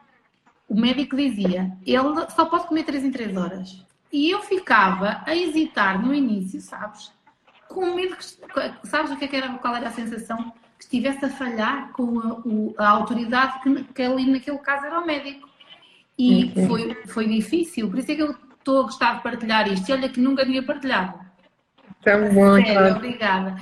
o 0.69 0.79
médico 0.79 1.17
dizia, 1.17 1.73
ele 1.87 2.31
só 2.37 2.45
pode 2.45 2.67
comer 2.67 2.85
3 2.85 3.05
em 3.05 3.11
3 3.11 3.37
horas. 3.39 3.90
E 4.13 4.31
eu 4.31 4.43
ficava 4.43 5.23
a 5.25 5.35
hesitar 5.35 6.01
no 6.03 6.13
início, 6.13 6.61
sabes? 6.61 7.13
Com 7.69 7.95
medo 7.95 8.17
que. 8.17 8.89
Sabes 8.89 9.13
o 9.13 9.17
que, 9.17 9.25
é 9.25 9.29
que 9.29 9.37
era, 9.37 9.49
qual 9.59 9.77
era 9.77 9.89
a 9.89 9.93
sensação? 9.93 10.53
Que 10.79 10.85
estivesse 10.85 11.25
a 11.25 11.29
falhar 11.29 11.93
com 11.93 12.19
a, 12.19 12.33
o, 12.45 12.75
a 12.77 12.89
autoridade 12.89 13.61
que, 13.63 13.85
que, 13.85 14.03
ali 14.03 14.31
naquele 14.31 14.59
caso 14.59 14.87
era 14.87 15.01
o 15.01 15.07
médico. 15.07 15.49
E 16.19 16.53
uhum. 16.57 16.67
foi, 16.67 16.95
foi 17.07 17.29
difícil, 17.29 17.89
por 17.89 17.99
isso 17.99 18.11
é 18.13 18.15
que 18.15 18.23
eu 18.23 18.35
estou 18.59 18.81
a 18.81 18.83
gostar 18.83 19.15
de 19.17 19.23
partilhar 19.23 19.69
isto. 19.69 19.89
E 19.89 19.93
olha 19.93 20.09
que 20.09 20.21
nunca 20.21 20.45
tinha 20.45 20.63
partilhado. 20.63 21.19
Tão 22.03 22.35
bom, 22.35 22.57
Sério, 22.57 22.73
claro. 22.73 22.97
obrigada. 22.97 23.57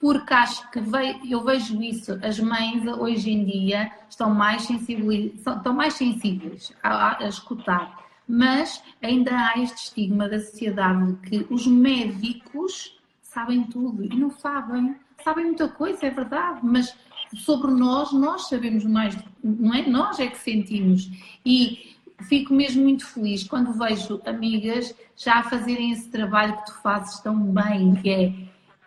Porque 0.00 0.34
acho 0.34 0.70
que 0.70 0.80
veio, 0.80 1.20
eu 1.28 1.44
vejo 1.44 1.80
isso, 1.82 2.18
as 2.22 2.38
mães 2.38 2.84
hoje 2.86 3.30
em 3.30 3.44
dia 3.44 3.90
estão 4.08 4.30
mais, 4.30 4.62
sensibiliz, 4.62 5.34
estão 5.34 5.72
mais 5.72 5.94
sensíveis 5.94 6.72
a, 6.82 7.24
a 7.24 7.28
escutar 7.28 8.01
mas 8.26 8.82
ainda 9.02 9.30
há 9.32 9.58
este 9.58 9.84
estigma 9.84 10.28
da 10.28 10.38
sociedade 10.40 11.16
que 11.28 11.46
os 11.50 11.66
médicos 11.66 12.98
sabem 13.22 13.64
tudo 13.64 14.04
e 14.04 14.08
não 14.08 14.30
sabem. 14.30 14.96
Sabem 15.24 15.46
muita 15.46 15.68
coisa, 15.68 16.06
é 16.06 16.10
verdade, 16.10 16.60
mas 16.62 16.94
sobre 17.36 17.70
nós, 17.70 18.12
nós 18.12 18.48
sabemos 18.48 18.84
mais, 18.84 19.16
não 19.42 19.72
é? 19.72 19.86
Nós 19.88 20.18
é 20.18 20.26
que 20.26 20.38
sentimos. 20.38 21.10
E 21.46 21.96
fico 22.22 22.52
mesmo 22.52 22.82
muito 22.82 23.06
feliz 23.06 23.44
quando 23.44 23.72
vejo 23.72 24.20
amigas 24.26 24.94
já 25.16 25.36
a 25.36 25.42
fazerem 25.44 25.92
esse 25.92 26.10
trabalho 26.10 26.56
que 26.58 26.66
tu 26.66 26.82
fazes 26.82 27.20
tão 27.20 27.36
bem, 27.36 27.94
que 27.96 28.10
é 28.10 28.32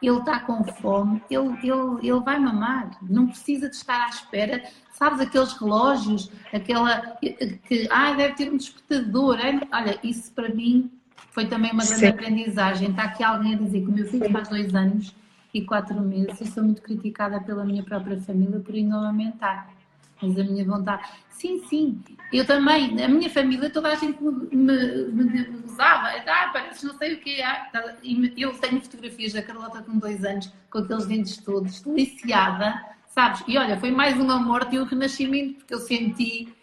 ele 0.02 0.20
está 0.20 0.40
com 0.40 0.64
fome, 0.64 1.22
ele, 1.30 1.48
ele, 1.64 2.08
ele 2.08 2.20
vai 2.20 2.38
mamar, 2.40 2.92
não 3.02 3.28
precisa 3.28 3.70
de 3.70 3.76
estar 3.76 4.06
à 4.06 4.10
espera 4.10 4.62
Sabes 4.96 5.20
aqueles 5.20 5.52
relógios, 5.52 6.32
aquela 6.54 7.18
que 7.20 7.86
ah, 7.92 8.14
deve 8.14 8.34
ter 8.36 8.50
um 8.50 8.56
despertador. 8.56 9.38
É? 9.40 9.60
Olha, 9.74 10.00
isso 10.02 10.32
para 10.32 10.48
mim 10.48 10.90
foi 11.32 11.48
também 11.48 11.72
uma 11.74 11.84
grande 11.84 12.00
Sim. 12.00 12.08
aprendizagem. 12.08 12.90
Está 12.92 13.04
aqui 13.04 13.22
alguém 13.22 13.56
a 13.56 13.58
dizer 13.58 13.82
que 13.82 13.88
o 13.88 13.92
meu 13.92 14.08
filho 14.08 14.32
faz 14.32 14.48
dois 14.48 14.74
anos 14.74 15.14
e 15.54 15.62
quatro 15.62 16.00
meses 16.00 16.40
e 16.40 16.48
sou 16.48 16.64
muito 16.64 16.82
criticada 16.82 17.42
pela 17.42 17.66
minha 17.66 17.84
própria 17.84 18.20
família 18.22 18.58
por 18.62 18.74
ainda 18.74 18.96
aumentar. 18.96 19.75
Mas 20.22 20.40
a 20.40 20.44
minha 20.44 20.66
vontade. 20.66 21.08
Sim, 21.30 21.62
sim. 21.68 22.02
Eu 22.32 22.46
também, 22.46 23.04
a 23.04 23.08
minha 23.08 23.30
família, 23.30 23.70
toda 23.70 23.90
a 23.92 23.96
gente 23.96 24.22
me, 24.24 24.56
me, 24.56 25.08
me 25.12 25.64
usava. 25.66 26.08
Ah, 26.26 26.50
parece 26.54 26.86
não 26.86 26.98
sei 26.98 27.16
o 27.16 27.20
quê. 27.20 27.42
Ah, 27.44 27.68
tá. 27.72 27.96
eu 28.38 28.54
tenho 28.54 28.82
fotografias 28.82 29.34
da 29.34 29.42
Carlota 29.42 29.82
com 29.84 29.98
dois 29.98 30.24
anos, 30.24 30.52
com 30.70 30.80
aqueles 30.80 31.06
dentes 31.06 31.38
todos, 31.38 31.82
deliciada 31.82 32.96
sabes? 33.16 33.44
E 33.48 33.58
olha, 33.58 33.80
foi 33.80 33.92
mais 33.92 34.20
uma 34.20 34.38
morte 34.38 34.76
e 34.76 34.80
um 34.80 34.84
renascimento, 34.84 35.56
porque 35.60 35.74
eu 35.74 35.80
senti 35.80 36.54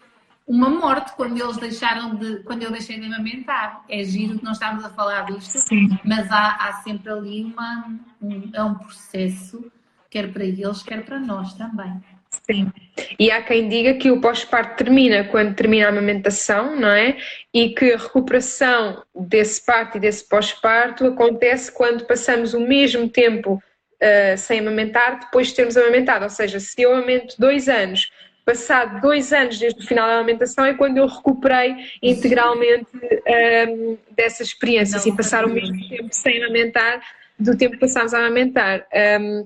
uma 0.46 0.68
morte 0.68 1.12
quando 1.16 1.40
eles 1.40 1.57
deixaram 1.57 2.14
de, 2.14 2.42
quando 2.42 2.62
eu 2.62 2.70
deixei 2.70 3.00
de 3.00 3.07
amamentar. 3.07 3.82
É 3.88 4.05
giro 4.05 4.38
que 4.38 4.44
nós 4.44 4.59
estamos 4.59 4.84
a 4.84 4.90
falar 4.90 5.22
disto, 5.22 5.61
Sim. 5.61 5.88
mas 6.05 6.30
há, 6.30 6.57
há 6.57 6.72
sempre 6.82 7.11
ali 7.11 7.44
uma, 7.44 7.98
um, 8.20 8.50
é 8.53 8.62
um 8.62 8.74
processo, 8.74 9.72
quer 10.11 10.30
para 10.30 10.44
eles, 10.44 10.82
quer 10.82 11.05
para 11.05 11.18
nós 11.18 11.55
também. 11.55 12.03
Sim. 12.30 12.70
E 13.18 13.30
há 13.30 13.43
quem 13.43 13.68
diga 13.68 13.95
que 13.95 14.11
o 14.11 14.20
pós-parto 14.20 14.76
termina 14.76 15.24
quando 15.24 15.55
termina 15.55 15.86
a 15.86 15.88
amamentação, 15.88 16.76
não 16.76 16.90
é? 16.90 17.16
E 17.53 17.70
que 17.70 17.93
a 17.93 17.97
recuperação 17.97 19.03
desse 19.14 19.64
parto 19.64 19.97
e 19.97 20.01
desse 20.01 20.28
pós-parto 20.28 21.07
acontece 21.07 21.72
quando 21.72 22.05
passamos 22.05 22.53
o 22.53 22.61
mesmo 22.61 23.09
tempo 23.09 23.55
uh, 23.55 24.36
sem 24.36 24.61
amamentar 24.61 25.20
depois 25.20 25.49
de 25.49 25.55
termos 25.55 25.76
amamentado. 25.76 26.24
Ou 26.24 26.30
seja, 26.30 26.61
se 26.61 26.80
eu 26.82 26.93
amamento 26.93 27.34
dois 27.38 27.68
anos, 27.68 28.11
passado 28.45 29.01
dois 29.01 29.32
anos 29.32 29.59
desde 29.59 29.80
o 29.80 29.86
final 29.86 30.07
da 30.09 30.14
amamentação 30.14 30.64
é 30.64 30.74
quando 30.74 30.99
eu 30.99 31.07
recuperei 31.07 31.76
integralmente 32.03 32.86
um, 32.95 33.09
ehm, 33.26 33.99
dessa 34.11 34.43
experiência, 34.43 34.97
assim, 34.97 35.14
passar 35.14 35.45
o 35.45 35.49
mesmo 35.49 35.76
tempo 35.88 36.09
sem 36.11 36.43
amamentar 36.43 37.01
do 37.38 37.57
tempo 37.57 37.74
que 37.74 37.80
passámos 37.80 38.12
a 38.12 38.18
amamentar. 38.18 38.80
Um, 38.93 38.99
ehm, 38.99 39.45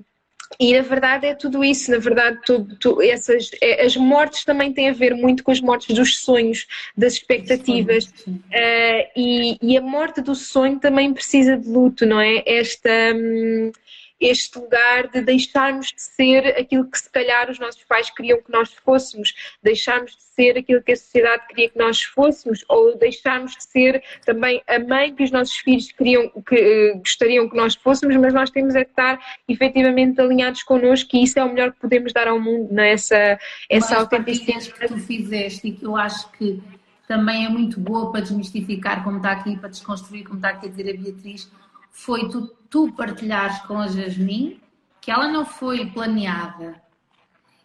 e 0.59 0.73
na 0.73 0.81
verdade 0.81 1.27
é 1.27 1.35
tudo 1.35 1.63
isso, 1.63 1.91
na 1.91 1.97
verdade, 1.97 2.39
tudo, 2.45 3.01
essas, 3.01 3.51
é, 3.61 3.85
as 3.85 3.95
mortes 3.95 4.43
também 4.43 4.73
têm 4.73 4.89
a 4.89 4.93
ver 4.93 5.13
muito 5.13 5.43
com 5.43 5.51
as 5.51 5.61
mortes 5.61 5.95
dos 5.95 6.19
sonhos, 6.19 6.65
das 6.95 7.13
expectativas. 7.13 8.05
Uh, 8.27 9.03
e, 9.15 9.57
e, 9.61 9.77
a 9.77 9.81
morte 9.81 10.21
do 10.21 10.33
sonho 10.33 10.79
também 10.79 11.13
precisa 11.13 11.57
de 11.57 11.67
luto, 11.67 12.05
não 12.05 12.19
é? 12.19 12.43
Esta. 12.45 12.89
Hum, 13.15 13.71
este 14.19 14.57
lugar 14.57 15.07
de 15.07 15.21
deixarmos 15.21 15.87
de 15.87 16.01
ser 16.01 16.47
aquilo 16.57 16.89
que 16.89 16.97
se 16.97 17.09
calhar 17.09 17.49
os 17.49 17.59
nossos 17.59 17.83
pais 17.83 18.09
queriam 18.09 18.41
que 18.41 18.51
nós 18.51 18.73
fôssemos, 18.73 19.33
deixarmos 19.61 20.15
de 20.15 20.23
ser 20.23 20.57
aquilo 20.57 20.81
que 20.81 20.91
a 20.91 20.95
sociedade 20.95 21.47
queria 21.47 21.69
que 21.69 21.77
nós 21.77 22.01
fôssemos, 22.03 22.63
ou 22.67 22.97
deixarmos 22.97 23.55
de 23.55 23.63
ser 23.63 24.03
também 24.25 24.61
a 24.67 24.79
mãe 24.79 25.13
que 25.13 25.23
os 25.23 25.31
nossos 25.31 25.55
filhos 25.57 25.91
queriam, 25.91 26.29
que 26.47 26.91
uh, 26.93 26.97
gostariam 26.99 27.49
que 27.49 27.55
nós 27.55 27.75
fôssemos, 27.75 28.15
mas 28.17 28.33
nós 28.33 28.49
temos 28.49 28.75
é 28.75 28.83
de 28.83 28.89
estar 28.89 29.19
efetivamente 29.47 30.19
alinhados 30.19 30.63
connosco 30.63 31.15
e 31.15 31.23
isso 31.23 31.39
é 31.39 31.43
o 31.43 31.49
melhor 31.49 31.71
que 31.71 31.79
podemos 31.79 32.13
dar 32.13 32.27
ao 32.27 32.39
mundo, 32.39 32.73
nessa 32.73 33.15
é? 33.15 33.39
essa 33.69 33.97
autenticidade. 33.97 34.71
que 34.71 34.87
tu 34.87 34.97
fizeste 34.97 35.67
e 35.67 35.71
que 35.71 35.85
eu 35.85 35.95
acho 35.95 36.31
que 36.33 36.61
também 37.07 37.45
é 37.45 37.49
muito 37.49 37.79
boa 37.79 38.11
para 38.11 38.21
desmistificar, 38.21 39.03
como 39.03 39.17
está 39.17 39.31
aqui, 39.31 39.57
para 39.57 39.69
desconstruir, 39.69 40.25
como 40.25 40.37
está 40.37 40.49
aqui 40.49 40.67
a 40.67 40.69
dizer 40.69 40.93
a 40.93 41.01
Beatriz, 41.01 41.49
foi 41.97 42.29
tu, 42.29 42.47
tu 42.69 42.91
partilhares 42.93 43.57
com 43.61 43.79
a 43.79 43.87
Jasmine 43.87 44.61
que 45.01 45.09
ela 45.09 45.27
não 45.27 45.45
foi 45.45 45.87
planeada. 45.87 46.81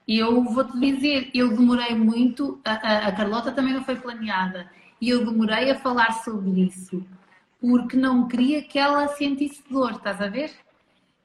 E 0.09 0.19
eu 0.19 0.43
vou-te 0.43 0.79
dizer, 0.81 1.31
eu 1.35 1.55
demorei 1.55 1.95
muito, 1.95 2.61
a, 2.65 3.09
a, 3.09 3.13
Carlota 3.13 3.53
também 3.53 3.75
não 3.75 3.85
foi 3.85 3.97
planeada, 3.97 4.71
e 5.01 5.11
eu 5.11 5.25
demorei 5.25 5.71
a 5.71 5.79
falar 5.79 6.13
sobre 6.25 6.63
isso, 6.63 7.05
porque 7.61 7.97
não 7.97 8.27
queria 8.27 8.63
que 8.63 8.79
ela 8.79 9.07
sentisse 9.09 9.63
dor, 9.71 9.93
estás 9.93 10.21
a 10.21 10.29
ver? 10.29 10.51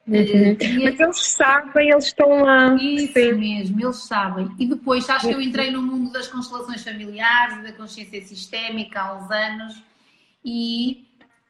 Uhum. 0.05 0.15
Eh, 0.15 0.57
Mas 0.83 0.99
eles 0.99 1.25
sabem, 1.25 1.89
eles 1.89 2.05
estão 2.05 2.41
lá. 2.41 2.75
Isso 2.75 3.13
Sim. 3.13 3.33
mesmo, 3.33 3.81
eles 3.81 3.97
sabem. 3.97 4.51
E 4.59 4.67
depois, 4.67 5.09
acho 5.09 5.27
que 5.27 5.33
eu 5.33 5.41
entrei 5.41 5.71
no 5.71 5.81
mundo 5.81 6.11
das 6.11 6.27
constelações 6.27 6.83
familiares, 6.83 7.63
da 7.63 7.71
consciência 7.71 8.21
sistémica 8.21 9.01
há 9.01 9.17
uns 9.17 9.31
anos, 9.31 9.83
e 10.43 11.06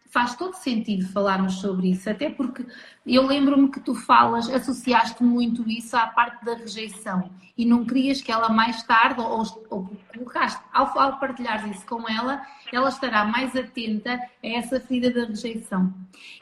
faz 0.10 0.36
todo 0.36 0.54
sentido 0.56 1.08
falarmos 1.10 1.56
sobre 1.56 1.92
isso, 1.92 2.10
até 2.10 2.30
porque 2.30 2.66
eu 3.06 3.26
lembro-me 3.26 3.70
que 3.70 3.80
tu 3.80 3.94
falas, 3.94 4.50
associaste 4.50 5.24
muito 5.24 5.68
isso 5.70 5.96
à 5.96 6.08
parte 6.08 6.44
da 6.46 6.56
rejeição 6.56 7.30
e 7.58 7.66
não 7.66 7.84
querias 7.84 8.22
que 8.22 8.32
ela 8.32 8.50
mais 8.50 8.84
tarde, 8.84 9.20
ou, 9.20 9.44
ou 9.70 9.90
colocaste, 10.14 10.62
ao, 10.72 10.98
ao 11.00 11.20
partilhar 11.20 11.68
isso 11.70 11.86
com 11.88 12.08
ela, 12.08 12.42
ela 12.72 12.90
estará 12.90 13.26
mais 13.26 13.56
atenta 13.56 14.14
a 14.14 14.48
essa 14.48 14.80
ferida 14.80 15.10
da 15.12 15.26
rejeição. 15.26 15.92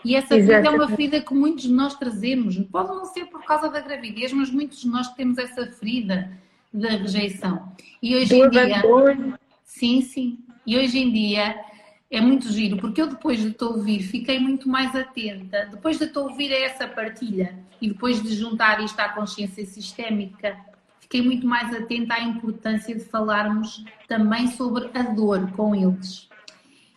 E 0.04 0.16
essa 0.16 0.36
Exatamente. 0.36 0.46
ferida 0.46 0.68
é 0.68 0.72
uma 0.72 0.96
ferida 0.96 1.22
que 1.22 1.34
muitos 1.34 1.64
de 1.64 1.72
nós 1.72 1.96
trazemos, 1.96 2.58
pode 2.70 2.90
não 2.90 3.06
ser 3.06 3.26
por 3.28 3.44
causa 3.46 3.70
da 3.70 3.80
gravidez, 3.80 4.34
mas 4.34 4.52
muitos 4.52 4.82
de 4.82 4.90
nós 4.90 5.08
temos 5.14 5.38
essa 5.38 5.66
ferida 5.68 6.30
da 6.74 6.90
rejeição. 6.90 7.72
E 8.02 8.16
hoje 8.16 8.38
Do 8.38 8.46
em 8.46 8.50
dia. 8.50 9.40
Sim, 9.64 10.02
sim. 10.02 10.40
E 10.68 10.78
hoje 10.78 11.00
em 11.00 11.12
dia 11.12 11.56
é 12.10 12.22
muito 12.22 12.52
giro, 12.52 12.78
porque 12.78 13.02
eu 13.02 13.08
depois 13.08 13.40
de 13.40 13.52
te 13.52 13.64
ouvir 13.64 14.02
fiquei 14.02 14.40
muito 14.40 14.70
mais 14.70 14.96
atenta, 14.96 15.68
depois 15.72 15.98
de 15.98 16.08
te 16.08 16.18
ouvir 16.18 16.54
a 16.54 16.60
essa 16.60 16.88
partilha 16.88 17.58
e 17.82 17.90
depois 17.90 18.22
de 18.22 18.34
juntar 18.36 18.84
isto 18.84 19.00
à 19.00 19.10
consciência 19.10 19.66
sistémica, 19.66 20.58
fiquei 21.00 21.22
muito 21.22 21.46
mais 21.48 21.74
atenta 21.74 22.14
à 22.16 22.22
importância 22.22 22.96
de 22.96 23.04
falarmos 23.06 23.84
também 24.08 24.48
sobre 24.48 24.90
a 24.94 25.04
dor 25.04 25.52
com 25.52 25.76
eles 25.76 26.30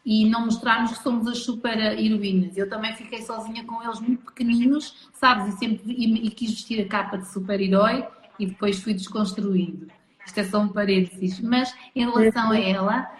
e 0.05 0.25
não 0.25 0.47
mostrarmos 0.47 0.97
que 0.97 1.03
somos 1.03 1.27
as 1.27 1.41
super 1.41 1.79
heroínas. 1.79 2.57
Eu 2.57 2.67
também 2.67 2.95
fiquei 2.97 3.21
sozinha 3.21 3.63
com 3.65 3.83
eles 3.83 4.01
muito 4.01 4.25
pequeninos, 4.25 5.11
sabes, 5.13 5.55
e 5.55 5.59
sempre 5.59 5.93
e, 5.93 6.27
e 6.27 6.31
quis 6.31 6.51
vestir 6.51 6.81
a 6.81 6.89
capa 6.89 7.19
de 7.19 7.29
super-herói 7.29 8.07
e 8.39 8.47
depois 8.47 8.81
fui 8.81 8.95
desconstruindo. 8.95 9.89
Isto 10.25 10.41
é 10.41 10.45
só 10.45 10.61
um 10.61 10.69
parênteses, 10.69 11.41
mas 11.41 11.75
em 11.95 12.07
relação 12.07 12.53
a 12.53 12.59
ela, 12.59 13.11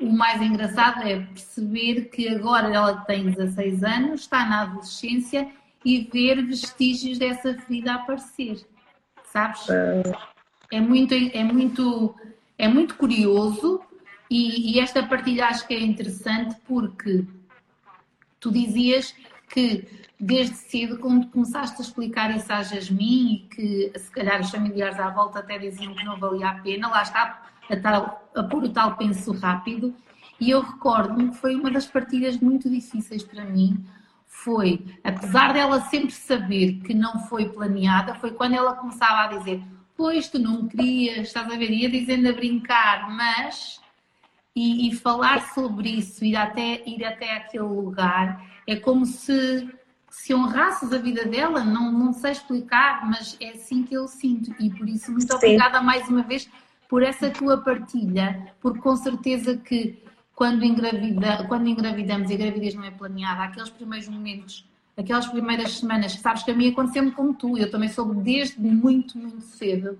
o 0.00 0.12
mais 0.12 0.40
engraçado 0.40 1.02
é 1.02 1.20
perceber 1.20 2.06
que 2.06 2.28
agora 2.28 2.68
ela 2.74 2.96
tem 3.02 3.30
16 3.30 3.84
anos, 3.84 4.20
está 4.22 4.44
na 4.46 4.62
adolescência 4.62 5.50
e 5.84 6.08
ver 6.12 6.44
vestígios 6.44 7.18
dessa 7.18 7.54
ferida 7.54 7.94
aparecer. 7.94 8.66
Sabes? 9.24 9.66
É 10.72 10.80
muito, 10.80 11.14
é 11.14 11.44
muito, 11.44 12.14
é 12.58 12.68
muito 12.68 12.94
curioso 12.96 13.80
e, 14.30 14.72
e 14.74 14.80
esta 14.80 15.02
partilha 15.06 15.46
acho 15.46 15.66
que 15.66 15.74
é 15.74 15.80
interessante 15.80 16.56
porque 16.66 17.24
tu 18.38 18.50
dizias 18.50 19.14
que 19.48 19.86
desde 20.20 20.54
cedo, 20.54 20.98
quando 20.98 21.28
começaste 21.28 21.80
a 21.80 21.84
explicar 21.84 22.34
isso 22.36 22.52
à 22.52 22.62
Jasmine 22.62 23.34
e 23.34 23.38
que 23.54 23.98
se 23.98 24.10
calhar 24.10 24.40
os 24.40 24.50
familiares 24.50 25.00
à 25.00 25.08
volta 25.08 25.38
até 25.38 25.58
diziam 25.58 25.94
que 25.94 26.04
não 26.04 26.18
valia 26.18 26.48
a 26.48 26.54
pena, 26.56 26.88
lá 26.88 27.02
está, 27.02 27.42
a, 27.68 27.76
tal, 27.76 28.19
a 28.34 28.42
pôr 28.42 28.64
o 28.64 28.68
tal 28.68 28.96
penso 28.96 29.32
rápido. 29.32 29.94
E 30.38 30.50
eu 30.50 30.60
recordo-me 30.62 31.30
que 31.30 31.36
foi 31.36 31.54
uma 31.54 31.70
das 31.70 31.86
partilhas 31.86 32.38
muito 32.38 32.70
difíceis 32.70 33.22
para 33.22 33.44
mim. 33.44 33.84
Foi, 34.26 34.84
apesar 35.04 35.52
dela 35.52 35.80
sempre 35.82 36.12
saber 36.12 36.80
que 36.80 36.94
não 36.94 37.18
foi 37.26 37.48
planeada, 37.48 38.14
foi 38.14 38.30
quando 38.30 38.54
ela 38.54 38.74
começava 38.74 39.24
a 39.24 39.38
dizer: 39.38 39.62
Pois 39.96 40.28
tu 40.28 40.38
não 40.38 40.66
querias, 40.66 41.28
estás 41.28 41.52
a 41.52 41.56
ver? 41.56 41.70
Ia 41.70 41.90
dizendo 41.90 42.28
a 42.28 42.32
brincar, 42.32 43.10
mas. 43.10 43.80
E, 44.56 44.88
e 44.88 44.96
falar 44.96 45.52
sobre 45.54 45.90
isso, 45.90 46.24
ir 46.24 46.34
até, 46.36 46.82
ir 46.84 47.04
até 47.04 47.36
aquele 47.36 47.62
lugar, 47.62 48.44
é 48.66 48.74
como 48.74 49.06
se 49.06 49.68
se 50.10 50.34
honrasses 50.34 50.92
a 50.92 50.98
vida 50.98 51.24
dela, 51.24 51.62
não, 51.62 51.92
não 51.92 52.12
sei 52.12 52.32
explicar, 52.32 53.08
mas 53.08 53.36
é 53.40 53.50
assim 53.50 53.84
que 53.84 53.94
eu 53.94 54.08
sinto. 54.08 54.52
E 54.58 54.68
por 54.68 54.88
isso, 54.88 55.12
muito 55.12 55.30
Sim. 55.30 55.36
obrigada 55.36 55.80
mais 55.80 56.08
uma 56.08 56.22
vez 56.22 56.50
por 56.90 57.04
essa 57.04 57.30
tua 57.30 57.56
partilha, 57.58 58.52
porque 58.60 58.80
com 58.80 58.96
certeza 58.96 59.56
que 59.56 60.02
quando, 60.34 60.64
engravida, 60.64 61.46
quando 61.46 61.68
engravidamos 61.68 62.28
e 62.28 62.34
a 62.34 62.36
gravidez 62.36 62.74
não 62.74 62.82
é 62.82 62.90
planeada, 62.90 63.44
aqueles 63.44 63.70
primeiros 63.70 64.08
momentos, 64.08 64.68
aquelas 64.96 65.28
primeiras 65.28 65.78
semanas, 65.78 66.12
sabes 66.14 66.42
que 66.42 66.50
a 66.50 66.54
mim 66.54 66.68
aconteceu-me 66.70 67.12
como 67.12 67.32
tu, 67.32 67.56
eu 67.56 67.70
também 67.70 67.88
soube 67.88 68.20
desde 68.20 68.58
muito, 68.60 69.16
muito 69.16 69.42
cedo 69.42 69.96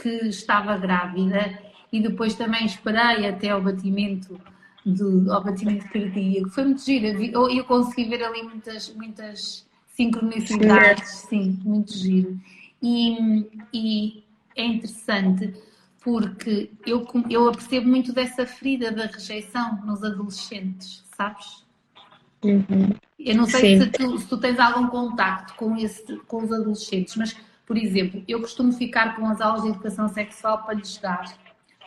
que 0.00 0.08
estava 0.26 0.76
grávida 0.76 1.58
e 1.90 2.02
depois 2.02 2.34
também 2.34 2.66
esperei 2.66 3.26
até 3.26 3.48
ao 3.48 3.62
batimento 3.62 4.38
do, 4.84 5.32
ao 5.32 5.42
batimento 5.42 5.88
cardíaco. 5.88 6.50
Foi 6.50 6.64
muito 6.64 6.84
giro, 6.84 7.06
eu, 7.06 7.48
eu 7.48 7.64
consegui 7.64 8.10
ver 8.10 8.22
ali 8.22 8.42
muitas, 8.42 8.94
muitas 8.94 9.66
sincronicidades, 9.86 11.08
sim, 11.28 11.58
muito 11.64 11.94
giro. 11.94 12.38
E, 12.82 13.46
e 13.72 14.24
é 14.54 14.64
interessante 14.64 15.54
porque 16.02 16.70
eu, 16.86 17.06
eu 17.28 17.48
apercebo 17.48 17.88
muito 17.88 18.12
dessa 18.12 18.46
ferida 18.46 18.90
da 18.90 19.06
rejeição 19.06 19.80
nos 19.84 20.02
adolescentes, 20.02 21.04
sabes? 21.16 21.64
Uhum. 22.42 22.90
Eu 23.18 23.36
não 23.36 23.46
sei 23.46 23.78
se 23.78 23.86
tu, 23.88 24.18
se 24.18 24.26
tu, 24.26 24.38
tens 24.38 24.58
algum 24.58 24.86
contacto 24.86 25.54
com, 25.54 25.76
esse, 25.76 26.16
com 26.26 26.42
os 26.42 26.50
adolescentes, 26.50 27.16
mas, 27.16 27.36
por 27.66 27.76
exemplo, 27.76 28.24
eu 28.26 28.40
costumo 28.40 28.72
ficar 28.72 29.14
com 29.14 29.26
as 29.26 29.40
aulas 29.42 29.62
de 29.62 29.68
educação 29.68 30.08
sexual 30.08 30.64
para 30.64 30.74
lhes 30.74 30.96
dar, 30.96 31.36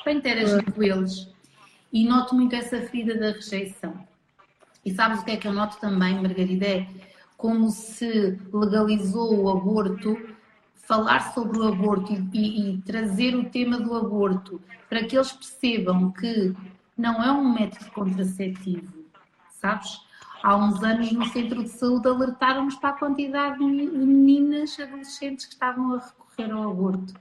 para 0.03 0.13
interagir 0.13 0.57
uhum. 0.57 0.71
com 0.71 0.83
eles, 0.83 1.27
e 1.91 2.05
noto 2.05 2.35
muito 2.35 2.55
essa 2.55 2.79
ferida 2.81 3.17
da 3.17 3.31
rejeição. 3.31 3.95
E 4.85 4.93
sabes 4.93 5.21
o 5.21 5.25
que 5.25 5.31
é 5.31 5.37
que 5.37 5.47
eu 5.47 5.53
noto 5.53 5.79
também, 5.79 6.21
Margarida? 6.21 6.65
É 6.65 6.87
como 7.35 7.71
se 7.71 8.37
legalizou 8.53 9.41
o 9.41 9.49
aborto 9.49 10.17
falar 10.83 11.33
sobre 11.33 11.59
o 11.59 11.67
aborto 11.67 12.13
e, 12.33 12.73
e, 12.73 12.77
trazer 12.79 13.35
o 13.35 13.49
tema 13.49 13.79
do 13.79 13.95
aborto 13.95 14.61
para 14.89 15.03
que 15.03 15.15
eles 15.15 15.31
percebam 15.31 16.11
que 16.11 16.53
não 16.97 17.23
é 17.23 17.31
um 17.31 17.53
método 17.53 17.89
contraceptivo, 17.91 18.93
sabes? 19.49 19.99
Há 20.43 20.57
uns 20.57 20.83
anos 20.83 21.11
no 21.11 21.25
centro 21.27 21.63
de 21.63 21.69
saúde 21.69 22.07
alertaram-nos 22.07 22.75
para 22.75 22.89
a 22.89 22.99
quantidade 22.99 23.57
de 23.57 23.63
meninas 23.65 24.77
adolescentes 24.77 25.45
que 25.45 25.53
estavam 25.53 25.95
a 25.95 25.99
recorrer 25.99 26.51
ao 26.51 26.71
aborto 26.71 27.13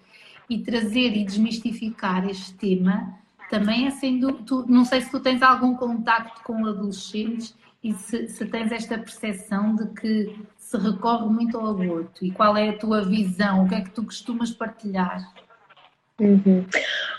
e 0.51 0.59
trazer 0.59 1.17
e 1.17 1.25
desmistificar 1.25 2.29
este 2.29 2.53
tema 2.55 3.17
também 3.49 3.87
é 3.87 3.91
sendo, 3.91 4.33
tu, 4.33 4.65
não 4.67 4.83
sei 4.85 5.03
se 5.03 5.11
tu 5.11 5.21
tens 5.21 5.43
algum 5.43 5.75
contacto 5.75 6.43
com 6.43 6.67
adolescentes 6.67 7.55
e 7.85 7.93
se, 7.93 8.27
se 8.27 8.47
tens 8.47 8.73
esta 8.73 8.97
percepção 8.97 9.77
de 9.77 9.87
que 9.89 10.35
se 10.73 10.79
recorre 10.79 11.27
muito 11.27 11.59
ao 11.59 11.69
aborto 11.69 12.25
e 12.25 12.31
qual 12.31 12.57
é 12.57 12.71
a 12.71 12.79
tua 12.79 13.05
visão? 13.05 13.65
O 13.65 13.69
que 13.69 13.75
é 13.75 13.81
que 13.83 13.91
tu 13.91 14.05
costumas 14.05 14.51
partilhar? 14.51 15.23
Uhum. 16.19 16.65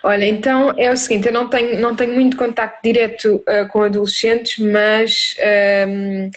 Olha, 0.04 0.26
então 0.26 0.74
é 0.76 0.92
o 0.92 0.98
seguinte, 0.98 1.28
eu 1.28 1.34
não 1.34 1.48
tenho, 1.48 1.80
não 1.80 1.96
tenho 1.96 2.14
muito 2.14 2.36
contacto 2.36 2.80
direto 2.84 3.36
uh, 3.36 3.68
com 3.70 3.84
adolescentes, 3.84 4.58
mas 4.58 5.36
um, 5.38 5.44
ehm, 5.44 6.32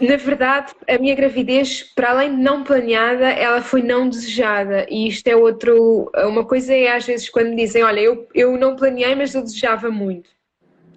na 0.00 0.16
verdade 0.16 0.72
a 0.88 0.98
minha 0.98 1.14
gravidez, 1.16 1.82
para 1.82 2.10
além 2.10 2.36
de 2.36 2.42
não 2.42 2.62
planeada, 2.62 3.28
ela 3.30 3.60
foi 3.60 3.82
não 3.82 4.08
desejada 4.08 4.86
e 4.88 5.08
isto 5.08 5.26
é 5.26 5.34
outro, 5.34 6.10
uma 6.26 6.44
coisa 6.44 6.72
é 6.72 6.94
às 6.94 7.06
vezes 7.06 7.28
quando 7.28 7.56
dizem, 7.56 7.82
olha, 7.82 8.00
eu, 8.00 8.28
eu 8.34 8.56
não 8.56 8.76
planeei, 8.76 9.16
mas 9.16 9.34
eu 9.34 9.42
desejava 9.42 9.90
muito. 9.90 10.30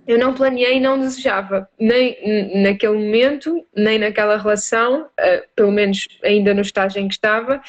Eu 0.07 0.17
não 0.17 0.33
planeei 0.33 0.77
e 0.77 0.79
não 0.79 0.99
desejava, 0.99 1.69
nem 1.79 2.17
naquele 2.63 2.93
momento, 2.93 3.65
nem 3.75 3.99
naquela 3.99 4.37
relação, 4.37 5.01
uh, 5.03 5.47
pelo 5.55 5.71
menos 5.71 6.07
ainda 6.23 6.53
no 6.53 6.61
estágio 6.61 7.01
em 7.01 7.07
que 7.07 7.15
estava. 7.15 7.61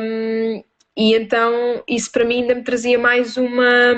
Um, 0.00 0.62
e 0.96 1.14
então 1.14 1.82
isso 1.88 2.10
para 2.10 2.24
mim 2.24 2.42
ainda 2.42 2.54
me 2.54 2.62
trazia 2.62 2.98
mais 2.98 3.36
uma 3.36 3.94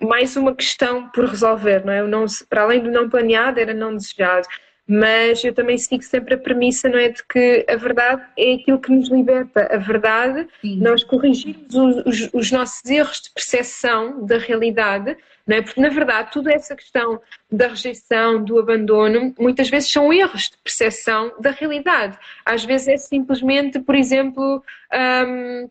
mais 0.00 0.36
uma 0.36 0.54
questão 0.54 1.08
por 1.08 1.24
resolver, 1.24 1.84
não 1.84 1.92
é? 1.92 2.00
Eu 2.00 2.08
não, 2.08 2.26
para 2.48 2.62
além 2.62 2.80
do 2.80 2.90
não 2.90 3.08
planeado, 3.08 3.58
era 3.58 3.72
não 3.72 3.96
desejado. 3.96 4.46
Mas 4.88 5.42
eu 5.42 5.52
também 5.52 5.76
sigo 5.76 6.02
sempre 6.02 6.34
a 6.34 6.38
premissa, 6.38 6.88
não 6.88 6.98
é? 6.98 7.08
De 7.08 7.24
que 7.24 7.64
a 7.68 7.74
verdade 7.76 8.22
é 8.38 8.54
aquilo 8.54 8.78
que 8.78 8.92
nos 8.92 9.08
liberta. 9.08 9.68
A 9.70 9.78
verdade, 9.78 10.46
Sim. 10.60 10.78
nós 10.80 11.02
corrigimos 11.02 11.74
os, 11.74 12.06
os, 12.06 12.30
os, 12.32 12.52
nossos 12.52 12.88
erros 12.88 13.22
de 13.22 13.30
percepção 13.30 14.24
da 14.24 14.38
realidade, 14.38 15.16
não 15.46 15.56
é? 15.56 15.62
Porque, 15.62 15.80
na 15.80 15.88
verdade, 15.88 16.32
toda 16.32 16.52
essa 16.52 16.74
questão 16.74 17.20
da 17.50 17.68
rejeição, 17.68 18.42
do 18.42 18.58
abandono, 18.58 19.34
muitas 19.38 19.68
vezes 19.68 19.90
são 19.90 20.12
erros 20.12 20.50
de 20.50 20.58
percepção 20.64 21.32
da 21.38 21.50
realidade. 21.50 22.18
Às 22.44 22.64
vezes 22.64 22.88
é 22.88 22.96
simplesmente, 22.96 23.78
por 23.78 23.94
exemplo, 23.94 24.62
hum, 24.92 25.68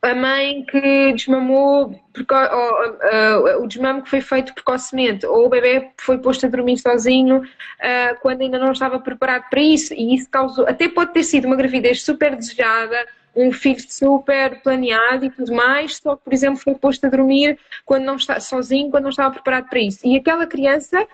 a 0.00 0.14
mãe 0.14 0.64
que 0.64 1.12
desmamou, 1.12 1.90
ou, 1.90 3.58
uh, 3.58 3.62
o 3.62 3.66
desmame 3.66 4.02
que 4.02 4.10
foi 4.10 4.20
feito 4.20 4.54
precocemente, 4.54 5.26
ou 5.26 5.46
o 5.46 5.48
bebê 5.48 5.90
foi 5.98 6.18
posto 6.18 6.46
a 6.46 6.48
dormir 6.48 6.78
sozinho 6.78 7.38
uh, 7.38 8.20
quando 8.22 8.42
ainda 8.42 8.58
não 8.58 8.72
estava 8.72 9.00
preparado 9.00 9.48
para 9.50 9.60
isso, 9.60 9.92
e 9.92 10.14
isso 10.14 10.30
causou, 10.30 10.66
até 10.68 10.88
pode 10.88 11.12
ter 11.12 11.24
sido 11.24 11.46
uma 11.46 11.56
gravidez 11.56 12.02
super 12.02 12.36
desejada, 12.36 12.96
um 13.38 13.52
filho 13.52 13.80
super 13.88 14.60
planeado 14.62 15.24
e 15.24 15.30
tudo 15.30 15.54
mais, 15.54 15.96
só 15.96 16.16
que, 16.16 16.24
por 16.24 16.32
exemplo, 16.32 16.58
foi 16.58 16.74
posto 16.74 17.06
a 17.06 17.08
dormir 17.08 17.58
quando 17.84 18.04
não 18.04 18.16
está 18.16 18.40
sozinho, 18.40 18.90
quando 18.90 19.04
não 19.04 19.10
estava 19.10 19.32
preparado 19.32 19.68
para 19.68 19.80
isso. 19.80 20.00
E 20.04 20.16
aquela 20.16 20.46
criança 20.46 21.06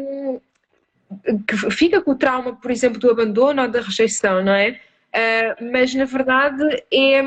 um, 0.00 0.40
que 1.46 1.70
fica 1.70 2.00
com 2.00 2.12
o 2.12 2.16
trauma, 2.16 2.56
por 2.56 2.70
exemplo, 2.70 2.98
do 2.98 3.10
abandono 3.10 3.62
ou 3.62 3.68
da 3.68 3.80
rejeição, 3.80 4.42
não 4.42 4.54
é? 4.54 4.80
Uh, 5.14 5.70
mas 5.70 5.94
na 5.94 6.06
verdade 6.06 6.64
é, 6.90 7.18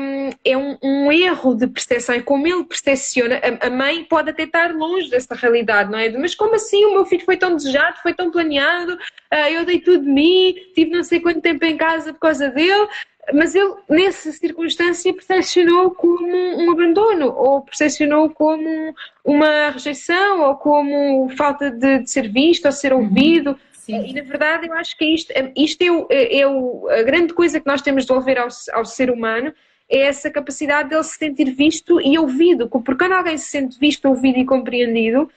é 0.44 0.56
um, 0.56 0.76
um, 0.82 1.12
erro 1.12 1.54
de 1.54 1.68
percepção, 1.68 2.16
e 2.16 2.20
como 2.20 2.44
ele 2.44 2.64
percepciona, 2.64 3.36
a, 3.36 3.68
a, 3.68 3.70
mãe 3.70 4.02
pode 4.02 4.30
até 4.30 4.42
estar 4.42 4.74
longe 4.74 5.08
dessa 5.08 5.36
realidade, 5.36 5.88
não 5.88 5.96
é? 5.96 6.10
Mas 6.10 6.34
como 6.34 6.56
assim 6.56 6.84
o 6.84 6.94
meu 6.94 7.06
filho 7.06 7.24
foi 7.24 7.36
tão 7.36 7.54
desejado, 7.54 7.98
foi 8.02 8.12
tão 8.12 8.28
planeado, 8.28 8.94
uh, 8.94 9.48
eu 9.52 9.64
dei 9.64 9.78
tudo 9.78 10.02
de 10.02 10.10
mim, 10.10 10.56
tive 10.74 10.90
não 10.90 11.04
sei 11.04 11.20
quanto 11.20 11.40
tempo 11.40 11.64
em 11.64 11.76
casa 11.76 12.12
por 12.12 12.18
causa 12.18 12.50
dele, 12.50 12.88
mas 13.32 13.54
ele 13.54 13.74
nessa 13.88 14.30
circunstância 14.32 15.12
percepcionou 15.12 15.90
como 15.90 16.36
um 16.62 16.70
abandono, 16.70 17.28
ou 17.28 17.62
percepcionou 17.62 18.30
como 18.30 18.94
uma 19.24 19.70
rejeição, 19.70 20.42
ou 20.42 20.54
como 20.56 21.28
falta 21.30 21.70
de, 21.70 22.00
de 22.00 22.10
ser 22.10 22.28
visto 22.28 22.66
ou 22.66 22.72
ser 22.72 22.92
ouvido. 22.92 23.58
Sim. 23.72 24.04
E 24.06 24.12
na 24.12 24.22
verdade 24.22 24.66
eu 24.66 24.74
acho 24.74 24.96
que 24.96 25.04
isto, 25.04 25.32
isto 25.56 25.82
é, 25.82 25.90
o, 25.90 26.06
é, 26.10 26.38
é 26.40 26.46
o, 26.46 26.88
a 26.88 27.02
grande 27.02 27.32
coisa 27.32 27.60
que 27.60 27.66
nós 27.66 27.82
temos 27.82 28.02
de 28.02 28.08
devolver 28.08 28.38
ao, 28.38 28.48
ao 28.72 28.84
ser 28.84 29.10
humano 29.10 29.52
é 29.88 30.00
essa 30.00 30.30
capacidade 30.30 30.88
dele 30.88 31.04
se 31.04 31.16
sentir 31.16 31.50
visto 31.52 32.00
e 32.00 32.18
ouvido, 32.18 32.68
porque 32.68 32.96
quando 32.96 33.12
alguém 33.12 33.38
se 33.38 33.50
sente 33.50 33.78
visto, 33.78 34.06
ouvido 34.06 34.38
e 34.38 34.44
compreendido, 34.44 35.30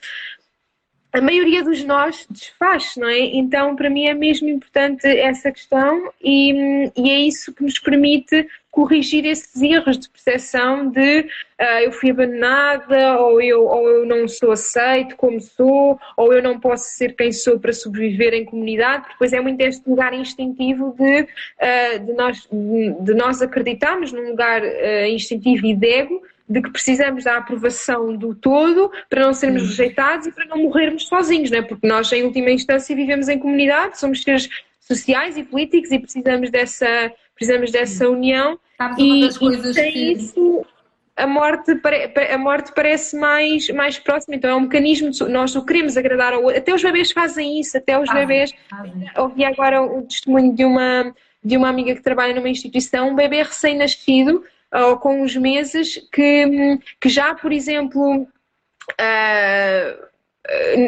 a 1.12 1.20
maioria 1.20 1.64
dos 1.64 1.82
nós 1.84 2.26
desfaz, 2.30 2.94
não 2.96 3.08
é? 3.08 3.18
Então, 3.18 3.74
para 3.74 3.90
mim 3.90 4.06
é 4.06 4.14
mesmo 4.14 4.48
importante 4.48 5.06
essa 5.06 5.50
questão 5.50 6.10
e, 6.22 6.90
e 6.96 7.10
é 7.10 7.18
isso 7.20 7.52
que 7.52 7.64
nos 7.64 7.78
permite 7.78 8.46
corrigir 8.70 9.26
esses 9.26 9.60
erros 9.60 9.98
de 9.98 10.08
percepção 10.08 10.88
de 10.88 11.20
uh, 11.60 11.80
eu 11.82 11.90
fui 11.90 12.10
abandonada 12.10 13.18
ou 13.18 13.42
eu, 13.42 13.64
ou 13.66 13.88
eu 13.88 14.06
não 14.06 14.28
sou 14.28 14.52
aceito 14.52 15.16
como 15.16 15.40
sou 15.40 15.98
ou 16.16 16.32
eu 16.32 16.40
não 16.40 16.60
posso 16.60 16.90
ser 16.90 17.16
quem 17.16 17.32
sou 17.32 17.58
para 17.58 17.72
sobreviver 17.72 18.32
em 18.32 18.44
comunidade, 18.44 19.08
depois 19.10 19.32
é 19.32 19.40
muito 19.40 19.60
este 19.60 19.88
lugar 19.88 20.14
instintivo 20.14 20.94
de, 20.96 21.22
uh, 21.22 22.06
de, 22.06 22.12
nós, 22.12 22.48
de 22.48 23.14
nós 23.14 23.42
acreditarmos 23.42 24.12
num 24.12 24.30
lugar 24.30 24.62
uh, 24.62 25.06
instintivo 25.08 25.66
e 25.66 25.74
de 25.74 25.88
ego 25.88 26.22
de 26.50 26.60
que 26.60 26.70
precisamos 26.70 27.22
da 27.22 27.36
aprovação 27.36 28.16
do 28.16 28.34
todo 28.34 28.90
para 29.08 29.24
não 29.24 29.32
sermos 29.32 29.62
rejeitados 29.62 30.26
e 30.26 30.32
para 30.32 30.46
não 30.46 30.64
morrermos 30.64 31.06
sozinhos, 31.06 31.48
não 31.48 31.58
é? 31.58 31.62
porque 31.62 31.86
nós, 31.86 32.10
em 32.10 32.24
última 32.24 32.50
instância, 32.50 32.94
vivemos 32.94 33.28
em 33.28 33.38
comunidade, 33.38 34.00
somos 34.00 34.20
seres 34.20 34.48
sociais 34.80 35.36
e 35.36 35.44
políticos 35.44 35.92
e 35.92 35.98
precisamos 36.00 36.50
dessa, 36.50 37.12
precisamos 37.36 37.70
dessa 37.70 38.10
união. 38.10 38.58
Sabes 38.76 38.98
e, 38.98 39.26
e 39.26 39.92
que... 39.92 40.12
isso, 40.12 40.66
a 41.16 41.26
morte, 41.26 41.70
a 42.32 42.38
morte 42.38 42.72
parece 42.74 43.16
mais, 43.16 43.68
mais 43.68 43.96
próxima, 44.00 44.34
então 44.34 44.50
é 44.50 44.56
um 44.56 44.62
mecanismo, 44.62 45.10
de, 45.10 45.22
nós 45.28 45.54
o 45.54 45.64
queremos 45.64 45.96
agradar 45.96 46.32
ao 46.32 46.42
outro, 46.42 46.58
até 46.58 46.74
os 46.74 46.82
bebês 46.82 47.12
fazem 47.12 47.60
isso, 47.60 47.76
até 47.78 47.96
os 47.96 48.10
ah, 48.10 48.14
bebês, 48.14 48.52
ah, 48.72 49.22
ouvi 49.22 49.44
agora 49.44 49.80
o 49.82 50.02
testemunho 50.02 50.52
de 50.52 50.64
uma, 50.64 51.14
de 51.44 51.56
uma 51.56 51.68
amiga 51.68 51.94
que 51.94 52.02
trabalha 52.02 52.34
numa 52.34 52.48
instituição, 52.48 53.10
um 53.10 53.14
bebê 53.14 53.42
recém-nascido, 53.44 54.42
ou 54.72 54.98
com 54.98 55.22
os 55.22 55.36
meses 55.36 55.96
que, 56.12 56.78
que 57.00 57.08
já, 57.08 57.34
por 57.34 57.52
exemplo, 57.52 58.22
uh, 58.22 60.10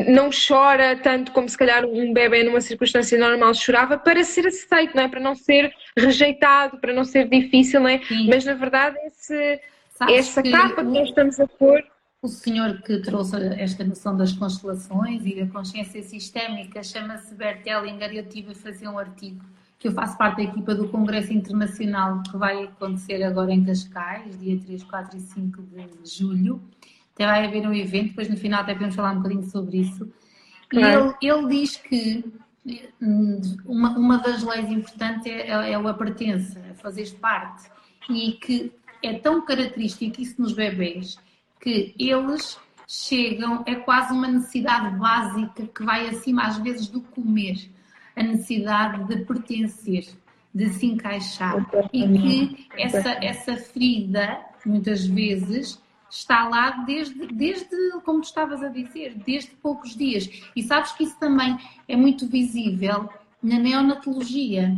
não 0.09 0.30
chora 0.30 0.97
tanto 0.97 1.33
como 1.33 1.49
se 1.49 1.57
calhar 1.57 1.85
um 1.85 2.12
bebê 2.12 2.43
numa 2.43 2.61
circunstância 2.61 3.18
normal 3.18 3.55
chorava 3.55 3.99
para 3.99 4.24
ser 4.24 4.47
aceito, 4.47 4.97
não 4.97 5.05
é? 5.05 5.09
Para 5.09 5.20
não 5.20 5.35
ser 5.35 5.72
rejeitado, 5.97 6.78
para 6.78 6.93
não 6.93 7.05
ser 7.05 7.28
difícil, 7.28 7.80
não 7.80 7.89
é? 7.89 7.99
Sim. 8.03 8.28
Mas 8.28 8.45
na 8.45 8.55
verdade 8.55 8.97
esse, 9.07 9.61
essa 10.09 10.43
que 10.43 10.51
capa 10.51 10.85
que 10.85 10.91
nós 10.91 11.09
estamos 11.09 11.39
a 11.39 11.47
pôr 11.47 11.85
o 12.22 12.28
senhor 12.28 12.80
que 12.83 12.99
trouxe 12.99 13.37
esta 13.59 13.83
noção 13.83 14.16
das 14.16 14.33
constelações 14.33 15.26
e 15.26 15.35
da 15.35 15.47
consciência 15.53 16.01
sistémica 16.05 16.80
chama-se 16.83 17.35
Bert 17.35 17.66
Hellinger 17.66 18.12
e 18.12 18.18
eu 18.18 18.28
tive 18.28 18.53
a 18.53 18.55
fazer 18.55 18.87
um 18.87 18.97
artigo 18.97 19.45
que 19.83 19.89
eu 19.89 19.93
faço 19.93 20.16
parte 20.16 20.37
da 20.37 20.45
equipa 20.45 20.76
do 20.76 20.89
Congresso 20.89 21.33
Internacional 21.33 22.22
que 22.22 22.37
vai 22.37 22.62
acontecer 22.62 23.20
agora 23.24 23.53
em 23.53 23.64
Cascais, 23.64 24.39
dia 24.39 24.57
3, 24.57 24.85
4 24.85 25.16
e 25.16 25.20
5 25.20 25.62
de 25.62 26.09
julho. 26.09 26.62
Até 27.12 27.26
vai 27.26 27.45
haver 27.45 27.66
um 27.66 27.74
evento, 27.74 28.11
depois 28.11 28.28
no 28.28 28.37
final 28.37 28.62
até 28.62 28.74
podemos 28.74 28.95
falar 28.95 29.11
um 29.11 29.16
bocadinho 29.16 29.43
sobre 29.43 29.78
isso. 29.78 30.09
E 30.72 30.76
ele, 30.76 31.14
ele, 31.20 31.49
diz 31.49 31.76
que 31.78 32.24
uma, 33.66 33.99
uma 33.99 34.18
das 34.18 34.45
leis 34.45 34.70
importantes 34.70 35.26
é, 35.26 35.49
é, 35.49 35.72
é 35.72 35.74
a 35.74 35.95
pertença, 35.95 36.61
a 36.70 36.74
fazer 36.74 37.12
parte. 37.14 37.68
E 38.09 38.35
que 38.35 38.72
é 39.03 39.14
tão 39.14 39.45
característico 39.45 40.20
isso 40.20 40.41
nos 40.41 40.53
bebês 40.53 41.18
que 41.61 41.93
eles 41.99 42.57
chegam, 42.87 43.64
é 43.66 43.74
quase 43.74 44.12
uma 44.12 44.28
necessidade 44.28 44.97
básica 44.97 45.66
que 45.66 45.83
vai 45.83 46.09
acima 46.09 46.45
às 46.45 46.59
vezes 46.59 46.87
do 46.87 47.01
comer 47.01 47.68
a 48.17 48.23
necessidade 48.23 49.05
de 49.05 49.25
pertencer, 49.25 50.07
de 50.55 50.69
se 50.71 50.87
encaixar. 50.87 51.67
E 51.93 52.07
que 52.07 52.67
essa, 52.77 53.11
essa 53.25 53.57
ferida, 53.57 54.41
muitas 54.65 55.07
vezes, 55.07 55.81
está 56.11 56.47
lá 56.47 56.71
desde, 56.87 57.27
desde, 57.29 57.75
como 58.05 58.21
tu 58.21 58.27
estavas 58.27 58.63
a 58.63 58.69
dizer, 58.69 59.15
desde 59.25 59.51
poucos 59.53 59.97
dias. 59.97 60.29
E 60.55 60.63
sabes 60.63 60.93
que 60.93 61.05
isso 61.05 61.19
também 61.19 61.59
é 61.89 61.97
muito 61.97 62.27
visível 62.27 63.09
na 63.43 63.59
neonatologia. 63.59 64.77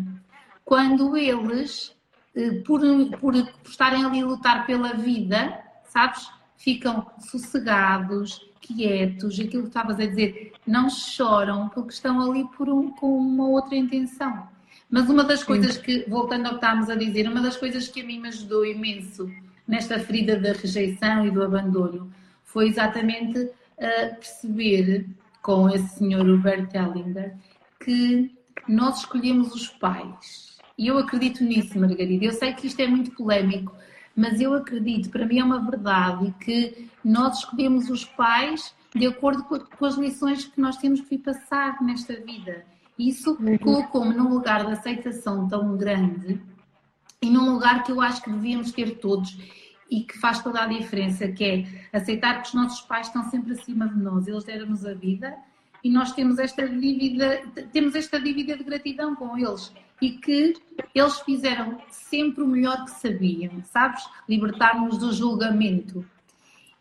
Quando 0.65 1.17
eles, 1.17 1.95
eh, 2.35 2.63
por, 2.65 2.81
por, 3.19 3.35
por 3.35 3.69
estarem 3.69 4.05
ali 4.05 4.21
a 4.21 4.27
lutar 4.27 4.65
pela 4.65 4.95
vida, 4.95 5.61
sabes, 5.85 6.31
ficam 6.57 7.11
sossegados, 7.19 8.41
quietos, 8.67 9.39
aquilo 9.39 9.63
que 9.63 9.69
estavas 9.69 9.99
a 10.01 10.07
dizer, 10.07 10.53
não 10.67 10.89
choram 10.89 11.69
porque 11.69 11.93
estão 11.93 12.21
ali 12.21 12.45
por 12.57 12.69
um, 12.69 12.91
com 12.91 13.17
uma 13.17 13.49
outra 13.49 13.77
intenção. 13.77 14.49
Mas 14.91 15.09
uma 15.09 15.25
das 15.25 15.43
coisas 15.43 15.77
que, 15.77 16.05
voltando 16.09 16.47
ao 16.47 16.53
que 16.53 16.59
estávamos 16.59 16.91
a 16.91 16.95
dizer, 16.95 17.29
uma 17.29 17.41
das 17.41 17.57
coisas 17.57 17.89
que 17.89 18.01
a 18.01 18.05
mim 18.05 18.21
me 18.21 18.29
ajudou 18.29 18.65
imenso 18.65 19.31
nesta 19.67 19.99
ferida 19.99 20.39
da 20.39 20.53
rejeição 20.53 21.27
e 21.27 21.31
do 21.31 21.43
abandono 21.43 22.13
foi 22.45 22.69
exatamente 22.69 23.39
uh, 23.39 24.15
perceber 24.17 25.07
com 25.43 25.69
esse 25.69 25.99
senhor 25.99 26.27
Hubert 26.29 26.69
Hellinger 26.75 27.35
que 27.83 28.31
nós 28.69 29.01
escolhemos 29.01 29.55
os 29.55 29.69
pais. 29.69 30.57
E 30.77 30.89
eu 30.89 30.99
acredito 30.99 31.45
nisso, 31.45 31.79
Margarida. 31.79 32.25
Eu 32.25 32.33
sei 32.33 32.53
que 32.53 32.67
isto 32.67 32.81
é 32.81 32.87
muito 32.87 33.11
polémico, 33.13 33.75
mas 34.17 34.41
eu 34.41 34.55
acredito, 34.55 35.11
para 35.11 35.27
mim 35.27 35.39
é 35.39 35.45
uma 35.45 35.59
verdade, 35.59 36.35
que 36.41 36.89
nós 37.05 37.39
escolhemos 37.39 37.91
os 37.91 38.05
pais 38.05 38.75
de 38.95 39.07
acordo 39.07 39.43
com 39.43 39.85
as 39.85 39.97
lições 39.97 40.45
que 40.45 40.61
nós 40.61 40.77
temos 40.77 41.01
que 41.01 41.19
passar 41.19 41.83
nesta 41.83 42.15
vida. 42.21 42.65
Isso 42.99 43.37
uhum. 43.41 43.59
colocou-me 43.59 44.15
num 44.15 44.29
lugar 44.29 44.65
de 44.65 44.73
aceitação 44.73 45.49
tão 45.49 45.77
grande 45.77 46.41
e 47.21 47.29
num 47.29 47.53
lugar 47.53 47.83
que 47.83 47.91
eu 47.91 48.01
acho 48.01 48.23
que 48.23 48.31
devíamos 48.31 48.71
ter 48.71 48.99
todos 48.99 49.37
e 49.91 50.03
que 50.03 50.17
faz 50.19 50.43
toda 50.43 50.63
a 50.63 50.67
diferença, 50.67 51.27
que 51.29 51.45
é 51.45 51.97
aceitar 51.97 52.41
que 52.41 52.49
os 52.49 52.55
nossos 52.55 52.83
pais 52.83 53.09
estão 53.09 53.29
sempre 53.31 53.53
acima 53.53 53.89
de 53.89 54.01
nós, 54.01 54.29
eles 54.29 54.45
deram-nos 54.45 54.87
a 54.87 54.95
vida 54.95 55.37
e 55.83 55.91
nós 55.91 56.13
temos 56.13 56.39
esta 56.39 56.69
dívida, 56.69 57.43
temos 57.73 57.95
esta 57.95 58.21
dívida 58.21 58.57
de 58.57 58.65
gratidão 58.65 59.15
com 59.17 59.37
eles 59.37 59.73
e 60.05 60.11
que 60.11 60.55
eles 60.95 61.19
fizeram 61.21 61.79
sempre 61.89 62.45
o 62.45 62.47
melhor 62.47 62.85
que 62.85 62.91
sabiam, 62.91 63.65
sabes? 63.65 64.07
Libertar-nos 64.29 64.99
do 64.99 65.11
julgamento 65.15 66.05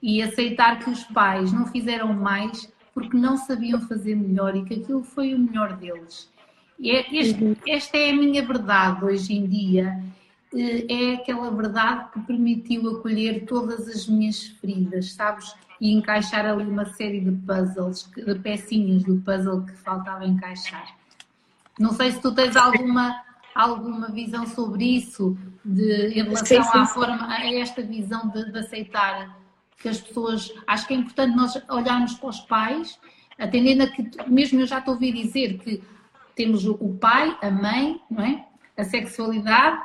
e 0.02 0.22
aceitar 0.22 0.80
que 0.80 0.90
os 0.90 1.06
pais 1.06 1.54
não 1.54 1.66
fizeram 1.68 2.14
mais 2.14 2.70
porque 2.94 3.16
não 3.16 3.38
sabiam 3.38 3.80
fazer 3.80 4.14
melhor 4.16 4.58
e 4.58 4.66
que 4.66 4.74
aquilo 4.74 5.04
foi 5.04 5.34
o 5.34 5.40
melhor 5.40 5.78
deles. 5.78 6.30
É, 6.84 7.18
este, 7.18 7.42
uhum. 7.42 7.56
Esta 7.66 7.98
é 7.98 8.10
a 8.10 8.14
minha 8.14 8.46
verdade 8.46 9.06
hoje 9.06 9.34
em 9.34 9.48
dia. 9.48 10.04
Eh, 10.54 10.86
é 10.90 11.14
aquela 11.14 11.50
verdade 11.50 12.12
que 12.12 12.20
permitiu 12.20 12.98
acolher 12.98 13.46
todas 13.46 13.88
as 13.88 14.06
minhas 14.06 14.48
feridas, 14.60 15.14
sabes? 15.14 15.56
E 15.80 15.94
encaixar 15.94 16.46
ali 16.46 16.66
uma 16.66 16.86
série 16.86 17.22
de 17.22 17.32
puzzles, 17.32 18.12
de 18.18 18.36
pecinhas 18.36 19.04
do 19.04 19.16
puzzle 19.22 19.62
que 19.66 19.72
faltava 19.78 20.26
encaixar. 20.26 21.03
Não 21.80 21.92
sei 21.94 22.12
se 22.12 22.22
tu 22.22 22.34
tens 22.34 22.56
alguma, 22.56 23.22
alguma 23.54 24.10
visão 24.10 24.46
sobre 24.46 24.98
isso, 24.98 25.38
de, 25.64 26.20
em 26.20 26.24
relação 26.24 26.64
sim, 26.64 26.72
sim. 26.72 26.78
à 26.78 26.86
forma, 26.86 27.28
a 27.28 27.54
esta 27.56 27.82
visão 27.82 28.30
de, 28.30 28.52
de 28.52 28.60
aceitar 28.60 29.38
que 29.78 29.90
as 29.90 30.00
pessoas. 30.00 30.54
Acho 30.68 30.88
que 30.88 30.94
é 30.94 30.98
importante 30.98 31.36
nós 31.36 31.62
olharmos 31.70 32.14
para 32.16 32.30
os 32.30 32.40
pais, 32.42 33.00
atendendo 33.38 33.84
a 33.84 33.88
que, 33.88 34.10
mesmo 34.28 34.62
eu 34.62 34.68
já 34.68 34.84
a 34.86 34.92
ouvir 34.92 35.14
dizer 35.14 35.58
que 35.58 35.84
temos 36.36 36.66
o 36.66 36.98
pai, 37.00 37.38
a 37.42 37.52
mãe, 37.52 38.00
não 38.10 38.24
é? 38.24 38.46
A 38.78 38.84
sexualidade 38.84 39.82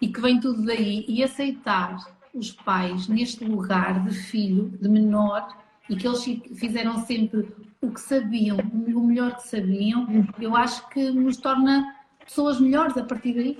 e 0.00 0.08
que 0.08 0.20
vem 0.20 0.40
tudo 0.40 0.64
daí 0.64 1.04
e 1.06 1.22
aceitar 1.22 1.96
os 2.34 2.52
pais 2.52 3.08
neste 3.08 3.44
lugar 3.44 4.04
de 4.04 4.14
filho, 4.14 4.70
de 4.80 4.88
menor 4.88 5.56
e 5.88 5.96
que 5.96 6.06
eles 6.06 6.24
fizeram 6.56 7.04
sempre 7.04 7.48
o 7.82 7.90
que 7.90 8.00
sabiam, 8.00 8.58
o 8.58 9.00
melhor 9.00 9.36
que 9.36 9.48
sabiam, 9.48 10.06
eu 10.40 10.54
acho 10.54 10.88
que 10.90 11.10
nos 11.10 11.38
torna 11.38 11.84
pessoas 12.24 12.60
melhores 12.60 12.96
a 12.96 13.04
partir 13.04 13.32
daí. 13.32 13.58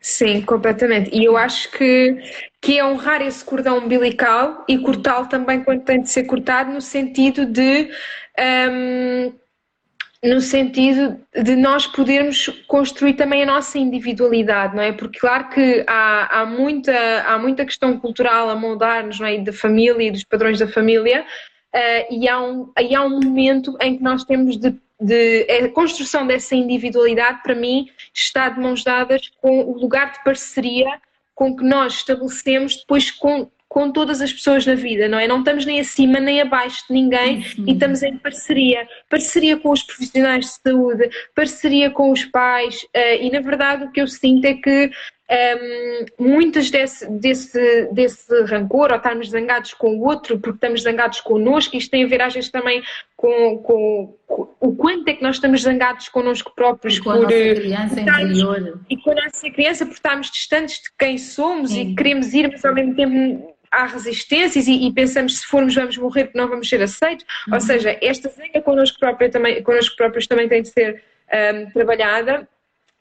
Sim, 0.00 0.42
completamente. 0.42 1.16
E 1.16 1.24
eu 1.24 1.36
acho 1.36 1.70
que, 1.70 2.20
que 2.60 2.78
é 2.78 2.84
honrar 2.84 3.22
esse 3.22 3.44
cordão 3.44 3.78
umbilical 3.78 4.64
e 4.68 4.76
cortá-lo 4.76 5.28
também 5.28 5.62
quando 5.62 5.84
tem 5.84 6.02
de 6.02 6.10
ser 6.10 6.24
cortado, 6.24 6.72
no 6.72 6.80
sentido 6.80 7.46
de. 7.46 7.88
Um, 8.70 9.32
no 10.24 10.40
sentido 10.40 11.20
de 11.34 11.56
nós 11.56 11.84
podermos 11.84 12.46
construir 12.68 13.14
também 13.14 13.42
a 13.42 13.46
nossa 13.46 13.76
individualidade, 13.76 14.74
não 14.74 14.82
é? 14.82 14.92
Porque 14.92 15.18
claro 15.18 15.48
que 15.48 15.84
há, 15.84 16.40
há, 16.40 16.46
muita, 16.46 16.92
há 17.26 17.36
muita 17.38 17.64
questão 17.64 17.98
cultural 17.98 18.48
a 18.48 18.54
moldar-nos, 18.54 19.18
não 19.18 19.26
é? 19.26 19.38
Da 19.38 19.52
família 19.52 20.06
e 20.06 20.12
dos 20.12 20.22
padrões 20.22 20.60
da 20.60 20.68
família, 20.68 21.26
uh, 21.74 22.14
e, 22.14 22.28
há 22.28 22.40
um, 22.40 22.70
e 22.78 22.94
há 22.94 23.02
um 23.02 23.20
momento 23.20 23.76
em 23.80 23.96
que 23.96 24.02
nós 24.02 24.24
temos 24.24 24.56
de, 24.56 24.74
de. 25.00 25.46
A 25.50 25.68
construção 25.70 26.26
dessa 26.26 26.54
individualidade, 26.54 27.42
para 27.42 27.54
mim, 27.54 27.88
está 28.14 28.48
de 28.48 28.60
mãos 28.60 28.84
dadas 28.84 29.30
com 29.40 29.60
o 29.60 29.78
lugar 29.78 30.12
de 30.12 30.24
parceria 30.24 31.00
com 31.34 31.56
que 31.56 31.64
nós 31.64 31.94
estabelecemos 31.94 32.76
depois 32.76 33.10
com, 33.10 33.50
com 33.68 33.90
todas 33.90 34.20
as 34.20 34.32
pessoas 34.32 34.66
na 34.66 34.74
vida, 34.74 35.08
não 35.08 35.18
é? 35.18 35.26
Não 35.26 35.38
estamos 35.38 35.64
nem 35.64 35.80
acima 35.80 36.20
nem 36.20 36.40
abaixo 36.40 36.84
de 36.86 36.94
ninguém 36.94 37.38
uhum. 37.38 37.64
e 37.66 37.72
estamos 37.72 38.02
em 38.02 38.16
parceria. 38.18 38.86
Parceria 39.08 39.56
com 39.56 39.70
os 39.70 39.82
profissionais 39.82 40.44
de 40.44 40.70
saúde, 40.70 41.10
parceria 41.34 41.90
com 41.90 42.12
os 42.12 42.24
pais, 42.26 42.82
uh, 42.82 43.22
e 43.22 43.30
na 43.30 43.40
verdade 43.40 43.84
o 43.84 43.90
que 43.90 44.00
eu 44.00 44.06
sinto 44.06 44.44
é 44.44 44.54
que 44.54 44.90
um, 45.30 46.04
muitas 46.18 46.70
desse, 46.70 47.08
desse, 47.10 47.88
desse 47.92 48.42
rancor, 48.44 48.90
ou 48.90 48.96
estarmos 48.96 49.30
zangados 49.30 49.72
com 49.74 49.96
o 49.96 50.06
outro 50.06 50.38
porque 50.38 50.56
estamos 50.56 50.82
zangados 50.82 51.20
connosco, 51.20 51.76
isto 51.76 51.90
tem 51.90 52.04
a 52.04 52.08
ver 52.08 52.20
às 52.20 52.34
vezes 52.34 52.50
também 52.50 52.82
com, 53.16 53.58
com, 53.58 54.14
com 54.26 54.54
o 54.60 54.74
quanto 54.74 55.08
é 55.08 55.14
que 55.14 55.22
nós 55.22 55.36
estamos 55.36 55.62
zangados 55.62 56.08
connosco 56.08 56.52
próprios 56.54 56.96
e 56.96 57.00
com 57.00 57.10
por, 57.10 57.18
a 57.18 57.22
nossa 57.22 57.54
criança 57.54 58.00
interior. 58.00 58.80
E 58.90 58.96
com 58.96 59.10
a 59.12 59.14
nossa 59.14 59.50
criança 59.50 59.86
por 59.86 59.94
estarmos 59.94 60.30
distantes 60.30 60.76
de 60.76 60.90
quem 60.98 61.16
somos 61.16 61.70
Sim. 61.70 61.92
e 61.92 61.94
queremos 61.94 62.34
ir, 62.34 62.50
mas 62.50 62.64
ao 62.64 62.74
mesmo 62.74 62.94
tempo 62.94 63.52
há 63.70 63.86
resistências 63.86 64.66
e, 64.66 64.86
e, 64.86 64.92
pensamos 64.92 65.38
se 65.38 65.46
formos 65.46 65.74
vamos 65.74 65.96
morrer 65.96 66.24
porque 66.24 66.38
não 66.38 66.46
vamos 66.46 66.68
ser 66.68 66.82
aceitos. 66.82 67.24
Uhum. 67.48 67.54
Ou 67.54 67.60
seja, 67.60 67.96
esta 68.02 68.28
zanga 68.28 68.60
connosco, 68.60 68.98
própria 68.98 69.30
também, 69.30 69.62
connosco 69.62 69.96
próprios 69.96 70.26
também 70.26 70.46
tem 70.46 70.60
de 70.60 70.68
ser 70.68 71.02
um, 71.32 71.70
trabalhada 71.70 72.46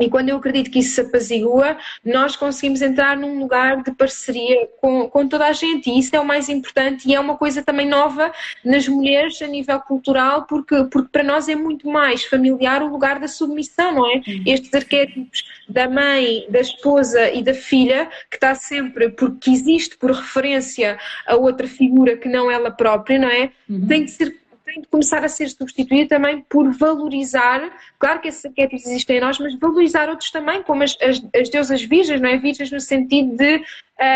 e 0.01 0.09
quando 0.09 0.29
eu 0.29 0.37
acredito 0.37 0.71
que 0.71 0.79
isso 0.79 0.95
se 0.95 1.01
apazigua, 1.01 1.77
nós 2.03 2.35
conseguimos 2.35 2.81
entrar 2.81 3.15
num 3.17 3.39
lugar 3.39 3.83
de 3.83 3.91
parceria 3.91 4.67
com, 4.79 5.09
com 5.09 5.27
toda 5.27 5.45
a 5.45 5.53
gente. 5.53 5.89
E 5.89 5.99
isso 5.99 6.15
é 6.15 6.19
o 6.19 6.25
mais 6.25 6.49
importante 6.49 7.07
e 7.07 7.15
é 7.15 7.19
uma 7.19 7.37
coisa 7.37 7.63
também 7.63 7.87
nova 7.87 8.31
nas 8.63 8.87
mulheres 8.87 9.41
a 9.41 9.47
nível 9.47 9.79
cultural, 9.81 10.43
porque, 10.43 10.83
porque 10.85 11.09
para 11.11 11.23
nós 11.23 11.47
é 11.47 11.55
muito 11.55 11.87
mais 11.87 12.23
familiar 12.25 12.81
o 12.81 12.87
lugar 12.87 13.19
da 13.19 13.27
submissão, 13.27 13.93
não 13.93 14.09
é? 14.09 14.15
Uhum. 14.15 14.43
Estes 14.45 14.73
arquétipos 14.73 15.43
da 15.67 15.89
mãe, 15.89 16.45
da 16.49 16.59
esposa 16.59 17.31
e 17.31 17.43
da 17.43 17.53
filha, 17.53 18.09
que 18.29 18.37
está 18.37 18.55
sempre, 18.55 19.09
porque 19.09 19.49
existe 19.49 19.97
por 19.97 20.11
referência 20.11 20.97
a 21.25 21.35
outra 21.35 21.67
figura 21.67 22.17
que 22.17 22.27
não 22.27 22.49
ela 22.49 22.71
própria, 22.71 23.19
não 23.19 23.29
é? 23.29 23.51
Uhum. 23.69 23.87
Tem 23.87 24.05
de 24.05 24.11
ser 24.11 24.40
tem 24.71 24.81
de 24.81 24.87
começar 24.87 25.23
a 25.23 25.27
ser 25.27 25.49
substituído 25.49 26.07
também 26.07 26.41
por 26.41 26.71
valorizar, 26.71 27.69
claro 27.99 28.21
que 28.21 28.29
esses 28.29 28.45
arquétipos 28.45 28.85
existem 28.85 29.17
em 29.17 29.19
nós, 29.19 29.37
mas 29.37 29.53
valorizar 29.59 30.09
outros 30.09 30.31
também, 30.31 30.63
como 30.63 30.83
as, 30.83 30.97
as, 31.01 31.21
as 31.35 31.49
deusas 31.49 31.83
virgens, 31.83 32.21
não 32.21 32.29
é? 32.29 32.37
Virgens 32.37 32.71
no 32.71 32.79
sentido 32.79 33.35
de 33.35 33.61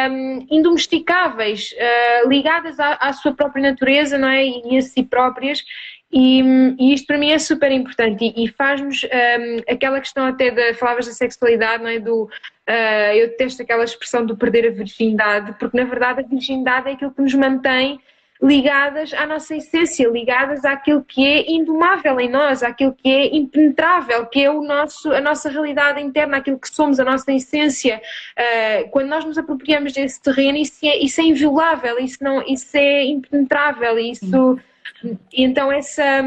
um, 0.09 0.47
indomesticáveis, 0.49 1.71
uh, 1.73 2.29
ligadas 2.29 2.79
à, 2.79 2.93
à, 3.01 3.13
sua 3.13 3.33
própria 3.33 3.61
natureza, 3.61 4.17
não 4.17 4.29
é? 4.29 4.45
E 4.45 4.77
a 4.77 4.81
si 4.81 5.03
próprias. 5.03 5.63
E, 6.11 6.41
e 6.79 6.93
isto 6.93 7.07
para 7.07 7.17
mim 7.17 7.31
é 7.31 7.39
super 7.39 7.71
importante 7.71 8.23
e, 8.23 8.45
e 8.45 8.47
faz-nos 8.47 9.03
um, 9.03 9.73
aquela 9.73 9.99
questão 9.99 10.25
até 10.25 10.49
da, 10.49 10.73
falavas 10.75 11.07
da 11.07 11.11
sexualidade, 11.11 11.83
não 11.83 11.89
é? 11.89 11.99
Do, 11.99 12.23
uh, 12.23 13.13
eu 13.13 13.27
detesto 13.27 13.61
aquela 13.61 13.83
expressão 13.83 14.25
do 14.25 14.37
perder 14.37 14.67
a 14.67 14.71
virgindade, 14.71 15.55
porque 15.59 15.77
na 15.77 15.83
verdade 15.83 16.21
a 16.21 16.27
virgindade 16.27 16.89
é 16.89 16.93
aquilo 16.93 17.11
que 17.11 17.21
nos 17.21 17.33
mantém 17.33 17.99
ligadas 18.41 19.13
à 19.13 19.25
nossa 19.25 19.55
essência, 19.55 20.07
ligadas 20.09 20.65
àquilo 20.65 21.03
que 21.03 21.25
é 21.25 21.51
indomável 21.51 22.19
em 22.19 22.29
nós, 22.29 22.63
àquilo 22.63 22.93
que 22.93 23.09
é 23.09 23.35
impenetrável, 23.35 24.25
que 24.25 24.43
é 24.43 24.49
o 24.49 24.61
nosso, 24.61 25.11
a 25.11 25.21
nossa 25.21 25.49
realidade 25.49 26.01
interna, 26.01 26.37
aquilo 26.37 26.59
que 26.59 26.69
somos, 26.69 26.99
a 26.99 27.05
nossa 27.05 27.31
essência. 27.31 28.01
Uh, 28.37 28.89
quando 28.89 29.07
nós 29.07 29.23
nos 29.25 29.37
apropriamos 29.37 29.93
desse 29.93 30.21
terreno, 30.21 30.57
isso 30.57 30.85
é, 30.85 30.97
isso 30.97 31.21
é 31.21 31.23
inviolável, 31.23 31.97
isso, 31.99 32.17
não, 32.21 32.41
isso 32.45 32.75
é 32.75 33.05
impenetrável, 33.05 33.97
isso. 33.97 34.59
Então, 35.33 35.71
essa 35.71 36.23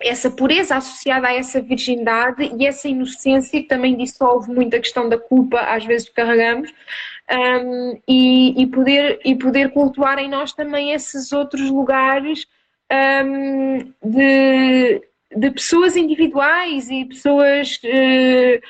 essa 0.00 0.30
pureza 0.30 0.76
associada 0.76 1.28
a 1.28 1.34
essa 1.34 1.60
virgindade 1.60 2.52
e 2.58 2.66
essa 2.66 2.86
inocência 2.88 3.62
que 3.62 3.66
também 3.66 3.96
dissolve 3.96 4.52
muito 4.52 4.76
a 4.76 4.78
questão 4.78 5.08
da 5.08 5.18
culpa, 5.18 5.60
às 5.60 5.84
vezes 5.84 6.08
carregamos, 6.10 6.70
um, 7.30 8.00
e, 8.06 8.62
e, 8.62 8.66
poder, 8.66 9.20
e 9.24 9.34
poder 9.34 9.70
cultuar 9.70 10.18
em 10.18 10.28
nós 10.28 10.52
também 10.52 10.92
esses 10.92 11.32
outros 11.32 11.68
lugares 11.70 12.46
um, 13.24 13.78
de, 14.04 15.02
de 15.36 15.50
pessoas 15.50 15.96
individuais 15.96 16.88
e 16.90 17.04
pessoas 17.04 17.80
uh, 17.84 18.62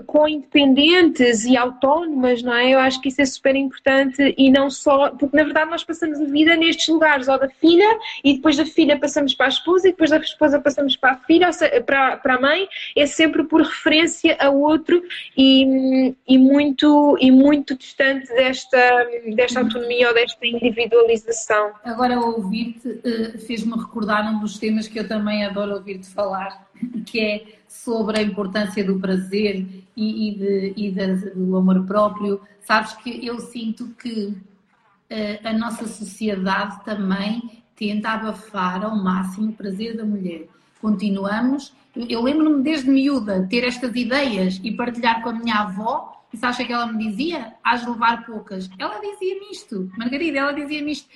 com 0.00 0.28
independentes 0.28 1.44
e 1.44 1.56
autónomas, 1.56 2.42
não 2.42 2.54
é? 2.54 2.70
Eu 2.70 2.78
acho 2.78 3.00
que 3.00 3.08
isso 3.08 3.20
é 3.20 3.26
super 3.26 3.54
importante 3.54 4.34
e 4.36 4.50
não 4.50 4.70
só, 4.70 5.10
porque 5.10 5.36
na 5.36 5.44
verdade 5.44 5.70
nós 5.70 5.84
passamos 5.84 6.20
a 6.20 6.24
vida 6.24 6.56
nestes 6.56 6.88
lugares, 6.88 7.28
ou 7.28 7.38
da 7.38 7.48
filha, 7.48 7.98
e 8.24 8.34
depois 8.34 8.56
da 8.56 8.66
filha 8.66 8.98
passamos 8.98 9.34
para 9.34 9.46
a 9.46 9.48
esposa, 9.48 9.88
e 9.88 9.90
depois 9.92 10.10
da 10.10 10.18
esposa 10.18 10.60
passamos 10.60 10.96
para 10.96 11.12
a 11.12 11.16
filha, 11.16 11.52
seja, 11.52 11.80
para, 11.80 12.16
para 12.16 12.34
a 12.34 12.40
mãe, 12.40 12.68
é 12.96 13.06
sempre 13.06 13.44
por 13.44 13.62
referência 13.62 14.36
a 14.40 14.50
outro 14.50 15.02
e, 15.36 16.14
e, 16.26 16.38
muito, 16.38 17.16
e 17.20 17.30
muito 17.30 17.76
distante 17.76 18.26
desta, 18.28 19.06
desta 19.34 19.60
autonomia 19.60 20.08
ou 20.08 20.14
desta 20.14 20.46
individualização. 20.46 21.72
Agora, 21.84 22.18
ouvir-te 22.18 23.00
eh, 23.04 23.38
fez-me 23.38 23.76
recordar 23.76 24.28
um 24.32 24.40
dos 24.40 24.58
temas 24.58 24.88
que 24.88 24.98
eu 24.98 25.06
também 25.06 25.44
adoro 25.44 25.74
ouvir-te 25.74 26.08
falar, 26.08 26.66
que 27.06 27.20
é 27.20 27.44
sobre 27.82 28.18
a 28.18 28.22
importância 28.22 28.84
do 28.84 28.98
prazer 28.98 29.66
e, 29.96 30.28
e, 30.28 30.34
de, 30.34 30.74
e 30.76 30.90
de, 30.90 31.30
do 31.30 31.56
amor 31.56 31.84
próprio. 31.86 32.40
Sabes 32.60 32.92
que 32.94 33.24
eu 33.24 33.38
sinto 33.38 33.88
que 33.98 34.26
uh, 34.26 35.48
a 35.48 35.52
nossa 35.52 35.86
sociedade 35.86 36.84
também 36.84 37.62
tenta 37.74 38.10
abafar 38.10 38.84
ao 38.84 38.96
máximo 38.96 39.50
o 39.50 39.52
prazer 39.52 39.96
da 39.96 40.04
mulher. 40.04 40.48
Continuamos, 40.80 41.74
eu 41.94 42.22
lembro-me 42.22 42.62
desde 42.62 42.90
miúda 42.90 43.46
ter 43.48 43.64
estas 43.64 43.94
ideias 43.94 44.60
e 44.62 44.72
partilhar 44.72 45.22
com 45.22 45.30
a 45.30 45.32
minha 45.32 45.56
avó. 45.56 46.24
E 46.32 46.36
sabes 46.36 46.58
o 46.58 46.66
que 46.66 46.72
ela 46.72 46.86
me 46.92 47.08
dizia? 47.08 47.54
Hás 47.62 47.86
levar 47.86 48.26
poucas. 48.26 48.68
Ela 48.78 48.98
dizia-me 49.00 49.52
isto, 49.52 49.90
Margarida, 49.96 50.38
ela 50.38 50.52
dizia-me 50.52 50.92
isto 50.92 51.08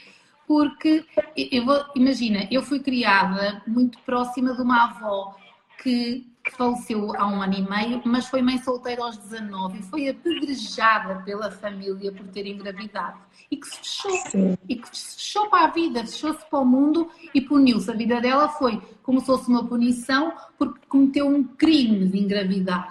porque 0.50 1.04
eu 1.36 1.64
vou, 1.64 1.80
imagina, 1.94 2.48
eu 2.50 2.60
fui 2.60 2.80
criada 2.80 3.62
muito 3.68 4.00
próxima 4.00 4.52
de 4.52 4.60
uma 4.60 4.86
avó 4.86 5.36
que 5.80 6.26
faleceu 6.48 7.14
há 7.16 7.26
um 7.26 7.42
ano 7.42 7.54
e 7.54 7.62
meio, 7.68 8.02
mas 8.04 8.26
foi 8.26 8.40
mãe 8.40 8.58
solteira 8.58 9.02
aos 9.02 9.16
19 9.16 9.78
e 9.78 9.82
foi 9.82 10.08
apedrejada 10.08 11.22
pela 11.22 11.50
família 11.50 12.12
por 12.12 12.26
ter 12.28 12.46
engravidado 12.46 13.18
e 13.50 13.56
que 13.56 13.66
se 13.66 13.78
fechou, 13.78 14.16
Sim. 14.30 14.58
e 14.68 14.76
que 14.76 14.96
se 14.96 15.16
fechou 15.16 15.48
para 15.48 15.66
a 15.66 15.70
vida, 15.70 16.06
fechou-se 16.06 16.44
para 16.48 16.60
o 16.60 16.64
mundo 16.64 17.10
e 17.34 17.40
puniu-se. 17.40 17.90
A 17.90 17.94
vida 17.94 18.20
dela 18.20 18.48
foi 18.48 18.80
como 19.02 19.20
se 19.20 19.26
fosse 19.26 19.48
uma 19.48 19.66
punição 19.66 20.32
porque 20.56 20.80
cometeu 20.88 21.26
um 21.26 21.44
crime 21.44 22.08
de 22.08 22.18
engravidar. 22.18 22.88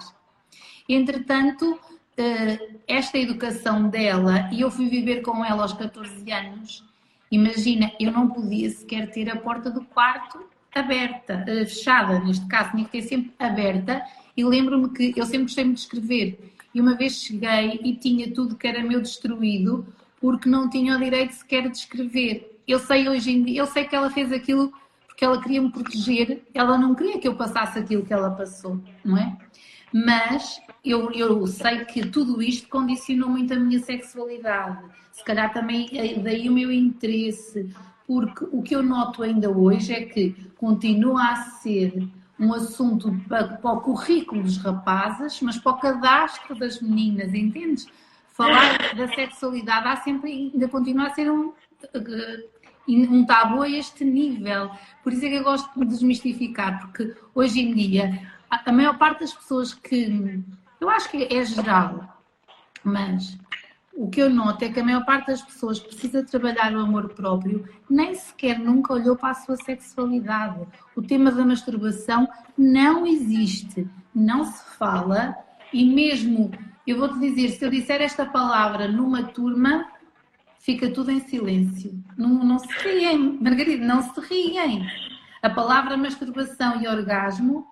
Entretanto, 0.88 1.78
eh, 2.16 2.76
esta 2.86 3.18
educação 3.18 3.88
dela, 3.88 4.48
e 4.52 4.60
eu 4.60 4.70
fui 4.70 4.88
viver 4.88 5.22
com 5.22 5.44
ela 5.44 5.62
aos 5.62 5.72
14 5.72 6.30
anos, 6.30 6.84
Imagina, 7.30 7.92
eu 8.00 8.10
não 8.10 8.28
podia 8.28 8.68
sequer 8.70 9.08
ter 9.12 9.30
a 9.30 9.36
porta 9.36 9.70
do 9.70 9.84
quarto 9.84 10.44
aberta, 10.74 11.44
eh, 11.46 11.64
fechada, 11.64 12.18
neste 12.20 12.46
caso, 12.46 12.70
tinha 12.72 12.84
que 12.84 12.92
ter 12.92 13.02
sempre 13.02 13.32
aberta. 13.38 14.02
E 14.36 14.44
lembro-me 14.44 14.90
que 14.90 15.12
eu 15.16 15.24
sempre 15.24 15.44
gostei 15.44 15.64
muito 15.64 15.78
de 15.78 15.82
escrever. 15.84 16.54
E 16.74 16.80
uma 16.80 16.94
vez 16.94 17.20
cheguei 17.22 17.80
e 17.82 17.94
tinha 17.96 18.32
tudo 18.32 18.56
que 18.56 18.66
era 18.66 18.82
meu 18.82 19.00
destruído, 19.00 19.86
porque 20.20 20.48
não 20.48 20.70
tinha 20.70 20.96
o 20.96 20.98
direito 20.98 21.32
sequer 21.32 21.68
de 21.68 21.76
escrever. 21.76 22.60
Eu 22.66 22.78
sei 22.78 23.08
hoje 23.08 23.32
em 23.32 23.42
dia, 23.42 23.60
eu 23.60 23.66
sei 23.66 23.84
que 23.84 23.96
ela 23.96 24.10
fez 24.10 24.32
aquilo 24.32 24.72
porque 25.20 25.24
ela 25.26 25.42
queria 25.42 25.60
me 25.60 25.70
proteger, 25.70 26.42
ela 26.54 26.78
não 26.78 26.94
queria 26.94 27.18
que 27.18 27.28
eu 27.28 27.34
passasse 27.34 27.78
aquilo 27.78 28.06
que 28.06 28.12
ela 28.12 28.30
passou, 28.30 28.80
não 29.04 29.18
é? 29.18 29.36
Mas 29.92 30.62
eu, 30.82 31.10
eu 31.12 31.46
sei 31.46 31.84
que 31.84 32.06
tudo 32.06 32.40
isto 32.40 32.66
condicionou 32.68 33.28
muito 33.28 33.52
a 33.52 33.56
minha 33.56 33.80
sexualidade, 33.80 34.82
se 35.12 35.22
calhar 35.22 35.52
também 35.52 35.90
eh, 35.92 36.18
daí 36.18 36.48
o 36.48 36.52
meu 36.52 36.72
interesse, 36.72 37.68
porque 38.10 38.44
o 38.50 38.60
que 38.60 38.74
eu 38.74 38.82
noto 38.82 39.22
ainda 39.22 39.48
hoje 39.48 39.92
é 39.92 40.04
que 40.04 40.34
continua 40.56 41.30
a 41.30 41.36
ser 41.36 42.08
um 42.40 42.52
assunto 42.52 43.14
para, 43.28 43.46
para 43.46 43.70
o 43.70 43.80
currículo 43.80 44.42
dos 44.42 44.56
rapazes, 44.56 45.40
mas 45.40 45.56
para 45.58 45.70
o 45.70 45.78
cadastro 45.78 46.58
das 46.58 46.80
meninas, 46.80 47.32
entendes? 47.32 47.86
Falar 48.30 48.96
da 48.96 49.06
sexualidade 49.14 49.86
há 49.86 49.94
sempre, 49.94 50.50
ainda 50.52 50.66
continua 50.66 51.06
a 51.06 51.10
ser 51.10 51.30
um, 51.30 51.52
eh, 51.94 52.48
um 52.88 53.24
tabu 53.24 53.62
a 53.62 53.68
este 53.68 54.04
nível. 54.04 54.72
Por 55.04 55.12
isso 55.12 55.24
é 55.24 55.28
que 55.28 55.36
eu 55.36 55.44
gosto 55.44 55.78
de 55.78 55.86
desmistificar, 55.86 56.80
porque 56.80 57.14
hoje 57.32 57.60
em 57.60 57.72
dia 57.72 58.28
a 58.50 58.72
maior 58.72 58.98
parte 58.98 59.20
das 59.20 59.32
pessoas 59.32 59.72
que. 59.72 60.42
Eu 60.80 60.90
acho 60.90 61.08
que 61.12 61.32
é 61.32 61.44
geral, 61.44 62.20
mas 62.82 63.38
o 63.92 64.08
que 64.08 64.20
eu 64.20 64.30
noto 64.30 64.64
é 64.64 64.68
que 64.68 64.80
a 64.80 64.84
maior 64.84 65.04
parte 65.04 65.26
das 65.26 65.42
pessoas 65.42 65.78
que 65.78 65.88
precisa 65.88 66.24
trabalhar 66.24 66.72
o 66.72 66.80
amor 66.80 67.10
próprio 67.10 67.68
nem 67.88 68.14
sequer 68.14 68.58
nunca 68.58 68.94
olhou 68.94 69.16
para 69.16 69.30
a 69.30 69.34
sua 69.34 69.56
sexualidade. 69.56 70.66
O 70.94 71.02
tema 71.02 71.30
da 71.30 71.44
masturbação 71.44 72.28
não 72.56 73.06
existe, 73.06 73.88
não 74.14 74.44
se 74.44 74.64
fala 74.76 75.36
e 75.72 75.84
mesmo, 75.84 76.50
eu 76.86 76.98
vou-te 76.98 77.18
dizer, 77.18 77.50
se 77.50 77.64
eu 77.64 77.70
disser 77.70 78.00
esta 78.00 78.24
palavra 78.24 78.88
numa 78.88 79.24
turma, 79.24 79.86
fica 80.58 80.90
tudo 80.90 81.10
em 81.10 81.20
silêncio. 81.20 82.02
Não, 82.16 82.28
não 82.28 82.58
se 82.58 82.72
riem, 82.82 83.38
Margarida, 83.40 83.84
não 83.84 84.02
se 84.02 84.20
riem. 84.20 84.86
A 85.42 85.50
palavra 85.50 85.96
masturbação 85.96 86.80
e 86.80 86.88
orgasmo 86.88 87.66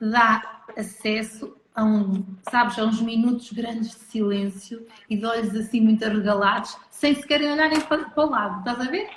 dá 0.00 0.62
acesso 0.76 1.56
a 1.74 1.84
um, 1.84 2.24
sabes, 2.50 2.78
a 2.78 2.84
uns 2.84 3.00
minutos 3.00 3.52
grandes 3.52 3.90
de 3.90 4.04
silêncio 4.04 4.86
e 5.08 5.16
de 5.16 5.24
olhos 5.24 5.54
assim 5.54 5.80
muito 5.80 6.04
arregalados, 6.04 6.76
sem 6.90 7.14
sequer 7.14 7.40
olharem 7.40 7.80
para, 7.80 8.04
para 8.10 8.26
o 8.26 8.30
lado, 8.30 8.58
estás 8.58 8.80
a 8.80 8.90
ver? 8.90 9.08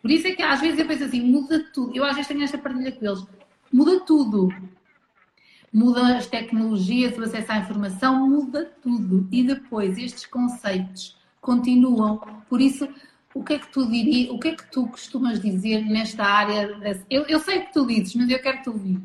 Por 0.00 0.10
isso 0.10 0.26
é 0.26 0.32
que 0.32 0.42
às 0.42 0.60
vezes 0.60 0.78
eu 0.78 0.86
penso 0.86 1.04
assim, 1.04 1.20
muda 1.20 1.62
tudo. 1.72 1.94
Eu 1.94 2.04
às 2.04 2.12
vezes 2.14 2.28
tenho 2.28 2.42
esta 2.42 2.56
partilha 2.56 2.92
com 2.92 3.04
eles, 3.04 3.26
muda 3.72 4.00
tudo. 4.00 4.48
Muda 5.70 6.16
as 6.16 6.26
tecnologias, 6.26 7.18
o 7.18 7.22
acesso 7.22 7.52
à 7.52 7.58
informação, 7.58 8.26
muda 8.26 8.72
tudo. 8.82 9.28
E 9.30 9.42
depois 9.42 9.98
estes 9.98 10.24
conceitos 10.24 11.14
continuam. 11.42 12.18
Por 12.48 12.60
isso, 12.60 12.88
o 13.34 13.44
que 13.44 13.54
é 13.54 13.58
que 13.58 13.68
tu 13.68 13.86
dirias, 13.86 14.30
o 14.30 14.38
que 14.38 14.48
é 14.48 14.56
que 14.56 14.70
tu 14.70 14.86
costumas 14.86 15.40
dizer 15.40 15.84
nesta 15.84 16.24
área? 16.24 16.74
Desse, 16.78 17.04
eu, 17.10 17.24
eu 17.26 17.38
sei 17.40 17.60
que 17.60 17.72
tu 17.74 17.86
dizes, 17.86 18.14
mas 18.14 18.30
eu 18.30 18.40
quero 18.40 18.62
te 18.62 18.70
ouvir 18.70 18.98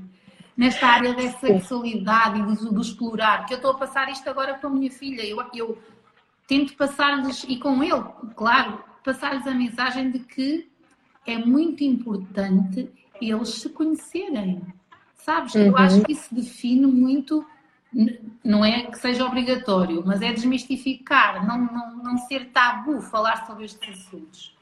nesta 0.56 0.88
área 0.88 1.14
da 1.14 1.32
sexualidade 1.32 2.40
e 2.40 2.44
do, 2.44 2.72
do, 2.72 2.82
explorar, 2.82 3.46
que 3.46 3.54
eu 3.54 3.58
estou 3.58 3.72
a 3.72 3.78
passar 3.78 4.10
isto 4.10 4.30
agora 4.30 4.54
com 4.56 4.68
a 4.68 4.70
minha 4.70 4.92
filha. 4.92 5.26
Eu, 5.26 5.44
eu 5.54 5.78
tento 6.48 6.76
passar-lhes, 6.76 7.44
e 7.48 7.58
com 7.58 7.84
ele, 7.84 8.04
claro, 8.36 8.84
passar-lhes 9.04 9.48
a 9.48 9.54
mensagem 9.54 10.12
de 10.12 10.20
que 10.20 10.70
é 11.26 11.38
muito 11.38 11.84
importante 11.84 12.90
eles 13.22 13.50
se 13.50 13.70
conhecerem. 13.70 14.62
Sabes? 15.16 15.56
Uhum. 15.56 15.68
Eu 15.68 15.78
acho 15.78 16.02
que 16.02 16.12
isso 16.12 16.34
define 16.36 16.86
muito, 16.86 17.46
não 18.44 18.64
é 18.64 18.84
que 18.84 18.98
seja 18.98 19.26
obrigatório, 19.26 20.04
mas 20.06 20.22
é 20.22 20.34
desmistificar, 20.34 21.46
não, 21.48 21.58
não, 21.60 22.04
não 22.04 22.18
ser 22.18 22.50
tabu 22.50 23.02
falar 23.02 23.48
sobre 23.48 23.66
estes 23.66 23.90
assuntos. 23.90 24.54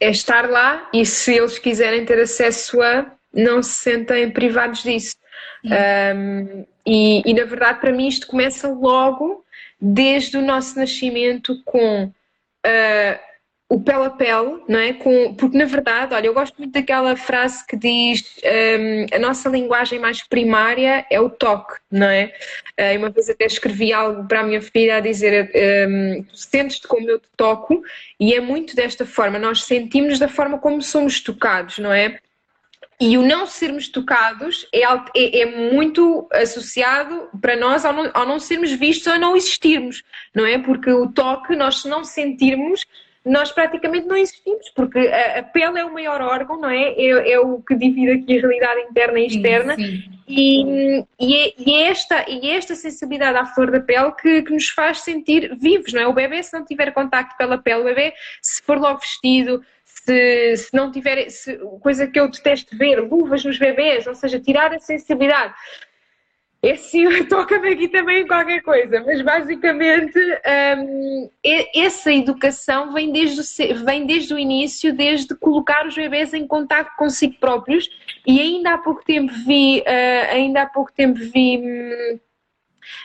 É 0.00 0.10
estar 0.10 0.50
lá 0.50 0.88
e 0.92 1.06
se 1.06 1.34
eles 1.34 1.58
quiserem 1.58 2.04
ter 2.04 2.20
acesso 2.20 2.82
a 2.82 3.06
não 3.34 3.62
se 3.62 3.70
sentem 3.70 4.30
privados 4.30 4.82
disso. 4.82 5.16
Um, 5.64 6.64
e, 6.86 7.22
e, 7.24 7.34
na 7.34 7.44
verdade, 7.44 7.80
para 7.80 7.92
mim, 7.92 8.08
isto 8.08 8.26
começa 8.26 8.68
logo 8.68 9.44
desde 9.80 10.36
o 10.36 10.42
nosso 10.42 10.78
nascimento 10.78 11.62
com 11.64 12.04
uh, 12.04 13.18
o 13.68 13.80
pele 13.80 14.04
a 14.04 14.10
pele, 14.10 14.62
não 14.68 14.78
é? 14.78 14.92
Com, 14.92 15.34
porque 15.34 15.56
na 15.56 15.64
verdade, 15.64 16.14
olha, 16.14 16.26
eu 16.26 16.34
gosto 16.34 16.56
muito 16.58 16.72
daquela 16.72 17.16
frase 17.16 17.66
que 17.66 17.76
diz 17.76 18.22
um, 18.44 19.16
a 19.16 19.18
nossa 19.18 19.48
linguagem 19.48 19.98
mais 19.98 20.22
primária 20.22 21.04
é 21.10 21.20
o 21.20 21.30
toque, 21.30 21.74
não 21.90 22.08
é? 22.08 22.32
Uh, 22.78 22.98
uma 22.98 23.10
vez 23.10 23.28
até 23.28 23.46
escrevi 23.46 23.92
algo 23.92 24.28
para 24.28 24.40
a 24.40 24.42
minha 24.42 24.60
filha 24.60 24.96
a 24.96 25.00
dizer 25.00 25.50
um, 25.88 26.24
sentes-te 26.34 26.86
como 26.86 27.08
eu 27.08 27.18
te 27.18 27.28
toco 27.36 27.82
e 28.20 28.34
é 28.34 28.40
muito 28.40 28.76
desta 28.76 29.06
forma, 29.06 29.38
nós 29.38 29.64
sentimos 29.64 30.18
da 30.18 30.28
forma 30.28 30.58
como 30.58 30.80
somos 30.82 31.20
tocados, 31.20 31.78
não 31.78 31.92
é? 31.92 32.18
E 33.00 33.18
o 33.18 33.22
não 33.22 33.46
sermos 33.46 33.88
tocados 33.88 34.66
é, 34.72 34.82
é, 34.82 35.40
é 35.40 35.72
muito 35.72 36.28
associado 36.32 37.28
para 37.40 37.56
nós 37.56 37.84
ao 37.84 37.92
não, 37.92 38.10
ao 38.14 38.26
não, 38.26 38.38
sermos 38.38 38.72
vistos 38.72 39.12
ou 39.12 39.18
não 39.18 39.36
existirmos, 39.36 40.02
não 40.34 40.46
é? 40.46 40.58
Porque 40.58 40.90
o 40.90 41.08
toque, 41.08 41.56
nós 41.56 41.82
se 41.82 41.88
não 41.88 42.04
sentirmos, 42.04 42.84
nós 43.24 43.50
praticamente 43.50 44.06
não 44.06 44.16
existimos, 44.16 44.68
porque 44.76 44.98
a, 44.98 45.40
a 45.40 45.42
pele 45.42 45.80
é 45.80 45.84
o 45.84 45.92
maior 45.92 46.20
órgão, 46.20 46.60
não 46.60 46.68
é? 46.68 46.92
é? 46.92 47.32
é? 47.32 47.40
o 47.40 47.60
que 47.62 47.74
divide 47.74 48.12
aqui 48.12 48.38
a 48.38 48.40
realidade 48.42 48.80
interna 48.82 49.18
e 49.18 49.26
externa. 49.26 49.74
Sim, 49.76 49.84
sim. 49.84 50.14
E, 50.26 51.04
e, 51.20 51.36
é, 51.36 51.54
e, 51.58 51.74
é 51.74 51.88
esta, 51.88 52.24
e 52.28 52.50
é 52.50 52.56
esta 52.56 52.74
sensibilidade 52.74 53.36
à 53.36 53.46
flor 53.46 53.70
da 53.70 53.80
pele 53.80 54.12
que, 54.12 54.42
que, 54.42 54.52
nos 54.52 54.68
faz 54.70 55.00
sentir 55.00 55.54
vivos, 55.56 55.92
não 55.92 56.00
é? 56.00 56.06
O 56.06 56.12
bebê, 56.12 56.42
se 56.42 56.52
não 56.52 56.64
tiver 56.64 56.92
contacto 56.92 57.36
pela 57.36 57.58
pele, 57.58 57.80
o 57.80 57.84
bebê, 57.84 58.12
se 58.40 58.62
for 58.62 58.78
logo 58.78 59.00
vestido, 59.00 59.62
se, 60.04 60.56
se 60.56 60.74
não 60.74 60.90
tiver, 60.90 61.30
se, 61.30 61.56
coisa 61.80 62.06
que 62.06 62.20
eu 62.20 62.28
detesto 62.28 62.76
ver, 62.76 63.00
luvas 63.00 63.44
nos 63.44 63.58
bebês, 63.58 64.06
ou 64.06 64.14
seja, 64.14 64.38
tirar 64.38 64.72
a 64.72 64.78
sensibilidade. 64.78 65.54
Esse 66.62 67.24
toca-me 67.28 67.70
aqui 67.70 67.88
também 67.88 68.26
qualquer 68.26 68.62
coisa, 68.62 69.02
mas 69.04 69.20
basicamente 69.22 70.18
um, 70.78 71.30
essa 71.74 72.12
educação 72.12 72.92
vem 72.92 73.12
desde, 73.12 73.40
o, 73.40 73.84
vem 73.84 74.06
desde 74.06 74.32
o 74.34 74.38
início, 74.38 74.94
desde 74.94 75.34
colocar 75.34 75.86
os 75.86 75.94
bebês 75.94 76.32
em 76.32 76.46
contato 76.46 76.94
consigo 76.96 77.34
próprios 77.38 77.88
e 78.26 78.40
ainda 78.40 78.74
há 78.74 78.78
pouco 78.78 79.04
tempo 79.04 79.32
vi, 79.46 79.80
uh, 79.80 80.32
ainda 80.32 80.62
há 80.62 80.66
pouco 80.66 80.92
tempo 80.92 81.18
vi 81.18 81.58
hum, 81.58 82.18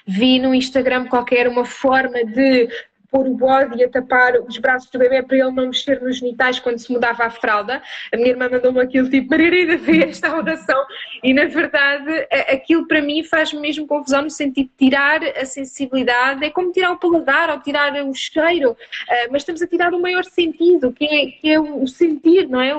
vi 0.05 0.39
no 0.39 0.53
Instagram 0.53 1.07
qualquer 1.07 1.47
uma 1.47 1.65
forma 1.65 2.23
de 2.25 2.69
pôr 3.11 3.27
o 3.27 3.35
bode 3.35 3.77
e 3.79 3.83
a 3.83 3.89
tapar 3.89 4.35
os 4.39 4.57
braços 4.57 4.89
do 4.89 4.99
bebê 4.99 5.21
para 5.23 5.37
ele 5.37 5.51
não 5.51 5.67
mexer 5.67 6.01
nos 6.01 6.17
genitais 6.17 6.59
quando 6.59 6.77
se 6.77 6.91
mudava 6.91 7.25
a 7.25 7.29
fralda. 7.29 7.81
A 8.13 8.17
minha 8.17 8.29
irmã 8.29 8.49
mandou-me 8.49 8.81
aquilo 8.81 9.09
tipo, 9.09 9.29
Margarida, 9.29 9.77
vê 9.77 10.03
esta 10.05 10.35
oração. 10.35 10.85
E 11.23 11.33
na 11.33 11.45
verdade, 11.45 12.27
aquilo 12.51 12.87
para 12.87 13.01
mim 13.01 13.23
faz-me 13.23 13.59
mesmo 13.59 13.87
confusão 13.87 14.21
no 14.21 14.29
sentido 14.29 14.69
de 14.69 14.85
tirar 14.85 15.23
a 15.23 15.45
sensibilidade, 15.45 16.45
é 16.45 16.49
como 16.49 16.71
tirar 16.71 16.91
o 16.91 16.97
paladar 16.97 17.49
ou 17.49 17.59
tirar 17.59 17.93
o 18.03 18.13
cheiro, 18.13 18.75
ah, 19.09 19.27
mas 19.31 19.41
estamos 19.41 19.61
a 19.61 19.67
tirar 19.67 19.93
o 19.93 20.01
maior 20.01 20.23
sentido, 20.25 20.91
que 20.91 21.05
é, 21.05 21.25
que 21.27 21.49
é 21.49 21.59
o 21.59 21.87
sentir, 21.87 22.47
não 22.47 22.61
é? 22.61 22.71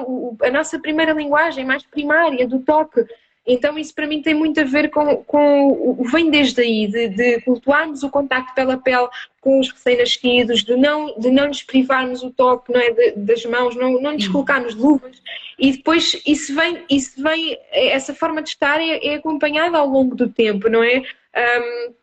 a 0.47 0.51
nossa 0.51 0.79
primeira 0.79 1.13
linguagem 1.13 1.65
mais 1.65 1.83
primária 1.83 2.47
do 2.47 2.61
toque. 2.61 3.05
Então 3.47 3.79
isso 3.79 3.95
para 3.95 4.07
mim 4.07 4.23
tem 4.23 4.35
muito 4.35 4.61
a 4.61 4.65
ver 4.65 4.91
com, 4.91 5.17
com 5.25 5.97
o 5.99 6.05
vem 6.11 6.31
desde 6.31 6.61
aí, 6.61 6.87
de, 6.87 7.09
de 7.09 7.41
cultuarmos 7.41 8.03
o 8.03 8.11
contacto 8.11 8.55
pela 8.55 8.77
pele 8.77 9.09
com 9.41 9.59
os 9.59 9.71
recém-nascidos, 9.71 10.63
de 10.63 10.77
não, 10.77 11.19
de 11.19 11.31
não 11.31 11.47
lhes 11.47 11.63
privarmos 11.63 12.23
o 12.23 12.31
toque 12.31 12.73
não 12.73 12.81
é, 12.81 12.91
de, 12.91 13.13
das 13.13 13.45
mãos, 13.47 13.75
não, 13.75 14.01
não 14.01 14.13
lhes 14.13 14.29
colocarmos 14.29 14.75
luvas 14.75 15.23
e 15.59 15.73
depois 15.73 16.21
isso 16.27 16.55
vem, 16.55 16.85
isso 16.91 17.23
vem 17.23 17.59
essa 17.73 18.15
forma 18.15 18.43
de 18.43 18.51
estar 18.51 18.81
é, 18.81 19.07
é 19.07 19.15
acompanhada 19.15 19.79
ao 19.79 19.87
longo 19.87 20.15
do 20.15 20.29
tempo, 20.29 20.69
não 20.69 20.83
é? 20.83 21.03
Um, 21.37 21.95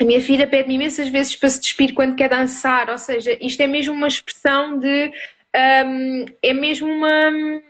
a 0.00 0.04
minha 0.04 0.20
filha 0.20 0.46
pede-me 0.46 0.76
imensas 0.76 1.08
vezes 1.08 1.36
para 1.36 1.50
se 1.50 1.60
despir 1.60 1.92
quando 1.92 2.16
quer 2.16 2.28
dançar, 2.28 2.88
ou 2.88 2.96
seja, 2.96 3.36
isto 3.40 3.60
é 3.60 3.66
mesmo 3.66 3.92
uma 3.92 4.08
expressão 4.08 4.78
de. 4.78 5.12
Um, 5.54 6.24
é 6.42 6.54
mesmo 6.54 6.88
uma 6.88 7.60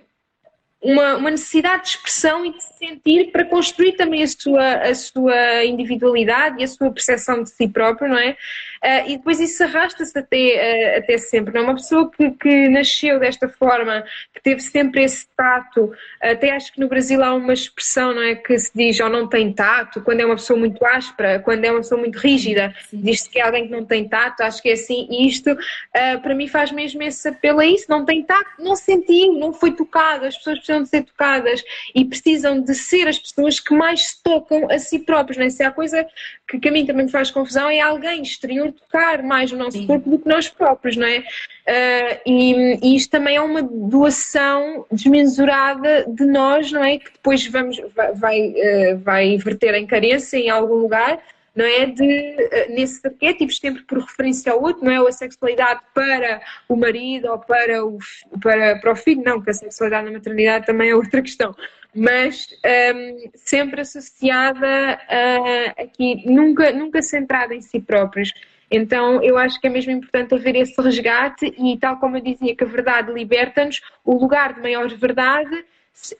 uma, 0.82 1.16
uma, 1.16 1.30
necessidade 1.30 1.82
de 1.82 1.88
expressão 1.90 2.44
e 2.44 2.52
de 2.52 2.62
se 2.62 2.78
sentir 2.78 3.30
para 3.30 3.44
construir 3.44 3.92
também 3.92 4.22
a 4.22 4.26
sua, 4.26 4.74
a 4.76 4.94
sua 4.94 5.64
individualidade 5.64 6.60
e 6.60 6.64
a 6.64 6.68
sua 6.68 6.90
percepção 6.90 7.42
de 7.42 7.50
si 7.50 7.68
próprio, 7.68 8.08
não 8.08 8.18
é? 8.18 8.36
Uh, 8.84 9.08
e 9.08 9.16
depois 9.16 9.40
isso 9.40 9.62
arrasta-se 9.62 10.18
até, 10.18 10.96
uh, 10.96 10.98
até 10.98 11.18
sempre. 11.18 11.54
Não 11.54 11.60
é 11.60 11.64
uma 11.64 11.74
pessoa 11.74 12.10
que, 12.10 12.30
que 12.32 12.68
nasceu 12.68 13.18
desta 13.18 13.48
forma, 13.48 14.04
que 14.34 14.42
teve 14.42 14.60
sempre 14.60 15.02
esse 15.02 15.26
tato, 15.36 15.92
até 16.20 16.50
acho 16.52 16.72
que 16.72 16.80
no 16.80 16.88
Brasil 16.88 17.22
há 17.22 17.34
uma 17.34 17.52
expressão, 17.52 18.14
não 18.14 18.22
é, 18.22 18.34
que 18.34 18.58
se 18.58 18.70
diz 18.74 18.98
ou 19.00 19.08
não 19.08 19.28
tem 19.28 19.52
tato, 19.52 20.00
quando 20.02 20.20
é 20.20 20.26
uma 20.26 20.36
pessoa 20.36 20.58
muito 20.58 20.84
áspera, 20.84 21.40
quando 21.40 21.64
é 21.64 21.70
uma 21.70 21.80
pessoa 21.80 22.00
muito 22.00 22.18
rígida, 22.18 22.74
diz-se 22.92 23.28
que 23.28 23.38
é 23.38 23.42
alguém 23.42 23.66
que 23.66 23.72
não 23.72 23.84
tem 23.84 24.08
tato, 24.08 24.42
acho 24.42 24.62
que 24.62 24.68
é 24.68 24.72
assim, 24.72 25.06
e 25.10 25.28
isto 25.28 25.50
uh, 25.52 26.20
para 26.20 26.34
mim 26.34 26.48
faz 26.48 26.72
mesmo 26.72 27.02
esse 27.02 27.28
apelo 27.28 27.60
a 27.60 27.66
isso, 27.66 27.86
não 27.88 28.04
tem 28.04 28.22
tato, 28.22 28.50
não 28.58 28.76
sentiu, 28.76 29.34
não 29.34 29.52
foi 29.52 29.72
tocado, 29.72 30.26
as 30.26 30.36
pessoas 30.36 30.58
precisam 30.58 30.82
de 30.82 30.88
ser 30.88 31.04
tocadas. 31.04 31.62
E 31.94 32.04
precisam 32.04 32.60
de 32.60 32.74
ser 32.74 33.08
as 33.08 33.18
pessoas 33.18 33.60
que 33.60 33.74
mais 33.74 34.08
se 34.08 34.22
tocam 34.22 34.70
a 34.70 34.78
si 34.78 34.98
próprios, 34.98 35.36
não 35.36 35.44
é? 35.44 35.50
Se 35.50 35.62
há 35.62 35.70
coisa 35.70 36.06
que, 36.48 36.58
que 36.58 36.68
a 36.68 36.72
mim 36.72 36.86
também 36.86 37.06
me 37.06 37.10
faz 37.10 37.30
confusão 37.30 37.68
é 37.68 37.80
alguém 37.80 38.22
exterior 38.22 38.69
tocar 38.72 39.22
mais 39.22 39.52
o 39.52 39.56
nosso 39.56 39.78
Sim. 39.78 39.86
corpo 39.86 40.10
do 40.10 40.18
que 40.18 40.28
nós 40.28 40.48
próprios, 40.48 40.96
não 40.96 41.06
é? 41.06 41.18
Uh, 41.18 42.20
e, 42.26 42.78
e, 42.82 42.96
isto 42.96 43.10
também 43.10 43.36
é 43.36 43.40
uma 43.40 43.62
doação 43.62 44.86
desmensurada 44.90 46.04
de 46.08 46.24
nós, 46.24 46.72
não 46.72 46.82
é? 46.82 46.98
Que 46.98 47.12
depois 47.12 47.46
vamos, 47.46 47.80
vai, 47.94 48.12
vai, 48.14 48.40
uh, 48.40 48.98
vai 48.98 49.36
verter 49.38 49.74
em 49.74 49.86
carência 49.86 50.36
em 50.36 50.50
algum 50.50 50.76
lugar, 50.76 51.18
não 51.54 51.64
é? 51.64 51.86
De, 51.86 52.02
uh, 52.04 52.74
nesses 52.74 53.04
arquétipos, 53.04 53.58
sempre 53.58 53.82
por 53.82 53.98
referência 53.98 54.52
ao 54.52 54.62
outro, 54.62 54.84
não 54.84 54.92
é? 54.92 55.00
Ou 55.00 55.08
a 55.08 55.12
sexualidade 55.12 55.80
para 55.94 56.40
o 56.68 56.76
marido 56.76 57.30
ou 57.30 57.38
para 57.38 57.84
o, 57.84 57.98
para, 58.42 58.78
para 58.78 58.92
o 58.92 58.96
filho, 58.96 59.22
não, 59.24 59.40
que 59.40 59.50
a 59.50 59.54
sexualidade 59.54 60.06
na 60.06 60.12
maternidade 60.12 60.66
também 60.66 60.90
é 60.90 60.94
outra 60.94 61.22
questão 61.22 61.54
mas 61.94 62.46
um, 62.94 63.30
sempre 63.34 63.80
associada 63.80 64.98
a, 65.08 65.82
aqui, 65.82 66.24
nunca, 66.26 66.72
nunca 66.72 67.02
centrada 67.02 67.54
em 67.54 67.60
si 67.60 67.80
próprios. 67.80 68.32
Então 68.70 69.22
eu 69.22 69.36
acho 69.36 69.60
que 69.60 69.66
é 69.66 69.70
mesmo 69.70 69.92
importante 69.92 70.34
haver 70.34 70.56
esse 70.56 70.80
resgate 70.80 71.52
e 71.58 71.78
tal 71.78 71.98
como 71.98 72.16
eu 72.16 72.20
dizia 72.20 72.54
que 72.54 72.64
a 72.64 72.66
verdade 72.66 73.12
liberta-nos, 73.12 73.80
o 74.04 74.14
lugar 74.14 74.54
de 74.54 74.60
maior 74.60 74.88
verdade 74.88 75.64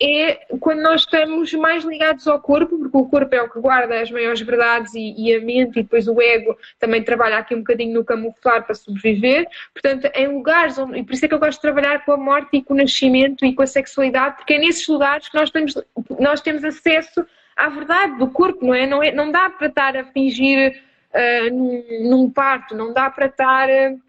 é 0.03 0.41
quando 0.59 0.83
nós 0.83 1.03
estamos 1.03 1.53
mais 1.55 1.85
ligados 1.85 2.27
ao 2.27 2.41
corpo, 2.41 2.79
porque 2.79 2.97
o 2.97 3.07
corpo 3.07 3.35
é 3.35 3.43
o 3.43 3.49
que 3.49 3.61
guarda 3.61 4.01
as 4.01 4.11
maiores 4.11 4.41
verdades 4.41 4.95
e, 4.95 5.15
e, 5.17 5.35
a 5.35 5.41
mente, 5.41 5.79
e 5.79 5.83
depois 5.83 6.07
o 6.07 6.21
ego 6.21 6.57
também 6.79 7.03
trabalha 7.03 7.39
aqui 7.39 7.55
um 7.55 7.59
bocadinho 7.59 7.95
no 7.95 8.05
camuflar 8.05 8.65
para 8.65 8.75
sobreviver. 8.75 9.47
Portanto, 9.73 10.11
em 10.15 10.29
lugares 10.29 10.77
onde. 10.79 10.99
E 10.99 11.03
por 11.03 11.15
isso 11.15 11.25
é 11.25 11.29
que 11.29 11.35
eu 11.35 11.39
gosto 11.39 11.59
de 11.59 11.63
trabalhar 11.63 12.05
com 12.05 12.13
a 12.13 12.17
morte 12.17 12.49
e 12.59 12.63
com 12.63 12.75
o 12.75 12.77
nascimento 12.77 13.45
e 13.45 13.55
com 13.55 13.63
a 13.63 13.67
sexualidade, 13.67 14.37
porque 14.37 14.55
é 14.55 14.59
nesses 14.59 14.87
lugares 14.87 15.29
que 15.29 15.37
nós 15.37 15.51
temos, 15.51 15.75
nós 16.19 16.41
temos 16.41 16.65
acesso 16.65 17.25
à 17.57 17.69
verdade 17.69 18.19
do 18.19 18.29
corpo, 18.29 18.65
não 18.65 18.75
é? 18.75 18.87
Não, 18.87 19.03
é, 19.03 19.13
não 19.13 19.31
dá 19.31 19.49
para 19.51 19.69
estar 19.69 19.97
a 19.97 20.05
fingir 20.05 20.83
uh, 21.15 22.09
num, 22.09 22.31
parto, 22.31 22.75
não 22.75 22.93
dá 22.93 23.11
para 23.11 23.27
estar. 23.27 23.69
Uh, 23.69 24.01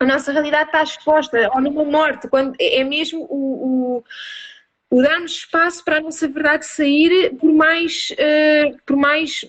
a 0.00 0.04
nossa 0.04 0.32
realidade 0.32 0.68
está 0.68 0.82
exposta, 0.82 1.50
ou 1.54 1.60
numa 1.60 1.84
morte, 1.84 2.28
quando 2.28 2.54
é 2.58 2.82
mesmo 2.82 3.26
o, 3.30 3.98
o 3.98 4.04
o 4.94 5.02
darmos 5.02 5.32
espaço 5.32 5.84
para 5.84 5.96
a 5.96 6.00
nossa 6.00 6.28
verdade 6.28 6.66
sair, 6.66 7.34
por 7.36 7.52
mais, 7.52 8.10
uh, 8.12 8.78
por 8.86 8.96
mais 8.96 9.44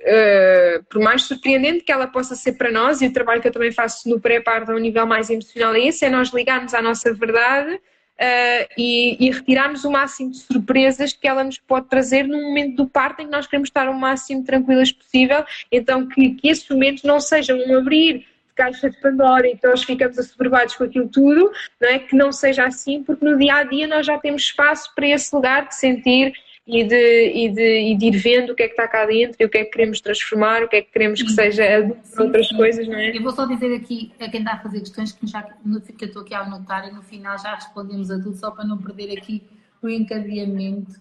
uh, 0.00 0.84
por 0.84 1.00
mais 1.00 1.22
surpreendente 1.22 1.82
que 1.84 1.90
ela 1.90 2.06
possa 2.06 2.34
ser 2.34 2.52
para 2.58 2.70
nós, 2.70 3.00
e 3.00 3.06
o 3.06 3.12
trabalho 3.12 3.40
que 3.40 3.48
eu 3.48 3.52
também 3.52 3.72
faço 3.72 4.06
no 4.06 4.20
pré-parto 4.20 4.70
a 4.70 4.74
um 4.74 4.78
nível 4.78 5.06
mais 5.06 5.30
emocional 5.30 5.74
é 5.74 5.86
esse, 5.86 6.04
é 6.04 6.10
nós 6.10 6.28
ligarmos 6.28 6.74
à 6.74 6.82
nossa 6.82 7.14
verdade 7.14 7.80
uh, 8.20 8.68
e, 8.76 9.16
e, 9.18 9.30
retirarmos 9.30 9.84
o 9.84 9.90
máximo 9.90 10.30
de 10.30 10.38
surpresas 10.38 11.12
que 11.12 11.26
ela 11.26 11.42
nos 11.42 11.58
pode 11.58 11.88
trazer 11.88 12.26
no 12.28 12.40
momento 12.40 12.76
do 12.76 12.86
parto 12.86 13.22
em 13.22 13.26
que 13.26 13.32
nós 13.32 13.46
queremos 13.46 13.68
estar 13.68 13.88
o 13.88 13.98
máximo 13.98 14.44
tranquilas 14.44 14.92
possível, 14.92 15.44
então 15.72 16.06
que, 16.06 16.34
que 16.34 16.48
esses 16.48 16.68
momentos 16.68 17.02
não 17.02 17.18
sejam 17.18 17.58
um 17.58 17.76
abrir 17.76 18.26
caixa 18.54 18.90
de 18.90 19.00
Pandora 19.00 19.48
e 19.48 19.58
nós 19.62 19.82
ficamos 19.82 20.18
assoberbados 20.18 20.74
com 20.74 20.84
aquilo 20.84 21.08
tudo, 21.08 21.50
não 21.80 21.88
é? 21.88 21.98
Que 21.98 22.14
não 22.14 22.30
seja 22.30 22.66
assim, 22.66 23.02
porque 23.02 23.24
no 23.24 23.38
dia 23.38 23.54
a 23.54 23.62
dia 23.62 23.86
nós 23.86 24.04
já 24.04 24.18
temos 24.18 24.42
espaço 24.42 24.92
para 24.94 25.08
esse 25.08 25.34
lugar 25.34 25.68
de 25.68 25.74
sentir 25.74 26.34
e 26.70 26.84
de, 26.84 27.32
e 27.34 27.48
de, 27.48 27.80
e 27.92 27.96
de 27.96 28.06
ir 28.06 28.16
vendo 28.18 28.52
o 28.52 28.54
que 28.54 28.62
é 28.62 28.66
que 28.66 28.72
está 28.72 28.86
cá 28.86 29.04
dentro 29.04 29.36
e 29.40 29.44
o 29.44 29.48
que 29.48 29.58
é 29.58 29.64
que 29.64 29.70
queremos 29.70 30.00
transformar, 30.00 30.62
o 30.62 30.68
que 30.68 30.76
é 30.76 30.82
que 30.82 30.92
queremos 30.92 31.20
que 31.20 31.30
seja 31.30 31.64
sim, 32.04 32.22
outras 32.22 32.48
sim. 32.48 32.56
coisas, 32.56 32.86
não 32.86 32.96
é? 32.96 33.16
Eu 33.16 33.22
vou 33.22 33.32
só 33.32 33.44
dizer 33.44 33.74
aqui 33.74 34.12
a 34.20 34.28
quem 34.28 34.40
está 34.40 34.52
a 34.52 34.58
fazer 34.58 34.80
questões 34.80 35.12
que, 35.12 35.26
já, 35.26 35.42
que 35.42 36.04
eu 36.04 36.08
estou 36.08 36.22
aqui 36.22 36.34
a 36.34 36.40
anotar 36.40 36.88
e 36.88 36.92
no 36.92 37.02
final 37.02 37.36
já 37.38 37.54
respondemos 37.54 38.10
a 38.10 38.20
tudo, 38.20 38.36
só 38.36 38.50
para 38.50 38.64
não 38.64 38.78
perder 38.78 39.18
aqui 39.18 39.42
o 39.82 39.88
encadeamento. 39.88 41.00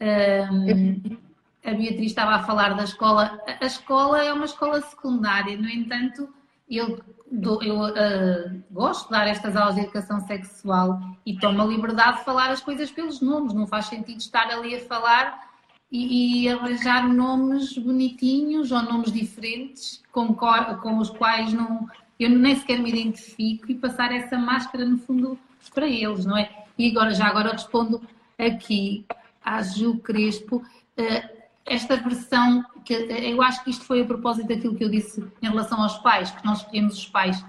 Um, 0.00 1.16
a 1.64 1.74
Beatriz 1.74 2.06
estava 2.06 2.36
a 2.36 2.44
falar 2.44 2.74
da 2.74 2.84
escola. 2.84 3.40
A 3.60 3.66
escola 3.66 4.24
é 4.24 4.32
uma 4.32 4.44
escola 4.44 4.80
secundária, 4.82 5.56
no 5.56 5.68
entanto, 5.68 6.28
eu, 6.70 7.00
eu 7.32 7.80
uh, 7.80 8.62
gosto 8.70 9.06
de 9.06 9.10
dar 9.10 9.26
estas 9.26 9.56
aulas 9.56 9.74
de 9.74 9.82
educação 9.82 10.20
sexual 10.20 11.00
e 11.24 11.36
tomo 11.38 11.60
a 11.60 11.66
liberdade 11.66 12.18
de 12.18 12.24
falar 12.24 12.50
as 12.50 12.60
coisas 12.60 12.90
pelos 12.90 13.20
nomes, 13.20 13.52
não 13.52 13.66
faz 13.66 13.86
sentido 13.86 14.18
estar 14.18 14.48
ali 14.48 14.76
a 14.76 14.80
falar 14.80 15.50
e, 15.90 16.44
e 16.44 16.48
arranjar 16.48 17.08
nomes 17.08 17.76
bonitinhos 17.76 18.70
ou 18.70 18.82
nomes 18.82 19.12
diferentes 19.12 20.02
com, 20.12 20.34
com 20.34 20.98
os 20.98 21.10
quais 21.10 21.52
não, 21.52 21.88
eu 22.18 22.30
nem 22.30 22.54
sequer 22.56 22.78
me 22.78 22.90
identifico 22.90 23.70
e 23.70 23.74
passar 23.74 24.12
essa 24.12 24.38
máscara 24.38 24.84
no 24.84 24.98
fundo 24.98 25.38
para 25.74 25.86
eles, 25.86 26.24
não 26.24 26.36
é? 26.36 26.50
E 26.78 26.90
agora, 26.90 27.12
já 27.12 27.26
agora 27.26 27.52
respondo 27.52 28.00
aqui 28.38 29.04
à 29.44 29.62
Ju 29.62 29.98
Crespo. 29.98 30.62
Uh, 30.98 31.35
esta 31.66 31.96
versão, 31.96 32.64
que 32.84 32.94
eu 32.94 33.42
acho 33.42 33.62
que 33.64 33.70
isto 33.70 33.84
foi 33.84 34.00
a 34.00 34.04
propósito 34.04 34.48
daquilo 34.48 34.76
que 34.76 34.84
eu 34.84 34.88
disse 34.88 35.24
em 35.42 35.48
relação 35.48 35.82
aos 35.82 35.98
pais, 35.98 36.30
que 36.30 36.44
nós 36.44 36.58
escolhemos 36.58 36.96
os 36.96 37.06
pais. 37.06 37.44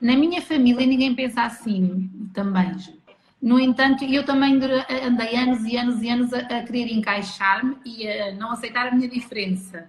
Na 0.00 0.16
minha 0.16 0.40
família 0.40 0.86
ninguém 0.86 1.14
pensa 1.14 1.42
assim 1.42 2.08
também. 2.32 2.76
No 3.42 3.58
entanto, 3.58 4.04
eu 4.04 4.24
também 4.24 4.58
andei 5.04 5.36
anos 5.36 5.64
e 5.64 5.76
anos 5.76 6.02
e 6.02 6.08
anos 6.08 6.32
a, 6.32 6.38
a 6.38 6.62
querer 6.62 6.92
encaixar-me 6.92 7.76
e 7.84 8.08
a 8.08 8.34
não 8.34 8.52
aceitar 8.52 8.86
a 8.86 8.94
minha 8.94 9.08
diferença. 9.08 9.88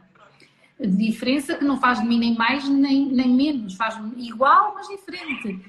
Diferença 0.79 1.55
que 1.55 1.65
não 1.65 1.77
faz 1.77 1.99
de 1.99 2.07
mim 2.07 2.19
nem 2.19 2.35
mais 2.35 2.67
nem, 2.67 3.05
nem 3.07 3.29
menos, 3.29 3.75
faz-me 3.75 4.27
igual, 4.27 4.73
mas 4.75 4.87
diferente. 4.87 5.59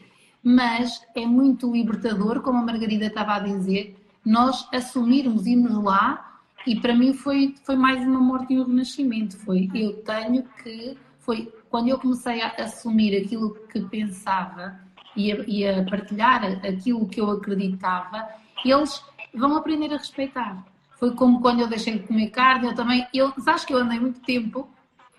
Mas 0.43 1.03
é 1.15 1.27
muito 1.27 1.71
libertador, 1.71 2.41
como 2.41 2.59
a 2.59 2.63
Margarida 2.63 3.07
estava 3.07 3.35
a 3.35 3.41
dizer, 3.41 3.97
nós 4.25 4.67
assumirmos, 4.73 5.47
irmos 5.47 5.83
lá 5.83 6.30
e 6.67 6.79
para 6.81 6.95
mim 6.95 7.13
foi, 7.15 7.55
foi 7.65 7.77
mais 7.77 8.07
uma 8.07 8.21
morte 8.21 8.55
e 8.55 8.61
um 8.61 8.65
renascimento. 8.65 9.37
Foi 9.39 9.69
eu 9.75 9.95
tenho 10.03 10.45
que. 10.63 10.97
Foi 11.19 11.53
quando 11.71 11.89
eu 11.89 11.99
comecei 11.99 12.43
a 12.43 12.49
assumir 12.59 13.17
aquilo 13.17 13.55
que 13.69 13.81
pensava 13.81 14.79
e 15.17 15.33
a, 15.33 15.37
e 15.47 15.67
a 15.67 15.85
partilhar 15.85 16.45
aquilo 16.67 17.07
que 17.09 17.21
eu 17.21 17.31
acreditava, 17.31 18.29
eles 18.65 19.03
vão 19.35 19.57
aprender 19.57 19.93
a 19.93 19.99
respeitar. 19.99 20.65
Foi 20.99 21.15
como 21.15 21.41
quando 21.41 21.61
eu 21.61 21.69
deixei 21.69 21.99
de 21.99 22.07
comer 22.07 22.29
carne, 22.31 22.67
eu 22.67 22.75
também. 22.75 23.07
Eu, 23.15 23.33
sabes 23.39 23.65
que 23.65 23.73
eu 23.73 23.79
andei 23.79 23.99
muito 23.99 24.21
tempo 24.21 24.69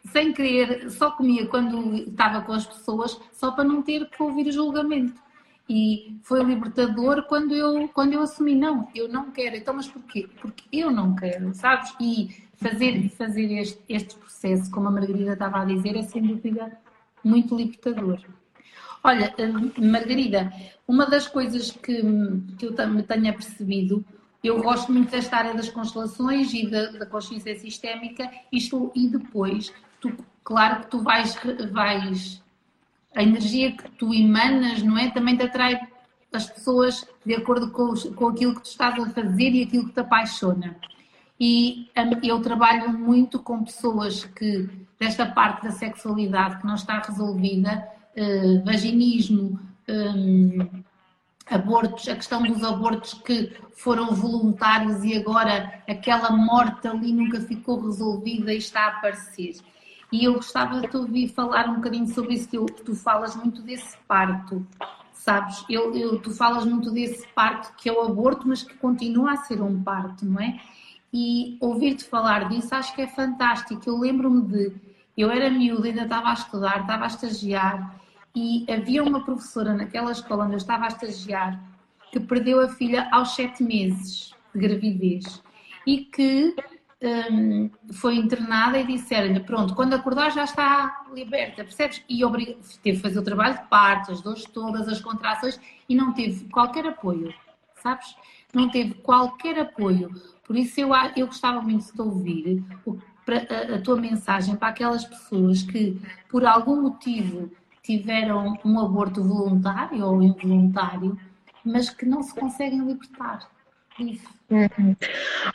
sem 0.06 0.34
querer, 0.34 0.90
só 0.90 1.12
comia 1.12 1.48
quando 1.48 1.96
estava 1.96 2.42
com 2.42 2.54
as 2.54 2.66
pessoas, 2.66 3.20
só 3.32 3.52
para 3.52 3.64
não 3.64 3.82
ter 3.82 4.10
que 4.10 4.22
ouvir 4.22 4.52
julgamento. 4.52 5.22
E 5.74 6.20
foi 6.24 6.44
libertador 6.44 7.24
quando 7.28 7.56
eu, 7.56 7.88
quando 7.88 8.12
eu 8.12 8.22
assumi, 8.22 8.54
não, 8.54 8.90
eu 8.94 9.08
não 9.08 9.32
quero. 9.32 9.56
Então, 9.56 9.74
mas 9.74 9.88
porquê? 9.88 10.28
Porque 10.42 10.66
eu 10.70 10.92
não 10.92 11.16
quero, 11.16 11.54
sabes? 11.54 11.96
E 11.98 12.28
fazer, 12.58 13.08
fazer 13.12 13.50
este, 13.54 13.80
este 13.88 14.16
processo, 14.16 14.70
como 14.70 14.90
a 14.90 14.92
Margarida 14.92 15.32
estava 15.32 15.62
a 15.62 15.66
dizer, 15.66 15.96
é 15.96 16.02
sem 16.02 16.24
dúvida 16.24 16.78
muito 17.24 17.56
libertador. 17.56 18.20
Olha, 19.02 19.34
hum, 19.40 19.72
Margarida, 19.90 20.52
uma 20.86 21.06
das 21.06 21.30
coisas 21.30 21.72
que, 21.72 22.04
que 22.58 22.66
eu 22.66 22.90
me 22.90 23.04
tenho 23.04 23.30
apercebido, 23.30 24.04
eu 24.44 24.62
gosto 24.62 24.92
muito 24.92 25.10
desta 25.10 25.38
área 25.38 25.54
das 25.54 25.70
constelações 25.70 26.54
e 26.54 26.70
da, 26.70 26.92
da 26.92 27.06
consciência 27.06 27.58
sistémica, 27.58 28.30
isto, 28.52 28.92
e 28.94 29.08
depois, 29.08 29.74
tu, 30.02 30.12
claro 30.44 30.82
que 30.82 30.88
tu 30.88 31.00
vais, 31.00 31.34
vais 31.72 32.44
a 33.16 33.24
energia 33.24 33.72
que 33.72 33.90
tu 33.92 34.14
emanas, 34.14 34.82
não 34.82 34.98
é? 34.98 35.10
Também 35.12 35.36
te 35.36 35.44
atrai 35.44 35.80
as 36.32 36.50
pessoas 36.50 37.06
de 37.26 37.36
acordo 37.36 37.72
com, 37.72 37.94
com 38.16 38.28
aquilo 38.30 38.56
que 38.56 38.62
tu 38.62 38.70
estás 38.70 38.98
a 39.00 39.10
fazer 39.10 39.50
e 39.52 39.64
aquilo 39.64 39.88
que 39.88 39.94
te 39.94 40.00
apaixona. 40.00 40.78
E 41.40 41.90
hum, 41.98 42.20
eu 42.24 42.42
trabalho 42.42 42.90
muito 42.98 43.40
com 43.40 43.64
pessoas 43.64 44.26
que, 44.26 44.70
desta 45.00 45.26
parte 45.26 45.64
da 45.64 45.72
sexualidade 45.72 46.60
que 46.60 46.66
não 46.66 46.76
está 46.76 47.00
resolvida, 47.00 47.86
uh, 48.16 48.64
vaginismo, 48.64 49.60
um, 49.90 50.84
abortos, 51.50 52.08
a 52.08 52.16
questão 52.16 52.44
dos 52.44 52.64
abortos 52.64 53.14
que 53.14 53.52
foram 53.74 54.14
voluntários 54.14 55.04
e 55.04 55.18
agora 55.18 55.82
aquela 55.90 56.32
morte 56.32 56.88
ali 56.88 57.12
nunca 57.12 57.42
ficou 57.42 57.82
resolvida 57.82 58.54
e 58.54 58.58
está 58.58 58.86
a 58.86 58.88
aparecer. 58.90 59.56
E 60.12 60.26
eu 60.26 60.34
gostava 60.34 60.82
de 60.82 60.88
te 60.88 60.98
ouvir 60.98 61.30
falar 61.30 61.70
um 61.70 61.76
bocadinho 61.76 62.08
sobre 62.08 62.34
isso, 62.34 62.50
que, 62.50 62.58
eu, 62.58 62.66
tu 62.66 62.94
falas 62.96 63.36
muito 63.36 63.62
desse 63.62 63.98
parto, 64.08 64.66
sabes? 65.14 65.64
Eu, 65.70 65.96
eu, 65.96 66.20
tu 66.20 66.32
falas 66.32 66.66
muito 66.66 66.92
desse 66.92 67.26
parto 67.30 67.74
que 67.78 67.88
é 67.88 67.94
o 67.94 68.02
aborto, 68.02 68.48
mas 68.48 68.64
que 68.64 68.74
continua 68.76 69.34
a 69.34 69.38
ser 69.38 69.62
um 69.62 69.82
parto, 69.82 70.26
não 70.26 70.42
é? 70.42 70.60
E 71.14 71.58
ouvir-te 71.62 72.04
falar 72.04 72.50
disso 72.50 72.74
acho 72.76 72.94
que 72.96 73.02
é 73.02 73.08
fantástico. 73.08 73.82
Eu 73.86 73.98
lembro-me 73.98 74.42
de 74.42 74.74
Eu 75.18 75.30
era 75.30 75.50
miúda, 75.50 75.88
ainda 75.88 76.04
estava 76.04 76.30
a 76.30 76.34
estudar, 76.34 76.82
estava 76.82 77.04
a 77.04 77.08
estagiar 77.08 78.02
e 78.36 78.66
havia 78.72 79.04
uma 79.04 79.24
professora 79.24 79.74
naquela 79.74 80.12
escola 80.12 80.46
onde 80.46 80.54
eu 80.54 80.58
estava 80.58 80.86
a 80.86 80.88
estagiar 80.88 81.62
que 82.12 82.20
perdeu 82.20 82.62
a 82.62 82.70
filha 82.70 83.08
aos 83.12 83.36
sete 83.36 83.64
meses 83.64 84.34
de 84.54 84.62
gravidez 84.62 85.42
e 85.88 86.06
que 86.06 86.56
um, 87.02 87.70
foi 87.94 88.16
internada 88.16 88.78
e 88.78 88.86
disseram-lhe, 88.86 89.40
pronto, 89.40 89.74
quando 89.74 89.94
acordar 89.94 90.32
já 90.32 90.44
está 90.44 91.04
liberta, 91.14 91.64
percebes? 91.64 92.04
E 92.08 92.22
teve 92.84 92.98
que 92.98 93.02
fazer 93.02 93.20
o 93.20 93.24
trabalho 93.24 93.56
de 93.56 93.68
parto, 93.68 94.12
as 94.12 94.22
dores 94.22 94.46
todas, 94.46 94.88
as 94.88 95.02
contrações 95.02 95.60
e 95.90 95.96
não 95.96 96.14
teve 96.14 96.48
qualquer 96.50 96.86
apoio, 96.86 97.34
sabes? 97.82 98.16
Não 98.54 98.70
teve 98.70 98.94
qualquer 98.96 99.60
apoio. 99.60 100.12
Por 100.44 100.56
isso 100.56 100.80
eu, 100.80 100.90
eu 101.16 101.28
gostava 101.28 101.62
muito 101.62 101.92
de 101.92 102.02
ouvir 102.02 102.64
a, 103.28 103.76
a 103.76 103.82
tua 103.82 103.96
mensagem 103.96 104.56
para 104.56 104.68
aquelas 104.68 105.06
pessoas 105.06 105.64
que, 105.64 106.00
por 106.30 106.46
algum 106.46 106.82
motivo, 106.82 107.52
tiveram 107.82 108.60
um 108.64 108.80
aborto 108.80 109.24
voluntário 109.24 110.06
ou 110.06 110.22
involuntário, 110.22 111.18
mas 111.66 111.90
que 111.90 112.06
não 112.06 112.22
se 112.22 112.36
conseguem 112.36 112.86
libertar. 112.86 113.50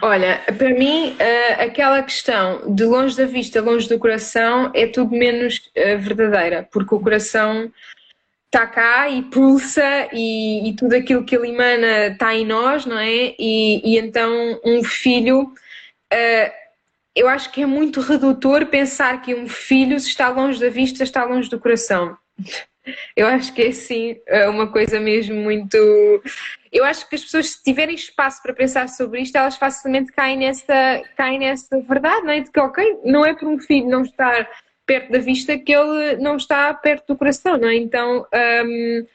Olha, 0.00 0.40
para 0.56 0.70
mim, 0.70 1.10
uh, 1.10 1.62
aquela 1.62 2.02
questão 2.02 2.74
de 2.74 2.84
longe 2.84 3.16
da 3.16 3.26
vista, 3.26 3.60
longe 3.60 3.88
do 3.88 3.98
coração, 3.98 4.70
é 4.74 4.86
tudo 4.86 5.14
menos 5.14 5.70
uh, 5.76 5.98
verdadeira, 5.98 6.66
porque 6.72 6.94
o 6.94 7.00
coração 7.00 7.70
está 8.46 8.66
cá 8.66 9.08
e 9.10 9.22
pulsa 9.22 10.08
e, 10.12 10.70
e, 10.70 10.76
tudo 10.76 10.94
aquilo 10.94 11.24
que 11.24 11.36
ele 11.36 11.50
emana 11.50 12.06
está 12.06 12.34
em 12.34 12.46
nós, 12.46 12.86
não 12.86 12.98
é? 12.98 13.34
E, 13.38 13.82
e 13.84 13.98
então 13.98 14.58
um 14.64 14.82
filho, 14.82 15.42
uh, 15.42 16.52
eu 17.14 17.28
acho 17.28 17.52
que 17.52 17.62
é 17.62 17.66
muito 17.66 18.00
redutor 18.00 18.64
pensar 18.66 19.20
que 19.20 19.34
um 19.34 19.46
filho, 19.46 20.00
se 20.00 20.08
está 20.08 20.30
longe 20.30 20.58
da 20.58 20.70
vista, 20.70 21.02
está 21.02 21.24
longe 21.24 21.50
do 21.50 21.60
coração. 21.60 22.16
Eu 23.16 23.26
acho 23.26 23.52
que 23.52 23.62
é 23.62 23.72
sim 23.72 24.16
é 24.26 24.48
uma 24.48 24.66
coisa 24.66 25.00
mesmo 25.00 25.34
muito. 25.34 25.76
Eu 26.72 26.84
acho 26.84 27.08
que 27.08 27.14
as 27.14 27.22
pessoas, 27.22 27.50
se 27.50 27.62
tiverem 27.62 27.94
espaço 27.94 28.42
para 28.42 28.54
pensar 28.54 28.88
sobre 28.88 29.20
isto, 29.22 29.36
elas 29.36 29.56
facilmente 29.56 30.12
caem 30.12 30.38
nessa, 30.38 31.02
caem 31.16 31.38
nessa 31.38 31.80
verdade, 31.80 32.24
não 32.24 32.32
é? 32.32 32.40
De 32.40 32.50
que, 32.50 32.60
ok, 32.60 32.98
não 33.04 33.24
é 33.24 33.34
por 33.34 33.48
um 33.48 33.58
filho 33.58 33.88
não 33.88 34.02
estar 34.02 34.48
perto 34.84 35.10
da 35.10 35.18
vista 35.18 35.58
que 35.58 35.72
ele 35.72 36.16
não 36.16 36.36
está 36.36 36.72
perto 36.74 37.08
do 37.08 37.18
coração, 37.18 37.56
não 37.56 37.68
é? 37.68 37.76
Então. 37.76 38.26
Um, 38.64 39.06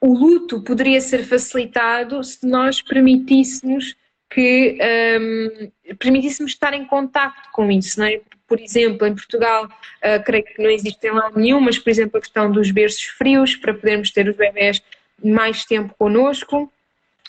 o 0.00 0.14
luto 0.14 0.62
poderia 0.62 1.00
ser 1.00 1.24
facilitado 1.24 2.22
se 2.22 2.46
nós 2.46 2.80
permitíssemos 2.80 3.96
que 4.30 4.78
um, 5.20 5.94
permitíssemos 5.96 6.52
estar 6.52 6.72
em 6.72 6.84
contacto 6.84 7.50
com 7.52 7.70
isso, 7.70 7.98
não 7.98 8.06
é? 8.06 8.20
Por 8.46 8.60
exemplo, 8.60 9.06
em 9.06 9.14
Portugal, 9.14 9.66
uh, 9.66 10.24
creio 10.24 10.44
que 10.44 10.62
não 10.62 10.70
existe 10.70 11.06
em 11.06 11.10
lado 11.10 11.38
nenhum, 11.38 11.60
mas, 11.60 11.78
por 11.78 11.90
exemplo, 11.90 12.18
a 12.18 12.20
questão 12.20 12.50
dos 12.50 12.70
berços 12.70 13.02
frios, 13.02 13.56
para 13.56 13.74
podermos 13.74 14.10
ter 14.10 14.28
os 14.28 14.36
bebés 14.36 14.82
mais 15.22 15.64
tempo 15.64 15.94
connosco. 15.98 16.72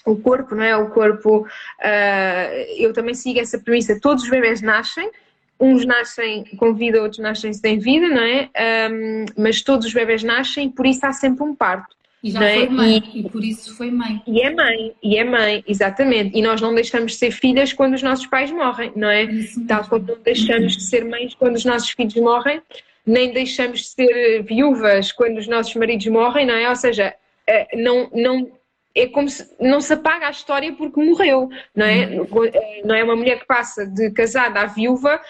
O 0.05 0.15
corpo, 0.15 0.55
não 0.55 0.63
é? 0.63 0.75
O 0.75 0.89
corpo, 0.89 1.41
uh, 1.41 2.77
eu 2.77 2.93
também 2.93 3.13
sigo 3.13 3.39
essa 3.39 3.59
premissa, 3.59 3.99
todos 3.99 4.23
os 4.23 4.29
bebés 4.29 4.61
nascem, 4.61 5.11
uns 5.59 5.85
nascem 5.85 6.43
com 6.57 6.73
vida, 6.73 7.01
outros 7.01 7.19
nascem 7.19 7.53
sem 7.53 7.77
vida, 7.77 8.07
não 8.07 8.23
é? 8.23 8.49
Um, 8.91 9.25
mas 9.37 9.61
todos 9.61 9.85
os 9.85 9.93
bebés 9.93 10.23
nascem, 10.23 10.69
por 10.69 10.87
isso 10.87 11.05
há 11.05 11.13
sempre 11.13 11.43
um 11.43 11.53
parto. 11.53 11.95
E 12.23 12.29
já 12.29 12.39
foi 12.39 12.69
mãe, 12.69 13.03
e, 13.13 13.19
e, 13.19 13.29
por 13.29 13.43
isso 13.43 13.75
foi 13.75 13.89
mãe. 13.89 14.21
E 14.27 14.41
é 14.41 14.53
mãe, 14.53 14.93
e 15.01 15.17
é 15.17 15.23
mãe, 15.23 15.63
exatamente. 15.67 16.37
E 16.37 16.41
nós 16.41 16.61
não 16.61 16.73
deixamos 16.73 17.13
de 17.13 17.17
ser 17.17 17.31
filhas 17.31 17.73
quando 17.73 17.95
os 17.95 18.03
nossos 18.03 18.27
pais 18.27 18.51
morrem, 18.51 18.91
não 18.95 19.09
é? 19.09 19.27
Tal 19.67 19.83
como 19.85 20.05
não 20.05 20.17
deixamos 20.19 20.77
de 20.77 20.83
ser 20.83 21.03
mães 21.03 21.33
quando 21.33 21.55
os 21.55 21.65
nossos 21.65 21.89
filhos 21.89 22.15
morrem, 22.15 22.61
nem 23.05 23.33
deixamos 23.33 23.79
de 23.79 23.87
ser 23.87 24.43
viúvas 24.43 25.11
quando 25.11 25.37
os 25.37 25.47
nossos 25.47 25.73
maridos 25.75 26.05
morrem, 26.07 26.45
não 26.45 26.53
é? 26.53 26.69
Ou 26.69 26.75
seja, 26.75 27.15
eh, 27.47 27.67
não, 27.75 28.07
não 28.13 28.51
é 28.95 29.07
como 29.07 29.29
se 29.29 29.49
não 29.59 29.79
se 29.79 29.93
apaga 29.93 30.27
a 30.27 30.31
história 30.31 30.73
porque 30.73 31.01
morreu, 31.01 31.49
não 31.75 31.85
é? 31.85 32.07
Não 32.83 32.95
é 32.95 33.03
uma 33.03 33.15
mulher 33.15 33.39
que 33.39 33.45
passa 33.45 33.85
de 33.85 34.11
casada 34.11 34.61
a 34.61 34.65
viúva, 34.65 35.21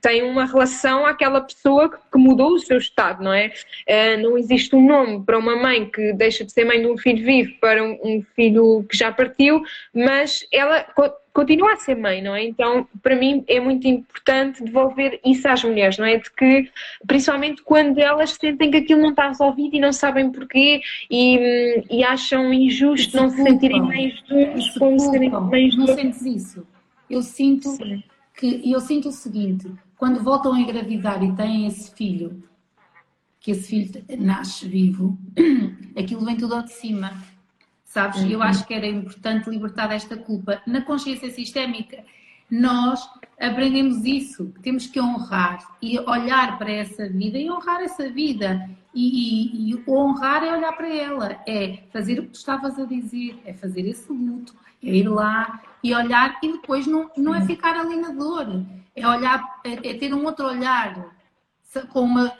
tem 0.00 0.22
uma 0.22 0.44
relação 0.44 1.04
àquela 1.06 1.40
pessoa 1.40 1.90
que 1.90 2.18
mudou 2.18 2.52
o 2.52 2.58
seu 2.58 2.78
estado, 2.78 3.22
não 3.22 3.32
é? 3.32 3.52
Eh, 3.86 4.16
não 4.18 4.38
existe 4.38 4.74
um 4.76 4.86
nome 4.86 5.24
para 5.24 5.38
uma 5.38 5.56
mãe 5.56 5.88
que 5.90 6.12
deixa 6.12 6.44
de 6.44 6.52
ser 6.52 6.64
mãe 6.64 6.80
de 6.80 6.86
um 6.86 6.96
filho 6.96 7.24
vivo 7.24 7.52
para 7.60 7.82
um 7.82 8.24
filho 8.34 8.84
que 8.88 8.96
já 8.96 9.10
partiu, 9.10 9.62
mas 9.92 10.46
ela 10.52 10.84
continua 11.32 11.72
a 11.72 11.76
ser 11.76 11.96
mãe, 11.96 12.22
não 12.22 12.34
é? 12.34 12.44
Então, 12.44 12.86
para 13.02 13.16
mim 13.16 13.44
é 13.48 13.58
muito 13.58 13.86
importante 13.88 14.62
devolver 14.62 15.18
isso 15.24 15.48
às 15.48 15.64
mulheres, 15.64 15.98
não 15.98 16.04
é? 16.04 16.18
De 16.18 16.30
que, 16.30 16.70
principalmente 17.06 17.62
quando 17.62 17.98
elas 17.98 18.32
sentem 18.32 18.70
que 18.70 18.76
aquilo 18.78 19.00
não 19.00 19.10
está 19.10 19.28
resolvido 19.28 19.74
e 19.74 19.80
não 19.80 19.92
sabem 19.92 20.30
porquê 20.30 20.80
e, 21.10 21.84
e 21.90 22.04
acham 22.04 22.52
injusto 22.52 23.16
não 23.16 23.30
se 23.30 23.42
sentirem 23.42 23.80
mães 23.80 24.14
de 24.24 24.78
como 24.78 24.98
serem 24.98 25.30
mães 25.30 25.76
Não 25.76 25.86
sentes 25.86 26.22
isso? 26.22 26.66
Eu 27.08 27.22
sinto 27.22 27.70
Sim. 27.70 28.02
que 28.36 28.70
eu 28.70 28.80
sinto 28.80 29.08
o 29.08 29.12
seguinte, 29.12 29.70
quando 29.96 30.22
voltam 30.22 30.52
a 30.52 30.60
engravidar 30.60 31.22
e 31.22 31.34
têm 31.34 31.66
esse 31.66 31.94
filho, 31.94 32.42
que 33.40 33.50
esse 33.50 33.68
filho 33.68 34.04
nasce 34.18 34.68
vivo, 34.68 35.18
aquilo 35.98 36.24
vem 36.24 36.36
tudo 36.36 36.54
ao 36.54 36.62
de 36.62 36.72
cima 36.72 37.12
sabes? 37.92 38.22
Uhum. 38.22 38.30
Eu 38.30 38.42
acho 38.42 38.66
que 38.66 38.72
era 38.72 38.86
importante 38.86 39.50
libertar 39.50 39.88
desta 39.88 40.16
culpa. 40.16 40.62
Na 40.66 40.80
consciência 40.80 41.30
sistémica, 41.30 42.02
nós 42.50 43.06
aprendemos 43.38 44.04
isso, 44.04 44.52
temos 44.62 44.86
que 44.86 44.98
honrar 44.98 45.58
e 45.80 45.98
olhar 46.00 46.58
para 46.58 46.72
essa 46.72 47.06
vida 47.06 47.38
e 47.38 47.50
honrar 47.50 47.82
essa 47.82 48.08
vida. 48.08 48.68
E, 48.94 49.70
e, 49.70 49.72
e 49.72 49.84
honrar 49.86 50.42
é 50.42 50.56
olhar 50.56 50.72
para 50.72 50.88
ela, 50.88 51.40
é 51.46 51.78
fazer 51.92 52.18
o 52.18 52.22
que 52.22 52.30
tu 52.30 52.36
estavas 52.36 52.78
a 52.78 52.84
dizer, 52.84 53.38
é 53.44 53.52
fazer 53.52 53.86
esse 53.86 54.10
luto, 54.10 54.54
é 54.82 54.88
ir 54.88 55.08
lá 55.08 55.62
e 55.82 55.94
olhar 55.94 56.38
e 56.42 56.52
depois 56.52 56.86
não, 56.86 57.10
não 57.16 57.34
é 57.34 57.42
ficar 57.42 57.74
ali 57.74 57.96
na 57.96 58.10
dor, 58.10 58.64
é 58.94 59.06
olhar, 59.06 59.60
é, 59.64 59.90
é 59.90 59.94
ter 59.94 60.12
um 60.14 60.24
outro 60.24 60.46
olhar 60.46 61.14
com 61.90 62.00
uma. 62.00 62.32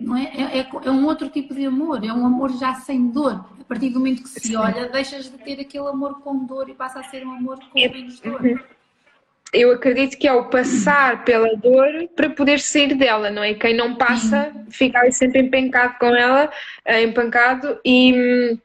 Não 0.00 0.16
é? 0.16 0.24
É, 0.24 0.58
é, 0.60 0.70
é, 0.84 0.90
um 0.90 1.04
outro 1.04 1.28
tipo 1.28 1.54
de 1.54 1.66
amor, 1.66 2.02
é 2.04 2.12
um 2.12 2.24
amor 2.24 2.52
já 2.52 2.74
sem 2.74 3.10
dor. 3.10 3.44
A 3.72 3.74
partir 3.74 3.88
do 3.88 4.00
momento 4.00 4.22
que 4.22 4.28
se 4.28 4.48
Sim. 4.48 4.56
olha, 4.56 4.86
deixas 4.86 5.30
de 5.30 5.38
ter 5.38 5.58
aquele 5.58 5.88
amor 5.88 6.20
com 6.20 6.44
dor 6.44 6.68
e 6.68 6.74
passa 6.74 7.00
a 7.00 7.04
ser 7.04 7.26
um 7.26 7.30
amor 7.30 7.58
com 7.58 7.80
menos 7.80 8.20
dor. 8.20 8.42
Uhum. 8.42 8.58
Eu 9.50 9.72
acredito 9.72 10.18
que 10.18 10.28
é 10.28 10.32
o 10.32 10.50
passar 10.50 11.24
pela 11.24 11.56
dor 11.56 12.06
para 12.14 12.28
poder 12.28 12.60
sair 12.60 12.94
dela, 12.94 13.30
não 13.30 13.42
é? 13.42 13.54
Quem 13.54 13.74
não 13.74 13.94
passa 13.94 14.52
Sim. 14.52 14.66
fica 14.70 15.10
sempre 15.10 15.40
empencado 15.40 15.94
com 15.98 16.14
ela, 16.14 16.52
eh, 16.84 17.02
empancado 17.02 17.80
e. 17.84 18.58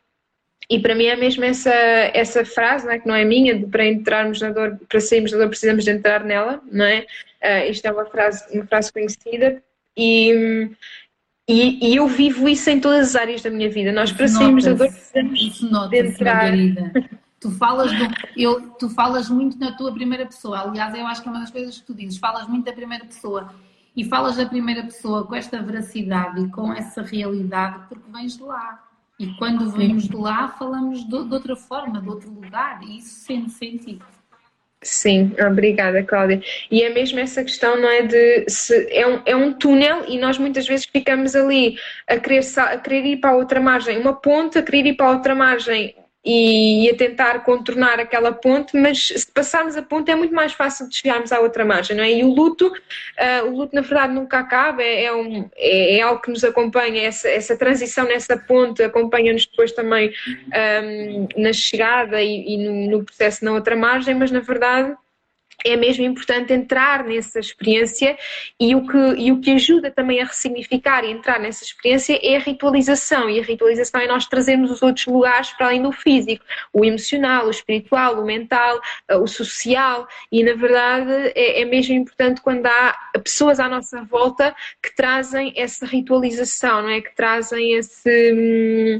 E 0.69 0.79
para 0.81 0.93
mim 0.93 1.05
é 1.05 1.15
mesmo 1.15 1.45
essa, 1.45 1.73
essa 2.13 2.43
frase, 2.43 2.85
não 2.85 2.91
é? 2.91 2.99
que 2.99 3.07
não 3.07 3.15
é 3.15 3.23
minha, 3.23 3.57
de 3.57 3.65
para 3.65 3.85
entrarmos 3.85 4.41
na 4.41 4.49
dor, 4.49 4.77
para 4.89 4.99
sairmos 4.99 5.31
da 5.31 5.37
dor 5.37 5.47
precisamos 5.47 5.85
de 5.85 5.91
entrar 5.91 6.25
nela, 6.25 6.61
não 6.69 6.83
é? 6.83 7.05
Uh, 7.41 7.71
isto 7.71 7.85
é 7.85 7.91
uma 7.91 8.05
frase, 8.05 8.43
uma 8.53 8.65
frase 8.65 8.91
conhecida 8.91 9.63
e, 9.95 10.69
e, 11.47 11.89
e, 11.91 11.95
eu 11.95 12.07
vivo 12.07 12.49
isso 12.49 12.69
em 12.69 12.79
todas 12.79 13.09
as 13.09 13.15
áreas 13.15 13.41
da 13.41 13.49
minha 13.49 13.69
vida. 13.69 13.91
Nós, 13.91 14.11
para 14.11 14.27
sairmos 14.27 14.65
da 14.65 14.73
dor, 14.73 14.89
precisamos 14.89 15.89
de 15.89 15.97
entrar. 15.97 16.51
Tu 17.39 17.51
falas, 17.51 17.91
do, 17.91 18.05
eu, 18.35 18.71
tu 18.71 18.89
falas 18.89 19.29
muito 19.29 19.59
na 19.59 19.71
tua 19.71 19.93
primeira 19.93 20.25
pessoa. 20.25 20.61
Aliás, 20.61 20.93
eu 20.95 21.05
acho 21.05 21.21
que 21.21 21.27
é 21.27 21.31
uma 21.31 21.39
das 21.39 21.51
coisas 21.51 21.77
que 21.77 21.85
tu 21.85 21.93
dizes. 21.93 22.17
Falas 22.17 22.47
muito 22.47 22.65
da 22.65 22.73
primeira 22.73 23.05
pessoa. 23.05 23.53
E 23.95 24.03
falas 24.03 24.37
da 24.37 24.45
primeira 24.47 24.81
pessoa 24.81 25.23
com 25.23 25.35
esta 25.35 25.61
veracidade 25.61 26.41
e 26.41 26.49
com 26.49 26.73
essa 26.73 27.03
realidade 27.03 27.85
porque 27.87 28.11
vens 28.11 28.37
de 28.37 28.43
lá. 28.43 28.83
E 29.19 29.35
quando 29.35 29.69
vemos 29.69 30.07
de 30.07 30.15
lá, 30.15 30.47
falamos 30.49 31.03
de, 31.03 31.09
de 31.09 31.33
outra 31.33 31.55
forma, 31.55 32.01
de 32.01 32.09
outro 32.09 32.31
lugar. 32.31 32.81
E 32.81 32.97
isso 32.97 33.19
sente 33.19 33.51
sentido. 33.51 34.03
Sim, 34.87 35.35
obrigada, 35.45 36.01
Cláudia. 36.01 36.41
E 36.71 36.81
é 36.81 36.89
mesmo 36.89 37.19
essa 37.19 37.43
questão, 37.43 37.75
não 37.75 37.89
é? 37.89 38.03
De 38.03 38.45
se 38.47 38.87
é 38.89 39.05
um, 39.05 39.21
é 39.25 39.35
um 39.35 39.51
túnel 39.51 40.05
e 40.07 40.17
nós 40.17 40.37
muitas 40.37 40.65
vezes 40.65 40.85
ficamos 40.85 41.35
ali 41.35 41.77
a 42.07 42.17
querer, 42.17 42.41
a 42.57 42.77
querer 42.77 43.05
ir 43.05 43.17
para 43.17 43.31
a 43.31 43.35
outra 43.35 43.59
margem, 43.59 43.99
uma 43.99 44.13
ponte, 44.13 44.57
a 44.57 44.63
querer 44.63 44.85
ir 44.85 44.93
para 44.93 45.07
a 45.07 45.11
outra 45.11 45.35
margem 45.35 45.93
e, 46.25 46.89
a 46.89 46.95
tentar 46.95 47.43
contornar 47.43 47.99
aquela 47.99 48.31
ponte, 48.31 48.75
mas 48.75 49.07
se 49.07 49.31
passarmos 49.31 49.77
a 49.77 49.81
ponte 49.81 50.11
é 50.11 50.15
muito 50.15 50.33
mais 50.33 50.51
fácil 50.51 50.89
de 50.89 50.97
chegarmos 50.97 51.31
à 51.31 51.39
outra 51.39 51.63
margem, 51.63 51.95
não 51.95 52.03
é? 52.03 52.11
E 52.11 52.23
o 52.23 52.33
luto, 52.33 52.67
uh, 52.67 53.45
o 53.47 53.57
luto 53.57 53.73
na 53.73 53.81
verdade 53.81 54.13
nunca 54.13 54.39
acaba, 54.39 54.83
é, 54.83 55.05
é, 55.05 55.15
um, 55.15 55.49
é, 55.55 55.97
é, 55.97 56.01
algo 56.01 56.21
que 56.21 56.29
nos 56.29 56.43
acompanha, 56.43 57.03
essa, 57.03 57.29
essa 57.29 57.55
transição 57.57 58.05
nessa 58.05 58.37
ponte 58.37 58.83
acompanha-nos 58.83 59.45
depois 59.45 59.71
também 59.71 60.11
um, 60.83 61.27
na 61.41 61.53
chegada 61.53 62.21
e, 62.21 62.55
e 62.55 62.57
no, 62.57 62.97
no 62.97 63.05
processo 63.05 63.45
na 63.45 63.53
outra 63.53 63.75
margem, 63.75 64.15
mas 64.15 64.31
na 64.31 64.41
verdade 64.41 64.95
é 65.65 65.75
mesmo 65.75 66.05
importante 66.05 66.53
entrar 66.53 67.03
nessa 67.03 67.39
experiência 67.39 68.17
e 68.59 68.75
o, 68.75 68.85
que, 68.85 68.97
e 68.97 69.31
o 69.31 69.41
que 69.41 69.51
ajuda 69.51 69.89
também 69.89 70.21
a 70.21 70.25
ressignificar 70.25 71.03
e 71.03 71.11
entrar 71.11 71.39
nessa 71.39 71.63
experiência 71.63 72.19
é 72.21 72.35
a 72.37 72.39
ritualização. 72.39 73.29
E 73.29 73.39
a 73.39 73.43
ritualização 73.43 74.01
é 74.01 74.07
nós 74.07 74.27
trazermos 74.27 74.69
os 74.71 74.81
outros 74.81 75.05
lugares 75.07 75.51
para 75.53 75.67
além 75.67 75.81
do 75.81 75.91
físico, 75.91 76.45
o 76.71 76.85
emocional, 76.85 77.47
o 77.47 77.51
espiritual, 77.51 78.21
o 78.21 78.25
mental, 78.25 78.79
eh, 79.07 79.17
o 79.17 79.27
social. 79.27 80.07
E 80.31 80.43
na 80.43 80.53
verdade 80.53 81.31
é, 81.35 81.61
é 81.61 81.65
mesmo 81.65 81.95
importante 81.95 82.41
quando 82.41 82.65
há 82.65 82.95
pessoas 83.23 83.59
à 83.59 83.67
nossa 83.67 84.03
volta 84.03 84.55
que 84.81 84.95
trazem 84.95 85.53
essa 85.55 85.85
ritualização, 85.85 86.83
não 86.83 86.89
é? 86.89 87.01
Que 87.01 87.15
trazem 87.15 87.73
esse. 87.73 88.33
Hum, 88.33 88.97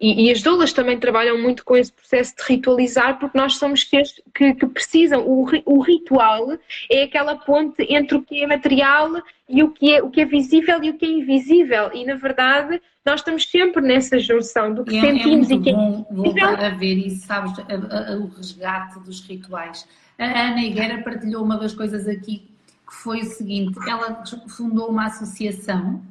e, 0.00 0.26
e, 0.26 0.30
as 0.32 0.42
doulas 0.42 0.72
também 0.72 0.98
trabalham 0.98 1.40
muito 1.40 1.64
com 1.64 1.76
esse 1.76 1.92
processo 1.92 2.34
de 2.36 2.42
ritualizar, 2.42 3.18
porque 3.18 3.38
nós 3.38 3.56
somos 3.56 3.88
seres 3.88 4.20
que, 4.34 4.52
que, 4.54 4.66
precisam. 4.66 5.24
O, 5.24 5.46
o 5.64 5.80
ritual 5.80 6.58
é 6.90 7.04
aquela 7.04 7.36
ponte 7.36 7.86
entre 7.88 8.16
o 8.16 8.22
que 8.22 8.42
é 8.42 8.46
material 8.46 9.10
e 9.48 9.62
o 9.62 9.70
que 9.70 9.94
é, 9.94 10.02
o 10.02 10.10
que 10.10 10.20
é 10.20 10.24
visível 10.24 10.82
e 10.82 10.90
o 10.90 10.98
que 10.98 11.06
é 11.06 11.08
invisível. 11.08 11.90
E, 11.94 12.04
na 12.04 12.16
verdade, 12.16 12.82
nós 13.06 13.20
estamos 13.20 13.48
sempre 13.48 13.80
nessa 13.82 14.18
junção 14.18 14.74
do 14.74 14.84
que 14.84 14.96
é, 14.96 15.00
sentimos 15.00 15.50
é 15.50 15.54
e 15.54 15.60
que 15.60 15.70
é 15.70 15.72
bom 15.72 16.06
voltar 16.10 16.64
a 16.64 16.70
ver 16.70 16.94
isso, 16.94 17.26
sabes, 17.26 17.52
a, 17.58 18.12
a, 18.12 18.16
o 18.16 18.26
resgate 18.26 18.98
dos 19.00 19.20
rituais. 19.20 19.86
A 20.18 20.24
Ana 20.24 20.62
Higuera 20.62 21.02
partilhou 21.02 21.44
uma 21.44 21.56
das 21.56 21.72
coisas 21.72 22.08
aqui 22.08 22.50
que 22.86 22.94
foi 22.94 23.20
o 23.20 23.24
seguinte: 23.24 23.78
ela 23.88 24.24
fundou 24.48 24.90
uma 24.90 25.06
associação 25.06 26.02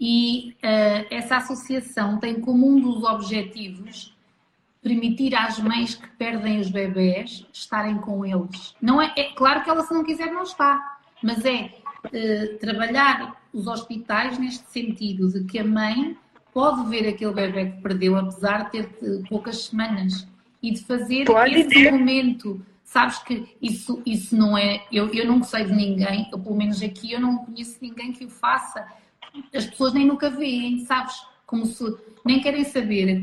e 0.00 0.56
uh, 0.64 1.06
essa 1.10 1.36
associação 1.36 2.18
tem 2.18 2.40
como 2.40 2.66
um 2.66 2.80
dos 2.80 3.04
objetivos 3.04 4.16
permitir 4.82 5.34
às 5.34 5.58
mães 5.58 5.94
que 5.94 6.08
perdem 6.16 6.58
os 6.58 6.70
bebés 6.70 7.46
estarem 7.52 7.98
com 7.98 8.24
eles. 8.24 8.74
Não 8.80 9.02
é, 9.02 9.12
é 9.14 9.24
claro 9.34 9.62
que 9.62 9.68
ela 9.68 9.82
se 9.82 9.92
não 9.92 10.02
quiser 10.02 10.32
não 10.32 10.42
está, 10.42 10.98
mas 11.22 11.44
é 11.44 11.74
uh, 12.06 12.58
trabalhar 12.58 13.36
os 13.52 13.66
hospitais 13.66 14.38
neste 14.38 14.66
sentido 14.70 15.28
de 15.28 15.44
que 15.44 15.58
a 15.58 15.64
mãe 15.64 16.16
pode 16.52 16.88
ver 16.88 17.06
aquele 17.08 17.34
bebê 17.34 17.66
que 17.66 17.82
perdeu 17.82 18.16
apesar 18.16 18.64
de 18.64 18.70
ter 18.70 18.98
eh, 19.02 19.22
poucas 19.28 19.66
semanas 19.66 20.26
e 20.62 20.72
de 20.72 20.82
fazer 20.82 21.24
pode 21.24 21.54
esse 21.54 21.68
ter. 21.68 21.92
momento. 21.92 22.64
Sabes 22.82 23.18
que 23.18 23.56
isso, 23.62 24.02
isso 24.04 24.36
não 24.36 24.58
é. 24.58 24.84
Eu, 24.90 25.08
eu 25.14 25.24
não 25.24 25.42
sei 25.44 25.64
de 25.64 25.72
ninguém, 25.72 26.28
ou 26.32 26.40
pelo 26.40 26.56
menos 26.56 26.82
aqui 26.82 27.12
eu 27.12 27.20
não 27.20 27.38
conheço 27.38 27.78
ninguém 27.80 28.12
que 28.12 28.24
o 28.24 28.28
faça 28.28 28.84
as 29.54 29.66
pessoas 29.66 29.92
nem 29.92 30.06
nunca 30.06 30.30
veem, 30.30 30.84
sabes? 30.84 31.14
Como 31.46 31.66
se 31.66 31.84
nem 32.24 32.40
querem 32.40 32.64
saber, 32.64 33.08
é, 33.08 33.20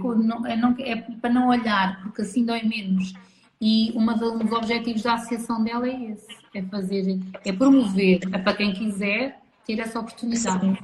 é, 0.49 0.91
é 0.91 0.95
para 0.95 1.29
não 1.29 1.47
olhar, 1.47 2.01
porque 2.01 2.21
assim 2.21 2.45
dói 2.45 2.63
menos. 2.63 3.13
E 3.59 3.91
um 3.95 4.05
dos 4.05 4.51
objetivos 4.51 5.01
da 5.01 5.15
associação 5.15 5.63
dela 5.63 5.87
é 5.87 6.11
esse, 6.11 6.27
é 6.53 6.61
fazer, 6.63 7.19
é 7.43 7.51
promover, 7.51 8.19
é 8.31 8.37
para 8.37 8.55
quem 8.55 8.73
quiser 8.73 9.39
ter 9.65 9.79
essa 9.79 9.99
oportunidade. 9.99 10.65
Sim. 10.65 10.77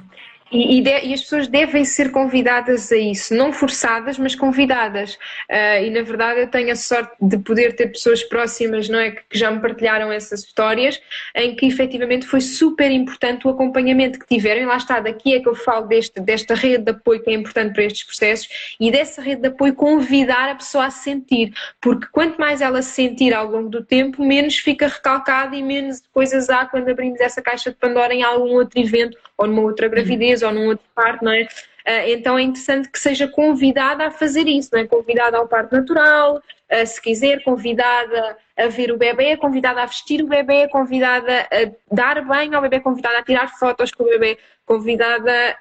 E, 0.52 0.78
e, 0.78 0.82
de, 0.82 0.90
e, 1.06 1.14
as 1.14 1.22
pessoas 1.22 1.48
devem 1.48 1.84
ser 1.84 2.10
convidadas 2.10 2.92
a 2.92 2.96
isso, 2.96 3.34
não 3.34 3.52
forçadas, 3.52 4.18
mas 4.18 4.34
convidadas. 4.34 5.14
Uh, 5.50 5.84
e 5.84 5.90
na 5.90 6.02
verdade 6.02 6.40
eu 6.40 6.46
tenho 6.46 6.70
a 6.70 6.76
sorte 6.76 7.12
de 7.20 7.38
poder 7.38 7.74
ter 7.74 7.88
pessoas 7.88 8.22
próximas, 8.22 8.88
não 8.88 8.98
é, 8.98 9.10
que, 9.10 9.22
que, 9.30 9.38
já 9.38 9.50
me 9.50 9.60
partilharam 9.60 10.12
essas 10.12 10.44
histórias, 10.44 11.00
em 11.34 11.56
que 11.56 11.66
efetivamente 11.66 12.26
foi 12.26 12.40
super 12.40 12.90
importante 12.90 13.46
o 13.46 13.50
acompanhamento 13.50 14.18
que 14.18 14.26
tiveram. 14.26 14.62
E 14.62 14.66
lá 14.66 14.76
está, 14.76 15.00
daqui 15.00 15.34
é 15.34 15.40
que 15.40 15.48
eu 15.48 15.54
falo 15.54 15.86
deste, 15.86 16.20
desta 16.20 16.54
rede 16.54 16.84
de 16.84 16.90
apoio 16.90 17.22
que 17.22 17.30
é 17.30 17.34
importante 17.34 17.72
para 17.72 17.84
estes 17.84 18.04
processos 18.04 18.48
e 18.78 18.90
dessa 18.90 19.22
rede 19.22 19.42
de 19.42 19.48
apoio 19.48 19.74
convidar 19.74 20.50
a 20.50 20.54
pessoa 20.54 20.86
a 20.86 20.90
sentir, 20.90 21.52
porque 21.80 22.06
quanto 22.12 22.38
mais 22.38 22.60
ela 22.60 22.82
sentir 22.82 23.34
ao 23.34 23.50
longo 23.50 23.70
do 23.70 23.82
tempo, 23.82 24.24
menos 24.24 24.58
fica 24.58 24.86
recalcada 24.88 25.56
e 25.56 25.62
menos 25.62 26.02
coisas 26.12 26.50
há 26.50 26.66
quando 26.66 26.88
abrimos 26.88 27.20
essa 27.20 27.40
caixa 27.40 27.70
de 27.70 27.76
Pandora 27.76 28.14
em 28.14 28.22
algum 28.22 28.52
outro 28.52 28.78
evento 28.78 29.16
ou 29.36 29.46
numa 29.46 29.62
outra 29.62 29.88
gravidez 29.88 30.33
ou 30.42 30.52
num 30.52 30.68
outro 30.68 30.86
parto, 30.94 31.24
não 31.24 31.32
é? 31.32 31.46
Ah, 31.86 32.08
então 32.08 32.38
é 32.38 32.42
interessante 32.42 32.88
que 32.90 32.98
seja 32.98 33.28
convidada 33.28 34.06
a 34.06 34.10
fazer 34.10 34.46
isso, 34.48 34.70
não 34.72 34.80
é? 34.80 34.86
Convidada 34.86 35.36
ao 35.36 35.46
parto 35.46 35.72
natural, 35.72 36.42
ah, 36.70 36.86
se 36.86 37.00
quiser, 37.00 37.42
convidada 37.42 38.36
a 38.56 38.68
ver 38.68 38.90
o 38.90 38.96
bebê, 38.96 39.36
convidada 39.36 39.82
a 39.82 39.86
vestir 39.86 40.22
o 40.22 40.26
bebê, 40.26 40.68
convidada 40.68 41.40
a 41.42 41.94
dar 41.94 42.24
banho 42.24 42.54
ao 42.56 42.62
bebê, 42.62 42.80
convidada 42.80 43.18
a 43.18 43.22
tirar 43.22 43.48
fotos 43.58 43.92
com 43.92 44.04
o 44.04 44.08
bebê, 44.08 44.38
convidada 44.64 45.58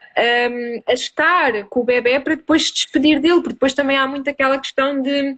a 0.88 0.94
estar 0.94 1.66
com 1.66 1.82
o 1.82 1.84
bebê 1.84 2.20
para 2.22 2.36
depois 2.36 2.68
se 2.68 2.74
despedir 2.74 3.20
dele, 3.20 3.41
porque 3.41 3.54
depois 3.54 3.74
também 3.74 3.98
há 3.98 4.08
muito 4.08 4.30
aquela 4.30 4.58
questão 4.58 5.02
de 5.02 5.38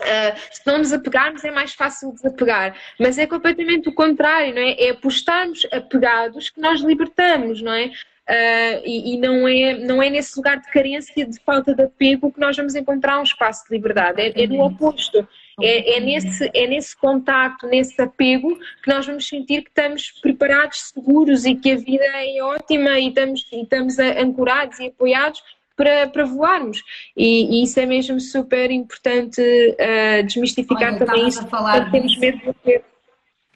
Uh, 0.00 0.30
se 0.52 0.64
não 0.64 0.78
nos 0.78 0.92
apegarmos 0.92 1.44
é 1.44 1.50
mais 1.50 1.74
fácil 1.74 2.12
desapegar, 2.12 2.76
mas 3.00 3.18
é 3.18 3.26
completamente 3.26 3.88
o 3.88 3.92
contrário, 3.92 4.54
não 4.54 4.62
é? 4.62 4.74
É 4.78 4.90
apostarmos 4.90 5.66
apegados 5.72 6.50
que 6.50 6.60
nós 6.60 6.80
libertamos, 6.80 7.60
não 7.60 7.72
é? 7.72 7.90
Uh, 8.28 8.84
e, 8.84 9.14
e, 9.14 9.18
não, 9.18 9.48
é, 9.48 9.78
não 9.78 10.02
é 10.02 10.10
nesse 10.10 10.36
lugar 10.36 10.60
de 10.60 10.70
carência, 10.70 11.26
de 11.26 11.40
falta 11.40 11.74
de 11.74 11.82
apego 11.82 12.30
que 12.30 12.38
nós 12.38 12.54
vamos 12.54 12.74
encontrar 12.74 13.18
um 13.18 13.22
espaço 13.22 13.64
de 13.66 13.74
liberdade, 13.74 14.20
é, 14.20 14.42
é 14.42 14.46
no 14.46 14.62
oposto. 14.64 15.26
É, 15.60 15.96
é, 15.96 16.00
nesse, 16.00 16.48
é 16.54 16.68
nesse 16.68 16.96
contacto, 16.96 17.66
nesse 17.66 18.00
apego, 18.00 18.56
que 18.80 18.88
nós 18.88 19.04
vamos 19.06 19.26
sentir 19.26 19.62
que 19.62 19.70
estamos 19.70 20.12
preparados, 20.22 20.92
seguros 20.94 21.44
e 21.44 21.56
que 21.56 21.72
a 21.72 21.76
vida 21.76 22.04
é 22.04 22.40
ótima 22.44 22.96
e 23.00 23.08
estamos, 23.08 23.44
e 23.50 23.62
estamos 23.62 23.98
ancorados 23.98 24.78
e 24.78 24.86
apoiados 24.86 25.42
para, 25.78 26.06
para 26.08 26.24
voarmos. 26.24 26.82
E, 27.16 27.60
e, 27.60 27.64
isso 27.64 27.80
é 27.80 27.86
mesmo 27.86 28.20
super 28.20 28.70
importante 28.70 29.40
uh, 29.40 30.22
desmistificar 30.24 30.94
Olha, 30.94 31.06
também 31.06 31.26
isso. 31.26 31.40
A 31.40 31.46
falar 31.46 31.90
temos 31.90 32.16
medo 32.18 32.54
de. 32.64 32.80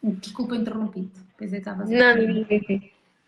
Desculpa 0.03 0.57
interrompi-te. 0.57 1.21
Pensei 1.37 1.61
que 1.61 1.69
estavas 1.69 1.89
a 1.89 1.95
Não, 1.95 2.17
não, 2.17 2.35
não, 2.35 2.47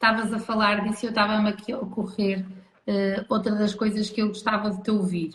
Estavas 0.05 0.35
a 0.35 0.39
falar 0.39 0.85
disso 0.85 1.03
e 1.03 1.07
eu 1.07 1.11
estava-me 1.13 1.49
aqui 1.49 1.73
a 1.73 1.79
ocorrer 1.79 2.45
uh, 2.87 3.25
outra 3.27 3.55
das 3.55 3.75
coisas 3.75 4.11
que 4.11 4.21
eu 4.21 4.29
gostava 4.29 4.71
de 4.71 4.83
te 4.83 4.91
ouvir. 4.91 5.31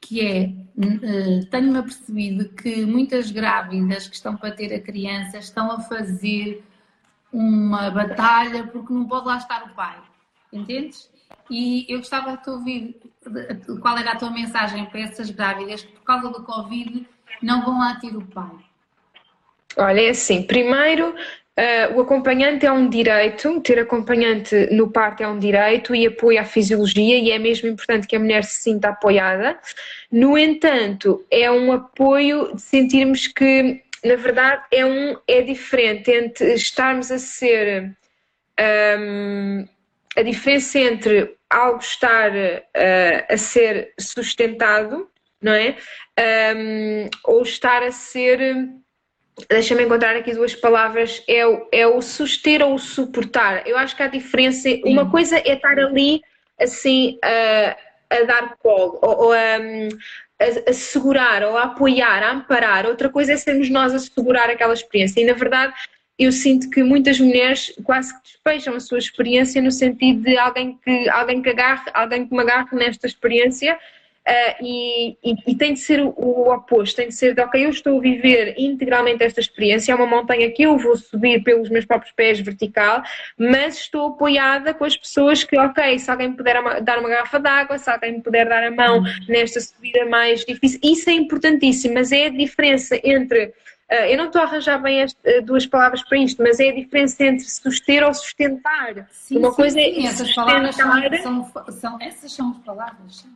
Que 0.00 0.20
é, 0.24 0.44
uh, 0.46 1.44
tenho-me 1.46 1.78
apercebido 1.78 2.50
que 2.50 2.86
muitas 2.86 3.32
grávidas 3.32 4.06
que 4.06 4.14
estão 4.14 4.36
para 4.36 4.52
ter 4.52 4.72
a 4.72 4.80
criança 4.80 5.38
estão 5.38 5.72
a 5.72 5.80
fazer 5.80 6.62
uma 7.32 7.90
batalha 7.90 8.64
porque 8.68 8.92
não 8.92 9.08
pode 9.08 9.26
lá 9.26 9.38
estar 9.38 9.64
o 9.64 9.74
pai. 9.74 9.98
Entendes? 10.52 11.10
E 11.50 11.84
eu 11.92 11.98
gostava 11.98 12.36
de 12.36 12.44
te 12.44 12.50
ouvir 12.50 13.00
qual 13.82 13.98
era 13.98 14.12
a 14.12 14.16
tua 14.16 14.30
mensagem 14.30 14.86
para 14.86 15.00
essas 15.00 15.30
grávidas 15.30 15.82
que, 15.82 15.90
por 15.94 16.04
causa 16.04 16.28
do 16.28 16.44
Covid, 16.44 17.08
não 17.42 17.64
vão 17.64 17.80
lá 17.80 17.96
ter 17.96 18.16
o 18.16 18.24
pai. 18.24 18.56
Olha, 19.76 20.00
é 20.00 20.10
assim, 20.10 20.44
primeiro 20.44 21.12
Uh, 21.60 21.98
o 21.98 22.00
acompanhante 22.00 22.64
é 22.64 22.72
um 22.72 22.88
direito, 22.88 23.60
ter 23.60 23.78
acompanhante 23.78 24.66
no 24.72 24.90
parto 24.90 25.22
é 25.22 25.28
um 25.28 25.38
direito 25.38 25.94
e 25.94 26.06
apoio 26.06 26.40
à 26.40 26.44
fisiologia, 26.44 27.18
e 27.18 27.30
é 27.30 27.38
mesmo 27.38 27.68
importante 27.68 28.06
que 28.06 28.16
a 28.16 28.18
mulher 28.18 28.44
se 28.44 28.62
sinta 28.62 28.88
apoiada. 28.88 29.58
No 30.10 30.38
entanto, 30.38 31.22
é 31.30 31.50
um 31.50 31.70
apoio 31.70 32.54
de 32.54 32.62
sentirmos 32.62 33.26
que, 33.26 33.82
na 34.02 34.16
verdade, 34.16 34.62
é, 34.72 34.86
um, 34.86 35.18
é 35.28 35.42
diferente 35.42 36.10
entre 36.10 36.54
estarmos 36.54 37.10
a 37.10 37.18
ser. 37.18 37.94
Um, 38.98 39.66
a 40.16 40.22
diferença 40.22 40.78
entre 40.78 41.36
algo 41.48 41.80
estar 41.80 42.30
uh, 42.32 43.24
a 43.28 43.36
ser 43.36 43.92
sustentado, 43.98 45.10
não 45.42 45.52
é? 45.52 45.76
Um, 46.56 47.10
ou 47.24 47.42
estar 47.42 47.82
a 47.82 47.92
ser. 47.92 48.66
Deixa-me 49.48 49.84
encontrar 49.84 50.16
aqui 50.16 50.32
duas 50.32 50.54
palavras: 50.54 51.22
é 51.28 51.46
o, 51.46 51.68
é 51.72 51.86
o 51.86 52.00
suster 52.02 52.62
ou 52.62 52.74
o 52.74 52.78
suportar. 52.78 53.66
Eu 53.66 53.76
acho 53.76 53.96
que 53.96 54.02
há 54.02 54.06
diferença. 54.06 54.62
Sim. 54.62 54.82
Uma 54.84 55.10
coisa 55.10 55.38
é 55.38 55.54
estar 55.54 55.78
ali, 55.78 56.22
assim, 56.60 57.18
uh, 57.24 57.76
a 58.10 58.24
dar 58.24 58.56
colo, 58.58 58.98
ou, 59.02 59.24
ou 59.24 59.32
um, 59.32 59.88
a, 60.38 60.70
a, 60.70 60.72
segurar, 60.72 61.42
ou 61.42 61.56
a 61.56 61.64
apoiar, 61.64 62.22
a 62.22 62.32
amparar. 62.32 62.86
Outra 62.86 63.08
coisa 63.08 63.32
é 63.32 63.36
sermos 63.36 63.70
nós 63.70 63.94
a 63.94 63.98
segurar 63.98 64.50
aquela 64.50 64.74
experiência. 64.74 65.20
E, 65.20 65.24
na 65.24 65.34
verdade, 65.34 65.72
eu 66.18 66.32
sinto 66.32 66.68
que 66.68 66.82
muitas 66.82 67.18
mulheres 67.18 67.72
quase 67.82 68.12
que 68.14 68.22
despejam 68.24 68.74
a 68.74 68.80
sua 68.80 68.98
experiência 68.98 69.62
no 69.62 69.70
sentido 69.70 70.22
de 70.22 70.36
alguém 70.36 70.78
que, 70.84 71.08
alguém 71.08 71.40
que 71.40 71.48
agarre, 71.48 71.90
alguém 71.94 72.26
que 72.26 72.34
me 72.34 72.42
agarre 72.42 72.76
nesta 72.76 73.06
experiência 73.06 73.78
uh, 74.30 74.64
e, 74.64 75.16
e, 75.24 75.34
e, 75.48 75.54
tem 75.56 75.74
de 75.74 75.80
ser 75.80 76.00
o, 76.00 76.14
o, 76.16 76.52
oposto, 76.52 76.96
tem 76.96 77.08
de 77.08 77.14
ser 77.14 77.34
de 77.34 77.40
ok, 77.40 77.66
eu 77.66 77.70
estou 77.70 77.98
a 77.98 78.00
viver 78.00 78.54
integralmente 78.56 79.24
esta 79.24 79.40
experiência, 79.40 79.92
é 79.92 79.94
uma 79.94 80.06
montanha 80.06 80.50
que 80.50 80.62
eu 80.62 80.78
vou 80.78 80.96
subir 80.96 81.42
pelos 81.42 81.68
meus 81.68 81.84
próprios 81.84 82.12
pés 82.12 82.38
vertical, 82.38 83.02
mas 83.36 83.78
estou 83.78 84.08
apoiada 84.08 84.72
com 84.72 84.84
as 84.84 84.96
pessoas 84.96 85.42
que, 85.42 85.58
ok, 85.58 85.98
se 85.98 86.10
alguém 86.10 86.28
me 86.28 86.36
puder 86.36 86.82
dar 86.82 86.98
uma 86.98 87.08
garrafa 87.08 87.40
d'água, 87.40 87.78
se 87.78 87.90
alguém 87.90 88.12
me 88.12 88.22
puder 88.22 88.48
dar 88.48 88.62
a 88.62 88.70
mão 88.70 89.02
nesta 89.28 89.60
subida 89.60 90.04
mais 90.06 90.44
difícil, 90.44 90.78
isso 90.82 91.10
é 91.10 91.14
importantíssimo, 91.14 91.94
mas 91.94 92.12
é 92.12 92.26
a 92.26 92.30
diferença 92.30 92.98
entre 93.02 93.52
Uh, 93.90 94.06
eu 94.06 94.16
não 94.16 94.26
estou 94.26 94.40
a 94.40 94.44
arranjar 94.44 94.80
bem 94.80 95.02
as 95.02 95.10
uh, 95.10 95.42
duas 95.42 95.66
palavras 95.66 96.00
para 96.04 96.16
isto, 96.16 96.40
mas 96.40 96.60
é 96.60 96.68
a 96.68 96.72
diferença 96.72 97.24
entre 97.24 97.44
suster 97.44 98.06
ou 98.06 98.14
sustentar. 98.14 99.08
Sim, 99.10 99.38
Uma 99.38 99.50
sim, 99.50 99.56
coisa 99.56 99.80
é 99.80 99.82
sim, 99.82 100.06
é 100.06 100.08
essas 100.08 100.32
palavras 100.32 100.76
são, 100.76 101.50
são, 101.50 101.72
são, 101.72 101.98
essas 102.00 102.32
são 102.32 102.50
as 102.50 102.58
palavras. 102.58 103.16
Sim, 103.16 103.28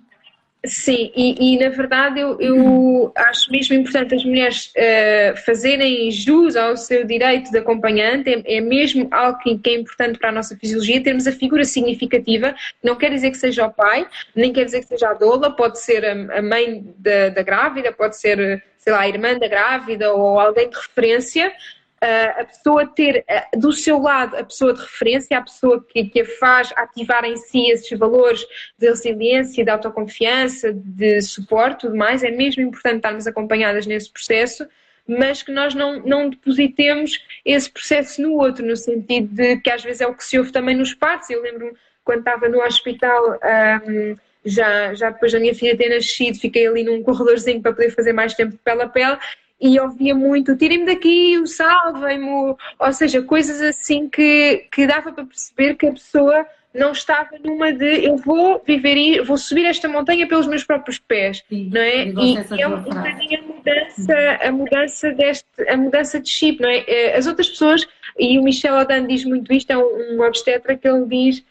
e, 0.88 1.54
e, 1.54 1.58
na 1.58 1.68
verdade 1.68 2.20
eu, 2.20 2.40
eu 2.40 3.12
acho 3.14 3.52
mesmo 3.52 3.74
importante 3.74 4.14
as 4.14 4.24
mulheres 4.24 4.72
uh, 4.76 5.36
fazerem 5.44 6.10
jus 6.10 6.56
ao 6.56 6.76
seu 6.76 7.04
direito 7.04 7.50
de 7.50 7.58
acompanhante, 7.58 8.30
é, 8.30 8.56
é 8.56 8.60
mesmo 8.60 9.06
algo 9.10 9.38
que, 9.40 9.58
que, 9.58 9.70
é 9.70 9.74
importante 9.74 10.18
para 10.18 10.30
a 10.30 10.32
nossa 10.32 10.56
fisiologia, 10.56 11.02
termos 11.02 11.26
a 11.26 11.32
figura 11.32 11.64
significativa, 11.64 12.54
não 12.82 12.96
quer 12.96 13.10
dizer 13.10 13.30
que 13.30 13.36
seja 13.36 13.66
o 13.66 13.72
pai, 13.72 14.08
nem 14.34 14.52
quer 14.52 14.64
dizer 14.64 14.80
que 14.80 14.86
seja 14.86 15.10
a 15.10 15.14
doula, 15.14 15.54
pode 15.54 15.78
ser 15.78 16.04
a, 16.04 16.38
a 16.38 16.42
mãe 16.42 16.82
da, 16.96 17.28
da 17.28 17.42
grávida, 17.42 17.92
pode 17.92 18.16
ser, 18.16 18.64
sei 18.78 18.92
lá, 18.92 19.00
a 19.00 19.08
irmã 19.08 19.36
da 19.38 19.48
grávida 19.48 20.14
ou 20.14 20.40
alguém 20.40 20.70
de 20.70 20.76
referência, 20.76 21.52
a 22.04 22.44
pessoa 22.44 22.86
ter 22.86 23.24
do 23.56 23.72
seu 23.72 23.98
lado 23.98 24.36
a 24.36 24.44
pessoa 24.44 24.74
de 24.74 24.80
referência, 24.80 25.38
a 25.38 25.42
pessoa 25.42 25.84
que, 25.84 26.04
que 26.04 26.20
a 26.20 26.26
faz 26.38 26.72
ativar 26.76 27.24
em 27.24 27.36
si 27.36 27.70
esses 27.70 27.98
valores 27.98 28.44
de 28.78 28.88
resiliência, 28.88 29.64
de 29.64 29.70
autoconfiança, 29.70 30.72
de 30.72 31.20
suporte, 31.22 31.82
tudo 31.82 31.96
mais, 31.96 32.22
é 32.22 32.30
mesmo 32.30 32.62
importante 32.62 32.96
estarmos 32.96 33.26
acompanhadas 33.26 33.86
nesse 33.86 34.10
processo, 34.10 34.66
mas 35.06 35.42
que 35.42 35.52
nós 35.52 35.74
não, 35.74 36.00
não 36.00 36.30
depositemos 36.30 37.18
esse 37.44 37.70
processo 37.70 38.22
no 38.22 38.34
outro, 38.34 38.64
no 38.64 38.76
sentido 38.76 39.28
de 39.34 39.58
que 39.58 39.70
às 39.70 39.82
vezes 39.82 40.00
é 40.00 40.06
o 40.06 40.14
que 40.14 40.24
se 40.24 40.38
ouve 40.38 40.52
também 40.52 40.76
nos 40.76 40.94
partos. 40.94 41.28
Eu 41.30 41.42
lembro-me 41.42 41.72
quando 42.02 42.20
estava 42.20 42.48
no 42.48 42.62
hospital. 42.62 43.38
Um, 43.86 44.16
já, 44.44 44.92
já 44.92 45.10
depois 45.10 45.32
da 45.32 45.40
minha 45.40 45.54
filha 45.54 45.76
ter 45.76 45.88
nascido, 45.88 46.38
fiquei 46.38 46.66
ali 46.66 46.84
num 46.84 47.02
corredorzinho 47.02 47.62
para 47.62 47.72
poder 47.72 47.90
fazer 47.90 48.12
mais 48.12 48.34
tempo 48.34 48.52
de 48.52 48.58
pele 48.58 48.82
a 48.82 48.88
pele 48.88 49.16
e 49.60 49.78
ouvia 49.78 50.14
muito 50.14 50.56
tirem-me 50.56 50.86
daqui, 50.86 51.40
salvem-me, 51.46 52.54
ou 52.78 52.92
seja, 52.92 53.22
coisas 53.22 53.60
assim 53.60 54.08
que, 54.08 54.66
que 54.70 54.86
dava 54.86 55.12
para 55.12 55.24
perceber 55.24 55.74
que 55.74 55.86
a 55.86 55.92
pessoa 55.92 56.46
não 56.74 56.90
estava 56.90 57.38
numa 57.42 57.72
de 57.72 58.04
eu 58.04 58.16
vou 58.16 58.60
viver 58.66 59.22
vou 59.22 59.38
subir 59.38 59.64
esta 59.64 59.88
montanha 59.88 60.26
pelos 60.26 60.46
meus 60.46 60.64
próprios 60.64 60.98
pés, 60.98 61.42
Sim, 61.48 61.70
não 61.72 61.80
é? 61.80 62.04
E, 62.08 62.34
e 62.56 62.62
é 62.62 62.66
um 62.66 62.82
bocadinho 62.82 63.38
a 63.38 63.42
mudança, 63.42 64.38
a 64.42 64.52
mudança 64.52 65.12
deste, 65.12 65.46
a 65.68 65.76
mudança 65.76 66.20
de 66.20 66.28
chip, 66.28 66.60
não 66.60 66.68
é? 66.68 66.84
Eh, 66.86 67.16
as 67.16 67.28
outras 67.28 67.48
pessoas, 67.48 67.86
e 68.18 68.38
o 68.38 68.42
Michel 68.42 68.76
Adan 68.76 69.06
diz 69.06 69.24
muito 69.24 69.52
isto, 69.52 69.70
é 69.70 69.78
um 69.78 70.20
obstetra 70.20 70.76
que 70.76 70.88
ele 70.88 71.06
diz 71.06 71.44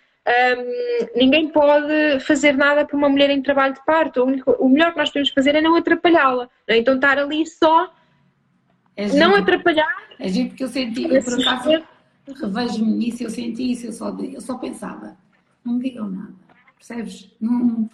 ninguém 1.15 1.49
pode 1.49 2.19
fazer 2.21 2.55
nada 2.55 2.85
para 2.85 2.95
uma 2.95 3.09
mulher 3.09 3.29
em 3.29 3.41
trabalho 3.41 3.73
de 3.73 3.83
parto. 3.85 4.21
O, 4.21 4.25
único, 4.25 4.51
o 4.51 4.69
melhor 4.69 4.91
que 4.91 4.97
nós 4.97 5.09
podemos 5.09 5.29
fazer 5.29 5.55
é 5.55 5.61
não 5.61 5.75
atrapalhá-la. 5.75 6.49
É? 6.67 6.77
Então 6.77 6.95
estar 6.95 7.17
ali 7.17 7.45
só, 7.45 7.93
é 8.95 9.07
não 9.07 9.35
atrapalhar. 9.35 9.95
É 10.19 10.27
gente 10.29 10.49
porque 10.49 10.63
eu 10.63 10.69
senti, 10.69 11.03
eu 11.03 11.23
por 11.23 11.33
acaso 11.41 11.83
revejo-me 12.41 12.91
nisso, 12.93 13.23
eu 13.23 13.29
senti 13.29 13.71
isso, 13.71 13.87
eu 13.87 13.91
só, 13.91 14.09
eu 14.09 14.39
só 14.39 14.57
pensava, 14.57 15.17
não 15.63 15.77
digam 15.77 16.09
nada, 16.09 16.33
percebes? 16.77 17.29
Não, 17.41 17.89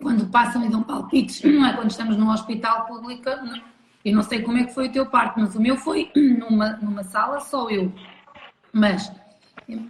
quando 0.00 0.30
passam 0.30 0.64
e 0.64 0.68
dão 0.68 0.82
palpites, 0.82 1.42
não 1.42 1.66
é 1.66 1.74
quando 1.74 1.90
estamos 1.90 2.16
num 2.16 2.30
hospital 2.30 2.86
público, 2.86 3.28
não, 3.28 3.60
eu 4.04 4.14
não 4.14 4.22
sei 4.22 4.42
como 4.42 4.58
é 4.58 4.64
que 4.64 4.74
foi 4.74 4.88
o 4.88 4.92
teu 4.92 5.06
parto, 5.06 5.40
mas 5.40 5.56
o 5.56 5.60
meu 5.60 5.76
foi 5.76 6.10
numa, 6.14 6.76
numa 6.76 7.02
sala 7.02 7.40
só 7.40 7.68
eu. 7.68 7.92
Mas 8.72 9.10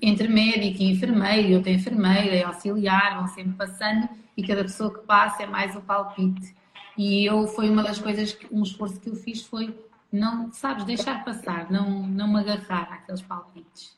entre 0.02 0.28
médico 0.28 0.82
e 0.82 0.90
enfermeiro, 0.90 1.62
tenho 1.62 1.76
enfermeira, 1.76 2.34
é 2.34 2.42
auxiliar, 2.42 3.16
vão 3.16 3.28
sempre 3.28 3.52
passando 3.52 4.09
e 4.36 4.46
cada 4.46 4.62
pessoa 4.62 4.92
que 4.92 5.06
passa 5.06 5.44
é 5.44 5.46
mais 5.46 5.76
o 5.76 5.80
palpite. 5.80 6.55
E 6.96 7.24
eu, 7.24 7.46
foi 7.46 7.70
uma 7.70 7.82
das 7.82 7.98
coisas, 7.98 8.36
um 8.50 8.62
esforço 8.62 9.00
que 9.00 9.09
eu 9.09 9.14
fiz 9.14 9.42
foi 9.42 9.72
não, 10.10 10.50
sabes, 10.52 10.84
deixar 10.84 11.24
passar, 11.24 11.70
não, 11.70 12.06
não 12.06 12.32
me 12.32 12.40
agarrar 12.40 12.88
àqueles 12.92 13.22
palpites. 13.22 13.96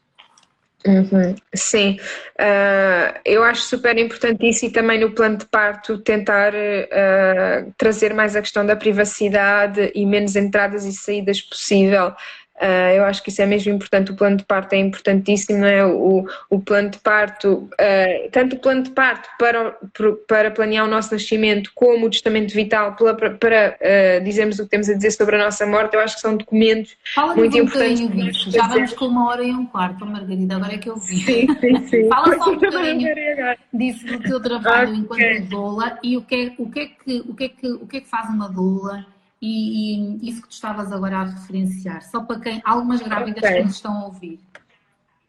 Uhum, 0.86 1.34
sim, 1.54 1.98
uh, 2.40 3.20
eu 3.22 3.44
acho 3.44 3.60
super 3.62 3.98
importante 3.98 4.48
isso 4.48 4.64
e 4.64 4.70
também 4.70 4.98
no 4.98 5.10
plano 5.10 5.36
de 5.36 5.44
parto 5.44 5.98
tentar 5.98 6.54
uh, 6.54 7.70
trazer 7.76 8.14
mais 8.14 8.34
a 8.34 8.40
questão 8.40 8.64
da 8.64 8.74
privacidade 8.74 9.92
e 9.94 10.06
menos 10.06 10.36
entradas 10.36 10.86
e 10.86 10.92
saídas 10.94 11.42
possível 11.42 12.14
Uh, 12.60 12.92
eu 12.94 13.04
acho 13.04 13.22
que 13.22 13.30
isso 13.30 13.40
é 13.40 13.46
mesmo 13.46 13.72
importante. 13.72 14.10
O 14.10 14.14
plano 14.14 14.36
de 14.36 14.44
parto 14.44 14.74
é 14.74 14.78
importantíssimo, 14.78 15.60
não 15.60 15.66
é? 15.66 15.86
O, 15.86 16.26
o 16.50 16.60
plano 16.60 16.90
de 16.90 16.98
parto, 16.98 17.70
uh, 17.72 18.30
tanto 18.30 18.56
o 18.56 18.58
plano 18.58 18.82
de 18.82 18.90
parto 18.90 19.30
para, 19.38 19.74
para 20.28 20.50
planear 20.50 20.84
o 20.84 20.88
nosso 20.88 21.12
nascimento, 21.14 21.70
como 21.74 22.06
o 22.06 22.10
testamento 22.10 22.52
vital 22.52 22.94
para, 22.94 23.30
para 23.30 23.78
uh, 23.80 24.24
dizermos 24.24 24.58
o 24.58 24.64
que 24.64 24.70
temos 24.70 24.90
a 24.90 24.94
dizer 24.94 25.10
sobre 25.12 25.36
a 25.36 25.38
nossa 25.38 25.66
morte, 25.66 25.94
eu 25.94 26.00
acho 26.00 26.16
que 26.16 26.20
são 26.20 26.36
documentos 26.36 26.96
Fala 27.14 27.34
muito 27.34 27.56
um 27.56 27.60
importantes. 27.62 28.10
Disso. 28.10 28.50
Já 28.50 28.66
vamos 28.66 28.92
com 28.92 29.06
uma 29.06 29.30
hora 29.30 29.42
e 29.42 29.52
um 29.52 29.64
quarto, 29.64 30.04
Margarida, 30.04 30.56
agora 30.56 30.74
é 30.74 30.78
que 30.78 30.90
eu 30.90 30.96
vi. 30.96 31.20
Sim, 31.20 31.46
sim, 31.60 31.86
sim. 31.86 32.08
Fala 32.12 32.36
só 32.36 32.50
um 32.50 32.58
bocadinho 32.58 33.08
disso 33.72 34.06
do 34.06 34.20
teu 34.20 34.40
trabalho 34.40 35.02
okay. 35.02 35.32
enquanto 35.36 35.48
doula 35.48 35.98
e 36.02 36.16
o 36.16 36.22
que, 36.22 36.34
é, 36.34 36.52
o, 36.58 36.70
que 36.70 36.80
é 36.80 36.86
que, 36.86 37.24
o, 37.26 37.34
que 37.34 37.44
é 37.44 37.48
que, 37.48 37.68
o 37.68 37.86
que 37.86 37.96
é 37.96 38.00
que 38.00 38.08
faz 38.08 38.28
uma 38.28 38.48
doula 38.48 39.06
e, 39.40 40.18
e, 40.22 40.30
isso 40.30 40.42
que 40.42 40.48
tu 40.48 40.52
estavas 40.52 40.92
agora 40.92 41.18
a 41.18 41.24
referenciar, 41.24 42.02
só 42.02 42.20
para 42.20 42.40
quem 42.40 42.60
algumas 42.64 43.00
grávidas 43.00 43.42
okay. 43.42 43.56
que 43.56 43.64
nos 43.64 43.76
estão 43.76 43.96
a 43.96 44.04
ouvir. 44.06 44.38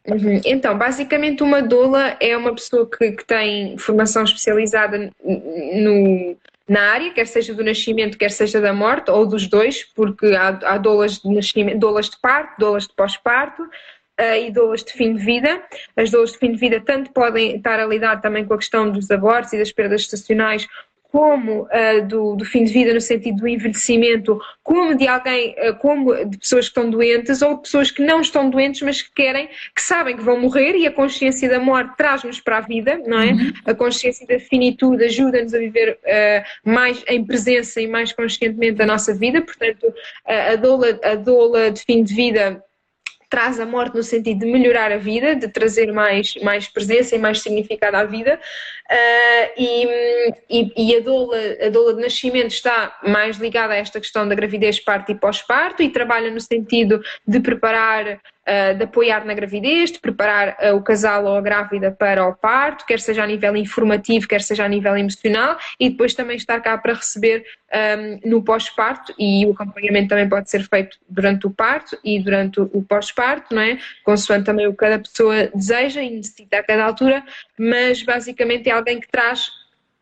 Uhum. 0.06 0.40
Então, 0.44 0.76
basicamente, 0.76 1.42
uma 1.42 1.62
doula 1.62 2.16
é 2.20 2.36
uma 2.36 2.52
pessoa 2.54 2.88
que, 2.88 3.12
que 3.12 3.24
tem 3.24 3.78
formação 3.78 4.24
especializada 4.24 5.10
no, 5.24 6.36
na 6.68 6.80
área, 6.90 7.12
quer 7.12 7.26
seja 7.26 7.54
do 7.54 7.62
nascimento, 7.62 8.18
quer 8.18 8.30
seja 8.30 8.60
da 8.60 8.72
morte, 8.72 9.10
ou 9.10 9.24
dos 9.24 9.46
dois, 9.46 9.84
porque 9.94 10.26
há, 10.34 10.48
há 10.64 10.78
doulas 10.78 11.20
de 11.20 11.28
nascimento, 11.32 11.78
doulas 11.78 12.10
de 12.10 12.18
parto, 12.20 12.58
doulas 12.58 12.88
de 12.88 12.94
pós-parto, 12.94 13.62
uh, 13.62 14.36
e 14.40 14.50
doulas 14.50 14.82
de 14.82 14.92
fim 14.92 15.14
de 15.14 15.24
vida. 15.24 15.62
As 15.96 16.10
doulas 16.10 16.32
de 16.32 16.38
fim 16.38 16.52
de 16.52 16.58
vida 16.58 16.80
tanto 16.80 17.12
podem 17.12 17.56
estar 17.56 17.78
a 17.78 17.86
lidar 17.86 18.20
também 18.20 18.44
com 18.44 18.54
a 18.54 18.58
questão 18.58 18.90
dos 18.90 19.10
abortos 19.10 19.52
e 19.52 19.58
das 19.58 19.72
perdas 19.72 20.02
estacionais, 20.02 20.66
como 21.12 21.64
uh, 21.64 22.06
do, 22.08 22.36
do, 22.36 22.44
fim 22.46 22.64
de 22.64 22.72
vida 22.72 22.94
no 22.94 23.00
sentido 23.00 23.36
do 23.36 23.46
envelhecimento, 23.46 24.40
como 24.62 24.94
de 24.94 25.06
alguém, 25.06 25.54
uh, 25.58 25.74
como 25.76 26.14
de 26.24 26.38
pessoas 26.38 26.64
que 26.64 26.70
estão 26.70 26.88
doentes 26.88 27.42
ou 27.42 27.56
de 27.56 27.62
pessoas 27.62 27.90
que 27.90 28.02
não 28.02 28.22
estão 28.22 28.48
doentes, 28.48 28.80
mas 28.80 29.02
que 29.02 29.12
querem, 29.12 29.46
que 29.76 29.82
sabem 29.82 30.16
que 30.16 30.22
vão 30.22 30.40
morrer 30.40 30.74
e 30.74 30.86
a 30.86 30.90
consciência 30.90 31.50
da 31.50 31.60
morte 31.60 31.94
traz-nos 31.98 32.40
para 32.40 32.56
a 32.56 32.60
vida, 32.62 32.98
não 33.06 33.20
é? 33.20 33.32
Uhum. 33.32 33.52
A 33.66 33.74
consciência 33.74 34.26
da 34.26 34.40
finitude 34.40 35.04
ajuda-nos 35.04 35.52
a 35.52 35.58
viver 35.58 35.98
uh, 36.02 36.70
mais 36.70 37.04
em 37.06 37.22
presença 37.22 37.78
e 37.78 37.86
mais 37.86 38.10
conscientemente 38.10 38.80
a 38.80 38.86
nossa 38.86 39.14
vida, 39.14 39.42
portanto, 39.42 39.92
a 40.24 40.56
doula, 40.56 40.98
a 41.04 41.14
doula 41.14 41.70
de 41.70 41.82
fim 41.82 42.02
de 42.02 42.14
vida 42.14 42.62
traz 43.32 43.58
a 43.58 43.64
morte 43.64 43.96
no 43.96 44.02
sentido 44.02 44.40
de 44.40 44.52
melhorar 44.52 44.92
a 44.92 44.98
vida, 44.98 45.34
de 45.34 45.48
trazer 45.48 45.90
mais, 45.90 46.34
mais 46.42 46.68
presença 46.68 47.16
e 47.16 47.18
mais 47.18 47.40
significado 47.40 47.96
à 47.96 48.04
vida. 48.04 48.38
Uh, 48.92 49.48
e, 49.56 50.34
e, 50.50 50.72
e, 50.76 50.96
a, 50.96 51.00
doula, 51.00 51.38
a 51.64 51.70
doula 51.70 51.94
de 51.94 52.02
nascimento 52.02 52.50
está 52.50 52.98
mais 53.02 53.38
ligada 53.38 53.72
a 53.72 53.76
esta 53.76 53.98
questão 53.98 54.28
da 54.28 54.34
gravidez, 54.34 54.78
parto 54.78 55.10
e 55.10 55.14
pós-parto 55.14 55.82
e 55.82 55.88
trabalha 55.88 56.30
no 56.30 56.40
sentido 56.40 57.00
de 57.26 57.40
preparar 57.40 58.20
uh, 58.46 58.76
de 58.76 58.84
apoiar 58.84 59.24
na 59.24 59.34
gravidez, 59.34 59.92
de 59.92 59.98
preparar 59.98 60.56
uh, 60.60 60.76
o 60.76 60.82
casal 60.82 61.24
ou 61.24 61.36
a 61.36 61.40
grávida 61.40 61.90
para 61.90 62.26
o 62.26 62.34
parto, 62.34 62.84
quer 62.86 63.00
seja 63.00 63.22
a 63.22 63.26
nível 63.26 63.56
informativo, 63.56 64.28
quer 64.28 64.42
seja 64.42 64.64
a 64.64 64.68
nível 64.68 64.96
emocional, 64.96 65.56
e 65.78 65.90
depois 65.90 66.14
também 66.14 66.36
estar 66.36 66.60
cá 66.60 66.76
para 66.78 66.94
receber 66.94 67.44
um, 67.72 67.76
ehm, 67.76 68.20
no 68.24 68.42
pós-parto, 68.42 69.14
e 69.18 69.46
o 69.46 69.52
acompanhamento 69.52 70.08
também 70.08 70.28
pode 70.28 70.50
ser 70.50 70.62
feito 70.68 70.98
durante 71.08 71.46
o 71.46 71.50
parto 71.50 71.96
e 72.04 72.20
durante 72.20 72.60
o 72.60 72.82
pós-parto, 72.82 73.54
não 73.54 73.62
é? 73.62 73.78
Consoante 74.04 74.44
também 74.44 74.66
o 74.66 74.72
que 74.72 74.78
cada 74.78 74.98
pessoa 74.98 75.48
deseja 75.54 76.02
e 76.02 76.10
necessita 76.10 76.58
a 76.58 76.62
cada 76.62 76.84
altura, 76.84 77.24
mas 77.58 78.02
basicamente 78.02 78.68
é 78.68 78.74
alguém 78.82 79.00
que 79.00 79.08
traz 79.08 79.48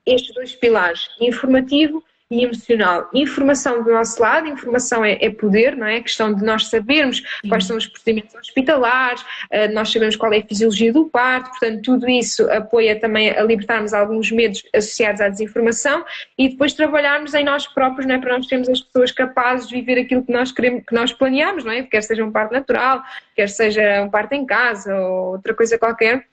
estes 0.06 0.34
dois 0.34 0.54
pilares, 0.56 1.06
informativo 1.20 2.02
e 2.30 2.44
emocional. 2.44 3.10
Informação 3.12 3.82
do 3.82 3.90
nosso 3.90 4.22
lado, 4.22 4.46
informação 4.46 5.04
é, 5.04 5.18
é, 5.20 5.28
poder, 5.30 5.76
não 5.76 5.86
é? 5.86 5.96
A 5.96 6.02
questão 6.02 6.32
de 6.32 6.44
nós 6.44 6.68
sabermos 6.68 7.20
quais 7.48 7.64
são 7.64 7.76
os 7.76 7.88
procedimentos 7.88 8.34
hospitalares, 8.36 9.20
uh, 9.22 9.72
nós 9.72 9.90
sabemos 9.90 10.14
qual 10.14 10.32
é 10.32 10.38
a 10.38 10.46
fisiologia 10.46 10.92
do 10.92 11.06
parto, 11.06 11.50
portanto, 11.50 11.82
tudo 11.82 12.08
isso 12.08 12.48
apoia 12.52 12.98
também 13.00 13.30
a 13.30 13.42
libertarmos 13.42 13.92
alguns 13.92 14.30
medos 14.30 14.62
associados 14.72 15.20
à 15.20 15.28
desinformação 15.28 16.04
e 16.38 16.50
depois 16.50 16.72
trabalharmos 16.72 17.34
em 17.34 17.44
nós 17.44 17.66
próprios, 17.66 18.06
não 18.06 18.14
é? 18.14 18.18
Para 18.18 18.36
nós 18.36 18.46
termos 18.46 18.68
as 18.68 18.80
pessoas 18.80 19.10
capazes 19.10 19.66
de 19.66 19.74
viver 19.74 20.00
aquilo 20.00 20.24
que 20.24 20.32
nós 20.32 20.52
queremos, 20.52 20.84
que 20.86 20.94
nós 20.94 21.12
planeamos, 21.12 21.64
não 21.64 21.72
é? 21.72 21.82
Quer 21.82 22.02
seja 22.02 22.24
um 22.24 22.30
parto 22.30 22.52
natural, 22.52 23.02
quer 23.34 23.48
seja 23.48 24.02
um 24.04 24.08
parto 24.08 24.34
em 24.34 24.46
casa 24.46 24.94
ou 24.94 25.32
outra 25.32 25.52
coisa 25.52 25.76
qualquer 25.76 26.29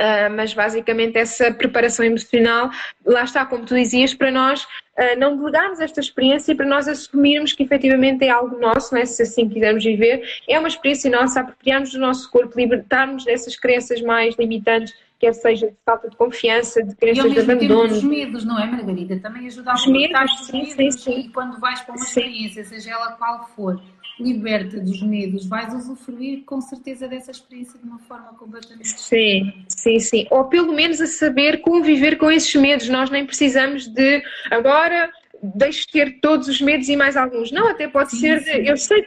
Uh, 0.00 0.28
mas 0.34 0.52
basicamente 0.52 1.16
essa 1.16 1.52
preparação 1.52 2.04
emocional, 2.04 2.70
lá 3.06 3.22
está, 3.22 3.46
como 3.46 3.64
tu 3.64 3.74
dizias, 3.74 4.12
para 4.12 4.30
nós 4.30 4.64
uh, 4.64 5.18
não 5.18 5.36
delegarmos 5.36 5.78
esta 5.80 6.00
experiência 6.00 6.50
e 6.50 6.54
para 6.54 6.66
nós 6.66 6.88
assumirmos 6.88 7.52
que 7.52 7.62
efetivamente 7.62 8.24
é 8.24 8.30
algo 8.30 8.58
nosso, 8.58 8.92
né, 8.92 9.04
se 9.04 9.22
assim 9.22 9.48
quisermos 9.48 9.84
viver, 9.84 10.22
é 10.48 10.58
uma 10.58 10.66
experiência 10.66 11.08
nossa, 11.10 11.40
apropriarmos 11.40 11.92
do 11.92 12.00
nosso 12.00 12.28
corpo, 12.30 12.58
libertarmos 12.58 13.24
dessas 13.24 13.54
crenças 13.56 14.00
mais 14.02 14.34
limitantes, 14.36 14.92
quer 15.18 15.32
seja 15.32 15.68
de 15.68 15.76
falta 15.86 16.10
de 16.10 16.16
confiança, 16.16 16.82
de 16.82 16.94
crenças 16.96 17.32
de 17.32 17.40
abandono. 17.40 17.92
Os 17.92 18.02
medos, 18.02 18.44
não 18.44 18.58
é, 18.58 18.66
Margarida? 18.66 19.18
Também 19.20 19.46
ajuda 19.46 19.70
a 19.70 19.74
os 19.74 19.86
medos, 19.86 20.46
sim, 20.46 20.64
sim, 20.66 20.90
sim. 20.90 21.20
E 21.20 21.28
quando 21.28 21.58
vais 21.58 21.80
para 21.80 21.94
uma 21.94 22.04
experiência, 22.04 22.64
seja 22.64 22.90
ela 22.90 23.12
qual 23.12 23.48
for, 23.54 23.80
liberta 24.18 24.78
dos 24.80 25.02
medos, 25.02 25.46
vais 25.46 25.74
usufruir 25.74 26.44
com 26.44 26.60
certeza 26.60 27.08
dessa 27.08 27.30
experiência 27.30 27.78
de 27.78 27.86
uma 27.86 27.98
forma 28.00 28.32
completamente 28.34 28.88
Sim, 28.88 29.64
sim, 29.68 29.98
sim. 29.98 30.26
Ou 30.30 30.44
pelo 30.44 30.72
menos 30.72 31.00
a 31.00 31.06
saber 31.06 31.60
conviver 31.60 32.16
com 32.16 32.30
esses 32.30 32.54
medos. 32.54 32.88
Nós 32.88 33.10
nem 33.10 33.26
precisamos 33.26 33.86
de 33.86 34.22
agora 34.50 35.10
deixo 35.54 35.86
ter 35.92 36.20
todos 36.20 36.48
os 36.48 36.60
medos 36.60 36.88
e 36.88 36.96
mais 36.96 37.16
alguns. 37.16 37.50
Não, 37.50 37.68
até 37.68 37.88
pode 37.88 38.12
sim, 38.12 38.20
ser, 38.20 38.42
sim. 38.42 38.66
eu 38.66 38.76
sei, 38.76 39.04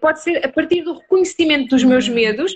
pode 0.00 0.22
ser 0.22 0.44
a 0.44 0.48
partir 0.48 0.82
do 0.82 0.94
reconhecimento 0.94 1.68
dos 1.68 1.84
meus 1.84 2.08
uhum. 2.08 2.14
medos, 2.14 2.54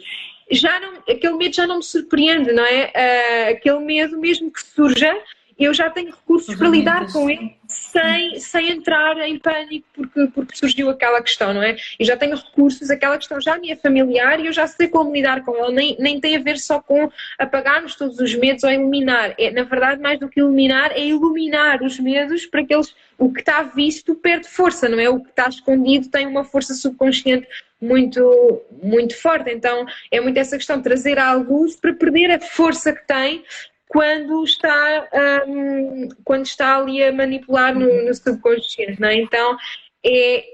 já 0.50 0.78
não, 0.80 0.94
aquele 1.08 1.36
medo 1.36 1.54
já 1.54 1.66
não 1.66 1.76
me 1.76 1.82
surpreende, 1.82 2.52
não 2.52 2.64
é? 2.64 2.86
Uh, 2.86 3.52
aquele 3.52 3.78
medo, 3.78 4.18
mesmo 4.18 4.50
que 4.50 4.62
surja, 4.62 5.16
eu 5.64 5.74
já 5.74 5.90
tenho 5.90 6.10
recursos 6.10 6.54
para 6.54 6.68
lidar 6.68 7.12
com 7.12 7.28
ele 7.28 7.56
sem, 7.66 8.38
sem 8.38 8.70
entrar 8.70 9.18
em 9.20 9.38
pânico 9.38 9.86
porque, 9.94 10.26
porque 10.34 10.56
surgiu 10.56 10.90
aquela 10.90 11.22
questão, 11.22 11.54
não 11.54 11.62
é? 11.62 11.76
Eu 11.98 12.06
já 12.06 12.16
tenho 12.16 12.36
recursos, 12.36 12.90
aquela 12.90 13.16
questão 13.16 13.40
já 13.40 13.58
me 13.58 13.70
é 13.70 13.76
familiar 13.76 14.40
e 14.40 14.46
eu 14.46 14.52
já 14.52 14.66
sei 14.66 14.88
como 14.88 15.12
lidar 15.12 15.44
com 15.44 15.56
ela, 15.56 15.70
nem, 15.70 15.96
nem 15.98 16.20
tem 16.20 16.36
a 16.36 16.40
ver 16.40 16.58
só 16.58 16.80
com 16.80 17.10
apagarmos 17.38 17.94
todos 17.94 18.18
os 18.18 18.34
medos 18.34 18.64
ou 18.64 18.70
eliminar. 18.70 19.34
É, 19.38 19.50
na 19.50 19.64
verdade, 19.64 20.00
mais 20.00 20.18
do 20.18 20.28
que 20.28 20.40
eliminar, 20.40 20.92
é 20.92 21.04
iluminar 21.04 21.82
os 21.82 21.98
medos 21.98 22.46
para 22.46 22.64
que 22.64 22.74
eles, 22.74 22.94
o 23.18 23.32
que 23.32 23.40
está 23.40 23.62
visto 23.62 24.14
perde 24.14 24.48
força, 24.48 24.88
não 24.88 24.98
é? 24.98 25.08
O 25.08 25.20
que 25.20 25.30
está 25.30 25.48
escondido 25.48 26.08
tem 26.08 26.26
uma 26.26 26.44
força 26.44 26.74
subconsciente 26.74 27.46
muito, 27.82 28.62
muito 28.82 29.20
forte. 29.20 29.50
Então 29.50 29.84
é 30.10 30.20
muito 30.20 30.38
essa 30.38 30.56
questão, 30.56 30.80
trazer 30.80 31.18
à 31.18 31.32
luz 31.34 31.74
para 31.74 31.92
perder 31.92 32.30
a 32.30 32.40
força 32.40 32.92
que 32.92 33.06
tem 33.06 33.44
quando 33.92 34.42
está, 34.42 35.06
um, 35.46 36.08
quando 36.24 36.46
está 36.46 36.78
ali 36.78 37.04
a 37.04 37.12
manipular 37.12 37.74
no, 37.74 38.06
no 38.06 38.14
subconsciente, 38.14 38.98
não 38.98 39.08
é? 39.08 39.16
Então, 39.16 39.56
é... 40.04 40.44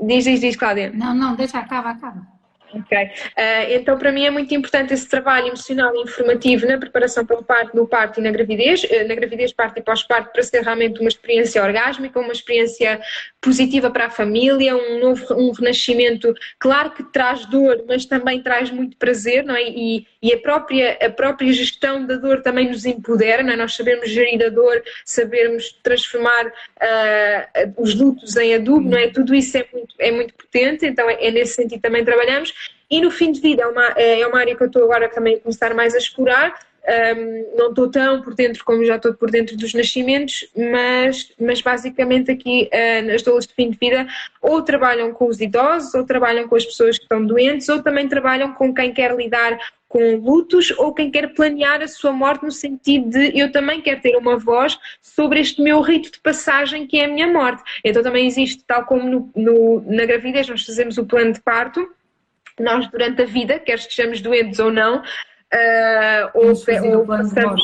Diz, 0.00 0.24
diz, 0.24 0.40
diz, 0.40 0.56
Cláudia. 0.56 0.90
Não, 0.92 1.14
não, 1.14 1.36
deixa, 1.36 1.58
acaba, 1.58 1.90
acaba. 1.90 2.37
Ok. 2.74 2.98
Uh, 2.98 3.08
então, 3.70 3.96
para 3.96 4.12
mim 4.12 4.24
é 4.24 4.30
muito 4.30 4.54
importante 4.54 4.92
esse 4.92 5.08
trabalho 5.08 5.46
emocional 5.46 5.94
e 5.94 6.02
informativo 6.02 6.66
na 6.66 6.76
preparação 6.76 7.24
para 7.24 7.38
o 7.38 7.42
parto, 7.42 7.76
no 7.76 7.86
parto 7.86 8.20
e 8.20 8.22
na 8.22 8.30
gravidez, 8.30 8.84
uh, 8.84 9.08
na 9.08 9.14
gravidez, 9.14 9.52
parto 9.52 9.78
e 9.78 9.82
pós-parto, 9.82 10.32
para 10.32 10.42
ser 10.42 10.62
realmente 10.62 11.00
uma 11.00 11.08
experiência 11.08 11.62
orgásmica, 11.62 12.20
uma 12.20 12.32
experiência 12.32 13.00
positiva 13.40 13.90
para 13.90 14.06
a 14.06 14.10
família, 14.10 14.76
um 14.76 15.00
novo 15.00 15.34
um 15.34 15.50
renascimento, 15.52 16.34
claro 16.58 16.90
que 16.90 17.02
traz 17.04 17.46
dor, 17.46 17.84
mas 17.86 18.04
também 18.04 18.42
traz 18.42 18.70
muito 18.70 18.96
prazer, 18.96 19.44
não 19.44 19.54
é? 19.54 19.62
E, 19.62 20.06
e 20.22 20.32
a, 20.32 20.38
própria, 20.38 20.98
a 21.00 21.10
própria 21.10 21.52
gestão 21.52 22.04
da 22.06 22.16
dor 22.16 22.42
também 22.42 22.68
nos 22.68 22.84
empodera, 22.84 23.42
não 23.42 23.52
é? 23.52 23.56
Nós 23.56 23.74
sabemos 23.74 24.10
gerir 24.10 24.44
a 24.44 24.48
dor, 24.50 24.82
sabermos 25.04 25.72
transformar 25.82 26.46
uh, 26.46 27.74
os 27.76 27.94
lutos 27.94 28.36
em 28.36 28.54
adubo, 28.54 28.88
não 28.88 28.98
é? 28.98 29.08
Tudo 29.08 29.34
isso 29.34 29.56
é 29.56 29.66
muito, 29.72 29.94
é 29.98 30.10
muito 30.10 30.34
potente, 30.34 30.86
então 30.86 31.08
é, 31.08 31.26
é 31.26 31.30
nesse 31.30 31.54
sentido 31.54 31.80
também 31.80 32.04
trabalhamos. 32.04 32.52
E 32.90 33.00
no 33.00 33.10
fim 33.10 33.32
de 33.32 33.40
vida 33.40 33.62
é 33.62 33.66
uma, 33.66 33.84
é 33.96 34.26
uma 34.26 34.40
área 34.40 34.56
que 34.56 34.62
eu 34.62 34.66
estou 34.66 34.84
agora 34.84 35.08
também 35.08 35.36
a 35.36 35.40
começar 35.40 35.74
mais 35.74 35.94
a 35.94 35.98
explorar, 35.98 36.54
um, 36.88 37.56
não 37.56 37.68
estou 37.68 37.90
tão 37.90 38.22
por 38.22 38.34
dentro 38.34 38.64
como 38.64 38.82
já 38.82 38.96
estou 38.96 39.12
por 39.12 39.30
dentro 39.30 39.56
dos 39.56 39.74
nascimentos, 39.74 40.48
mas, 40.56 41.30
mas 41.38 41.60
basicamente 41.60 42.30
aqui 42.30 42.70
uh, 42.72 43.06
nas 43.06 43.22
doulas 43.22 43.46
de 43.46 43.52
fim 43.52 43.70
de 43.70 43.76
vida 43.78 44.06
ou 44.40 44.62
trabalham 44.62 45.12
com 45.12 45.26
os 45.26 45.38
idosos, 45.38 45.92
ou 45.94 46.04
trabalham 46.04 46.48
com 46.48 46.56
as 46.56 46.64
pessoas 46.64 46.96
que 46.96 47.04
estão 47.04 47.24
doentes, 47.24 47.68
ou 47.68 47.82
também 47.82 48.08
trabalham 48.08 48.54
com 48.54 48.72
quem 48.72 48.92
quer 48.92 49.14
lidar 49.14 49.58
com 49.86 50.16
lutos 50.16 50.70
ou 50.76 50.92
quem 50.92 51.10
quer 51.10 51.32
planear 51.32 51.80
a 51.80 51.88
sua 51.88 52.12
morte 52.12 52.44
no 52.44 52.52
sentido 52.52 53.08
de 53.08 53.38
eu 53.38 53.50
também 53.50 53.80
quero 53.80 54.00
ter 54.00 54.16
uma 54.16 54.36
voz 54.36 54.78
sobre 55.00 55.40
este 55.40 55.62
meu 55.62 55.80
rito 55.80 56.12
de 56.12 56.20
passagem 56.20 56.86
que 56.86 56.98
é 56.98 57.06
a 57.06 57.08
minha 57.08 57.26
morte. 57.26 57.62
Então 57.82 58.02
também 58.02 58.26
existe, 58.26 58.62
tal 58.66 58.84
como 58.84 59.08
no, 59.08 59.30
no, 59.34 59.80
na 59.86 60.04
gravidez 60.04 60.46
nós 60.46 60.64
fazemos 60.64 60.98
o 60.98 61.06
plano 61.06 61.32
de 61.32 61.40
parto, 61.40 61.88
nós 62.62 62.88
durante 62.88 63.22
a 63.22 63.26
vida, 63.26 63.58
quer 63.58 63.78
estejamos 63.78 64.20
doentes 64.20 64.58
ou 64.58 64.72
não, 64.72 64.98
uh, 64.98 66.30
ou, 66.34 66.48
ou 66.96 67.06
passamos, 67.06 67.62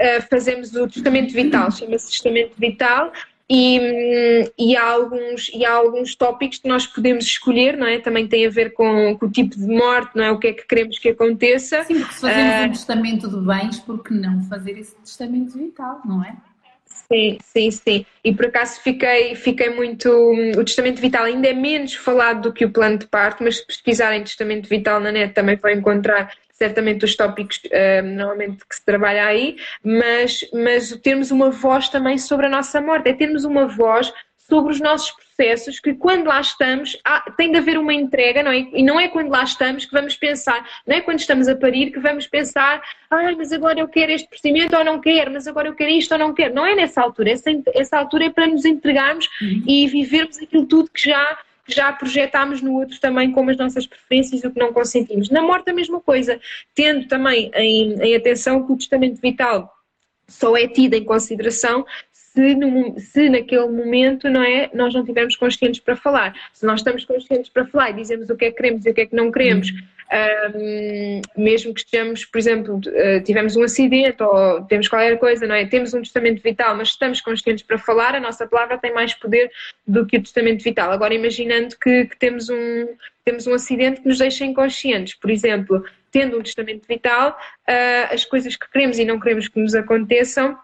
uh, 0.00 0.22
fazemos 0.30 0.74
o 0.74 0.86
testamento 0.88 1.32
vital, 1.32 1.70
chama-se 1.70 2.08
testamento 2.08 2.54
vital, 2.58 3.12
e, 3.54 4.50
e, 4.58 4.76
há 4.76 4.90
alguns, 4.90 5.50
e 5.52 5.64
há 5.66 5.74
alguns 5.74 6.14
tópicos 6.14 6.58
que 6.58 6.68
nós 6.68 6.86
podemos 6.86 7.24
escolher, 7.26 7.76
não 7.76 7.86
é? 7.86 7.98
Também 7.98 8.26
tem 8.26 8.46
a 8.46 8.50
ver 8.50 8.72
com, 8.72 9.16
com, 9.18 9.26
o 9.26 9.30
tipo 9.30 9.56
de 9.56 9.66
morte, 9.66 10.16
não 10.16 10.24
é? 10.24 10.30
O 10.30 10.38
que 10.38 10.46
é 10.46 10.52
que 10.54 10.66
queremos 10.66 10.98
que 10.98 11.10
aconteça. 11.10 11.84
Sim, 11.84 11.98
porque 11.98 12.14
se 12.14 12.20
fazemos 12.20 12.54
uh, 12.54 12.64
um 12.64 12.68
testamento 12.70 13.28
de 13.28 13.46
bens, 13.46 13.78
por 13.80 14.02
que 14.02 14.14
não 14.14 14.42
fazer 14.44 14.78
esse 14.78 14.94
testamento 14.96 15.58
vital, 15.58 16.00
não 16.04 16.24
é? 16.24 16.34
Sim, 17.08 17.38
sim, 17.42 17.70
sim. 17.70 18.06
E 18.24 18.34
por 18.34 18.46
acaso 18.46 18.80
fiquei, 18.80 19.34
fiquei 19.34 19.70
muito. 19.70 20.08
O 20.56 20.64
testamento 20.64 21.00
vital 21.00 21.24
ainda 21.24 21.48
é 21.48 21.52
menos 21.52 21.94
falado 21.94 22.42
do 22.42 22.52
que 22.52 22.64
o 22.64 22.70
plano 22.70 22.98
de 22.98 23.06
parto, 23.06 23.42
mas 23.42 23.58
se 23.58 23.66
pesquisarem 23.66 24.22
testamento 24.22 24.68
vital 24.68 25.00
na 25.00 25.12
net 25.12 25.34
também 25.34 25.56
vão 25.56 25.70
encontrar 25.70 26.32
certamente 26.52 27.04
os 27.04 27.16
tópicos 27.16 27.60
uh, 27.66 28.06
normalmente 28.06 28.64
que 28.64 28.76
se 28.76 28.84
trabalha 28.84 29.26
aí, 29.26 29.56
mas, 29.82 30.48
mas 30.52 30.92
termos 31.02 31.32
uma 31.32 31.50
voz 31.50 31.88
também 31.88 32.16
sobre 32.18 32.46
a 32.46 32.48
nossa 32.48 32.80
morte, 32.80 33.08
é 33.08 33.12
termos 33.12 33.44
uma 33.44 33.66
voz 33.66 34.12
sobre 34.48 34.72
os 34.72 34.80
nossos 34.80 35.12
processos 35.42 35.80
que 35.80 35.94
quando 35.94 36.26
lá 36.26 36.40
estamos 36.40 36.96
há, 37.04 37.20
tem 37.32 37.50
de 37.50 37.58
haver 37.58 37.76
uma 37.76 37.92
entrega, 37.92 38.42
não 38.42 38.52
é? 38.52 38.68
E 38.72 38.82
não 38.82 38.98
é 38.98 39.08
quando 39.08 39.28
lá 39.28 39.42
estamos 39.42 39.84
que 39.84 39.92
vamos 39.92 40.16
pensar, 40.16 40.64
não 40.86 40.96
é 40.96 41.00
quando 41.00 41.18
estamos 41.18 41.48
a 41.48 41.56
parir 41.56 41.90
que 41.90 41.98
vamos 41.98 42.26
pensar, 42.28 42.80
ah, 43.10 43.32
mas 43.36 43.52
agora 43.52 43.80
eu 43.80 43.88
quero 43.88 44.12
este 44.12 44.28
procedimento 44.28 44.76
ou 44.76 44.84
não 44.84 45.00
quero, 45.00 45.32
mas 45.32 45.48
agora 45.48 45.68
eu 45.68 45.74
quero 45.74 45.90
isto 45.90 46.12
ou 46.12 46.18
não 46.18 46.32
quero. 46.32 46.54
Não 46.54 46.64
é 46.64 46.76
nessa 46.76 47.02
altura, 47.02 47.32
essa, 47.32 47.50
essa 47.74 47.98
altura 47.98 48.26
é 48.26 48.30
para 48.30 48.46
nos 48.46 48.64
entregarmos 48.64 49.28
uhum. 49.40 49.64
e 49.66 49.88
vivermos 49.88 50.38
aquilo 50.38 50.64
tudo 50.66 50.90
que 50.90 51.08
já 51.08 51.38
já 51.64 51.92
projetámos 51.92 52.60
no 52.60 52.74
outro 52.74 52.98
também 52.98 53.30
como 53.30 53.48
as 53.48 53.56
nossas 53.56 53.86
preferências 53.86 54.42
e 54.42 54.46
o 54.46 54.50
que 54.50 54.58
não 54.58 54.72
consentimos. 54.72 55.30
Na 55.30 55.40
morte 55.40 55.70
a 55.70 55.72
mesma 55.72 56.00
coisa, 56.00 56.40
tendo 56.74 57.06
também 57.06 57.52
em, 57.54 57.94
em 58.02 58.16
atenção 58.16 58.66
que 58.66 58.72
o 58.72 58.76
testamento 58.76 59.20
vital 59.20 59.72
só 60.26 60.56
é 60.56 60.66
tido 60.66 60.94
em 60.94 61.04
consideração 61.04 61.86
se, 62.32 62.54
no, 62.54 62.98
se 62.98 63.28
naquele 63.28 63.68
momento 63.68 64.28
não 64.30 64.42
é, 64.42 64.70
nós 64.72 64.94
não 64.94 65.02
estivermos 65.02 65.36
conscientes 65.36 65.80
para 65.80 65.94
falar. 65.96 66.34
Se 66.52 66.64
nós 66.64 66.80
estamos 66.80 67.04
conscientes 67.04 67.50
para 67.50 67.66
falar 67.66 67.90
e 67.90 67.94
dizemos 67.94 68.30
o 68.30 68.36
que 68.36 68.46
é 68.46 68.50
que 68.50 68.56
queremos 68.56 68.86
e 68.86 68.90
o 68.90 68.94
que 68.94 69.02
é 69.02 69.06
que 69.06 69.14
não 69.14 69.30
queremos, 69.30 69.68
um, 70.54 71.20
mesmo 71.36 71.74
que 71.74 71.80
estejamos, 71.80 72.24
por 72.24 72.38
exemplo, 72.38 72.76
uh, 72.76 73.22
tivemos 73.22 73.54
um 73.56 73.62
acidente 73.62 74.22
ou 74.22 74.62
temos 74.62 74.88
qualquer 74.88 75.18
coisa, 75.18 75.46
não 75.46 75.54
é? 75.54 75.66
Temos 75.66 75.92
um 75.92 76.00
testamento 76.00 76.42
vital, 76.42 76.74
mas 76.74 76.88
estamos 76.88 77.20
conscientes 77.20 77.64
para 77.64 77.78
falar, 77.78 78.14
a 78.14 78.20
nossa 78.20 78.46
palavra 78.46 78.78
tem 78.78 78.92
mais 78.92 79.12
poder 79.14 79.50
do 79.86 80.06
que 80.06 80.16
o 80.16 80.22
testamento 80.22 80.62
vital. 80.62 80.90
Agora, 80.90 81.14
imaginando 81.14 81.76
que, 81.78 82.06
que 82.06 82.18
temos, 82.18 82.48
um, 82.48 82.88
temos 83.24 83.46
um 83.46 83.54
acidente 83.54 84.00
que 84.00 84.08
nos 84.08 84.18
deixa 84.18 84.44
inconscientes, 84.44 85.14
por 85.14 85.30
exemplo, 85.30 85.84
tendo 86.10 86.38
um 86.38 86.42
testamento 86.42 86.86
vital, 86.86 87.38
uh, 87.68 88.14
as 88.14 88.24
coisas 88.24 88.56
que 88.56 88.70
queremos 88.70 88.98
e 88.98 89.04
não 89.04 89.20
queremos 89.20 89.48
que 89.48 89.60
nos 89.60 89.74
aconteçam 89.74 90.58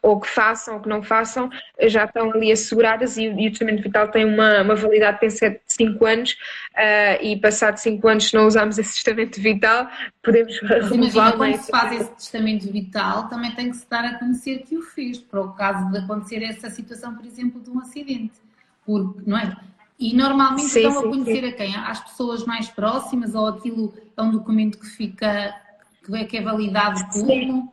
ou 0.00 0.20
que 0.20 0.28
façam 0.28 0.74
ou 0.74 0.80
que 0.80 0.88
não 0.88 1.02
façam, 1.02 1.50
já 1.82 2.04
estão 2.04 2.30
ali 2.30 2.52
asseguradas 2.52 3.16
e, 3.16 3.24
e 3.24 3.48
o 3.48 3.50
testamento 3.50 3.82
vital 3.82 4.08
tem 4.08 4.24
uma, 4.24 4.62
uma 4.62 4.74
validade 4.74 5.20
de 5.20 5.60
5 5.66 6.06
anos 6.06 6.32
uh, 6.32 7.22
e 7.22 7.36
passado 7.40 7.76
5 7.76 8.08
anos 8.08 8.24
se 8.28 8.34
não 8.34 8.46
usarmos 8.46 8.78
esse 8.78 8.94
testamento 8.94 9.40
vital 9.40 9.88
podemos 10.22 10.58
renovar 10.60 11.36
quando 11.36 11.56
se 11.56 11.70
faz 11.70 12.00
esse 12.00 12.10
testamento 12.14 12.70
vital 12.70 13.28
também 13.28 13.52
tem 13.52 13.70
que 13.70 13.76
se 13.76 13.88
dar 13.88 14.04
a 14.04 14.18
conhecer 14.18 14.58
que 14.60 14.76
o 14.76 14.82
fez 14.82 15.18
para 15.18 15.40
o 15.40 15.52
caso 15.52 15.90
de 15.90 15.98
acontecer 15.98 16.42
essa 16.42 16.70
situação 16.70 17.14
por 17.14 17.26
exemplo 17.26 17.60
de 17.60 17.70
um 17.70 17.80
acidente 17.80 18.40
porque, 18.84 19.22
não 19.28 19.38
é? 19.38 19.56
E 19.98 20.14
normalmente 20.16 20.68
sim, 20.68 20.80
estão 20.80 21.00
sim, 21.00 21.06
a 21.06 21.10
conhecer 21.10 21.42
sim. 21.42 21.48
a 21.48 21.52
quem? 21.52 21.76
Às 21.76 22.00
pessoas 22.00 22.44
mais 22.44 22.68
próximas 22.68 23.34
ou 23.34 23.46
aquilo 23.46 23.94
é 24.16 24.22
um 24.22 24.32
documento 24.32 24.78
que 24.78 24.86
fica 24.86 25.54
que 26.04 26.16
é, 26.16 26.24
que 26.24 26.36
é 26.36 26.42
validado 26.42 27.00
como? 27.12 27.72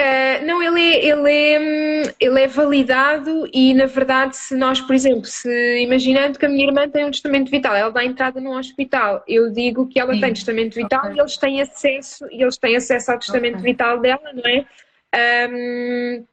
Uh, 0.00 0.46
não, 0.46 0.62
ele 0.62 0.80
é, 0.80 1.04
ele, 1.04 1.30
é, 1.30 2.14
ele 2.18 2.40
é 2.40 2.46
validado 2.46 3.46
e, 3.52 3.74
na 3.74 3.84
verdade, 3.84 4.34
se 4.34 4.56
nós, 4.56 4.80
por 4.80 4.94
exemplo, 4.94 5.26
se 5.26 5.82
imaginando 5.82 6.38
que 6.38 6.46
a 6.46 6.48
minha 6.48 6.66
irmã 6.66 6.88
tem 6.88 7.04
um 7.04 7.10
testamento 7.10 7.50
vital, 7.50 7.76
ela 7.76 7.90
dá 7.90 8.02
entrada 8.02 8.40
num 8.40 8.56
hospital, 8.56 9.22
eu 9.28 9.52
digo 9.52 9.86
que 9.86 10.00
ela 10.00 10.14
Sim. 10.14 10.20
tem 10.20 10.32
testamento 10.32 10.74
vital 10.74 11.00
okay. 11.00 11.16
e 11.16 11.20
eles 11.20 11.36
têm 11.36 11.60
acesso, 11.60 12.26
e 12.30 12.42
eles 12.42 12.56
têm 12.56 12.76
acesso 12.76 13.12
ao 13.12 13.18
testamento 13.18 13.58
okay. 13.58 13.72
vital 13.72 14.00
dela, 14.00 14.32
não 14.32 14.44
é? 14.46 14.64
Um, 15.50 16.24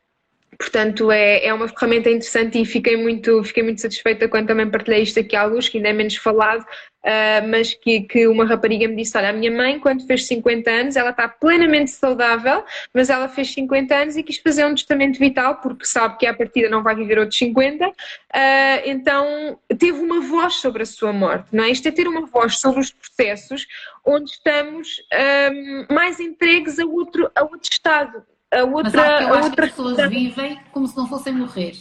Portanto, 0.59 1.11
é, 1.11 1.45
é 1.45 1.53
uma 1.53 1.67
ferramenta 1.67 2.09
interessante 2.09 2.59
e 2.59 2.65
fiquei 2.65 2.97
muito, 2.97 3.43
fiquei 3.43 3.61
muito 3.61 3.79
satisfeita 3.79 4.27
quando 4.27 4.47
também 4.47 4.69
partilhei 4.69 5.03
isto 5.03 5.19
aqui 5.19 5.35
à 5.35 5.45
luz, 5.45 5.69
que 5.69 5.77
ainda 5.77 5.89
é 5.89 5.93
menos 5.93 6.15
falado, 6.15 6.61
uh, 6.61 7.47
mas 7.47 7.75
que, 7.75 8.01
que 8.01 8.27
uma 8.27 8.43
rapariga 8.43 8.88
me 8.88 8.95
disse: 8.95 9.15
Olha, 9.15 9.29
a 9.29 9.34
minha 9.34 9.51
mãe, 9.51 9.79
quando 9.79 10.05
fez 10.07 10.25
50 10.25 10.69
anos, 10.69 10.95
ela 10.95 11.11
está 11.11 11.29
plenamente 11.29 11.91
saudável, 11.91 12.63
mas 12.91 13.09
ela 13.09 13.29
fez 13.29 13.53
50 13.53 13.95
anos 13.95 14.17
e 14.17 14.23
quis 14.23 14.38
fazer 14.38 14.65
um 14.65 14.73
testamento 14.73 15.19
vital, 15.19 15.57
porque 15.61 15.85
sabe 15.85 16.17
que 16.17 16.25
à 16.25 16.34
partida 16.34 16.69
não 16.69 16.81
vai 16.81 16.95
viver 16.95 17.19
outros 17.19 17.38
50, 17.38 17.88
uh, 17.88 17.93
ah, 18.34 18.81
então 18.84 19.59
teve 19.77 19.99
uma 19.99 20.21
voz 20.21 20.55
sobre 20.55 20.81
a 20.81 20.85
sua 20.85 21.13
morte, 21.13 21.49
não 21.51 21.63
é? 21.63 21.69
Isto 21.69 21.88
é 21.88 21.91
ter 21.91 22.07
uma 22.07 22.25
voz 22.25 22.59
sobre 22.59 22.79
os 22.79 22.91
processos 22.91 23.67
onde 24.03 24.31
estamos 24.31 24.88
um, 25.13 25.85
ah, 25.89 25.93
mais 25.93 26.19
entregues 26.19 26.79
a 26.79 26.85
outro, 26.85 27.29
a 27.35 27.43
outro 27.43 27.69
estado 27.71 28.23
a 28.53 28.64
outra. 28.64 28.84
Mas 28.84 28.95
há, 28.95 29.22
eu 29.24 29.34
a 29.34 29.41
outra... 29.44 29.65
as 29.65 29.72
pessoas 29.72 30.10
vivem 30.10 30.60
como 30.72 30.88
se 30.88 30.95
não 30.95 31.07
fossem 31.07 31.34
morrer. 31.34 31.76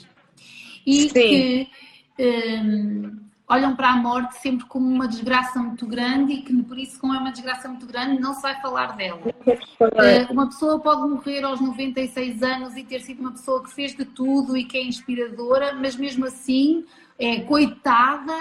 E 0.87 1.03
Sim. 1.03 1.13
que. 1.13 1.71
Um, 2.19 3.27
olham 3.49 3.77
para 3.77 3.91
a 3.91 3.97
morte 3.97 4.37
sempre 4.39 4.67
como 4.67 4.87
uma 4.87 5.07
desgraça 5.07 5.59
muito 5.61 5.87
grande 5.87 6.33
e 6.33 6.43
que 6.43 6.63
por 6.65 6.79
isso, 6.79 6.99
como 6.99 7.15
é 7.15 7.19
uma 7.19 7.31
desgraça 7.31 7.69
muito 7.69 7.87
grande, 7.87 8.21
não 8.21 8.35
se 8.35 8.43
vai 8.43 8.61
falar 8.61 8.97
dela. 8.97 9.21
Uh, 9.21 10.33
uma 10.33 10.47
pessoa 10.49 10.81
pode 10.81 11.09
morrer 11.09 11.45
aos 11.45 11.61
96 11.61 12.43
anos 12.43 12.77
e 12.77 12.83
ter 12.83 13.01
sido 13.03 13.21
uma 13.21 13.33
pessoa 13.33 13.63
que 13.63 13.73
fez 13.73 13.95
de 13.95 14.05
tudo 14.05 14.57
e 14.57 14.65
que 14.65 14.77
é 14.77 14.83
inspiradora, 14.83 15.75
mas 15.75 15.97
mesmo 15.97 16.25
assim 16.27 16.85
é 17.19 17.41
coitada, 17.41 18.33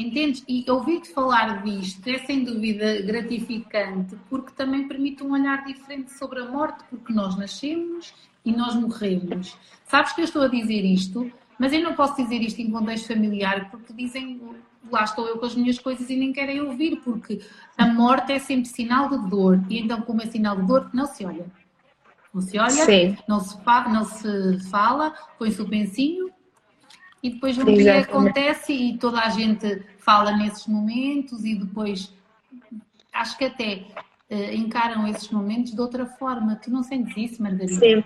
entendes? 0.00 0.44
E 0.48 0.64
ouvir-te 0.70 1.10
falar 1.10 1.62
disto 1.62 2.06
é 2.08 2.18
sem 2.18 2.44
dúvida 2.44 3.02
gratificante 3.02 4.16
porque 4.28 4.52
também 4.52 4.86
permite 4.86 5.22
um 5.22 5.32
olhar 5.32 5.64
diferente 5.64 6.12
sobre 6.12 6.40
a 6.40 6.44
morte, 6.46 6.84
porque 6.90 7.12
nós 7.12 7.36
nascemos 7.36 8.12
e 8.44 8.52
nós 8.52 8.74
morremos. 8.74 9.56
Sabes 9.84 10.12
que 10.12 10.20
eu 10.20 10.24
estou 10.24 10.42
a 10.42 10.48
dizer 10.48 10.84
isto? 10.84 11.30
Mas 11.58 11.72
eu 11.72 11.82
não 11.82 11.94
posso 11.94 12.16
dizer 12.16 12.40
isto 12.40 12.60
em 12.60 12.70
contexto 12.70 13.08
familiar 13.08 13.70
porque 13.70 13.92
dizem 13.92 14.40
lá 14.90 15.04
estou 15.04 15.26
eu 15.26 15.38
com 15.38 15.46
as 15.46 15.54
minhas 15.54 15.78
coisas 15.78 16.08
e 16.08 16.16
nem 16.16 16.32
querem 16.32 16.60
ouvir, 16.60 16.96
porque 16.96 17.40
a 17.76 17.86
morte 17.86 18.32
é 18.32 18.38
sempre 18.38 18.68
sinal 18.68 19.08
de 19.08 19.28
dor. 19.28 19.60
E 19.68 19.78
então, 19.78 20.00
como 20.02 20.22
é 20.22 20.26
sinal 20.26 20.56
de 20.56 20.66
dor, 20.66 20.90
não 20.92 21.06
se 21.06 21.24
olha. 21.24 21.46
Não 22.32 22.40
se 22.40 22.58
olha, 22.58 23.16
não 23.26 23.40
se, 23.40 23.60
fa 23.62 23.88
não 23.88 24.04
se 24.04 24.70
fala, 24.70 25.14
põe-se 25.38 25.60
o 25.60 25.68
pensinho 25.68 26.30
e 27.22 27.30
depois 27.30 27.58
um 27.58 27.64
dia 27.64 28.00
acontece 28.00 28.72
e 28.72 28.98
toda 28.98 29.20
a 29.20 29.28
gente 29.30 29.82
fala 29.98 30.36
nesses 30.36 30.66
momentos 30.66 31.44
e 31.44 31.54
depois 31.54 32.12
acho 33.12 33.36
que 33.36 33.44
até 33.44 33.84
uh, 34.30 34.54
encaram 34.54 35.06
esses 35.08 35.28
momentos 35.30 35.72
de 35.72 35.80
outra 35.80 36.06
forma. 36.06 36.56
Tu 36.56 36.70
não 36.70 36.82
sentes 36.82 37.16
isso, 37.16 37.42
Margarida? 37.42 37.74
Sim. 37.74 38.04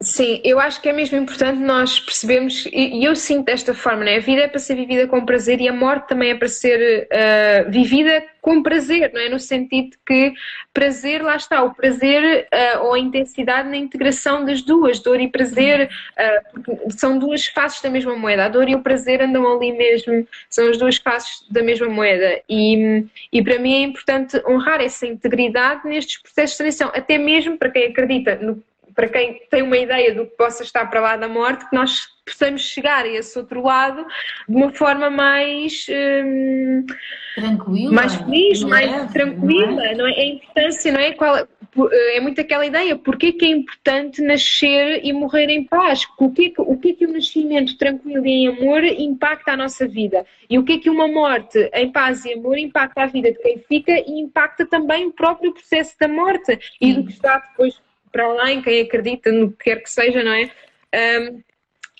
Sim, 0.00 0.40
eu 0.44 0.60
acho 0.60 0.80
que 0.80 0.88
é 0.88 0.92
mesmo 0.92 1.18
importante 1.18 1.58
nós 1.58 1.98
percebermos, 1.98 2.66
e 2.72 3.02
eu 3.02 3.16
sinto 3.16 3.46
desta 3.46 3.74
forma, 3.74 4.04
né? 4.04 4.18
a 4.18 4.20
vida 4.20 4.42
é 4.42 4.46
para 4.46 4.60
ser 4.60 4.76
vivida 4.76 5.08
com 5.08 5.26
prazer 5.26 5.60
e 5.60 5.66
a 5.66 5.72
morte 5.72 6.06
também 6.06 6.30
é 6.30 6.34
para 6.36 6.46
ser 6.46 7.08
uh, 7.08 7.68
vivida 7.68 8.24
com 8.40 8.62
prazer, 8.62 9.12
não 9.12 9.20
é? 9.20 9.28
No 9.28 9.40
sentido 9.40 9.96
que 10.06 10.32
prazer, 10.72 11.20
lá 11.20 11.34
está, 11.34 11.64
o 11.64 11.74
prazer 11.74 12.46
uh, 12.46 12.84
ou 12.84 12.94
a 12.94 12.98
intensidade 13.00 13.68
na 13.68 13.76
integração 13.76 14.44
das 14.44 14.62
duas, 14.62 15.00
dor 15.00 15.20
e 15.20 15.26
prazer, 15.26 15.90
uh, 15.90 16.92
são 16.96 17.18
duas 17.18 17.46
faces 17.46 17.82
da 17.82 17.90
mesma 17.90 18.14
moeda, 18.14 18.44
a 18.44 18.48
dor 18.48 18.68
e 18.68 18.76
o 18.76 18.82
prazer 18.82 19.20
andam 19.20 19.52
ali 19.52 19.72
mesmo, 19.72 20.28
são 20.48 20.68
as 20.68 20.78
duas 20.78 20.96
faces 20.98 21.44
da 21.50 21.60
mesma 21.60 21.88
moeda, 21.88 22.40
e, 22.48 23.04
e 23.32 23.42
para 23.42 23.58
mim 23.58 23.74
é 23.74 23.80
importante 23.80 24.40
honrar 24.46 24.80
essa 24.80 25.08
integridade 25.08 25.88
nestes 25.88 26.22
processos 26.22 26.52
de 26.52 26.58
transição, 26.58 26.92
até 26.94 27.18
mesmo 27.18 27.58
para 27.58 27.70
quem 27.70 27.86
acredita 27.86 28.36
no 28.36 28.62
para 28.98 29.08
quem 29.08 29.40
tem 29.48 29.62
uma 29.62 29.78
ideia 29.78 30.12
do 30.12 30.26
que 30.26 30.36
possa 30.36 30.64
estar 30.64 30.84
para 30.86 31.00
lá 31.00 31.16
da 31.16 31.28
morte, 31.28 31.70
que 31.70 31.76
nós 31.76 32.08
possamos 32.26 32.62
chegar 32.62 33.04
a 33.04 33.08
esse 33.08 33.38
outro 33.38 33.62
lado 33.62 34.04
de 34.48 34.56
uma 34.56 34.72
forma 34.72 35.08
mais 35.08 35.86
hum, 35.88 36.84
tranquila, 37.36 37.92
mais 37.92 38.16
feliz, 38.16 38.64
mais 38.64 39.12
tranquila, 39.12 39.70
não 39.70 39.84
é? 39.84 39.94
não 39.94 40.06
é? 40.08 40.14
A 40.14 40.24
importância, 40.24 40.90
não 40.90 40.98
é? 40.98 41.12
Qual, 41.12 41.36
é 41.36 42.18
muito 42.20 42.40
aquela 42.40 42.66
ideia, 42.66 42.96
porque 42.96 43.30
que 43.30 43.44
é 43.44 43.50
importante 43.50 44.20
nascer 44.20 45.00
e 45.04 45.12
morrer 45.12 45.48
em 45.48 45.62
paz? 45.62 46.04
O 46.18 46.32
que, 46.32 46.46
é 46.46 46.50
que, 46.50 46.60
o 46.60 46.76
que 46.76 46.88
é 46.88 46.92
que 46.94 47.06
o 47.06 47.12
nascimento 47.12 47.78
tranquilo 47.78 48.26
e 48.26 48.30
em 48.30 48.48
amor 48.48 48.82
impacta 48.82 49.52
a 49.52 49.56
nossa 49.56 49.86
vida? 49.86 50.26
E 50.50 50.58
o 50.58 50.64
que 50.64 50.72
é 50.72 50.78
que 50.78 50.90
uma 50.90 51.06
morte 51.06 51.70
em 51.72 51.92
paz 51.92 52.24
e 52.24 52.32
amor 52.32 52.58
impacta 52.58 53.04
a 53.04 53.06
vida 53.06 53.30
de 53.30 53.38
quem 53.38 53.58
fica 53.58 53.92
e 53.92 54.20
impacta 54.20 54.66
também 54.66 55.06
o 55.06 55.12
próprio 55.12 55.52
processo 55.52 55.94
da 56.00 56.08
morte 56.08 56.58
e 56.80 56.94
do 56.94 57.04
que 57.04 57.12
está 57.12 57.38
depois 57.38 57.80
para 58.18 58.26
além, 58.26 58.60
quem 58.60 58.80
acredita 58.80 59.30
no 59.30 59.52
que 59.52 59.64
quer 59.64 59.80
que 59.80 59.88
seja, 59.88 60.24
não 60.24 60.32
é? 60.32 60.50
Um, 60.92 61.40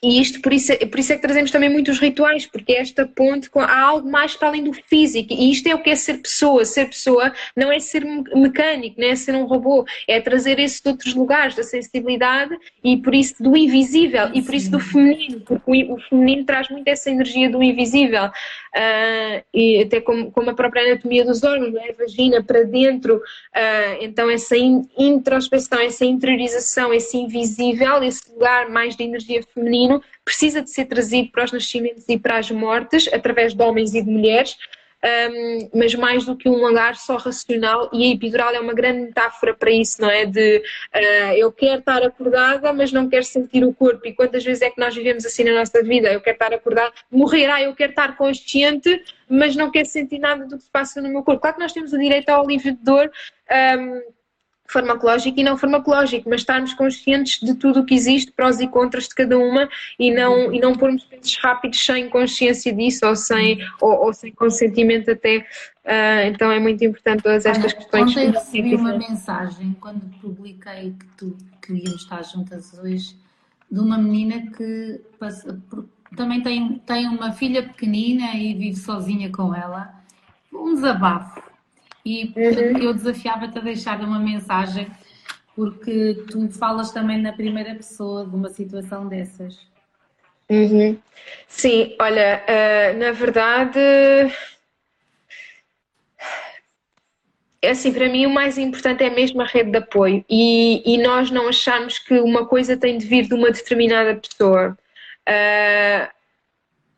e 0.02 0.20
isto, 0.20 0.40
por 0.40 0.52
isso, 0.52 0.72
é, 0.72 0.76
por 0.76 0.98
isso 0.98 1.12
é 1.12 1.16
que 1.16 1.22
trazemos 1.22 1.50
também 1.50 1.68
muitos 1.68 1.98
rituais, 1.98 2.46
porque 2.46 2.72
esta 2.72 3.06
ponte 3.06 3.48
há 3.54 3.80
algo 3.80 4.08
mais 4.08 4.36
para 4.36 4.48
além 4.48 4.62
do 4.62 4.72
físico, 4.72 5.32
e 5.32 5.50
isto 5.50 5.66
é 5.66 5.74
o 5.74 5.82
que 5.82 5.90
é 5.90 5.96
ser 5.96 6.18
pessoa. 6.18 6.64
Ser 6.64 6.86
pessoa 6.86 7.32
não 7.56 7.72
é 7.72 7.80
ser 7.80 8.04
mecânico, 8.04 9.00
não 9.00 9.08
é 9.08 9.16
ser 9.16 9.34
um 9.34 9.44
robô, 9.44 9.84
é 10.06 10.20
trazer 10.20 10.58
esses 10.60 10.80
outros 10.84 11.14
lugares 11.14 11.56
da 11.56 11.62
sensibilidade 11.62 12.56
e 12.84 12.96
por 12.96 13.14
isso 13.14 13.42
do 13.42 13.56
invisível, 13.56 14.30
e 14.32 14.42
por 14.42 14.54
isso 14.54 14.70
do 14.70 14.78
feminino, 14.78 15.40
porque 15.40 15.84
o 15.90 15.98
feminino 16.08 16.44
traz 16.44 16.68
muito 16.68 16.86
essa 16.86 17.10
energia 17.10 17.50
do 17.50 17.62
invisível, 17.62 18.26
uh, 18.26 19.44
e 19.52 19.82
até 19.82 20.00
como, 20.00 20.30
como, 20.30 20.50
a 20.50 20.54
própria 20.54 20.82
anatomia 20.82 21.24
dos 21.24 21.42
órgãos, 21.42 21.72
não 21.72 21.80
é? 21.80 21.90
a 21.90 21.94
vagina 21.94 22.42
para 22.42 22.62
dentro, 22.62 23.16
uh, 23.16 23.98
então 24.00 24.30
essa 24.30 24.56
introspeção, 24.56 25.80
essa 25.80 26.04
interiorização, 26.04 26.92
esse 26.92 27.16
invisível, 27.16 28.02
esse 28.02 28.30
lugar 28.30 28.68
mais 28.68 28.96
de 28.96 29.02
energia 29.02 29.42
feminina 29.54 29.87
feminino 29.88 30.02
precisa 30.24 30.60
de 30.60 30.70
ser 30.70 30.84
trazido 30.84 31.30
para 31.30 31.44
os 31.44 31.52
nascimentos 31.52 32.04
e 32.08 32.18
para 32.18 32.38
as 32.38 32.50
mortes, 32.50 33.08
através 33.12 33.54
de 33.54 33.62
homens 33.62 33.94
e 33.94 34.02
de 34.02 34.10
mulheres, 34.10 34.56
um, 35.30 35.70
mas 35.78 35.94
mais 35.94 36.26
do 36.26 36.36
que 36.36 36.48
um 36.48 36.56
lugar 36.56 36.96
só 36.96 37.16
racional, 37.16 37.88
e 37.92 38.04
a 38.04 38.14
epidural 38.14 38.52
é 38.52 38.58
uma 38.58 38.74
grande 38.74 39.02
metáfora 39.06 39.54
para 39.54 39.70
isso, 39.70 40.02
não 40.02 40.10
é? 40.10 40.26
De 40.26 40.58
uh, 40.58 41.32
eu 41.36 41.52
quero 41.52 41.78
estar 41.78 42.02
acordada, 42.02 42.72
mas 42.72 42.92
não 42.92 43.08
quero 43.08 43.24
sentir 43.24 43.64
o 43.64 43.72
corpo. 43.72 44.06
E 44.06 44.12
quantas 44.12 44.44
vezes 44.44 44.60
é 44.60 44.70
que 44.70 44.80
nós 44.80 44.94
vivemos 44.94 45.24
assim 45.24 45.44
na 45.44 45.52
nossa 45.52 45.82
vida? 45.84 46.12
Eu 46.12 46.20
quero 46.20 46.34
estar 46.34 46.52
acordada, 46.52 46.92
morrer, 47.10 47.48
eu 47.64 47.74
quero 47.74 47.90
estar 47.90 48.16
consciente, 48.16 49.02
mas 49.28 49.54
não 49.54 49.70
quero 49.70 49.86
sentir 49.86 50.18
nada 50.18 50.44
do 50.46 50.58
que 50.58 50.64
se 50.64 50.70
passa 50.70 51.00
no 51.00 51.08
meu 51.08 51.22
corpo. 51.22 51.40
Claro 51.40 51.56
que 51.56 51.62
nós 51.62 51.72
temos 51.72 51.92
o 51.92 51.98
direito 51.98 52.28
ao 52.30 52.44
livre 52.44 52.72
de 52.72 52.82
dor. 52.82 53.10
Um, 53.78 54.17
farmacológico 54.68 55.40
e 55.40 55.42
não 55.42 55.56
farmacológico, 55.56 56.28
mas 56.28 56.42
estarmos 56.42 56.74
conscientes 56.74 57.40
de 57.40 57.54
tudo 57.54 57.80
o 57.80 57.86
que 57.86 57.94
existe, 57.94 58.30
prós 58.30 58.60
e 58.60 58.68
contras 58.68 59.08
de 59.08 59.14
cada 59.14 59.38
uma 59.38 59.68
e 59.98 60.10
não, 60.10 60.52
e 60.52 60.60
não 60.60 60.74
pormos 60.74 61.04
pensos 61.04 61.36
rápidos 61.42 61.84
sem 61.84 62.08
consciência 62.10 62.72
disso 62.72 63.06
ou 63.06 63.16
sem, 63.16 63.58
ou, 63.80 64.04
ou 64.04 64.12
sem 64.12 64.32
consentimento 64.32 65.10
até. 65.10 65.38
Uh, 65.84 66.28
então 66.28 66.52
é 66.52 66.60
muito 66.60 66.84
importante 66.84 67.22
todas 67.22 67.46
estas 67.46 67.72
Olha, 67.72 67.74
questões. 67.74 68.10
Ontem 68.10 68.30
recebi 68.30 68.74
uma 68.74 68.96
mensagem 68.98 69.74
quando 69.80 70.02
publiquei 70.20 70.94
que, 70.98 71.06
tu, 71.16 71.36
que 71.62 71.72
íamos 71.72 72.02
estar 72.02 72.22
juntas 72.22 72.78
hoje 72.78 73.16
de 73.70 73.80
uma 73.80 73.96
menina 73.96 74.50
que 74.50 75.00
passa, 75.18 75.58
também 76.14 76.42
tem, 76.42 76.78
tem 76.80 77.08
uma 77.08 77.32
filha 77.32 77.62
pequenina 77.62 78.34
e 78.34 78.54
vive 78.54 78.76
sozinha 78.76 79.30
com 79.30 79.54
ela. 79.54 79.94
Um 80.52 80.74
desabafo 80.74 81.48
e 82.04 82.32
uhum. 82.36 82.78
eu 82.78 82.94
desafiava-te 82.94 83.58
a 83.58 83.62
deixar 83.62 84.00
uma 84.00 84.18
mensagem, 84.18 84.90
porque 85.54 86.24
tu 86.30 86.48
falas 86.50 86.92
também 86.92 87.20
na 87.20 87.32
primeira 87.32 87.74
pessoa 87.74 88.26
de 88.26 88.34
uma 88.34 88.48
situação 88.48 89.08
dessas. 89.08 89.58
Uhum. 90.48 90.98
Sim, 91.46 91.94
olha, 92.00 92.42
uh, 92.48 92.98
na 92.98 93.12
verdade, 93.12 93.78
é 97.60 97.70
assim, 97.70 97.92
para 97.92 98.08
mim 98.08 98.24
o 98.24 98.30
mais 98.30 98.56
importante 98.56 99.04
é 99.04 99.10
mesmo 99.10 99.42
a 99.42 99.44
rede 99.44 99.72
de 99.72 99.78
apoio 99.78 100.24
e, 100.28 100.82
e 100.86 100.98
nós 101.02 101.30
não 101.30 101.48
achamos 101.48 101.98
que 101.98 102.18
uma 102.20 102.46
coisa 102.46 102.76
tem 102.76 102.96
de 102.96 103.06
vir 103.06 103.26
de 103.26 103.34
uma 103.34 103.50
determinada 103.50 104.14
pessoa. 104.16 104.78
Uh, 105.28 106.17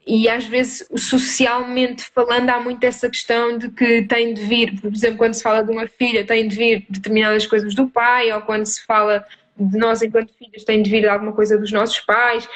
e 0.06 0.28
às 0.28 0.46
vezes, 0.46 0.86
socialmente 0.96 2.04
falando, 2.14 2.48
há 2.50 2.58
muito 2.58 2.82
essa 2.84 3.08
questão 3.08 3.58
de 3.58 3.70
que 3.70 4.02
tem 4.02 4.32
de 4.32 4.42
vir, 4.42 4.80
por 4.80 4.92
exemplo, 4.92 5.18
quando 5.18 5.34
se 5.34 5.42
fala 5.42 5.62
de 5.62 5.70
uma 5.70 5.86
filha, 5.86 6.26
tem 6.26 6.48
de 6.48 6.56
vir 6.56 6.86
determinadas 6.88 7.46
coisas 7.46 7.74
do 7.74 7.88
pai, 7.88 8.32
ou 8.32 8.40
quando 8.40 8.64
se 8.64 8.84
fala 8.84 9.24
de 9.56 9.78
nós 9.78 10.02
enquanto 10.02 10.32
filhas, 10.34 10.64
tem 10.64 10.82
de 10.82 10.90
vir 10.90 11.06
alguma 11.08 11.32
coisa 11.32 11.58
dos 11.58 11.70
nossos 11.70 12.00
pais. 12.00 12.46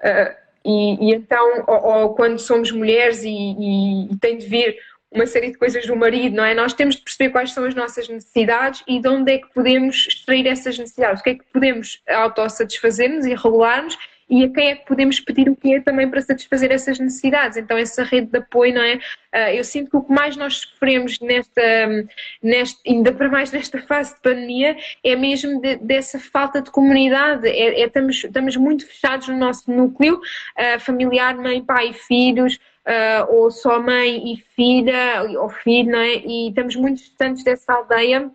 Uh, 0.00 0.34
e, 0.64 1.10
e, 1.10 1.14
então, 1.14 1.64
ou, 1.66 1.84
ou, 1.84 2.14
quando 2.14 2.38
somos 2.38 2.72
mulheres 2.72 3.22
e, 3.22 3.28
e, 3.28 4.12
e, 4.12 4.16
tem 4.18 4.38
de 4.38 4.46
vir 4.46 4.76
uma 5.12 5.26
série 5.26 5.52
de 5.52 5.58
coisas 5.58 5.86
do 5.86 5.94
marido, 5.94 6.34
não 6.34 6.44
é? 6.44 6.54
Nós 6.54 6.72
temos 6.72 6.96
de 6.96 7.02
perceber 7.02 7.30
quais 7.30 7.52
são 7.52 7.64
as 7.64 7.74
nossas 7.74 8.08
necessidades 8.08 8.82
e 8.88 9.00
de 9.00 9.08
onde 9.08 9.32
é 9.32 9.38
que 9.38 9.52
podemos 9.54 10.06
extrair 10.08 10.46
essas 10.46 10.76
necessidades, 10.78 11.20
o 11.20 11.24
que 11.24 11.30
é 11.30 11.34
que 11.34 11.44
podemos 11.52 12.02
autossatisfazer-nos 12.08 13.26
e 13.26 13.34
regularmos 13.34 13.96
e 14.28 14.44
a 14.44 14.50
quem 14.50 14.70
é 14.70 14.76
que 14.76 14.86
podemos 14.86 15.20
pedir 15.20 15.48
o 15.48 15.54
que 15.54 15.74
é 15.74 15.80
também 15.80 16.10
para 16.10 16.20
satisfazer 16.20 16.72
essas 16.72 16.98
necessidades. 16.98 17.56
Então, 17.56 17.76
essa 17.76 18.02
rede 18.02 18.26
de 18.26 18.38
apoio, 18.38 18.74
não 18.74 18.82
é? 18.82 18.98
Ah, 19.32 19.54
eu 19.54 19.62
sinto 19.62 19.90
que 19.90 19.96
o 19.96 20.02
que 20.02 20.12
mais 20.12 20.36
nós 20.36 20.58
sofremos 20.58 21.20
nesta, 21.20 21.62
nesta 22.42 22.80
ainda 22.86 23.12
para 23.12 23.28
mais 23.28 23.52
nesta 23.52 23.80
fase 23.82 24.14
de 24.14 24.20
pandemia, 24.20 24.76
é 25.04 25.14
mesmo 25.14 25.60
de, 25.60 25.76
dessa 25.76 26.18
falta 26.18 26.60
de 26.60 26.70
comunidade. 26.70 27.48
É, 27.48 27.80
é, 27.80 27.86
estamos, 27.86 28.24
estamos 28.24 28.56
muito 28.56 28.86
fechados 28.86 29.28
no 29.28 29.36
nosso 29.36 29.70
núcleo 29.70 30.16
uh, 30.16 30.80
familiar, 30.80 31.36
mãe, 31.36 31.62
pai 31.62 31.90
e 31.90 31.94
filhos. 31.94 32.58
Uh, 32.86 33.34
ou 33.34 33.50
só 33.50 33.82
mãe 33.82 34.32
e 34.32 34.36
filha, 34.54 35.24
ou 35.40 35.48
filho, 35.48 35.90
não 35.90 35.98
é? 35.98 36.18
E 36.18 36.50
estamos 36.50 36.76
muito 36.76 36.98
distantes 36.98 37.42
dessa 37.42 37.72
aldeia 37.72 38.30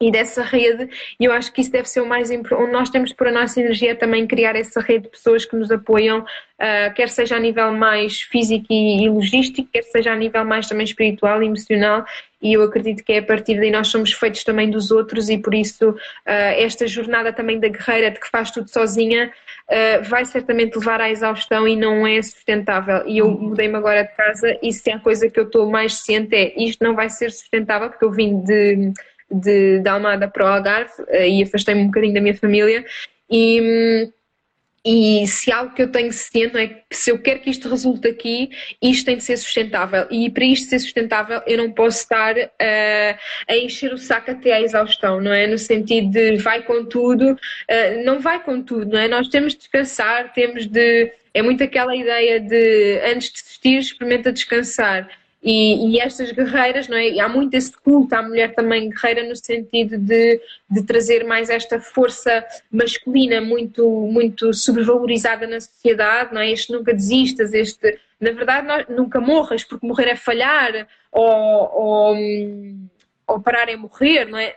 e 0.00 0.10
dessa 0.10 0.42
rede, 0.42 0.88
e 1.20 1.24
eu 1.24 1.32
acho 1.32 1.52
que 1.52 1.60
isso 1.60 1.70
deve 1.70 1.88
ser 1.88 2.00
o 2.00 2.06
mais 2.06 2.30
importante. 2.30 2.64
Onde 2.64 2.72
nós 2.72 2.90
temos 2.90 3.12
por 3.12 3.28
a 3.28 3.32
nossa 3.32 3.60
energia 3.60 3.94
também 3.94 4.26
criar 4.26 4.56
essa 4.56 4.80
rede 4.80 5.04
de 5.04 5.10
pessoas 5.10 5.44
que 5.44 5.54
nos 5.56 5.70
apoiam, 5.70 6.20
uh, 6.20 6.94
quer 6.94 7.08
seja 7.08 7.36
a 7.36 7.40
nível 7.40 7.72
mais 7.72 8.20
físico 8.22 8.66
e, 8.70 9.04
e, 9.04 9.08
logístico, 9.08 9.68
quer 9.72 9.82
seja 9.84 10.12
a 10.12 10.16
nível 10.16 10.44
mais 10.44 10.68
também 10.68 10.84
espiritual 10.84 11.42
e 11.42 11.46
emocional. 11.46 12.04
E 12.42 12.54
eu 12.54 12.62
acredito 12.62 13.02
que 13.02 13.12
é 13.12 13.18
a 13.18 13.22
partir 13.22 13.54
daí 13.58 13.70
nós 13.70 13.88
somos 13.88 14.12
feitos 14.12 14.44
também 14.44 14.68
dos 14.68 14.90
outros, 14.90 15.30
e 15.30 15.38
por 15.38 15.54
isso 15.54 15.90
uh, 15.90 15.96
esta 16.26 16.86
jornada 16.86 17.32
também 17.32 17.60
da 17.60 17.68
guerreira 17.68 18.10
de 18.10 18.18
que 18.18 18.28
faz 18.28 18.50
tudo 18.50 18.68
sozinha 18.68 19.32
uh, 19.70 20.04
vai 20.04 20.24
certamente 20.24 20.76
levar 20.76 21.00
à 21.00 21.08
exaustão 21.08 21.68
e 21.68 21.76
não 21.76 22.06
é 22.06 22.20
sustentável. 22.20 23.06
E 23.06 23.18
eu 23.18 23.30
mudei-me 23.30 23.76
agora 23.76 24.02
de 24.02 24.14
casa, 24.14 24.58
e 24.60 24.72
se 24.72 24.90
é 24.90 24.94
a 24.94 24.98
coisa 24.98 25.30
que 25.30 25.38
eu 25.38 25.44
estou 25.44 25.70
mais 25.70 25.94
ciente 26.00 26.34
é 26.34 26.52
isto 26.62 26.82
não 26.82 26.94
vai 26.94 27.08
ser 27.08 27.30
sustentável, 27.30 27.88
porque 27.88 28.04
eu 28.04 28.10
vim 28.10 28.42
de 28.42 28.92
de, 29.30 29.80
de 29.80 29.88
Almada 29.88 30.28
para 30.28 30.44
o 30.44 30.48
Algarve 30.48 31.02
uh, 31.02 31.22
e 31.22 31.42
afastei-me 31.42 31.82
um 31.82 31.86
bocadinho 31.86 32.14
da 32.14 32.20
minha 32.20 32.36
família 32.36 32.84
e, 33.30 34.10
e 34.84 35.26
se 35.26 35.50
algo 35.50 35.74
que 35.74 35.80
eu 35.80 35.90
tenho 35.90 36.12
ciente 36.12 36.58
é 36.58 36.66
que 36.66 36.84
se 36.94 37.10
eu 37.10 37.18
quero 37.18 37.40
que 37.40 37.48
isto 37.48 37.70
resulte 37.70 38.06
aqui, 38.06 38.50
isto 38.82 39.06
tem 39.06 39.16
de 39.16 39.24
ser 39.24 39.38
sustentável. 39.38 40.06
E 40.10 40.28
para 40.28 40.44
isto 40.44 40.68
ser 40.68 40.78
sustentável, 40.78 41.40
eu 41.46 41.56
não 41.56 41.72
posso 41.72 42.00
estar 42.00 42.36
uh, 42.36 43.18
a 43.48 43.56
encher 43.56 43.94
o 43.94 43.98
saco 43.98 44.32
até 44.32 44.52
à 44.52 44.60
exaustão, 44.60 45.22
não 45.22 45.32
é? 45.32 45.46
No 45.46 45.56
sentido 45.56 46.10
de 46.10 46.36
vai 46.36 46.62
com 46.62 46.84
tudo, 46.84 47.32
uh, 47.32 48.04
não 48.04 48.20
vai 48.20 48.42
com 48.42 48.62
tudo, 48.62 48.92
não 48.92 48.98
é? 48.98 49.08
Nós 49.08 49.28
temos 49.28 49.54
de 49.54 49.60
descansar, 49.60 50.32
temos 50.34 50.66
de. 50.66 51.10
É 51.32 51.42
muito 51.42 51.64
aquela 51.64 51.96
ideia 51.96 52.38
de 52.38 53.00
antes 53.04 53.30
de 53.30 53.42
desistir, 53.42 53.78
experimenta 53.78 54.30
descansar. 54.30 55.08
E, 55.44 55.90
e, 55.90 56.00
estas 56.00 56.32
guerreiras, 56.32 56.88
não 56.88 56.96
é? 56.96 57.10
E 57.10 57.20
há 57.20 57.28
muito 57.28 57.52
esse 57.52 57.70
culto 57.70 58.14
à 58.14 58.22
mulher 58.22 58.54
também 58.54 58.88
guerreira 58.88 59.28
no 59.28 59.36
sentido 59.36 59.98
de, 59.98 60.40
de 60.70 60.82
trazer 60.84 61.22
mais 61.24 61.50
esta 61.50 61.78
força 61.78 62.42
masculina 62.72 63.42
muito, 63.42 63.86
muito 64.10 64.54
sobrevalorizada 64.54 65.46
na 65.46 65.60
sociedade, 65.60 66.32
não 66.32 66.40
é? 66.40 66.50
Este 66.50 66.72
nunca 66.72 66.94
desistas, 66.94 67.52
este, 67.52 67.98
na 68.18 68.30
verdade, 68.30 68.86
nunca 68.88 69.20
morras, 69.20 69.62
porque 69.62 69.86
morrer 69.86 70.08
é 70.08 70.16
falhar, 70.16 70.88
ou, 71.12 71.70
ou 71.74 72.16
ou 73.26 73.40
parar 73.40 73.68
em 73.68 73.76
morrer, 73.76 74.26
não 74.26 74.38
é? 74.38 74.54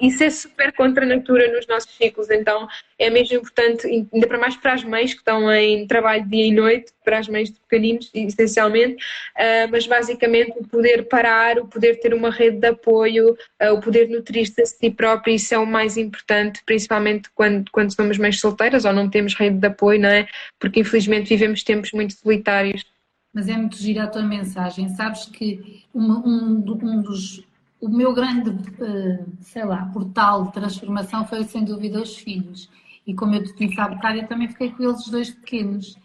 Isso 0.00 0.22
é 0.22 0.30
super 0.30 0.72
contra 0.72 1.04
a 1.04 1.08
natura 1.08 1.50
nos 1.52 1.66
nossos 1.66 1.94
ciclos, 1.94 2.30
então 2.30 2.68
é 2.98 3.08
mesmo 3.08 3.38
importante, 3.38 3.86
ainda 3.86 4.26
para 4.26 4.38
mais 4.38 4.56
para 4.56 4.74
as 4.74 4.84
mães 4.84 5.12
que 5.12 5.20
estão 5.20 5.50
em 5.52 5.86
trabalho 5.86 6.28
dia 6.28 6.46
e 6.46 6.52
noite, 6.52 6.92
para 7.04 7.18
as 7.18 7.28
mães 7.28 7.50
de 7.50 7.58
pequeninos, 7.60 8.10
essencialmente, 8.14 8.94
uh, 8.94 9.70
mas 9.70 9.86
basicamente 9.86 10.52
o 10.58 10.66
poder 10.66 11.08
parar, 11.08 11.58
o 11.58 11.66
poder 11.66 11.98
ter 12.00 12.12
uma 12.12 12.30
rede 12.30 12.58
de 12.58 12.66
apoio, 12.66 13.36
uh, 13.62 13.72
o 13.72 13.80
poder 13.80 14.08
nutrir-se 14.08 14.60
a 14.60 14.66
si 14.66 14.90
próprio, 14.90 15.34
isso 15.34 15.54
é 15.54 15.58
o 15.58 15.66
mais 15.66 15.96
importante, 15.96 16.62
principalmente 16.66 17.30
quando, 17.34 17.70
quando 17.70 17.94
somos 17.94 18.18
mães 18.18 18.40
solteiras 18.40 18.84
ou 18.84 18.92
não 18.92 19.08
temos 19.08 19.34
rede 19.34 19.58
de 19.58 19.66
apoio, 19.66 20.00
não 20.00 20.08
é? 20.08 20.28
Porque 20.58 20.80
infelizmente 20.80 21.28
vivemos 21.28 21.62
tempos 21.62 21.92
muito 21.92 22.14
solitários. 22.14 22.84
Mas 23.32 23.48
é 23.48 23.56
muito 23.56 23.76
gira 23.76 24.04
a 24.04 24.06
tua 24.06 24.22
mensagem. 24.22 24.88
Sabes 24.90 25.26
que 25.26 25.84
um, 25.94 26.60
um 26.64 27.02
dos 27.02 27.45
o 27.80 27.88
meu 27.88 28.14
grande, 28.14 28.50
eh, 28.80 29.24
sei 29.40 29.64
lá, 29.64 29.86
portal 29.92 30.44
de 30.44 30.52
transformação 30.52 31.26
foi 31.26 31.44
sem 31.44 31.64
dúvida 31.64 32.00
os 32.00 32.16
filhos. 32.16 32.70
E 33.06 33.14
como 33.14 33.34
eu 33.34 33.44
te 33.44 33.54
disse 33.54 33.80
há 33.80 33.88
bocado, 33.88 34.18
eu 34.18 34.26
também 34.26 34.48
fiquei 34.48 34.70
com 34.70 34.82
eles 34.82 35.06
dois 35.08 35.30
pequenos. 35.30 35.96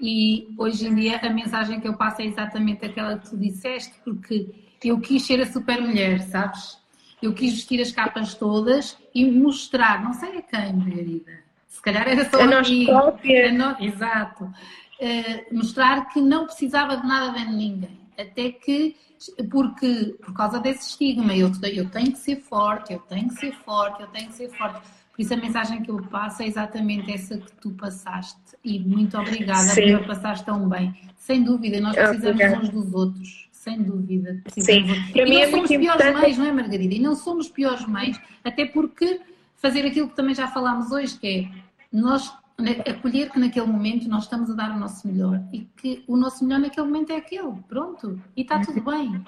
E 0.00 0.54
hoje 0.56 0.86
em 0.86 0.94
dia 0.94 1.18
a 1.18 1.30
mensagem 1.30 1.80
que 1.80 1.88
eu 1.88 1.94
passo 1.94 2.22
é 2.22 2.26
exatamente 2.26 2.84
aquela 2.84 3.18
que 3.18 3.30
tu 3.30 3.36
disseste, 3.36 3.94
porque 4.04 4.48
eu 4.84 5.00
quis 5.00 5.22
ser 5.22 5.40
a 5.40 5.46
super 5.46 5.80
mulher, 5.80 6.20
sabes? 6.22 6.78
Eu 7.20 7.32
quis 7.32 7.54
vestir 7.54 7.80
as 7.80 7.90
capas 7.90 8.34
todas 8.34 8.96
e 9.14 9.30
mostrar, 9.30 10.02
não 10.02 10.12
sei 10.12 10.38
a 10.38 10.42
quem, 10.42 10.72
Margarida. 10.74 11.32
Se 11.66 11.82
calhar 11.82 12.06
era 12.08 12.28
só 12.30 12.40
a, 12.40 12.58
a 12.58 12.62
mim. 12.62 12.86
Própria. 12.86 13.52
No... 13.52 13.76
Exato. 13.80 14.44
Uh, 14.44 15.54
mostrar 15.54 16.08
que 16.08 16.20
não 16.20 16.46
precisava 16.46 16.96
de 16.96 17.06
nada 17.06 17.38
de 17.38 17.52
ninguém. 17.52 17.98
Até 18.18 18.50
que 18.50 18.96
porque 19.50 20.16
por 20.20 20.34
causa 20.34 20.58
desse 20.58 20.90
estigma, 20.90 21.34
eu, 21.34 21.50
eu 21.72 21.88
tenho 21.88 22.12
que 22.12 22.18
ser 22.18 22.36
forte, 22.36 22.92
eu 22.92 22.98
tenho 23.00 23.28
que 23.28 23.34
ser 23.34 23.52
forte, 23.52 24.02
eu 24.02 24.08
tenho 24.08 24.28
que 24.28 24.34
ser 24.34 24.50
forte. 24.50 24.80
Por 25.16 25.22
isso 25.22 25.32
a 25.32 25.36
mensagem 25.36 25.82
que 25.82 25.90
eu 25.90 25.96
passo 26.08 26.42
é 26.42 26.46
exatamente 26.46 27.10
essa 27.10 27.38
que 27.38 27.50
tu 27.52 27.70
passaste 27.70 28.38
e 28.62 28.78
muito 28.78 29.18
obrigada 29.18 29.68
Sim. 29.70 29.96
por 29.96 30.08
passaste 30.08 30.44
tão 30.44 30.68
bem. 30.68 30.94
Sem 31.16 31.42
dúvida, 31.42 31.80
nós 31.80 31.96
precisamos 31.96 32.28
Obrigada. 32.28 32.62
uns 32.62 32.68
dos 32.68 32.92
outros, 32.92 33.48
sem 33.50 33.82
dúvida. 33.82 34.40
Precisamos. 34.44 34.90
Sim, 34.90 35.12
para 35.12 35.22
e 35.22 35.24
mim 35.24 35.34
não 35.34 35.40
é 35.40 35.50
somos 35.50 35.68
piores 35.68 35.86
importante... 35.86 36.20
mães, 36.20 36.38
não 36.38 36.44
é 36.46 36.52
Margarida? 36.52 36.94
E 36.94 36.98
não 36.98 37.16
somos 37.16 37.48
piores 37.48 37.86
mães, 37.86 38.20
até 38.44 38.66
porque 38.66 39.20
fazer 39.56 39.86
aquilo 39.86 40.08
que 40.08 40.14
também 40.14 40.34
já 40.34 40.48
falámos 40.48 40.92
hoje, 40.92 41.18
que 41.18 41.26
é 41.26 41.48
nós 41.90 42.32
acolher 42.88 43.30
que 43.30 43.38
naquele 43.38 43.66
momento 43.66 44.08
nós 44.08 44.24
estamos 44.24 44.50
a 44.50 44.54
dar 44.54 44.74
o 44.74 44.78
nosso 44.78 45.06
melhor 45.06 45.42
e 45.52 45.66
que 45.76 46.02
o 46.06 46.16
nosso 46.16 46.44
melhor 46.44 46.60
naquele 46.60 46.86
momento 46.86 47.12
é 47.12 47.16
aquele, 47.16 47.52
pronto, 47.68 48.20
e 48.36 48.42
está 48.42 48.60
tudo 48.60 48.80
bem. 48.82 49.22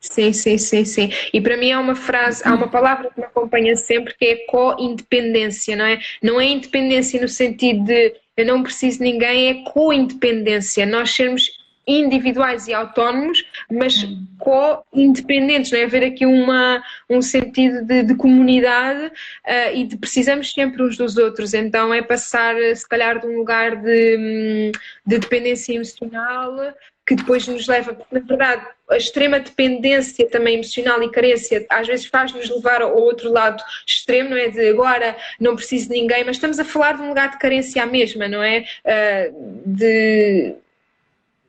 Sim, 0.00 0.32
sim, 0.32 0.56
sim, 0.56 0.84
sim. 0.84 1.10
E 1.32 1.40
para 1.40 1.56
mim 1.56 1.72
há 1.72 1.80
uma 1.80 1.96
frase, 1.96 2.42
há 2.46 2.54
uma 2.54 2.68
palavra 2.68 3.10
que 3.10 3.20
me 3.20 3.26
acompanha 3.26 3.76
sempre 3.76 4.14
que 4.14 4.24
é 4.24 4.36
co-independência, 4.46 5.76
não 5.76 5.84
é? 5.84 6.00
Não 6.22 6.40
é 6.40 6.46
independência 6.46 7.20
no 7.20 7.28
sentido 7.28 7.84
de 7.84 8.14
eu 8.36 8.46
não 8.46 8.62
preciso 8.62 8.98
de 8.98 9.04
ninguém, 9.04 9.48
é 9.48 9.54
co-independência. 9.64 10.86
Nós 10.86 11.10
sermos 11.10 11.50
individuais 11.88 12.68
e 12.68 12.74
autónomos, 12.74 13.42
mas 13.70 14.06
co-independentes, 14.38 15.72
não 15.72 15.78
é? 15.78 15.84
Haver 15.84 16.04
aqui 16.04 16.26
uma, 16.26 16.82
um 17.08 17.22
sentido 17.22 17.84
de, 17.84 18.02
de 18.02 18.14
comunidade 18.14 19.06
uh, 19.06 19.74
e 19.74 19.84
de 19.84 19.96
precisamos 19.96 20.52
sempre 20.52 20.82
uns 20.82 20.96
dos 20.96 21.16
outros, 21.16 21.54
então 21.54 21.92
é 21.92 22.02
passar, 22.02 22.54
se 22.74 22.86
calhar, 22.86 23.18
de 23.18 23.26
um 23.26 23.38
lugar 23.38 23.76
de, 23.76 24.72
de 25.06 25.18
dependência 25.18 25.74
emocional 25.74 26.74
que 27.08 27.14
depois 27.14 27.48
nos 27.48 27.66
leva, 27.66 27.94
porque 27.94 28.14
na 28.14 28.20
verdade 28.20 28.66
a 28.90 28.96
extrema 28.98 29.40
dependência 29.40 30.28
também 30.28 30.56
emocional 30.56 31.02
e 31.02 31.10
carência 31.10 31.64
às 31.70 31.86
vezes 31.86 32.04
faz-nos 32.04 32.50
levar 32.50 32.82
ao 32.82 32.94
outro 32.94 33.32
lado 33.32 33.62
extremo, 33.86 34.30
não 34.30 34.36
é? 34.36 34.48
De 34.48 34.68
agora 34.68 35.16
não 35.40 35.56
preciso 35.56 35.88
de 35.88 35.94
ninguém, 35.94 36.22
mas 36.22 36.36
estamos 36.36 36.58
a 36.58 36.64
falar 36.66 36.92
de 36.92 37.02
um 37.02 37.08
lugar 37.08 37.30
de 37.30 37.38
carência 37.38 37.82
à 37.82 37.86
mesma, 37.86 38.28
não 38.28 38.42
é? 38.42 38.66
Uh, 38.84 39.62
de 39.64 40.54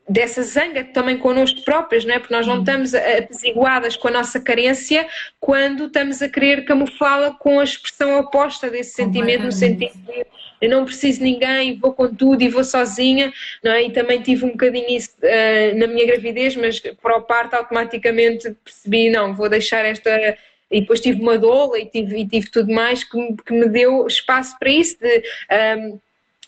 dessa 0.09 0.41
zanga 0.41 0.83
também 0.83 1.17
connosco 1.17 1.63
próprias, 1.63 2.03
não 2.03 2.15
é? 2.15 2.19
Porque 2.19 2.33
nós 2.33 2.47
não 2.47 2.59
estamos 2.59 2.95
apesiguadas 2.95 3.95
com 3.95 4.07
a 4.07 4.11
nossa 4.11 4.39
carência 4.39 5.07
quando 5.39 5.85
estamos 5.85 6.21
a 6.21 6.27
querer 6.27 6.65
camuflá-la 6.65 7.31
com 7.31 7.59
a 7.59 7.63
expressão 7.63 8.19
oposta 8.19 8.69
desse 8.69 8.93
sentimento, 8.93 9.43
no 9.43 9.51
sentido 9.51 9.93
de 9.93 10.25
eu 10.61 10.69
não 10.69 10.83
preciso 10.83 11.19
de 11.19 11.23
ninguém, 11.23 11.77
vou 11.77 11.93
com 11.93 12.13
tudo 12.13 12.41
e 12.41 12.49
vou 12.49 12.65
sozinha, 12.65 13.31
não 13.63 13.71
é? 13.71 13.83
E 13.83 13.91
também 13.91 14.21
tive 14.21 14.45
um 14.45 14.51
bocadinho 14.51 14.89
isso 14.89 15.11
uh, 15.23 15.77
na 15.77 15.87
minha 15.87 16.05
gravidez, 16.05 16.55
mas 16.55 16.79
para 16.79 17.17
o 17.17 17.21
parto 17.21 17.53
automaticamente 17.53 18.53
percebi, 18.63 19.09
não, 19.09 19.33
vou 19.33 19.47
deixar 19.47 19.85
esta 19.85 20.37
e 20.71 20.81
depois 20.81 20.99
tive 20.99 21.21
uma 21.21 21.37
doula 21.37 21.79
e 21.79 21.85
tive, 21.85 22.19
e 22.19 22.27
tive 22.27 22.51
tudo 22.51 22.71
mais 22.71 23.03
que, 23.03 23.17
que 23.45 23.53
me 23.53 23.67
deu 23.67 24.05
espaço 24.05 24.57
para 24.59 24.69
isso 24.69 24.99
de 24.99 25.17
um, 25.17 25.21
ehm, 25.55 25.99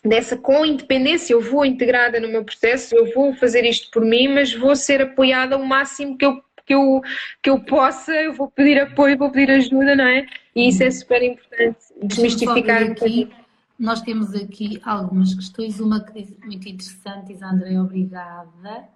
dessa 0.03 0.35
com 0.35 0.65
independência, 0.65 1.33
eu 1.33 1.41
vou 1.41 1.65
integrada 1.65 2.19
no 2.19 2.27
meu 2.27 2.43
processo, 2.43 2.95
eu 2.95 3.13
vou 3.13 3.33
fazer 3.35 3.63
isto 3.63 3.89
por 3.91 4.03
mim, 4.03 4.27
mas 4.29 4.53
vou 4.53 4.75
ser 4.75 5.01
apoiada 5.01 5.57
o 5.57 5.65
máximo 5.65 6.17
que 6.17 6.25
eu, 6.25 6.41
que 6.65 6.73
eu, 6.73 7.01
que 7.41 7.49
eu 7.49 7.59
possa, 7.59 8.11
eu 8.13 8.33
vou 8.33 8.49
pedir 8.49 8.79
apoio, 8.79 9.17
vou 9.17 9.31
pedir 9.31 9.51
ajuda, 9.51 9.95
não 9.95 10.05
é? 10.05 10.25
E 10.55 10.69
isso 10.69 10.81
é 10.83 10.87
uhum. 10.87 10.91
super 10.91 11.23
importante, 11.23 11.77
desmistificar 12.03 12.83
aqui. 12.83 13.29
Nós 13.77 14.01
temos 14.01 14.33
aqui 14.35 14.79
algumas 14.83 15.33
questões, 15.33 15.79
uma 15.79 16.03
que 16.03 16.13
diz 16.13 16.37
muito 16.43 16.67
interessante, 16.67 17.33
diz 17.33 17.41
André, 17.41 17.79
obrigada, 17.79 18.87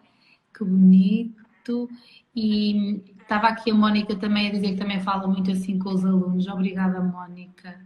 que 0.55 0.63
bonito. 0.63 1.89
E 2.35 3.01
estava 3.19 3.47
aqui 3.47 3.71
a 3.71 3.73
Mónica 3.73 4.15
também 4.15 4.47
a 4.47 4.51
dizer 4.51 4.73
que 4.73 4.77
também 4.77 4.99
fala 4.99 5.27
muito 5.27 5.51
assim 5.51 5.79
com 5.79 5.89
os 5.89 6.05
alunos. 6.05 6.47
Obrigada, 6.47 6.99
Mónica 6.99 7.84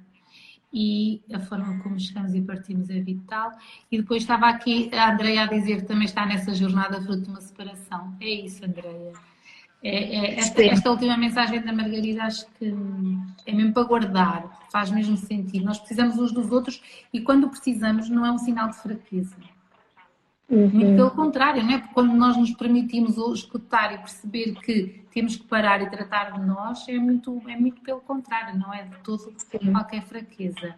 e 0.72 1.22
a 1.34 1.40
forma 1.40 1.80
como 1.82 2.00
chegamos 2.00 2.34
e 2.34 2.42
partimos 2.42 2.90
é 2.90 3.00
vital. 3.00 3.52
E 3.92 3.98
depois 3.98 4.24
estava 4.24 4.48
aqui 4.48 4.90
a 4.94 5.12
Andreia 5.12 5.44
a 5.44 5.48
dizer 5.48 5.82
que 5.82 5.88
também 5.88 6.06
está 6.06 6.26
nessa 6.26 6.54
jornada 6.54 7.02
fruto 7.02 7.24
de 7.24 7.30
uma 7.30 7.42
separação. 7.42 8.16
É 8.20 8.30
isso, 8.30 8.64
Andreia. 8.64 9.14
É, 9.82 10.18
é, 10.18 10.40
esta, 10.40 10.62
esta, 10.62 10.92
última 10.92 11.16
mensagem 11.16 11.62
da 11.62 11.72
Margarida 11.72 12.24
acho 12.24 12.46
que 12.56 12.74
é 13.46 13.54
mesmo 13.54 13.72
para 13.72 13.84
guardar, 13.84 14.68
faz 14.70 14.92
mesmo 14.92 15.16
sentido. 15.16 15.64
Nós 15.64 15.80
precisamos 15.80 16.18
uns 16.18 16.34
dos 16.34 16.52
outros 16.52 16.82
e 17.14 17.22
quando 17.22 17.50
precisamos 17.50 18.10
não 18.10 18.26
é 18.26 18.32
um 18.32 18.38
sinal 18.38 18.70
de 18.70 18.78
fraqueza. 18.78 19.36
Uhum. 20.50 20.68
Muito 20.68 20.96
pelo 20.96 21.12
contrário, 21.12 21.64
não 21.64 21.74
é? 21.74 21.78
Porque 21.78 21.94
quando 21.94 22.14
nós 22.14 22.36
nos 22.36 22.52
permitimos 22.52 23.18
escutar 23.36 23.94
e 23.94 23.98
perceber 24.00 24.56
que 24.56 25.06
temos 25.12 25.36
que 25.36 25.44
parar 25.44 25.82
e 25.82 25.90
tratar 25.90 26.32
de 26.32 26.46
nós, 26.46 26.88
é 26.90 26.98
muito, 26.98 27.42
é 27.48 27.56
muito 27.56 27.82
pelo 27.82 28.02
contrário, 28.02 28.58
não 28.58 28.74
é 28.74 28.84
de 28.84 28.98
todo 29.04 29.32
qualquer 29.72 30.02
fraqueza. 30.04 30.76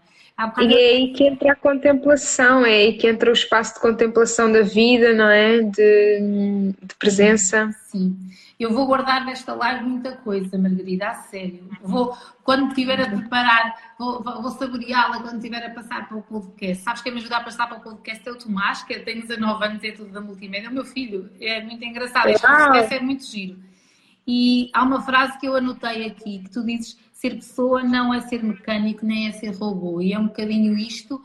E 0.59 0.73
é 0.73 0.89
aí 0.95 1.13
que 1.13 1.23
entra 1.23 1.51
a 1.51 1.55
contemplação, 1.55 2.65
é 2.65 2.73
aí 2.73 2.97
que 2.97 3.07
entra 3.07 3.29
o 3.29 3.33
espaço 3.33 3.75
de 3.75 3.79
contemplação 3.79 4.51
da 4.51 4.61
vida, 4.61 5.13
não 5.13 5.29
é? 5.29 5.61
De, 5.61 6.73
de 6.81 6.95
presença. 6.95 7.69
Sim. 7.91 8.17
Eu 8.61 8.71
vou 8.71 8.85
guardar 8.85 9.25
nesta 9.25 9.55
live 9.55 9.83
muita 9.83 10.11
coisa, 10.11 10.55
Margarida, 10.55 11.07
a 11.07 11.15
sério. 11.15 11.67
Vou, 11.81 12.15
quando 12.43 12.67
estiver 12.69 13.01
a 13.01 13.09
preparar, 13.09 13.75
vou, 13.97 14.21
vou 14.21 14.51
saboreá-la 14.51 15.19
quando 15.19 15.37
estiver 15.37 15.65
a 15.65 15.71
passar 15.71 16.07
para 16.07 16.17
o 16.17 16.21
podcast. 16.21 16.83
Sabes 16.83 17.01
quem 17.01 17.11
me 17.11 17.19
ajuda 17.19 17.37
a 17.37 17.43
passar 17.43 17.67
para 17.67 17.79
o 17.79 17.81
podcast 17.81 18.27
é 18.27 18.31
o 18.31 18.37
Tomás, 18.37 18.83
que 18.83 18.99
tem 18.99 19.19
19 19.19 19.65
anos 19.65 19.83
e 19.83 19.87
é 19.87 19.91
tudo 19.93 20.11
da 20.11 20.21
multimédia, 20.21 20.67
é 20.67 20.69
o 20.69 20.73
meu 20.73 20.85
filho. 20.85 21.27
É 21.41 21.59
muito 21.63 21.83
engraçado. 21.83 22.29
Este 22.29 22.45
podcast 22.45 22.93
é 22.93 22.99
muito 22.99 23.25
giro. 23.25 23.57
E 24.27 24.69
há 24.73 24.83
uma 24.83 25.01
frase 25.01 25.39
que 25.39 25.47
eu 25.47 25.55
anotei 25.55 26.05
aqui, 26.05 26.39
que 26.43 26.49
tu 26.51 26.63
dizes, 26.63 26.95
ser 27.21 27.35
pessoa 27.35 27.83
não 27.83 28.11
é 28.11 28.19
ser 28.19 28.43
mecânico, 28.43 29.05
nem 29.05 29.27
é 29.27 29.31
ser 29.31 29.55
robô. 29.55 30.01
E 30.01 30.11
é 30.11 30.17
um 30.17 30.25
bocadinho 30.25 30.75
isto 30.75 31.21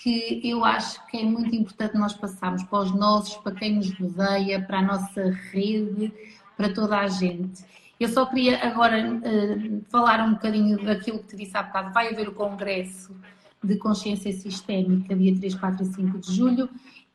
que 0.00 0.40
eu 0.44 0.64
acho 0.64 1.04
que 1.08 1.16
é 1.16 1.24
muito 1.24 1.52
importante 1.54 1.98
nós 1.98 2.14
passarmos 2.14 2.62
para 2.62 2.78
os 2.78 2.92
nossos, 2.92 3.36
para 3.38 3.52
quem 3.52 3.74
nos 3.74 3.90
rodeia, 3.98 4.62
para 4.62 4.78
a 4.78 4.82
nossa 4.82 5.30
rede, 5.50 6.12
para 6.56 6.72
toda 6.72 6.96
a 6.96 7.08
gente. 7.08 7.64
Eu 7.98 8.08
só 8.08 8.24
queria 8.26 8.64
agora 8.64 9.14
uh, 9.14 9.84
falar 9.90 10.24
um 10.24 10.34
bocadinho 10.34 10.80
daquilo 10.84 11.18
que 11.18 11.30
te 11.30 11.36
disse 11.36 11.56
há 11.56 11.64
bocado. 11.64 11.92
Vai 11.92 12.12
haver 12.12 12.28
o 12.28 12.34
Congresso 12.34 13.14
de 13.62 13.76
Consciência 13.76 14.32
Sistémica, 14.32 15.14
dia 15.16 15.36
3, 15.36 15.56
4 15.56 15.82
e 15.82 15.86
5 15.86 16.18
de 16.18 16.36
julho, 16.36 16.68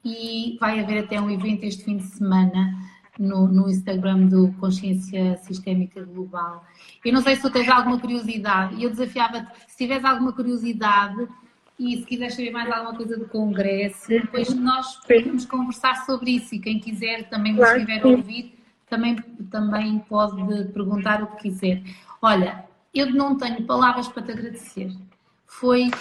e 0.04 0.58
vai 0.60 0.82
haver 0.82 1.06
até 1.06 1.20
um 1.20 1.30
evento 1.30 1.64
este 1.64 1.86
fim 1.86 1.96
de 1.96 2.04
semana 2.04 2.74
no, 3.20 3.48
no 3.48 3.70
Instagram 3.70 4.28
do 4.28 4.52
Consciência 4.60 5.38
Sistémica 5.38 6.04
Global. 6.04 6.66
Eu 7.04 7.14
não 7.14 7.22
sei 7.22 7.36
se 7.36 7.42
tu 7.42 7.50
tens 7.50 7.70
alguma 7.70 8.00
curiosidade, 8.00 8.76
e 8.76 8.84
eu 8.84 8.90
desafiava-te, 8.90 9.48
se 9.68 9.78
tiveres 9.78 10.06
alguma 10.06 10.34
curiosidade 10.34 11.28
e 11.80 11.98
se 11.98 12.06
quiseres 12.06 12.36
saber 12.36 12.52
mais 12.52 12.72
alguma 12.72 12.96
coisa 12.96 13.18
do 13.18 13.26
Congresso, 13.28 14.08
depois 14.08 14.54
nós 14.56 14.96
podemos 15.06 15.46
conversar 15.46 16.06
sobre 16.06 16.32
isso 16.32 16.56
e 16.56 16.60
quem 16.60 16.80
quiser 16.80 17.30
também 17.30 17.54
nos 17.54 17.68
estiver 17.68 18.04
a 18.04 18.08
ouvir 18.08 18.58
também, 18.90 19.16
também 19.52 20.00
pode 20.00 20.36
perguntar 20.74 21.22
o 21.22 21.28
que 21.28 21.44
quiser. 21.44 21.84
Olha, 22.22 22.66
eu 22.94 23.14
não 23.14 23.38
tenho 23.38 23.64
palavras 23.66 24.08
para 24.08 24.24
te 24.24 24.32
agradecer. 24.32 24.92
Foi 25.46 25.92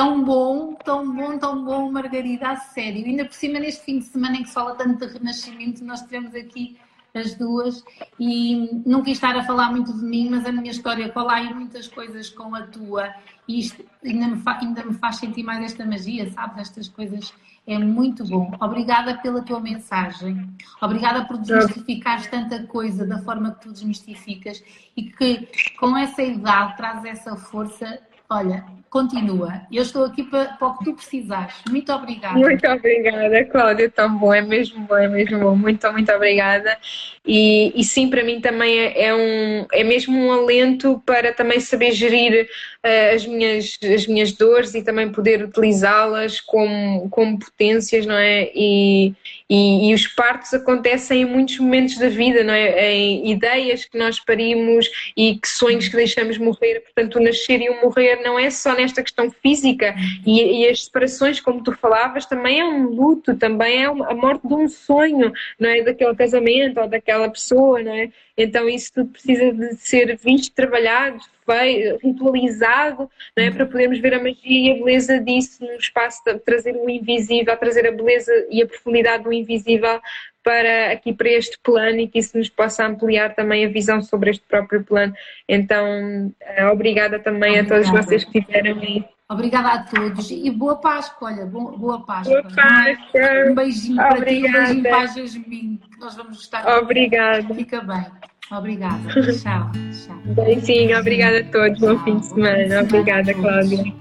tão 0.00 0.24
bom, 0.24 0.74
tão 0.82 1.14
bom, 1.14 1.38
tão 1.38 1.62
bom, 1.62 1.92
Margarida, 1.92 2.48
a 2.48 2.56
sério. 2.56 3.04
Ainda 3.04 3.26
por 3.26 3.34
cima, 3.34 3.58
neste 3.58 3.84
fim 3.84 3.98
de 3.98 4.06
semana 4.06 4.38
em 4.38 4.42
que 4.42 4.48
se 4.48 4.54
fala 4.54 4.74
tanto 4.74 5.06
de 5.06 5.12
renascimento, 5.12 5.84
nós 5.84 6.00
tivemos 6.00 6.34
aqui 6.34 6.78
as 7.12 7.34
duas 7.34 7.84
e 8.18 8.80
não 8.86 9.02
quis 9.02 9.18
estar 9.18 9.36
a 9.36 9.44
falar 9.44 9.70
muito 9.70 9.92
de 9.92 10.02
mim, 10.02 10.30
mas 10.30 10.46
a 10.46 10.52
minha 10.52 10.70
história 10.70 11.10
cola 11.10 11.34
aí 11.34 11.52
muitas 11.52 11.86
coisas 11.86 12.30
com 12.30 12.54
a 12.54 12.62
tua 12.62 13.12
e 13.46 13.60
isto 13.60 13.84
ainda 14.02 14.28
me, 14.28 14.42
ainda 14.46 14.84
me 14.84 14.94
faz 14.94 15.16
sentir 15.16 15.42
mais 15.42 15.62
esta 15.62 15.84
magia, 15.84 16.30
sabes? 16.30 16.68
Estas 16.68 16.88
coisas 16.88 17.34
é 17.66 17.78
muito 17.78 18.24
bom. 18.26 18.56
Obrigada 18.58 19.18
pela 19.18 19.42
tua 19.42 19.60
mensagem. 19.60 20.48
Obrigada 20.80 21.26
por 21.26 21.36
desmistificares 21.36 22.26
tanta 22.28 22.62
coisa 22.62 23.06
da 23.06 23.18
forma 23.18 23.50
que 23.50 23.66
tu 23.66 23.72
desmistificas 23.72 24.64
e 24.96 25.02
que 25.02 25.46
com 25.78 25.94
essa 25.94 26.22
idade 26.22 26.78
traz 26.78 27.04
essa 27.04 27.36
força. 27.36 28.00
Olha, 28.30 28.79
continua. 28.90 29.62
Eu 29.70 29.82
estou 29.82 30.04
aqui 30.04 30.24
para, 30.24 30.46
para 30.46 30.68
o 30.68 30.76
que 30.76 30.84
tu 30.84 30.94
precisares. 30.94 31.54
Muito 31.70 31.92
obrigada. 31.92 32.36
Muito 32.36 32.66
obrigada, 32.66 33.44
Cláudia. 33.44 33.88
Tão 33.88 34.18
bom, 34.18 34.34
é 34.34 34.42
mesmo 34.42 34.80
bom, 34.80 34.96
é 34.96 35.08
mesmo 35.08 35.38
bom. 35.38 35.54
Muito, 35.54 35.90
muito 35.92 36.12
obrigada. 36.12 36.76
E, 37.24 37.72
e 37.80 37.84
sim, 37.84 38.10
para 38.10 38.24
mim 38.24 38.40
também 38.40 38.78
é, 38.78 39.06
é, 39.06 39.14
um, 39.14 39.66
é 39.72 39.84
mesmo 39.84 40.18
um 40.18 40.32
alento 40.32 41.00
para 41.06 41.32
também 41.32 41.60
saber 41.60 41.92
gerir 41.92 42.48
uh, 42.84 43.14
as, 43.14 43.26
minhas, 43.26 43.78
as 43.82 44.06
minhas 44.06 44.32
dores 44.32 44.74
e 44.74 44.82
também 44.82 45.10
poder 45.10 45.42
utilizá-las 45.42 46.40
como, 46.40 47.08
como 47.10 47.38
potências, 47.38 48.06
não 48.06 48.16
é? 48.16 48.50
E, 48.54 49.14
e, 49.48 49.90
e, 49.90 49.94
os 49.94 50.06
partos 50.06 50.54
acontecem 50.54 51.22
em 51.22 51.24
muitos 51.24 51.58
momentos 51.58 51.98
da 51.98 52.08
vida, 52.08 52.42
não 52.42 52.54
é? 52.54 52.92
Em 52.92 53.30
ideias 53.30 53.84
que 53.84 53.98
nós 53.98 54.20
parimos 54.20 54.88
e 55.16 55.36
que 55.36 55.48
sonhos 55.48 55.88
que 55.88 55.96
deixamos 55.96 56.38
morrer. 56.38 56.80
Portanto, 56.80 57.16
o 57.16 57.22
nascer 57.22 57.60
e 57.60 57.68
o 57.68 57.80
morrer 57.82 58.16
não 58.22 58.38
é 58.38 58.50
só 58.50 58.74
nesta 58.74 59.02
questão 59.02 59.30
física 59.30 59.94
e, 60.26 60.62
e 60.62 60.68
as 60.68 60.84
separações, 60.84 61.40
como 61.40 61.62
tu 61.62 61.72
falavas, 61.72 62.26
também 62.26 62.60
é 62.60 62.64
um 62.64 62.88
luto, 62.88 63.36
também 63.36 63.84
é 63.84 63.86
a 63.86 64.14
morte 64.14 64.46
de 64.46 64.54
um 64.54 64.68
sonho, 64.68 65.32
não 65.58 65.68
é? 65.68 65.82
Daquele 65.82 66.14
casamento 66.14 66.80
ou 66.80 66.88
daquela 66.88 67.28
pessoa, 67.28 67.82
não 67.82 67.94
é? 67.94 68.10
Então 68.42 68.68
isso 68.68 68.92
tudo 68.92 69.10
precisa 69.10 69.52
de 69.52 69.74
ser 69.76 70.16
visto, 70.16 70.54
trabalhado, 70.54 71.20
feito, 71.44 71.98
ritualizado, 72.02 73.10
não 73.36 73.44
é? 73.44 73.50
para 73.50 73.66
podermos 73.66 73.98
ver 73.98 74.14
a 74.14 74.18
magia 74.18 74.34
e 74.44 74.70
a 74.70 74.74
beleza 74.74 75.20
disso 75.20 75.64
no 75.64 75.74
espaço, 75.74 76.22
trazer 76.44 76.74
o 76.76 76.88
invisível, 76.88 77.56
trazer 77.56 77.86
a 77.86 77.92
beleza 77.92 78.32
e 78.50 78.62
a 78.62 78.66
profundidade 78.66 79.24
do 79.24 79.32
invisível 79.32 80.00
para 80.42 80.92
aqui 80.92 81.12
para 81.12 81.28
este 81.28 81.58
plano 81.62 82.00
e 82.00 82.08
que 82.08 82.18
isso 82.18 82.38
nos 82.38 82.48
possa 82.48 82.86
ampliar 82.86 83.34
também 83.34 83.66
a 83.66 83.68
visão 83.68 84.00
sobre 84.00 84.30
este 84.30 84.44
próprio 84.46 84.82
plano. 84.82 85.14
Então, 85.48 86.32
eh, 86.40 86.66
obrigada 86.66 87.18
também 87.18 87.60
obrigada. 87.60 87.74
a 87.74 87.90
todos 87.90 88.04
vocês 88.04 88.24
que 88.24 88.38
estiveram 88.38 88.80
aí. 88.80 89.04
Obrigada 89.30 89.68
a 89.68 89.78
todos 89.84 90.28
e 90.28 90.50
boa 90.50 90.74
Páscoa, 90.74 91.30
olha, 91.30 91.46
boa 91.46 92.04
Páscoa. 92.04 92.42
Boa 92.42 92.52
Páscoa. 92.52 93.48
Um 93.48 93.54
beijinho 93.54 93.96
para 93.96 94.16
obrigada. 94.16 94.52
ti, 94.52 94.58
um 94.58 94.64
beijinho 94.64 94.82
para 94.82 94.98
a 94.98 95.06
Jasmine, 95.06 95.80
que 95.92 96.00
nós 96.00 96.16
vamos 96.16 96.36
gostar. 96.36 96.78
Obrigada. 96.78 97.54
Fica 97.54 97.80
bem. 97.80 98.06
Obrigada. 98.50 99.08
Tchau. 99.38 99.70
Tchau. 99.70 100.16
Beijinho, 100.34 100.98
obrigada 100.98 101.38
a 101.38 101.44
todos. 101.44 101.78
Bom 101.78 101.96
fim 102.00 102.18
de 102.18 102.26
semana. 102.26 102.80
Obrigada, 102.82 103.32
Cláudia. 103.32 103.94